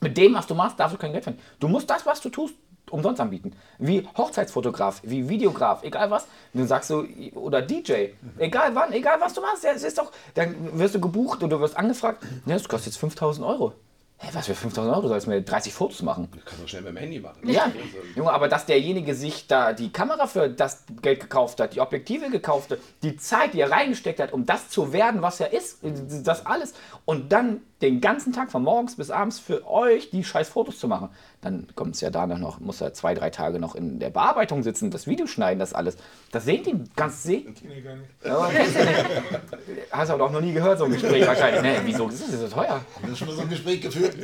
Mit 0.00 0.16
dem, 0.16 0.34
was 0.34 0.46
du 0.46 0.54
machst, 0.54 0.80
darfst 0.80 0.94
du 0.94 0.98
kein 0.98 1.12
Geld 1.12 1.24
verdienen. 1.24 1.44
Du 1.60 1.68
musst 1.68 1.88
das, 1.90 2.06
was 2.06 2.20
du 2.20 2.28
tust, 2.30 2.54
umsonst 2.94 3.20
anbieten. 3.20 3.52
Wie 3.78 4.06
Hochzeitsfotograf, 4.16 5.00
wie 5.02 5.28
Videograf, 5.28 5.82
egal 5.82 6.10
was. 6.10 6.26
Du 6.52 6.64
sagst 6.64 6.88
so, 6.88 7.04
oder 7.34 7.60
DJ, 7.60 8.10
egal 8.38 8.74
wann, 8.74 8.92
egal 8.92 9.20
was 9.20 9.34
du 9.34 9.40
machst. 9.40 9.64
Es 9.64 9.82
ist 9.82 9.98
doch, 9.98 10.12
dann 10.34 10.78
wirst 10.78 10.94
du 10.94 11.00
gebucht 11.00 11.42
oder 11.42 11.56
du 11.56 11.60
wirst 11.60 11.76
angefragt. 11.76 12.22
Ja, 12.46 12.54
das 12.54 12.68
kostet 12.68 12.92
jetzt 12.92 13.00
5000 13.00 13.46
Euro. 13.46 13.74
Hä, 14.18 14.28
was 14.32 14.46
für 14.46 14.54
5000 14.54 14.94
Euro? 14.94 15.02
Du 15.02 15.08
sollst 15.08 15.26
mir 15.26 15.42
30 15.42 15.74
Fotos 15.74 16.00
machen. 16.02 16.28
Du 16.30 16.38
kannst 16.38 16.62
doch 16.62 16.68
schnell 16.68 16.82
mit 16.82 16.92
dem 16.92 16.96
Handy 16.98 17.18
machen. 17.18 17.48
Ja, 17.48 17.70
Junge, 18.14 18.32
aber 18.32 18.48
dass 18.48 18.64
derjenige 18.64 19.14
sich 19.14 19.48
da 19.48 19.72
die 19.72 19.90
Kamera 19.90 20.28
für 20.28 20.48
das 20.48 20.84
Geld 21.02 21.20
gekauft 21.20 21.60
hat, 21.60 21.74
die 21.74 21.80
Objektive 21.80 22.30
gekauft 22.30 22.70
hat, 22.70 22.78
die 23.02 23.16
Zeit, 23.16 23.54
die 23.54 23.60
er 23.60 23.72
reingesteckt 23.72 24.20
hat, 24.20 24.32
um 24.32 24.46
das 24.46 24.68
zu 24.70 24.92
werden, 24.92 25.20
was 25.20 25.40
er 25.40 25.52
ist, 25.52 25.80
das 26.24 26.46
alles, 26.46 26.74
und 27.04 27.32
dann 27.32 27.62
den 27.82 28.00
ganzen 28.00 28.32
Tag 28.32 28.50
von 28.50 28.62
morgens 28.62 28.96
bis 28.96 29.10
abends 29.10 29.38
für 29.38 29.66
euch 29.68 30.10
die 30.10 30.24
scheiß 30.24 30.48
Fotos 30.48 30.78
zu 30.78 30.88
machen, 30.88 31.10
dann 31.40 31.66
kommt 31.74 31.94
es 31.96 32.00
ja 32.00 32.10
danach 32.10 32.38
noch, 32.38 32.60
muss 32.60 32.80
er 32.80 32.94
zwei, 32.94 33.14
drei 33.14 33.30
Tage 33.30 33.58
noch 33.58 33.74
in 33.74 33.98
der 33.98 34.10
Bearbeitung 34.10 34.62
sitzen, 34.62 34.90
das 34.90 35.06
Video 35.06 35.26
schneiden, 35.26 35.58
das 35.58 35.74
alles. 35.74 35.96
Das 36.32 36.44
sehen 36.44 36.62
die 36.64 36.74
ganz 36.96 37.22
sehen. 37.22 37.54
Nee, 37.62 37.82
gar 37.82 37.96
nicht. 37.96 38.10
Ja, 38.24 38.48
du. 38.48 39.90
Hast 39.90 40.08
du 40.08 40.14
aber 40.14 40.24
auch 40.24 40.30
noch 40.30 40.40
nie 40.40 40.52
gehört, 40.52 40.78
so 40.78 40.84
ein 40.84 40.92
Gespräch 40.92 41.26
wahrscheinlich. 41.26 41.62
Nee, 41.62 41.76
wieso? 41.84 42.06
Das 42.06 42.20
ist 42.20 42.32
so 42.32 42.48
teuer. 42.48 42.80
Wir 43.00 43.08
haben 43.08 43.16
schon 43.16 43.28
mal 43.28 43.36
so 43.36 43.42
ein 43.42 43.48
Gespräch 43.48 43.82
geführt. 43.82 44.16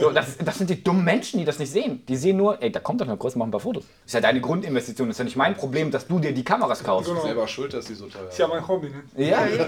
So, 0.00 0.10
das, 0.10 0.36
das 0.38 0.58
sind 0.58 0.68
die 0.68 0.82
dummen 0.82 1.04
Menschen, 1.04 1.38
die 1.38 1.44
das 1.44 1.58
nicht 1.58 1.70
sehen. 1.70 2.04
Die 2.06 2.16
sehen 2.16 2.36
nur, 2.36 2.62
ey, 2.62 2.70
da 2.70 2.80
kommt 2.80 3.00
doch 3.00 3.06
eine 3.06 3.16
Größe, 3.16 3.38
mach 3.38 3.46
ein 3.46 3.50
paar 3.50 3.60
Fotos. 3.60 3.84
ist 4.04 4.12
ja 4.12 4.20
deine 4.20 4.40
Grundinvestition. 4.40 5.08
ist 5.10 5.18
ja 5.18 5.24
nicht 5.24 5.36
mein 5.36 5.54
Problem, 5.56 5.90
dass 5.90 6.06
du 6.06 6.18
dir 6.18 6.32
die 6.32 6.44
Kameras 6.44 6.84
kaufst. 6.84 7.08
Du 7.08 7.14
bist 7.14 7.24
selber 7.24 7.48
schuld, 7.48 7.72
dass 7.72 7.86
die 7.86 7.94
so 7.94 8.06
teuer 8.06 8.28
Ist 8.28 8.38
ja 8.38 8.46
sind. 8.46 8.54
mein 8.54 8.68
Hobby, 8.68 8.90
ne? 8.90 9.02
Ja. 9.16 9.46
ja. 9.46 9.66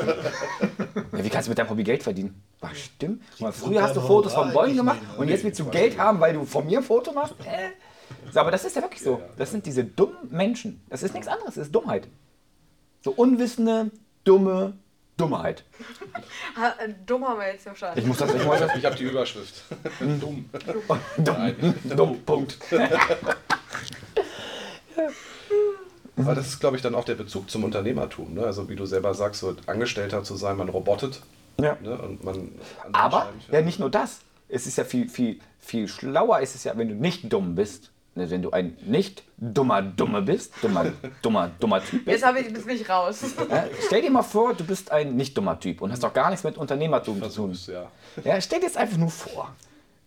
Wie 1.13 1.29
kannst 1.31 1.49
du 1.49 1.51
mit 1.51 1.59
deinem 1.59 1.71
Hobby 1.71 1.85
Geld 1.85 2.03
verdienen? 2.03 2.43
Ach, 2.63 2.75
stimmt. 2.75 3.23
Mal, 3.41 3.53
früher 3.53 3.83
hast 3.83 3.97
du 3.97 4.01
Fotos 4.01 4.33
von 4.35 4.53
Bäumen 4.53 4.77
gemacht 4.77 5.03
nicht. 5.03 5.19
und 5.19 5.29
jetzt 5.29 5.45
willst 5.45 5.59
du 5.59 5.65
Geld 5.67 5.99
haben, 5.99 6.21
weil 6.21 6.33
du 6.33 6.45
von 6.45 6.65
mir 6.65 6.79
ein 6.79 6.85
Foto 6.85 7.13
machst? 7.13 7.35
Äh. 7.45 7.71
So, 8.33 8.41
aber 8.41 8.51
das 8.51 8.65
ist 8.65 8.77
ja 8.77 8.83
wirklich 8.83 9.03
so. 9.03 9.21
Das 9.37 9.51
sind 9.51 9.67
diese 9.67 9.85
dummen 9.85 10.31
Menschen. 10.31 10.81
Das 10.89 11.03
ist 11.03 11.13
nichts 11.13 11.29
anderes, 11.29 11.55
das 11.57 11.67
ist 11.67 11.75
Dummheit. 11.75 12.09
So 13.03 13.11
unwissende, 13.11 13.91
dumme 14.23 14.75
Dummheit. 15.17 15.65
Ha, 16.57 16.75
äh, 16.85 16.95
Dumm 17.05 17.27
haben 17.27 17.41
wir 17.41 17.49
jetzt. 17.49 17.67
Ich 17.67 18.07
muss 18.07 18.19
das, 18.19 18.35
ich 18.35 18.45
muss 18.45 18.59
das, 18.61 18.77
Ich 18.77 18.85
habe 18.85 18.97
die 18.97 19.05
Überschrift. 19.05 19.65
Dumm. 20.01 20.49
Dumm, 21.19 21.55
dumm, 21.97 22.21
Punkt. 22.25 22.59
Aber 26.17 26.35
das 26.35 26.47
ist, 26.47 26.61
glaube 26.61 26.77
ich, 26.77 26.83
dann 26.83 26.95
auch 26.95 27.05
der 27.05 27.17
Bezug 27.17 27.51
zum 27.51 27.65
Unternehmertum. 27.65 28.35
Ne? 28.35 28.45
Also 28.45 28.69
wie 28.69 28.77
du 28.77 28.87
selber 28.87 29.15
sagst, 29.15 29.41
so 29.41 29.57
Angestellter 29.67 30.23
zu 30.23 30.37
sein, 30.37 30.57
man 30.57 30.69
robotet. 30.69 31.23
Ja. 31.61 31.77
Ne? 31.81 31.97
Und 31.99 32.25
man 32.25 32.37
an 32.85 32.95
Aber 32.95 33.29
ja, 33.51 33.61
nicht 33.63 33.79
nur 33.79 33.91
das. 33.91 34.21
Es 34.49 34.67
ist 34.67 34.77
ja 34.77 34.85
viel, 34.85 35.09
viel, 35.09 35.41
viel 35.59 35.89
schlauer 35.89 36.41
ist 36.41 36.55
es 36.55 36.65
ja, 36.65 36.77
wenn 36.77 36.89
du 36.89 36.95
nicht 36.95 37.33
dumm 37.33 37.55
bist. 37.55 37.91
Ne, 38.15 38.29
Wenn 38.29 38.43
du 38.43 38.51
ein 38.51 38.77
nicht 38.85 39.23
dummer 39.39 39.81
Dumme 39.81 40.21
bist, 40.21 40.53
dummer, 40.61 40.93
dummer, 41.23 41.51
dummer 41.59 41.83
Typ 41.83 42.05
bist. 42.05 42.09
Jetzt 42.09 42.27
habe 42.27 42.41
ich 42.41 42.53
das 42.53 42.67
nicht 42.67 42.87
raus. 42.87 43.23
Ja, 43.49 43.65
stell 43.87 44.03
dir 44.03 44.11
mal 44.11 44.23
vor, 44.23 44.53
du 44.53 44.65
bist 44.65 44.93
ein 44.93 45.17
nicht 45.17 45.35
dummer 45.35 45.59
Typ 45.59 45.81
und 45.81 45.91
hast 45.91 46.03
doch 46.03 46.13
gar 46.13 46.29
nichts 46.29 46.45
mit 46.45 46.59
Unternehmertum 46.59 47.23
zu 47.23 47.29
tun. 47.31 47.59
Ja. 47.69 47.87
Ja, 48.23 48.39
stell 48.43 48.61
dir 48.61 48.67
jetzt 48.67 48.77
einfach 48.77 48.99
nur 48.99 49.09
vor. 49.09 49.55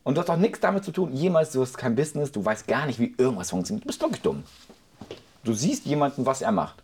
Und 0.04 0.14
du 0.16 0.22
hast 0.22 0.30
doch 0.30 0.38
nichts 0.38 0.60
damit 0.60 0.84
zu 0.84 0.92
tun. 0.92 1.14
Jemals, 1.14 1.52
du 1.52 1.62
hast 1.64 1.80
kein 1.80 1.96
Business, 1.96 2.32
du 2.32 2.46
weißt 2.46 2.68
gar 2.68 2.86
nicht, 2.86 3.00
wie 3.00 3.16
irgendwas 3.18 3.50
funktioniert. 3.50 3.86
Du 3.86 3.88
bist 3.88 4.00
wirklich 4.00 4.22
dumm. 4.22 4.44
Du 5.44 5.54
siehst 5.54 5.88
jemanden, 5.88 6.28
was 6.28 6.44
er 6.44 6.52
macht. 6.52 6.84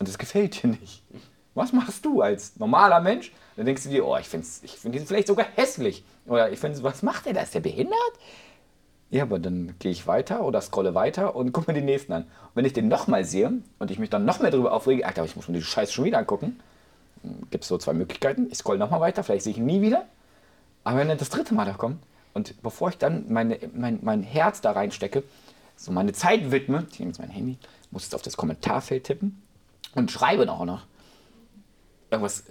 Und 0.00 0.08
es 0.08 0.18
gefällt 0.18 0.60
dir 0.60 0.66
nicht. 0.66 1.04
Was 1.54 1.72
machst 1.72 2.04
du 2.04 2.22
als 2.22 2.56
normaler 2.56 3.00
Mensch? 3.00 3.30
Dann 3.56 3.66
denkst 3.66 3.84
du 3.84 3.88
dir, 3.88 4.06
oh, 4.06 4.16
ich 4.16 4.28
finde 4.28 4.46
ich 4.62 4.72
find 4.72 4.94
ihn 4.94 5.06
vielleicht 5.06 5.28
sogar 5.28 5.46
hässlich. 5.54 6.04
Oder 6.26 6.50
ich 6.50 6.58
finde, 6.58 6.82
was 6.82 7.02
macht 7.02 7.26
er 7.26 7.34
da? 7.34 7.42
Ist 7.42 7.54
der 7.54 7.60
behindert? 7.60 8.12
Ja, 9.10 9.22
aber 9.22 9.38
dann 9.38 9.74
gehe 9.78 9.92
ich 9.92 10.06
weiter 10.06 10.42
oder 10.44 10.60
scrolle 10.60 10.94
weiter 10.94 11.36
und 11.36 11.52
gucke 11.52 11.70
mir 11.70 11.74
den 11.78 11.84
nächsten 11.84 12.12
an. 12.12 12.22
Und 12.22 12.50
wenn 12.54 12.64
ich 12.64 12.72
den 12.72 12.88
nochmal 12.88 13.24
sehe 13.24 13.52
und 13.78 13.90
ich 13.90 13.98
mich 13.98 14.10
dann 14.10 14.24
noch 14.24 14.40
mehr 14.40 14.50
darüber 14.50 14.72
aufrege, 14.72 15.06
Alter, 15.06 15.24
ich 15.24 15.36
muss 15.36 15.46
mir 15.46 15.58
die 15.58 15.62
Scheiße 15.62 15.92
schon 15.92 16.04
wieder 16.04 16.18
angucken, 16.18 16.58
gibt 17.50 17.64
es 17.64 17.68
so 17.68 17.78
zwei 17.78 17.92
Möglichkeiten. 17.92 18.48
Ich 18.50 18.58
scroll 18.58 18.78
nochmal 18.78 19.00
weiter, 19.00 19.22
vielleicht 19.22 19.44
sehe 19.44 19.52
ich 19.52 19.58
ihn 19.58 19.66
nie 19.66 19.82
wieder. 19.82 20.04
Aber 20.82 20.98
wenn 20.98 21.08
er 21.08 21.16
das 21.16 21.30
dritte 21.30 21.54
Mal 21.54 21.64
da 21.64 21.74
kommt 21.74 22.02
und 22.32 22.60
bevor 22.62 22.88
ich 22.88 22.98
dann 22.98 23.26
meine, 23.28 23.58
mein, 23.72 24.00
mein 24.02 24.22
Herz 24.22 24.60
da 24.60 24.72
reinstecke, 24.72 25.22
so 25.76 25.92
meine 25.92 26.12
Zeit 26.12 26.50
widme, 26.50 26.86
ich 26.90 26.98
nehme 26.98 27.10
jetzt 27.10 27.18
mein 27.20 27.30
Handy, 27.30 27.58
muss 27.90 28.02
jetzt 28.02 28.14
auf 28.14 28.22
das 28.22 28.36
Kommentarfeld 28.36 29.04
tippen 29.04 29.42
und 29.94 30.10
schreibe 30.10 30.50
auch 30.50 30.64
noch 30.64 30.86
irgendwas 32.14 32.44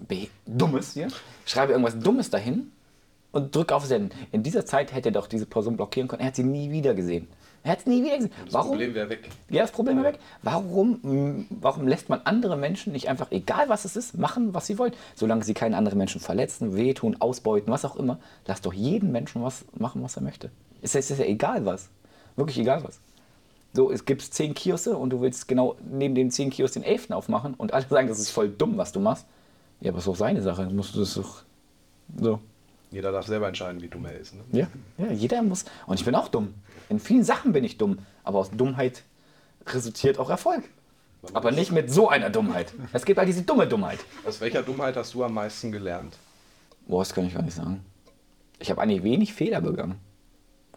Dummes 0.45 0.93
hier, 0.93 1.07
schreibe 1.45 1.73
irgendwas 1.73 1.97
Dummes 1.99 2.29
dahin 2.29 2.71
und 3.31 3.55
drücke 3.55 3.75
auf 3.75 3.85
Senden. 3.85 4.17
In 4.31 4.43
dieser 4.43 4.65
Zeit 4.65 4.93
hätte 4.93 5.09
er 5.09 5.13
doch 5.13 5.27
diese 5.27 5.45
Person 5.45 5.75
blockieren 5.75 6.07
können. 6.07 6.21
Er 6.21 6.27
hat 6.27 6.35
sie 6.35 6.43
nie 6.43 6.71
wieder 6.71 6.93
gesehen. 6.93 7.27
Er 7.63 7.71
hat 7.71 7.79
es 7.79 7.85
nie 7.85 8.03
wieder 8.03 8.17
gesehen. 8.17 8.33
Das 8.45 8.53
Warum? 8.53 8.71
Problem 8.71 8.93
wäre 8.93 9.09
weg. 9.09 9.29
Ja, 9.49 9.61
das 9.61 9.71
Problem 9.71 9.97
ist 9.97 10.03
weg. 10.03 10.19
Warum, 10.41 11.47
warum 11.49 11.87
lässt 11.87 12.09
man 12.09 12.21
andere 12.25 12.57
Menschen 12.57 12.91
nicht 12.91 13.07
einfach, 13.07 13.31
egal 13.31 13.69
was 13.69 13.85
es 13.85 13.95
ist, 13.95 14.17
machen, 14.17 14.53
was 14.53 14.67
sie 14.67 14.77
wollen? 14.77 14.93
Solange 15.15 15.43
sie 15.43 15.53
keinen 15.53 15.73
anderen 15.73 15.97
Menschen 15.97 16.19
verletzen, 16.19 16.75
wehtun, 16.75 17.15
ausbeuten, 17.19 17.71
was 17.71 17.85
auch 17.85 17.95
immer, 17.95 18.19
lass 18.45 18.61
doch 18.61 18.73
jeden 18.73 19.11
Menschen 19.11 19.41
was 19.43 19.65
machen, 19.77 20.03
was 20.03 20.17
er 20.17 20.23
möchte. 20.23 20.51
Es 20.81 20.93
ist, 20.93 21.05
es 21.05 21.11
ist 21.11 21.19
ja 21.19 21.25
egal 21.25 21.65
was. 21.65 21.89
Wirklich 22.35 22.59
egal 22.59 22.83
was. 22.83 22.99
So, 23.75 23.91
es 23.91 24.05
gibt 24.05 24.21
zehn 24.21 24.53
Kioske 24.53 24.95
und 24.95 25.09
du 25.09 25.21
willst 25.21 25.47
genau 25.47 25.75
neben 25.89 26.13
den 26.13 26.29
zehn 26.29 26.51
Kiosken 26.51 26.83
den 26.83 26.91
elften 26.91 27.13
aufmachen 27.13 27.55
und 27.55 27.73
alle 27.73 27.85
sagen, 27.87 28.07
das 28.07 28.19
ist 28.19 28.29
voll 28.29 28.49
dumm, 28.49 28.77
was 28.77 28.91
du 28.91 28.99
machst. 28.99 29.25
Ja, 29.83 29.89
aber 29.89 29.97
es 29.97 30.03
ist 30.03 30.07
doch 30.07 30.15
seine 30.15 30.41
Sache. 30.41 30.65
Musst 30.67 30.95
du 30.95 31.01
das 31.01 31.13
doch. 31.13 31.43
So. 32.17 32.39
Jeder 32.89 33.11
darf 33.11 33.27
selber 33.27 33.49
entscheiden, 33.49 33.81
wie 33.81 33.89
dumm 33.89 34.05
er 34.05 34.17
ist. 34.17 34.33
Ne? 34.33 34.41
Ja, 34.53 34.67
ja, 34.97 35.11
jeder 35.11 35.41
muss. 35.43 35.65
Und 35.87 35.99
ich 35.99 36.05
bin 36.05 36.15
auch 36.15 36.29
dumm. 36.29 36.53
In 36.87 36.99
vielen 36.99 37.25
Sachen 37.25 37.51
bin 37.51 37.65
ich 37.65 37.77
dumm. 37.77 37.97
Aber 38.23 38.39
aus 38.39 38.49
Dummheit 38.51 39.03
resultiert 39.67 40.19
auch 40.19 40.29
Erfolg. 40.29 40.63
Aber 41.33 41.51
nicht 41.51 41.73
mit 41.73 41.91
so 41.91 42.07
einer 42.07 42.29
Dummheit. 42.29 42.73
Es 42.93 43.03
gibt 43.03 43.17
halt 43.17 43.27
diese 43.27 43.41
dumme 43.41 43.67
Dummheit. 43.67 43.99
Aus 44.25 44.39
welcher 44.39 44.63
Dummheit 44.63 44.95
hast 44.95 45.13
du 45.15 45.23
am 45.23 45.33
meisten 45.33 45.71
gelernt? 45.73 46.17
Boah, 46.87 47.01
das 47.01 47.13
kann 47.13 47.25
ich 47.25 47.33
gar 47.33 47.43
nicht 47.43 47.55
sagen. 47.55 47.83
Ich 48.59 48.69
habe 48.69 48.81
eigentlich 48.81 49.03
wenig 49.03 49.33
Fehler 49.33 49.59
begangen. 49.59 49.95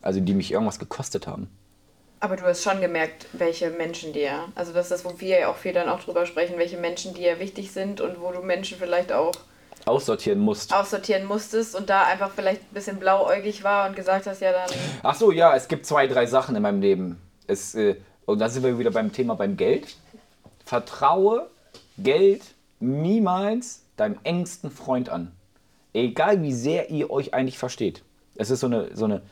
Also 0.02 0.18
die 0.18 0.34
mich 0.34 0.50
irgendwas 0.50 0.80
gekostet 0.80 1.28
haben. 1.28 1.48
Aber 2.20 2.36
du 2.36 2.44
hast 2.44 2.62
schon 2.62 2.80
gemerkt, 2.80 3.26
welche 3.32 3.70
Menschen 3.70 4.12
dir, 4.12 4.44
also 4.54 4.72
das 4.72 4.86
ist 4.86 4.92
das, 4.92 5.04
wo 5.04 5.20
wir 5.20 5.40
ja 5.40 5.48
auch 5.48 5.56
viel 5.56 5.72
dann 5.72 5.88
auch 5.88 6.00
drüber 6.00 6.24
sprechen, 6.24 6.56
welche 6.56 6.78
Menschen 6.78 7.12
dir 7.14 7.38
wichtig 7.38 7.72
sind 7.72 8.00
und 8.00 8.20
wo 8.20 8.32
du 8.32 8.40
Menschen 8.40 8.78
vielleicht 8.78 9.12
auch 9.12 9.32
Aussortieren 9.84 10.40
musst. 10.40 10.74
aussortieren 10.74 11.24
musstest 11.24 11.76
und 11.76 11.88
da 11.88 12.04
einfach 12.04 12.32
vielleicht 12.32 12.62
ein 12.62 12.74
bisschen 12.74 12.98
blauäugig 12.98 13.62
war 13.62 13.88
und 13.88 13.94
gesagt 13.94 14.26
hast, 14.26 14.40
ja 14.40 14.50
dann, 14.50 14.68
Ach 15.02 15.14
so, 15.14 15.30
ja, 15.30 15.54
es 15.54 15.68
gibt 15.68 15.86
zwei, 15.86 16.08
drei 16.08 16.26
Sachen 16.26 16.56
in 16.56 16.62
meinem 16.62 16.80
Leben. 16.80 17.20
Es, 17.46 17.74
äh, 17.76 17.96
und 18.24 18.40
da 18.40 18.48
sind 18.48 18.64
wir 18.64 18.78
wieder 18.78 18.90
beim 18.90 19.12
Thema 19.12 19.36
beim 19.36 19.56
Geld. 19.56 19.96
Vertraue 20.64 21.48
Geld 21.98 22.42
niemals 22.80 23.82
deinem 23.96 24.18
engsten 24.24 24.70
Freund 24.70 25.08
an. 25.08 25.32
Egal 25.94 26.42
wie 26.42 26.52
sehr 26.52 26.90
ihr 26.90 27.10
euch 27.10 27.32
eigentlich 27.32 27.58
versteht. 27.58 28.02
Es 28.34 28.50
ist 28.50 28.60
so, 28.60 28.66
eine, 28.66 28.94
so, 28.94 29.04
eine, 29.04 29.22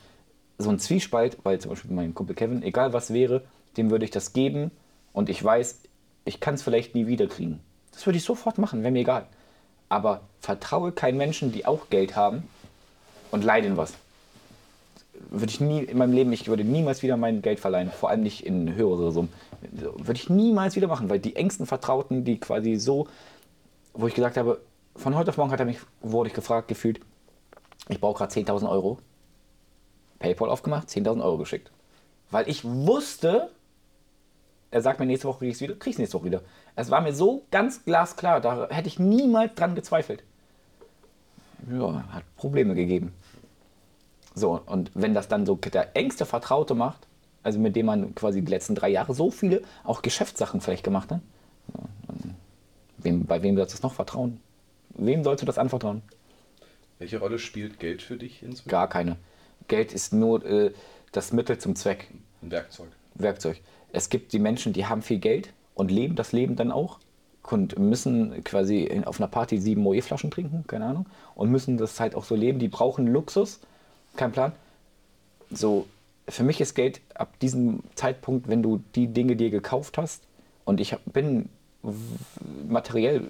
so 0.57 0.69
ein 0.69 0.79
Zwiespalt, 0.79 1.37
weil 1.43 1.59
zum 1.59 1.69
Beispiel 1.69 1.91
mein 1.91 2.13
Kumpel 2.13 2.35
Kevin, 2.35 2.63
egal 2.63 2.93
was 2.93 3.13
wäre, 3.13 3.43
dem 3.77 3.89
würde 3.91 4.05
ich 4.05 4.11
das 4.11 4.33
geben 4.33 4.71
und 5.13 5.29
ich 5.29 5.43
weiß, 5.43 5.81
ich 6.25 6.39
kann 6.39 6.55
es 6.55 6.63
vielleicht 6.63 6.95
nie 6.95 7.07
wieder 7.07 7.27
kriegen. 7.27 7.59
Das 7.91 8.05
würde 8.05 8.17
ich 8.17 8.23
sofort 8.23 8.57
machen, 8.57 8.81
wäre 8.83 8.91
mir 8.91 8.99
egal. 8.99 9.25
Aber 9.89 10.21
vertraue 10.39 10.91
keinen 10.91 11.17
Menschen, 11.17 11.51
die 11.51 11.65
auch 11.65 11.89
Geld 11.89 12.15
haben 12.15 12.47
und 13.31 13.43
leiden 13.43 13.77
was 13.77 13.93
würde 15.29 15.51
ich 15.51 15.61
nie 15.61 15.79
in 15.83 15.97
meinem 15.97 16.13
Leben, 16.13 16.31
ich 16.33 16.47
würde 16.47 16.63
niemals 16.63 17.03
wieder 17.03 17.17
mein 17.17 17.41
Geld 17.41 17.59
verleihen, 17.59 17.91
vor 17.91 18.09
allem 18.09 18.23
nicht 18.23 18.45
in 18.45 18.75
höhere 18.75 19.11
Summen. 19.11 19.31
Würde 19.71 20.13
ich 20.13 20.29
niemals 20.29 20.75
wieder 20.75 20.87
machen, 20.87 21.09
weil 21.09 21.19
die 21.19 21.35
engsten 21.35 21.65
Vertrauten, 21.65 22.23
die 22.23 22.39
quasi 22.39 22.75
so, 22.75 23.07
wo 23.93 24.07
ich 24.07 24.15
gesagt 24.15 24.37
habe, 24.37 24.61
von 24.95 25.15
heute 25.15 25.29
auf 25.29 25.37
morgen 25.37 25.51
hat 25.51 25.59
er 25.59 25.65
mich, 25.65 25.79
wurde 26.01 26.29
ich 26.29 26.35
gefragt, 26.35 26.67
gefühlt, 26.67 26.99
ich 27.89 27.99
brauche 27.99 28.17
gerade 28.17 28.33
10.000 28.33 28.69
Euro. 28.69 28.99
PayPal 30.19 30.49
aufgemacht, 30.49 30.89
10.000 30.89 31.23
Euro 31.23 31.37
geschickt. 31.37 31.71
Weil 32.31 32.49
ich 32.49 32.63
wusste, 32.63 33.49
er 34.71 34.81
sagt 34.81 34.99
mir 34.99 35.05
nächste 35.05 35.27
Woche 35.27 35.39
krieg 35.39 35.49
ich 35.49 35.55
es 35.55 35.61
wieder, 35.61 35.75
krieg 35.75 35.93
ich 35.93 35.99
nächste 35.99 36.17
Woche 36.17 36.25
wieder. 36.25 36.41
Es 36.75 36.89
war 36.89 37.01
mir 37.01 37.13
so 37.13 37.43
ganz 37.51 37.85
glasklar, 37.85 38.41
da 38.41 38.67
hätte 38.69 38.87
ich 38.87 38.99
niemals 38.99 39.55
dran 39.55 39.75
gezweifelt. 39.75 40.23
Ja, 41.71 42.03
hat 42.11 42.23
Probleme 42.35 42.75
gegeben. 42.75 43.13
So, 44.33 44.61
und 44.65 44.91
wenn 44.93 45.13
das 45.13 45.27
dann 45.27 45.45
so 45.45 45.55
der 45.55 45.95
engste 45.95 46.25
Vertraute 46.25 46.75
macht, 46.75 47.07
also 47.41 47.59
mit 47.59 47.75
dem 47.75 47.85
man 47.85 48.13
quasi 48.15 48.41
die 48.41 48.51
letzten 48.51 48.75
drei 48.75 48.89
Jahre 48.89 49.13
so 49.13 49.31
viele 49.31 49.61
auch 49.83 50.01
Geschäftssachen 50.01 50.61
vielleicht 50.61 50.83
gemacht 50.83 51.11
hat, 51.11 51.21
wem, 52.97 53.25
bei 53.25 53.41
wem 53.41 53.55
sollst 53.55 53.73
du 53.73 53.77
das 53.77 53.83
noch 53.83 53.93
vertrauen? 53.93 54.41
Wem 54.89 55.23
sollst 55.23 55.41
du 55.41 55.45
das 55.45 55.57
anvertrauen? 55.57 56.01
Welche 56.99 57.19
Rolle 57.19 57.39
spielt 57.39 57.79
Geld 57.79 58.01
für 58.01 58.17
dich 58.17 58.43
inzwischen? 58.43 58.69
Gar 58.69 58.89
keine. 58.89 59.17
Geld 59.67 59.93
ist 59.93 60.13
nur 60.13 60.43
äh, 60.45 60.71
das 61.11 61.31
Mittel 61.33 61.57
zum 61.57 61.75
Zweck, 61.75 62.07
Ein 62.41 62.51
Werkzeug. 62.51 62.87
Werkzeug. 63.15 63.61
Es 63.91 64.09
gibt 64.09 64.33
die 64.33 64.39
Menschen, 64.39 64.73
die 64.73 64.85
haben 64.85 65.01
viel 65.01 65.19
Geld 65.19 65.53
und 65.73 65.89
leben 65.91 66.15
das 66.15 66.31
Leben 66.31 66.55
dann 66.55 66.71
auch 66.71 66.99
und 67.43 67.77
müssen 67.79 68.43
quasi 68.43 68.83
in- 68.83 69.03
auf 69.05 69.19
einer 69.19 69.27
Party 69.27 69.57
sieben 69.59 69.81
Moe-Flaschen 69.83 70.31
trinken, 70.31 70.65
keine 70.67 70.85
Ahnung, 70.85 71.05
und 71.35 71.49
müssen 71.51 71.77
das 71.77 71.99
halt 71.99 72.15
auch 72.15 72.25
so 72.25 72.35
leben. 72.35 72.59
Die 72.59 72.67
brauchen 72.67 73.07
Luxus, 73.07 73.59
kein 74.15 74.31
Plan. 74.31 74.51
So, 75.51 75.85
für 76.27 76.43
mich 76.43 76.59
ist 76.59 76.73
Geld 76.73 77.01
ab 77.13 77.37
diesem 77.39 77.81
Zeitpunkt, 77.93 78.47
wenn 78.47 78.63
du 78.63 78.81
die 78.95 79.07
Dinge 79.07 79.35
dir 79.35 79.51
gekauft 79.51 79.97
hast, 79.97 80.23
und 80.65 80.79
ich 80.81 80.95
bin 81.05 81.49
materiell, 82.67 83.27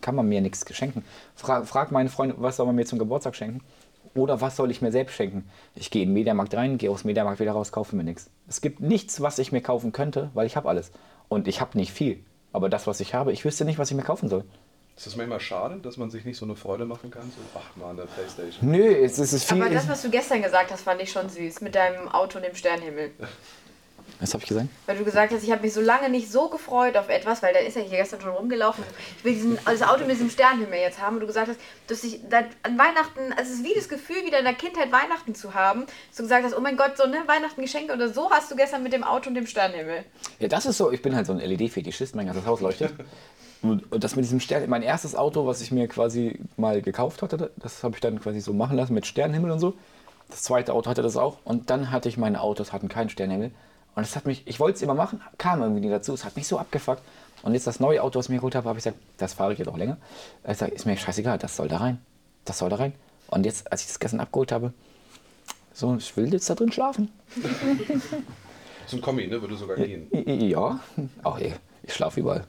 kann 0.00 0.14
man 0.16 0.28
mir 0.28 0.40
nichts 0.40 0.64
schenken. 0.74 1.04
Frag, 1.36 1.66
frag 1.68 1.92
meine 1.92 2.08
Freunde, 2.08 2.34
was 2.38 2.56
soll 2.56 2.66
man 2.66 2.74
mir 2.74 2.84
zum 2.86 2.98
Geburtstag 2.98 3.36
schenken? 3.36 3.60
Oder 4.14 4.40
was 4.40 4.56
soll 4.56 4.70
ich 4.70 4.80
mir 4.80 4.92
selbst 4.92 5.14
schenken? 5.14 5.48
Ich 5.74 5.90
gehe 5.90 6.02
in 6.02 6.10
den 6.10 6.14
Mediamarkt 6.14 6.54
rein, 6.54 6.78
gehe 6.78 6.90
aus 6.90 7.02
dem 7.02 7.08
Mediamarkt 7.08 7.40
wieder 7.40 7.52
raus, 7.52 7.72
kaufe 7.72 7.96
mir 7.96 8.04
nichts. 8.04 8.30
Es 8.48 8.60
gibt 8.60 8.80
nichts, 8.80 9.20
was 9.20 9.38
ich 9.38 9.50
mir 9.50 9.60
kaufen 9.60 9.92
könnte, 9.92 10.30
weil 10.34 10.46
ich 10.46 10.56
habe 10.56 10.68
alles. 10.68 10.92
Und 11.28 11.48
ich 11.48 11.60
habe 11.60 11.76
nicht 11.76 11.92
viel. 11.92 12.22
Aber 12.52 12.68
das, 12.68 12.86
was 12.86 13.00
ich 13.00 13.14
habe, 13.14 13.32
ich 13.32 13.44
wüsste 13.44 13.64
nicht, 13.64 13.78
was 13.78 13.90
ich 13.90 13.96
mir 13.96 14.04
kaufen 14.04 14.28
soll. 14.28 14.44
Ist 14.96 15.06
das 15.06 15.16
manchmal 15.16 15.40
schade, 15.40 15.78
dass 15.78 15.96
man 15.96 16.10
sich 16.10 16.24
nicht 16.24 16.36
so 16.36 16.44
eine 16.44 16.54
Freude 16.54 16.84
machen 16.84 17.10
kann? 17.10 17.24
So, 17.24 17.58
ach 17.58 17.74
man, 17.76 17.96
der 17.96 18.04
Playstation. 18.04 18.70
Nö, 18.70 19.04
es, 19.04 19.18
es 19.18 19.32
ist 19.32 19.44
viel. 19.48 19.60
aber 19.60 19.68
das, 19.68 19.88
was 19.88 20.02
du 20.02 20.10
gestern 20.10 20.40
gesagt 20.40 20.70
hast, 20.70 20.82
fand 20.82 21.02
ich 21.02 21.10
schon 21.10 21.28
süß, 21.28 21.62
mit 21.62 21.74
deinem 21.74 22.08
Auto 22.08 22.38
und 22.38 22.44
dem 22.44 22.54
Sternenhimmel. 22.54 23.10
was 24.20 24.32
habe 24.32 24.42
ich 24.42 24.48
gesagt? 24.48 24.68
Weil 24.86 24.96
du 24.96 25.04
gesagt 25.04 25.32
hast, 25.32 25.42
ich 25.42 25.50
habe 25.50 25.62
mich 25.62 25.72
so 25.72 25.80
lange 25.80 26.08
nicht 26.08 26.30
so 26.30 26.48
gefreut 26.48 26.96
auf 26.96 27.08
etwas, 27.08 27.42
weil 27.42 27.52
da 27.52 27.60
ist 27.60 27.76
ja 27.76 27.82
hier 27.82 27.98
gestern 27.98 28.20
schon 28.20 28.30
rumgelaufen. 28.30 28.84
Ich 29.18 29.24
will 29.24 29.34
diesen, 29.34 29.58
das 29.64 29.82
Auto 29.82 30.00
mit 30.00 30.12
diesem 30.12 30.30
Sternenhimmel 30.30 30.78
jetzt 30.78 31.00
haben. 31.00 31.16
Und 31.16 31.20
du 31.20 31.26
gesagt 31.26 31.48
hast, 31.48 31.58
dass 31.86 32.04
ich 32.04 32.20
an 32.62 32.78
Weihnachten, 32.78 33.32
also 33.36 33.52
es 33.52 33.58
ist 33.58 33.64
wie 33.64 33.74
das 33.74 33.88
Gefühl, 33.88 34.24
wieder 34.24 34.38
in 34.38 34.44
der 34.44 34.54
Kindheit 34.54 34.92
Weihnachten 34.92 35.34
zu 35.34 35.54
haben. 35.54 35.86
Dass 36.08 36.16
du 36.16 36.22
gesagt 36.22 36.44
hast, 36.44 36.56
oh 36.56 36.60
mein 36.60 36.76
Gott, 36.76 36.96
so 36.96 37.06
ne, 37.06 37.18
Weihnachten 37.26 37.60
Geschenke 37.60 37.92
oder 37.92 38.08
so 38.08 38.30
hast 38.30 38.50
du 38.50 38.56
gestern 38.56 38.82
mit 38.82 38.92
dem 38.92 39.04
Auto 39.04 39.28
und 39.28 39.34
dem 39.34 39.46
Sternenhimmel. 39.46 40.04
Ja, 40.38 40.48
das 40.48 40.66
ist 40.66 40.78
so, 40.78 40.92
ich 40.92 41.02
bin 41.02 41.14
halt 41.16 41.26
so 41.26 41.32
ein 41.32 41.38
LED-Fetischist, 41.38 42.14
mein 42.14 42.26
ganzes 42.26 42.46
Haus 42.46 42.60
leuchtet. 42.60 42.92
Und, 43.62 43.90
und 43.90 44.04
das 44.04 44.14
mit 44.14 44.24
diesem 44.24 44.40
Stern, 44.40 44.68
mein 44.68 44.82
erstes 44.82 45.16
Auto, 45.16 45.46
was 45.46 45.62
ich 45.62 45.72
mir 45.72 45.88
quasi 45.88 46.38
mal 46.56 46.82
gekauft 46.82 47.22
hatte, 47.22 47.50
das 47.56 47.82
habe 47.82 47.94
ich 47.94 48.00
dann 48.00 48.20
quasi 48.20 48.40
so 48.40 48.52
machen 48.52 48.76
lassen 48.76 48.92
mit 48.92 49.06
Sternenhimmel 49.06 49.50
und 49.50 49.58
so. 49.58 49.74
Das 50.28 50.42
zweite 50.42 50.74
Auto 50.74 50.90
hatte 50.90 51.02
das 51.02 51.16
auch. 51.16 51.38
Und 51.44 51.70
dann 51.70 51.90
hatte 51.90 52.08
ich 52.08 52.16
meine 52.16 52.40
Autos, 52.40 52.72
hatten 52.72 52.88
keinen 52.88 53.08
Sternenhimmel. 53.08 53.52
Und 53.94 54.02
es 54.02 54.16
hat 54.16 54.26
mich, 54.26 54.42
ich 54.46 54.58
wollte 54.60 54.76
es 54.76 54.82
immer 54.82 54.94
machen, 54.94 55.20
kam 55.38 55.62
irgendwie 55.62 55.80
nie 55.80 55.90
dazu. 55.90 56.12
Es 56.14 56.24
hat 56.24 56.36
mich 56.36 56.46
so 56.46 56.58
abgefuckt. 56.58 57.02
Und 57.42 57.54
jetzt 57.54 57.66
das 57.66 57.78
neue 57.78 58.02
Auto, 58.02 58.18
was 58.18 58.26
ich 58.26 58.30
mir 58.30 58.36
geholt 58.36 58.54
habe, 58.54 58.68
habe 58.68 58.78
ich 58.78 58.84
gesagt, 58.84 59.00
das 59.18 59.34
fahre 59.34 59.52
ich 59.52 59.58
jetzt 59.58 59.68
auch 59.68 59.76
länger. 59.76 59.98
Ich 60.48 60.56
sag, 60.56 60.70
ist 60.70 60.86
mir 60.86 60.96
scheißegal, 60.96 61.38
das 61.38 61.56
soll 61.56 61.68
da 61.68 61.76
rein. 61.76 62.00
Das 62.44 62.58
soll 62.58 62.70
da 62.70 62.76
rein. 62.76 62.94
Und 63.28 63.44
jetzt, 63.44 63.70
als 63.70 63.82
ich 63.82 63.88
das 63.88 63.98
gestern 63.98 64.20
abgeholt 64.20 64.50
habe, 64.50 64.72
so, 65.72 65.94
ich 65.96 66.16
will 66.16 66.32
jetzt 66.32 66.48
da 66.48 66.54
drin 66.54 66.72
schlafen. 66.72 67.10
Zum 68.86 69.00
Kommi, 69.00 69.26
ne? 69.26 69.40
Würde 69.40 69.56
sogar 69.56 69.76
gehen. 69.76 70.08
Ja, 70.26 70.80
auch 71.22 71.38
ich, 71.38 71.52
ich 71.82 71.92
schlafe 71.92 72.20
überall. 72.20 72.46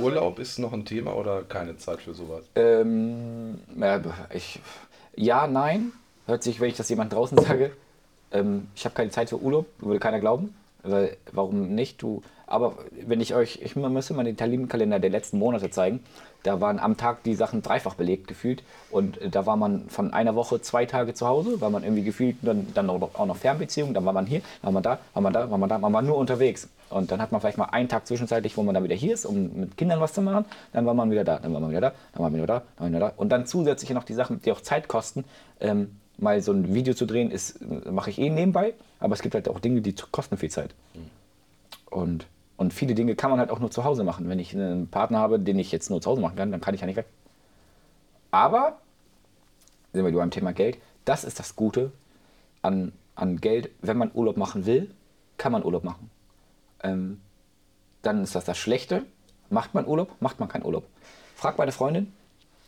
Urlaub 0.00 0.38
ist 0.38 0.58
noch 0.58 0.72
ein 0.72 0.84
Thema 0.84 1.14
oder 1.14 1.42
keine 1.42 1.76
Zeit 1.76 2.00
für 2.00 2.14
sowas? 2.14 2.44
Ähm, 2.54 3.60
ich, 4.32 4.60
ja, 5.14 5.46
nein. 5.46 5.92
Hört 6.26 6.42
sich, 6.42 6.58
wenn 6.58 6.68
ich 6.68 6.76
das 6.76 6.88
jemand 6.88 7.12
draußen 7.12 7.38
sage, 7.38 7.72
ähm, 8.32 8.68
ich 8.74 8.84
habe 8.84 8.94
keine 8.94 9.10
Zeit 9.10 9.28
für 9.30 9.40
Urlaub, 9.40 9.66
würde 9.78 10.00
keiner 10.00 10.20
glauben. 10.20 10.54
Weil, 10.82 11.16
warum 11.32 11.74
nicht? 11.74 12.00
Du, 12.00 12.22
aber 12.46 12.74
wenn 13.06 13.20
ich 13.20 13.34
euch, 13.34 13.60
ich 13.60 13.74
müsste 13.74 14.14
mal 14.14 14.24
den 14.24 14.36
Terminkalender 14.36 15.00
der 15.00 15.10
letzten 15.10 15.38
Monate 15.38 15.68
zeigen, 15.70 16.00
da 16.44 16.60
waren 16.60 16.78
am 16.78 16.96
Tag 16.96 17.24
die 17.24 17.34
Sachen 17.34 17.60
dreifach 17.60 17.94
belegt 17.94 18.28
gefühlt 18.28 18.62
und 18.92 19.20
äh, 19.20 19.28
da 19.28 19.46
war 19.46 19.56
man 19.56 19.88
von 19.88 20.12
einer 20.12 20.36
Woche 20.36 20.60
zwei 20.62 20.86
Tage 20.86 21.12
zu 21.12 21.26
Hause, 21.26 21.60
war 21.60 21.70
man 21.70 21.82
irgendwie 21.82 22.04
gefühlt 22.04 22.36
dann, 22.42 22.68
dann 22.72 22.88
auch 22.88 23.26
noch- 23.26 23.36
Fernbeziehung, 23.36 23.94
dann 23.94 24.04
war 24.04 24.12
man 24.12 24.26
hier, 24.26 24.42
war 24.62 24.70
man 24.70 24.84
da, 24.84 25.00
war 25.12 25.22
man 25.22 25.32
da, 25.32 25.50
war 25.50 25.58
man 25.58 25.68
da, 25.68 25.82
war 25.82 25.90
man 25.90 26.06
nur 26.06 26.16
unterwegs. 26.16 26.68
Und 26.88 27.10
dann 27.10 27.20
hat 27.20 27.32
man 27.32 27.40
vielleicht 27.40 27.58
mal 27.58 27.64
einen 27.64 27.88
Tag 27.88 28.06
zwischenzeitlich, 28.06 28.56
wo 28.56 28.62
man 28.62 28.76
dann 28.76 28.84
wieder 28.84 28.94
hier 28.94 29.12
ist, 29.12 29.26
um 29.26 29.50
mit 29.58 29.76
Kindern 29.76 30.00
was 30.00 30.12
zu 30.12 30.22
machen, 30.22 30.44
dann 30.72 30.86
war 30.86 30.94
man 30.94 31.10
wieder 31.10 31.24
da, 31.24 31.40
dann 31.40 31.52
war 31.52 31.58
man 31.60 31.70
wieder 31.70 31.80
da, 31.80 31.92
dann 32.12 32.22
war 32.22 32.30
man 32.30 32.34
wieder 32.34 32.46
da, 32.46 32.58
dann 32.60 32.64
war 32.78 32.90
man 32.90 32.92
wieder 32.92 33.08
da. 33.08 33.12
Und 33.16 33.30
dann 33.30 33.46
zusätzlich 33.46 33.90
noch 33.90 34.04
die 34.04 34.14
Sachen, 34.14 34.40
die 34.42 34.52
auch 34.52 34.60
Zeit 34.60 34.86
kosten, 34.86 35.24
ähm, 35.58 35.96
mal 36.18 36.40
so 36.40 36.52
ein 36.52 36.74
Video 36.74 36.94
zu 36.94 37.06
drehen, 37.06 37.30
ist, 37.30 37.60
mache 37.90 38.10
ich 38.10 38.18
eh 38.18 38.30
nebenbei, 38.30 38.74
aber 39.00 39.14
es 39.14 39.22
gibt 39.22 39.34
halt 39.34 39.48
auch 39.48 39.60
Dinge, 39.60 39.80
die 39.80 39.94
kosten 39.94 40.36
viel 40.36 40.50
Zeit. 40.50 40.74
Und, 41.90 42.26
und 42.56 42.72
viele 42.72 42.94
Dinge 42.94 43.14
kann 43.14 43.30
man 43.30 43.38
halt 43.40 43.50
auch 43.50 43.58
nur 43.58 43.70
zu 43.70 43.84
Hause 43.84 44.04
machen. 44.04 44.28
Wenn 44.28 44.38
ich 44.38 44.54
einen 44.54 44.88
Partner 44.88 45.18
habe, 45.18 45.38
den 45.38 45.58
ich 45.58 45.72
jetzt 45.72 45.90
nur 45.90 46.00
zu 46.00 46.10
Hause 46.10 46.20
machen 46.20 46.36
kann, 46.36 46.50
dann 46.50 46.60
kann 46.60 46.74
ich 46.74 46.80
ja 46.80 46.86
nicht 46.86 46.96
weg. 46.96 47.06
Aber, 48.30 48.78
sind 49.92 50.04
wir 50.04 50.08
wieder 50.08 50.20
beim 50.20 50.30
Thema 50.30 50.52
Geld, 50.52 50.78
das 51.04 51.24
ist 51.24 51.38
das 51.38 51.56
Gute 51.56 51.92
an, 52.62 52.92
an 53.14 53.40
Geld. 53.40 53.70
Wenn 53.80 53.96
man 53.96 54.10
Urlaub 54.12 54.36
machen 54.36 54.66
will, 54.66 54.90
kann 55.38 55.52
man 55.52 55.64
Urlaub 55.64 55.84
machen. 55.84 56.10
Ähm, 56.82 57.20
dann 58.02 58.22
ist 58.22 58.34
das 58.34 58.44
das 58.44 58.58
Schlechte. 58.58 59.04
Macht 59.48 59.74
man 59.74 59.86
Urlaub, 59.86 60.10
macht 60.20 60.40
man 60.40 60.48
keinen 60.48 60.64
Urlaub. 60.64 60.84
Frag 61.36 61.56
meine 61.58 61.72
Freundin, 61.72 62.12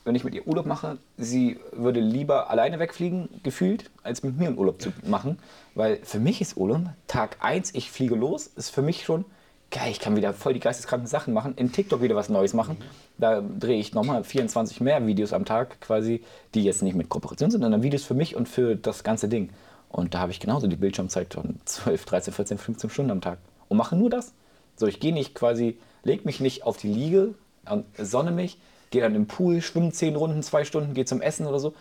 wenn 0.09 0.15
ich 0.15 0.25
mit 0.25 0.35
ihr 0.35 0.47
Urlaub 0.47 0.67
mache, 0.67 0.99
sie 1.17 1.59
würde 1.73 2.01
lieber 2.01 2.51
alleine 2.51 2.79
wegfliegen, 2.79 3.29
gefühlt, 3.43 3.91
als 4.03 4.23
mit 4.23 4.39
mir 4.39 4.49
einen 4.49 4.59
Urlaub 4.59 4.83
zu 4.83 4.93
machen. 5.07 5.39
Weil 5.75 5.99
für 6.03 6.19
mich 6.19 6.41
ist 6.41 6.57
Urlaub, 6.57 6.81
Tag 7.07 7.37
1, 7.41 7.75
ich 7.75 7.91
fliege 7.91 8.17
los, 8.17 8.49
ist 8.57 8.71
für 8.71 8.83
mich 8.83 9.05
schon 9.05 9.25
geil. 9.71 9.91
Ich 9.91 10.01
kann 10.01 10.17
wieder 10.17 10.33
voll 10.33 10.55
die 10.55 10.61
geisteskranken 10.61 11.07
Sachen 11.07 11.35
machen, 11.35 11.55
in 11.57 11.73
TikTok 11.73 12.03
wieder 12.03 12.17
was 12.17 12.29
Neues 12.29 12.55
machen. 12.55 12.79
Da 13.19 13.43
drehe 13.43 13.79
ich 13.79 13.93
nochmal 13.93 14.25
24 14.25 14.81
mehr 14.81 15.07
Videos 15.07 15.33
am 15.33 15.45
Tag 15.45 15.81
quasi, 15.81 16.23
die 16.55 16.65
jetzt 16.65 16.83
nicht 16.83 16.97
mit 16.97 17.09
Kooperation 17.09 17.51
sind, 17.51 17.61
sondern 17.61 17.83
Videos 17.83 18.05
für 18.05 18.15
mich 18.15 18.35
und 18.35 18.49
für 18.49 18.77
das 18.77 19.05
ganze 19.05 19.29
Ding. 19.29 19.51
Und 19.91 20.15
da 20.15 20.21
habe 20.21 20.33
ich 20.33 20.41
genauso 20.41 20.67
die 20.67 20.77
Bildschirmzeit 20.77 21.35
von 21.35 21.57
12, 21.65 22.05
13, 22.05 22.35
14, 22.35 22.59
15 22.59 22.91
Stunden 22.91 23.11
am 23.11 23.21
Tag. 23.21 23.39
Und 23.69 23.77
mache 23.77 23.97
nur 23.97 24.11
das. 24.11 24.33
So, 24.77 24.87
ich 24.87 25.01
gehe 25.01 25.13
nicht 25.13 25.35
quasi, 25.35 25.79
leg 26.03 26.25
mich 26.25 26.41
nicht 26.41 26.65
auf 26.65 26.77
die 26.77 26.89
Liege 26.93 27.35
und 27.69 27.85
sonne 27.99 28.31
mich, 28.31 28.59
gehe 28.91 29.03
dann 29.03 29.15
im 29.15 29.27
Pool, 29.27 29.61
schwimme 29.61 29.93
10 29.93 30.17
Runden, 30.17 30.43
2 30.43 30.65
Stunden, 30.65 30.95
gehe 30.95 31.05
zum 31.05 31.21
Essen 31.21 31.47
oder 31.47 31.59
so. 31.59 31.75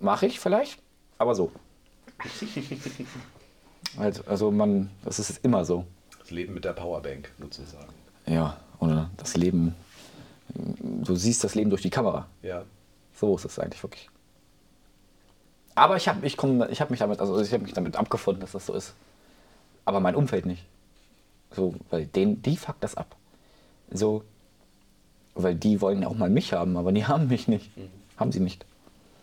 Mache 0.00 0.26
ich 0.26 0.40
vielleicht, 0.40 0.80
aber 1.18 1.34
so. 1.34 1.50
halt, 3.96 4.22
also 4.28 4.50
man, 4.50 4.90
das 5.04 5.18
ist 5.18 5.44
immer 5.44 5.64
so. 5.64 5.84
Das 6.18 6.30
Leben 6.30 6.54
mit 6.54 6.64
der 6.64 6.72
Powerbank 6.72 7.32
sozusagen. 7.38 7.92
Ja, 8.26 8.58
oder 8.80 9.10
das 9.16 9.36
Leben, 9.36 9.74
du 10.54 11.16
siehst 11.16 11.42
das 11.44 11.54
Leben 11.54 11.70
durch 11.70 11.82
die 11.82 11.90
Kamera. 11.90 12.26
Ja. 12.42 12.64
So 13.14 13.34
ist 13.36 13.44
es 13.44 13.58
eigentlich 13.58 13.82
wirklich. 13.82 14.08
Aber 15.74 15.96
ich 15.96 16.08
habe 16.08 16.26
ich 16.26 16.36
komm, 16.36 16.64
ich 16.70 16.80
hab 16.80 16.90
mich, 16.90 16.98
damit, 16.98 17.20
also 17.20 17.40
ich 17.40 17.52
hab 17.52 17.62
mich 17.62 17.72
damit 17.72 17.96
abgefunden, 17.96 18.40
dass 18.40 18.52
das 18.52 18.66
so 18.66 18.74
ist. 18.74 18.94
Aber 19.84 20.00
mein 20.00 20.14
Umfeld 20.14 20.44
nicht. 20.44 20.64
So, 21.52 21.74
weil 21.90 22.06
den, 22.06 22.42
die 22.42 22.56
fuckt 22.56 22.82
das 22.82 22.96
ab. 22.96 23.16
So, 23.90 24.22
weil 25.42 25.54
die 25.54 25.80
wollen 25.80 26.04
auch 26.04 26.14
mal 26.14 26.30
mich 26.30 26.52
haben, 26.52 26.76
aber 26.76 26.92
die 26.92 27.06
haben 27.08 27.28
mich 27.28 27.48
nicht. 27.48 27.70
Haben 28.16 28.32
sie 28.32 28.40
nicht. 28.40 28.64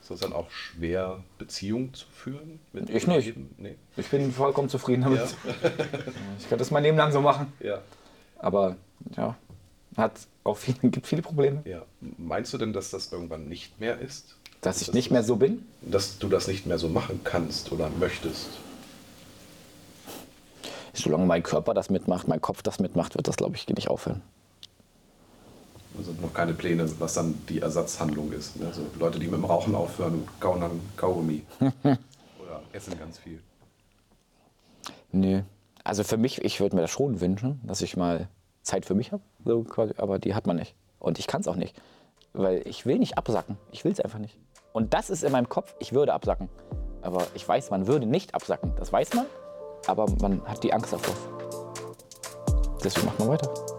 Ist 0.02 0.12
das 0.12 0.20
dann 0.20 0.34
auch 0.34 0.50
schwer, 0.52 1.24
Beziehungen 1.40 1.94
zu 1.94 2.06
führen? 2.14 2.60
Ich 2.88 3.08
nicht. 3.08 3.34
Nee. 3.58 3.76
Ich 3.98 4.08
bin 4.10 4.32
vollkommen 4.32 4.70
zufrieden 4.70 5.02
damit. 5.04 5.20
Ja. 5.20 5.26
Ich 6.40 6.48
kann 6.50 6.60
das 6.60 6.70
mein 6.72 6.84
Leben 6.84 6.98
lang 6.98 7.12
so 7.12 7.22
machen. 7.22 7.52
ja. 7.60 7.80
Aber 8.38 8.76
ja, 9.18 9.36
hat 9.98 10.12
auch 10.44 10.58
viele, 10.58 10.78
gibt 10.92 11.08
viele 11.08 11.22
Probleme. 11.24 11.62
ja. 11.66 11.82
Meinst 12.18 12.54
du 12.54 12.58
denn, 12.60 12.74
dass 12.74 12.92
das 12.92 13.12
irgendwann 13.12 13.48
nicht 13.48 13.80
mehr 13.80 13.98
ist? 14.00 14.36
Dass 14.62 14.82
ich 14.82 14.88
Das 14.88 14.96
nicht 14.96 15.10
mehr 15.12 15.22
ist- 15.22 15.28
so 15.28 15.36
bin, 15.38 15.66
Dass 15.82 16.20
du 16.20 16.28
das 16.28 16.48
nicht 16.48 16.66
mehr 16.68 16.78
so 16.78 16.88
machen 16.90 17.22
kannst 17.24 17.72
oder 17.72 17.90
möchtest? 18.00 18.50
solange 20.94 21.26
mein 21.26 21.44
Körper 21.44 21.74
das 21.74 21.90
mitmacht, 21.90 22.28
mein 22.28 22.42
Kopf 22.42 22.62
das 22.64 22.80
mitmacht, 22.80 23.16
wird 23.16 23.28
das, 23.28 23.36
glaube 23.36 23.56
ich, 23.56 23.68
nicht 23.68 23.90
aufhören. 23.90 24.22
Also 25.98 26.14
noch 26.22 26.34
keine 26.34 26.54
Pläne, 26.54 26.90
was 27.00 27.14
dann 27.14 27.36
die 27.48 27.60
Ersatzhandlung 27.60 28.32
ist. 28.32 28.54
Also 28.64 28.82
Leute, 29.00 29.20
die 29.20 29.26
mit 29.28 29.36
dem 29.36 29.46
Rauchen 29.46 29.76
aufhören, 29.76 30.28
kauen 30.40 30.62
dann 30.62 30.80
Kaugummi. 30.98 31.44
oder 31.60 32.62
essen 32.74 32.98
ganz 33.00 33.18
viel. 33.18 33.40
Nö. 35.12 35.42
Also 35.84 36.04
für 36.04 36.18
mich, 36.18 36.44
ich 36.44 36.60
würde 36.60 36.76
mir 36.76 36.82
das 36.82 36.92
schon 36.92 37.22
wünschen, 37.22 37.62
dass 37.64 37.82
ich 37.82 37.96
mal 37.96 38.28
Zeit 38.64 38.86
für 38.86 38.96
mich 38.96 39.12
habe, 39.12 39.22
so 39.46 39.64
quasi, 39.64 39.94
aber 39.98 40.20
die 40.20 40.34
hat 40.34 40.48
man 40.48 40.58
nicht. 40.58 40.76
Und 41.00 41.20
ich 41.20 41.28
kann 41.28 41.42
es 41.42 41.48
auch 41.48 41.56
nicht, 41.56 41.80
weil 42.34 42.68
ich 42.68 42.86
will 42.86 42.98
nicht 42.98 43.18
absacken. 43.18 43.58
Ich 43.72 43.86
will 43.86 43.92
es 43.92 44.00
einfach 44.00 44.20
nicht. 44.20 44.38
Und 44.74 44.94
das 44.94 45.10
ist 45.10 45.24
in 45.24 45.32
meinem 45.32 45.48
Kopf, 45.48 45.76
ich 45.80 45.94
würde 45.94 46.14
absacken. 46.14 46.50
Aber 47.02 47.28
ich 47.36 47.48
weiß, 47.48 47.70
man 47.70 47.88
würde 47.88 48.08
nicht 48.08 48.34
absacken. 48.34 48.74
Das 48.78 48.92
weiß 48.92 49.14
man, 49.14 49.28
aber 49.88 50.08
man 50.20 50.44
hat 50.46 50.64
die 50.64 50.74
Angst 50.74 50.92
davor. 50.92 51.16
Deswegen 52.84 53.06
macht 53.06 53.20
man 53.20 53.30
weiter. 53.30 53.75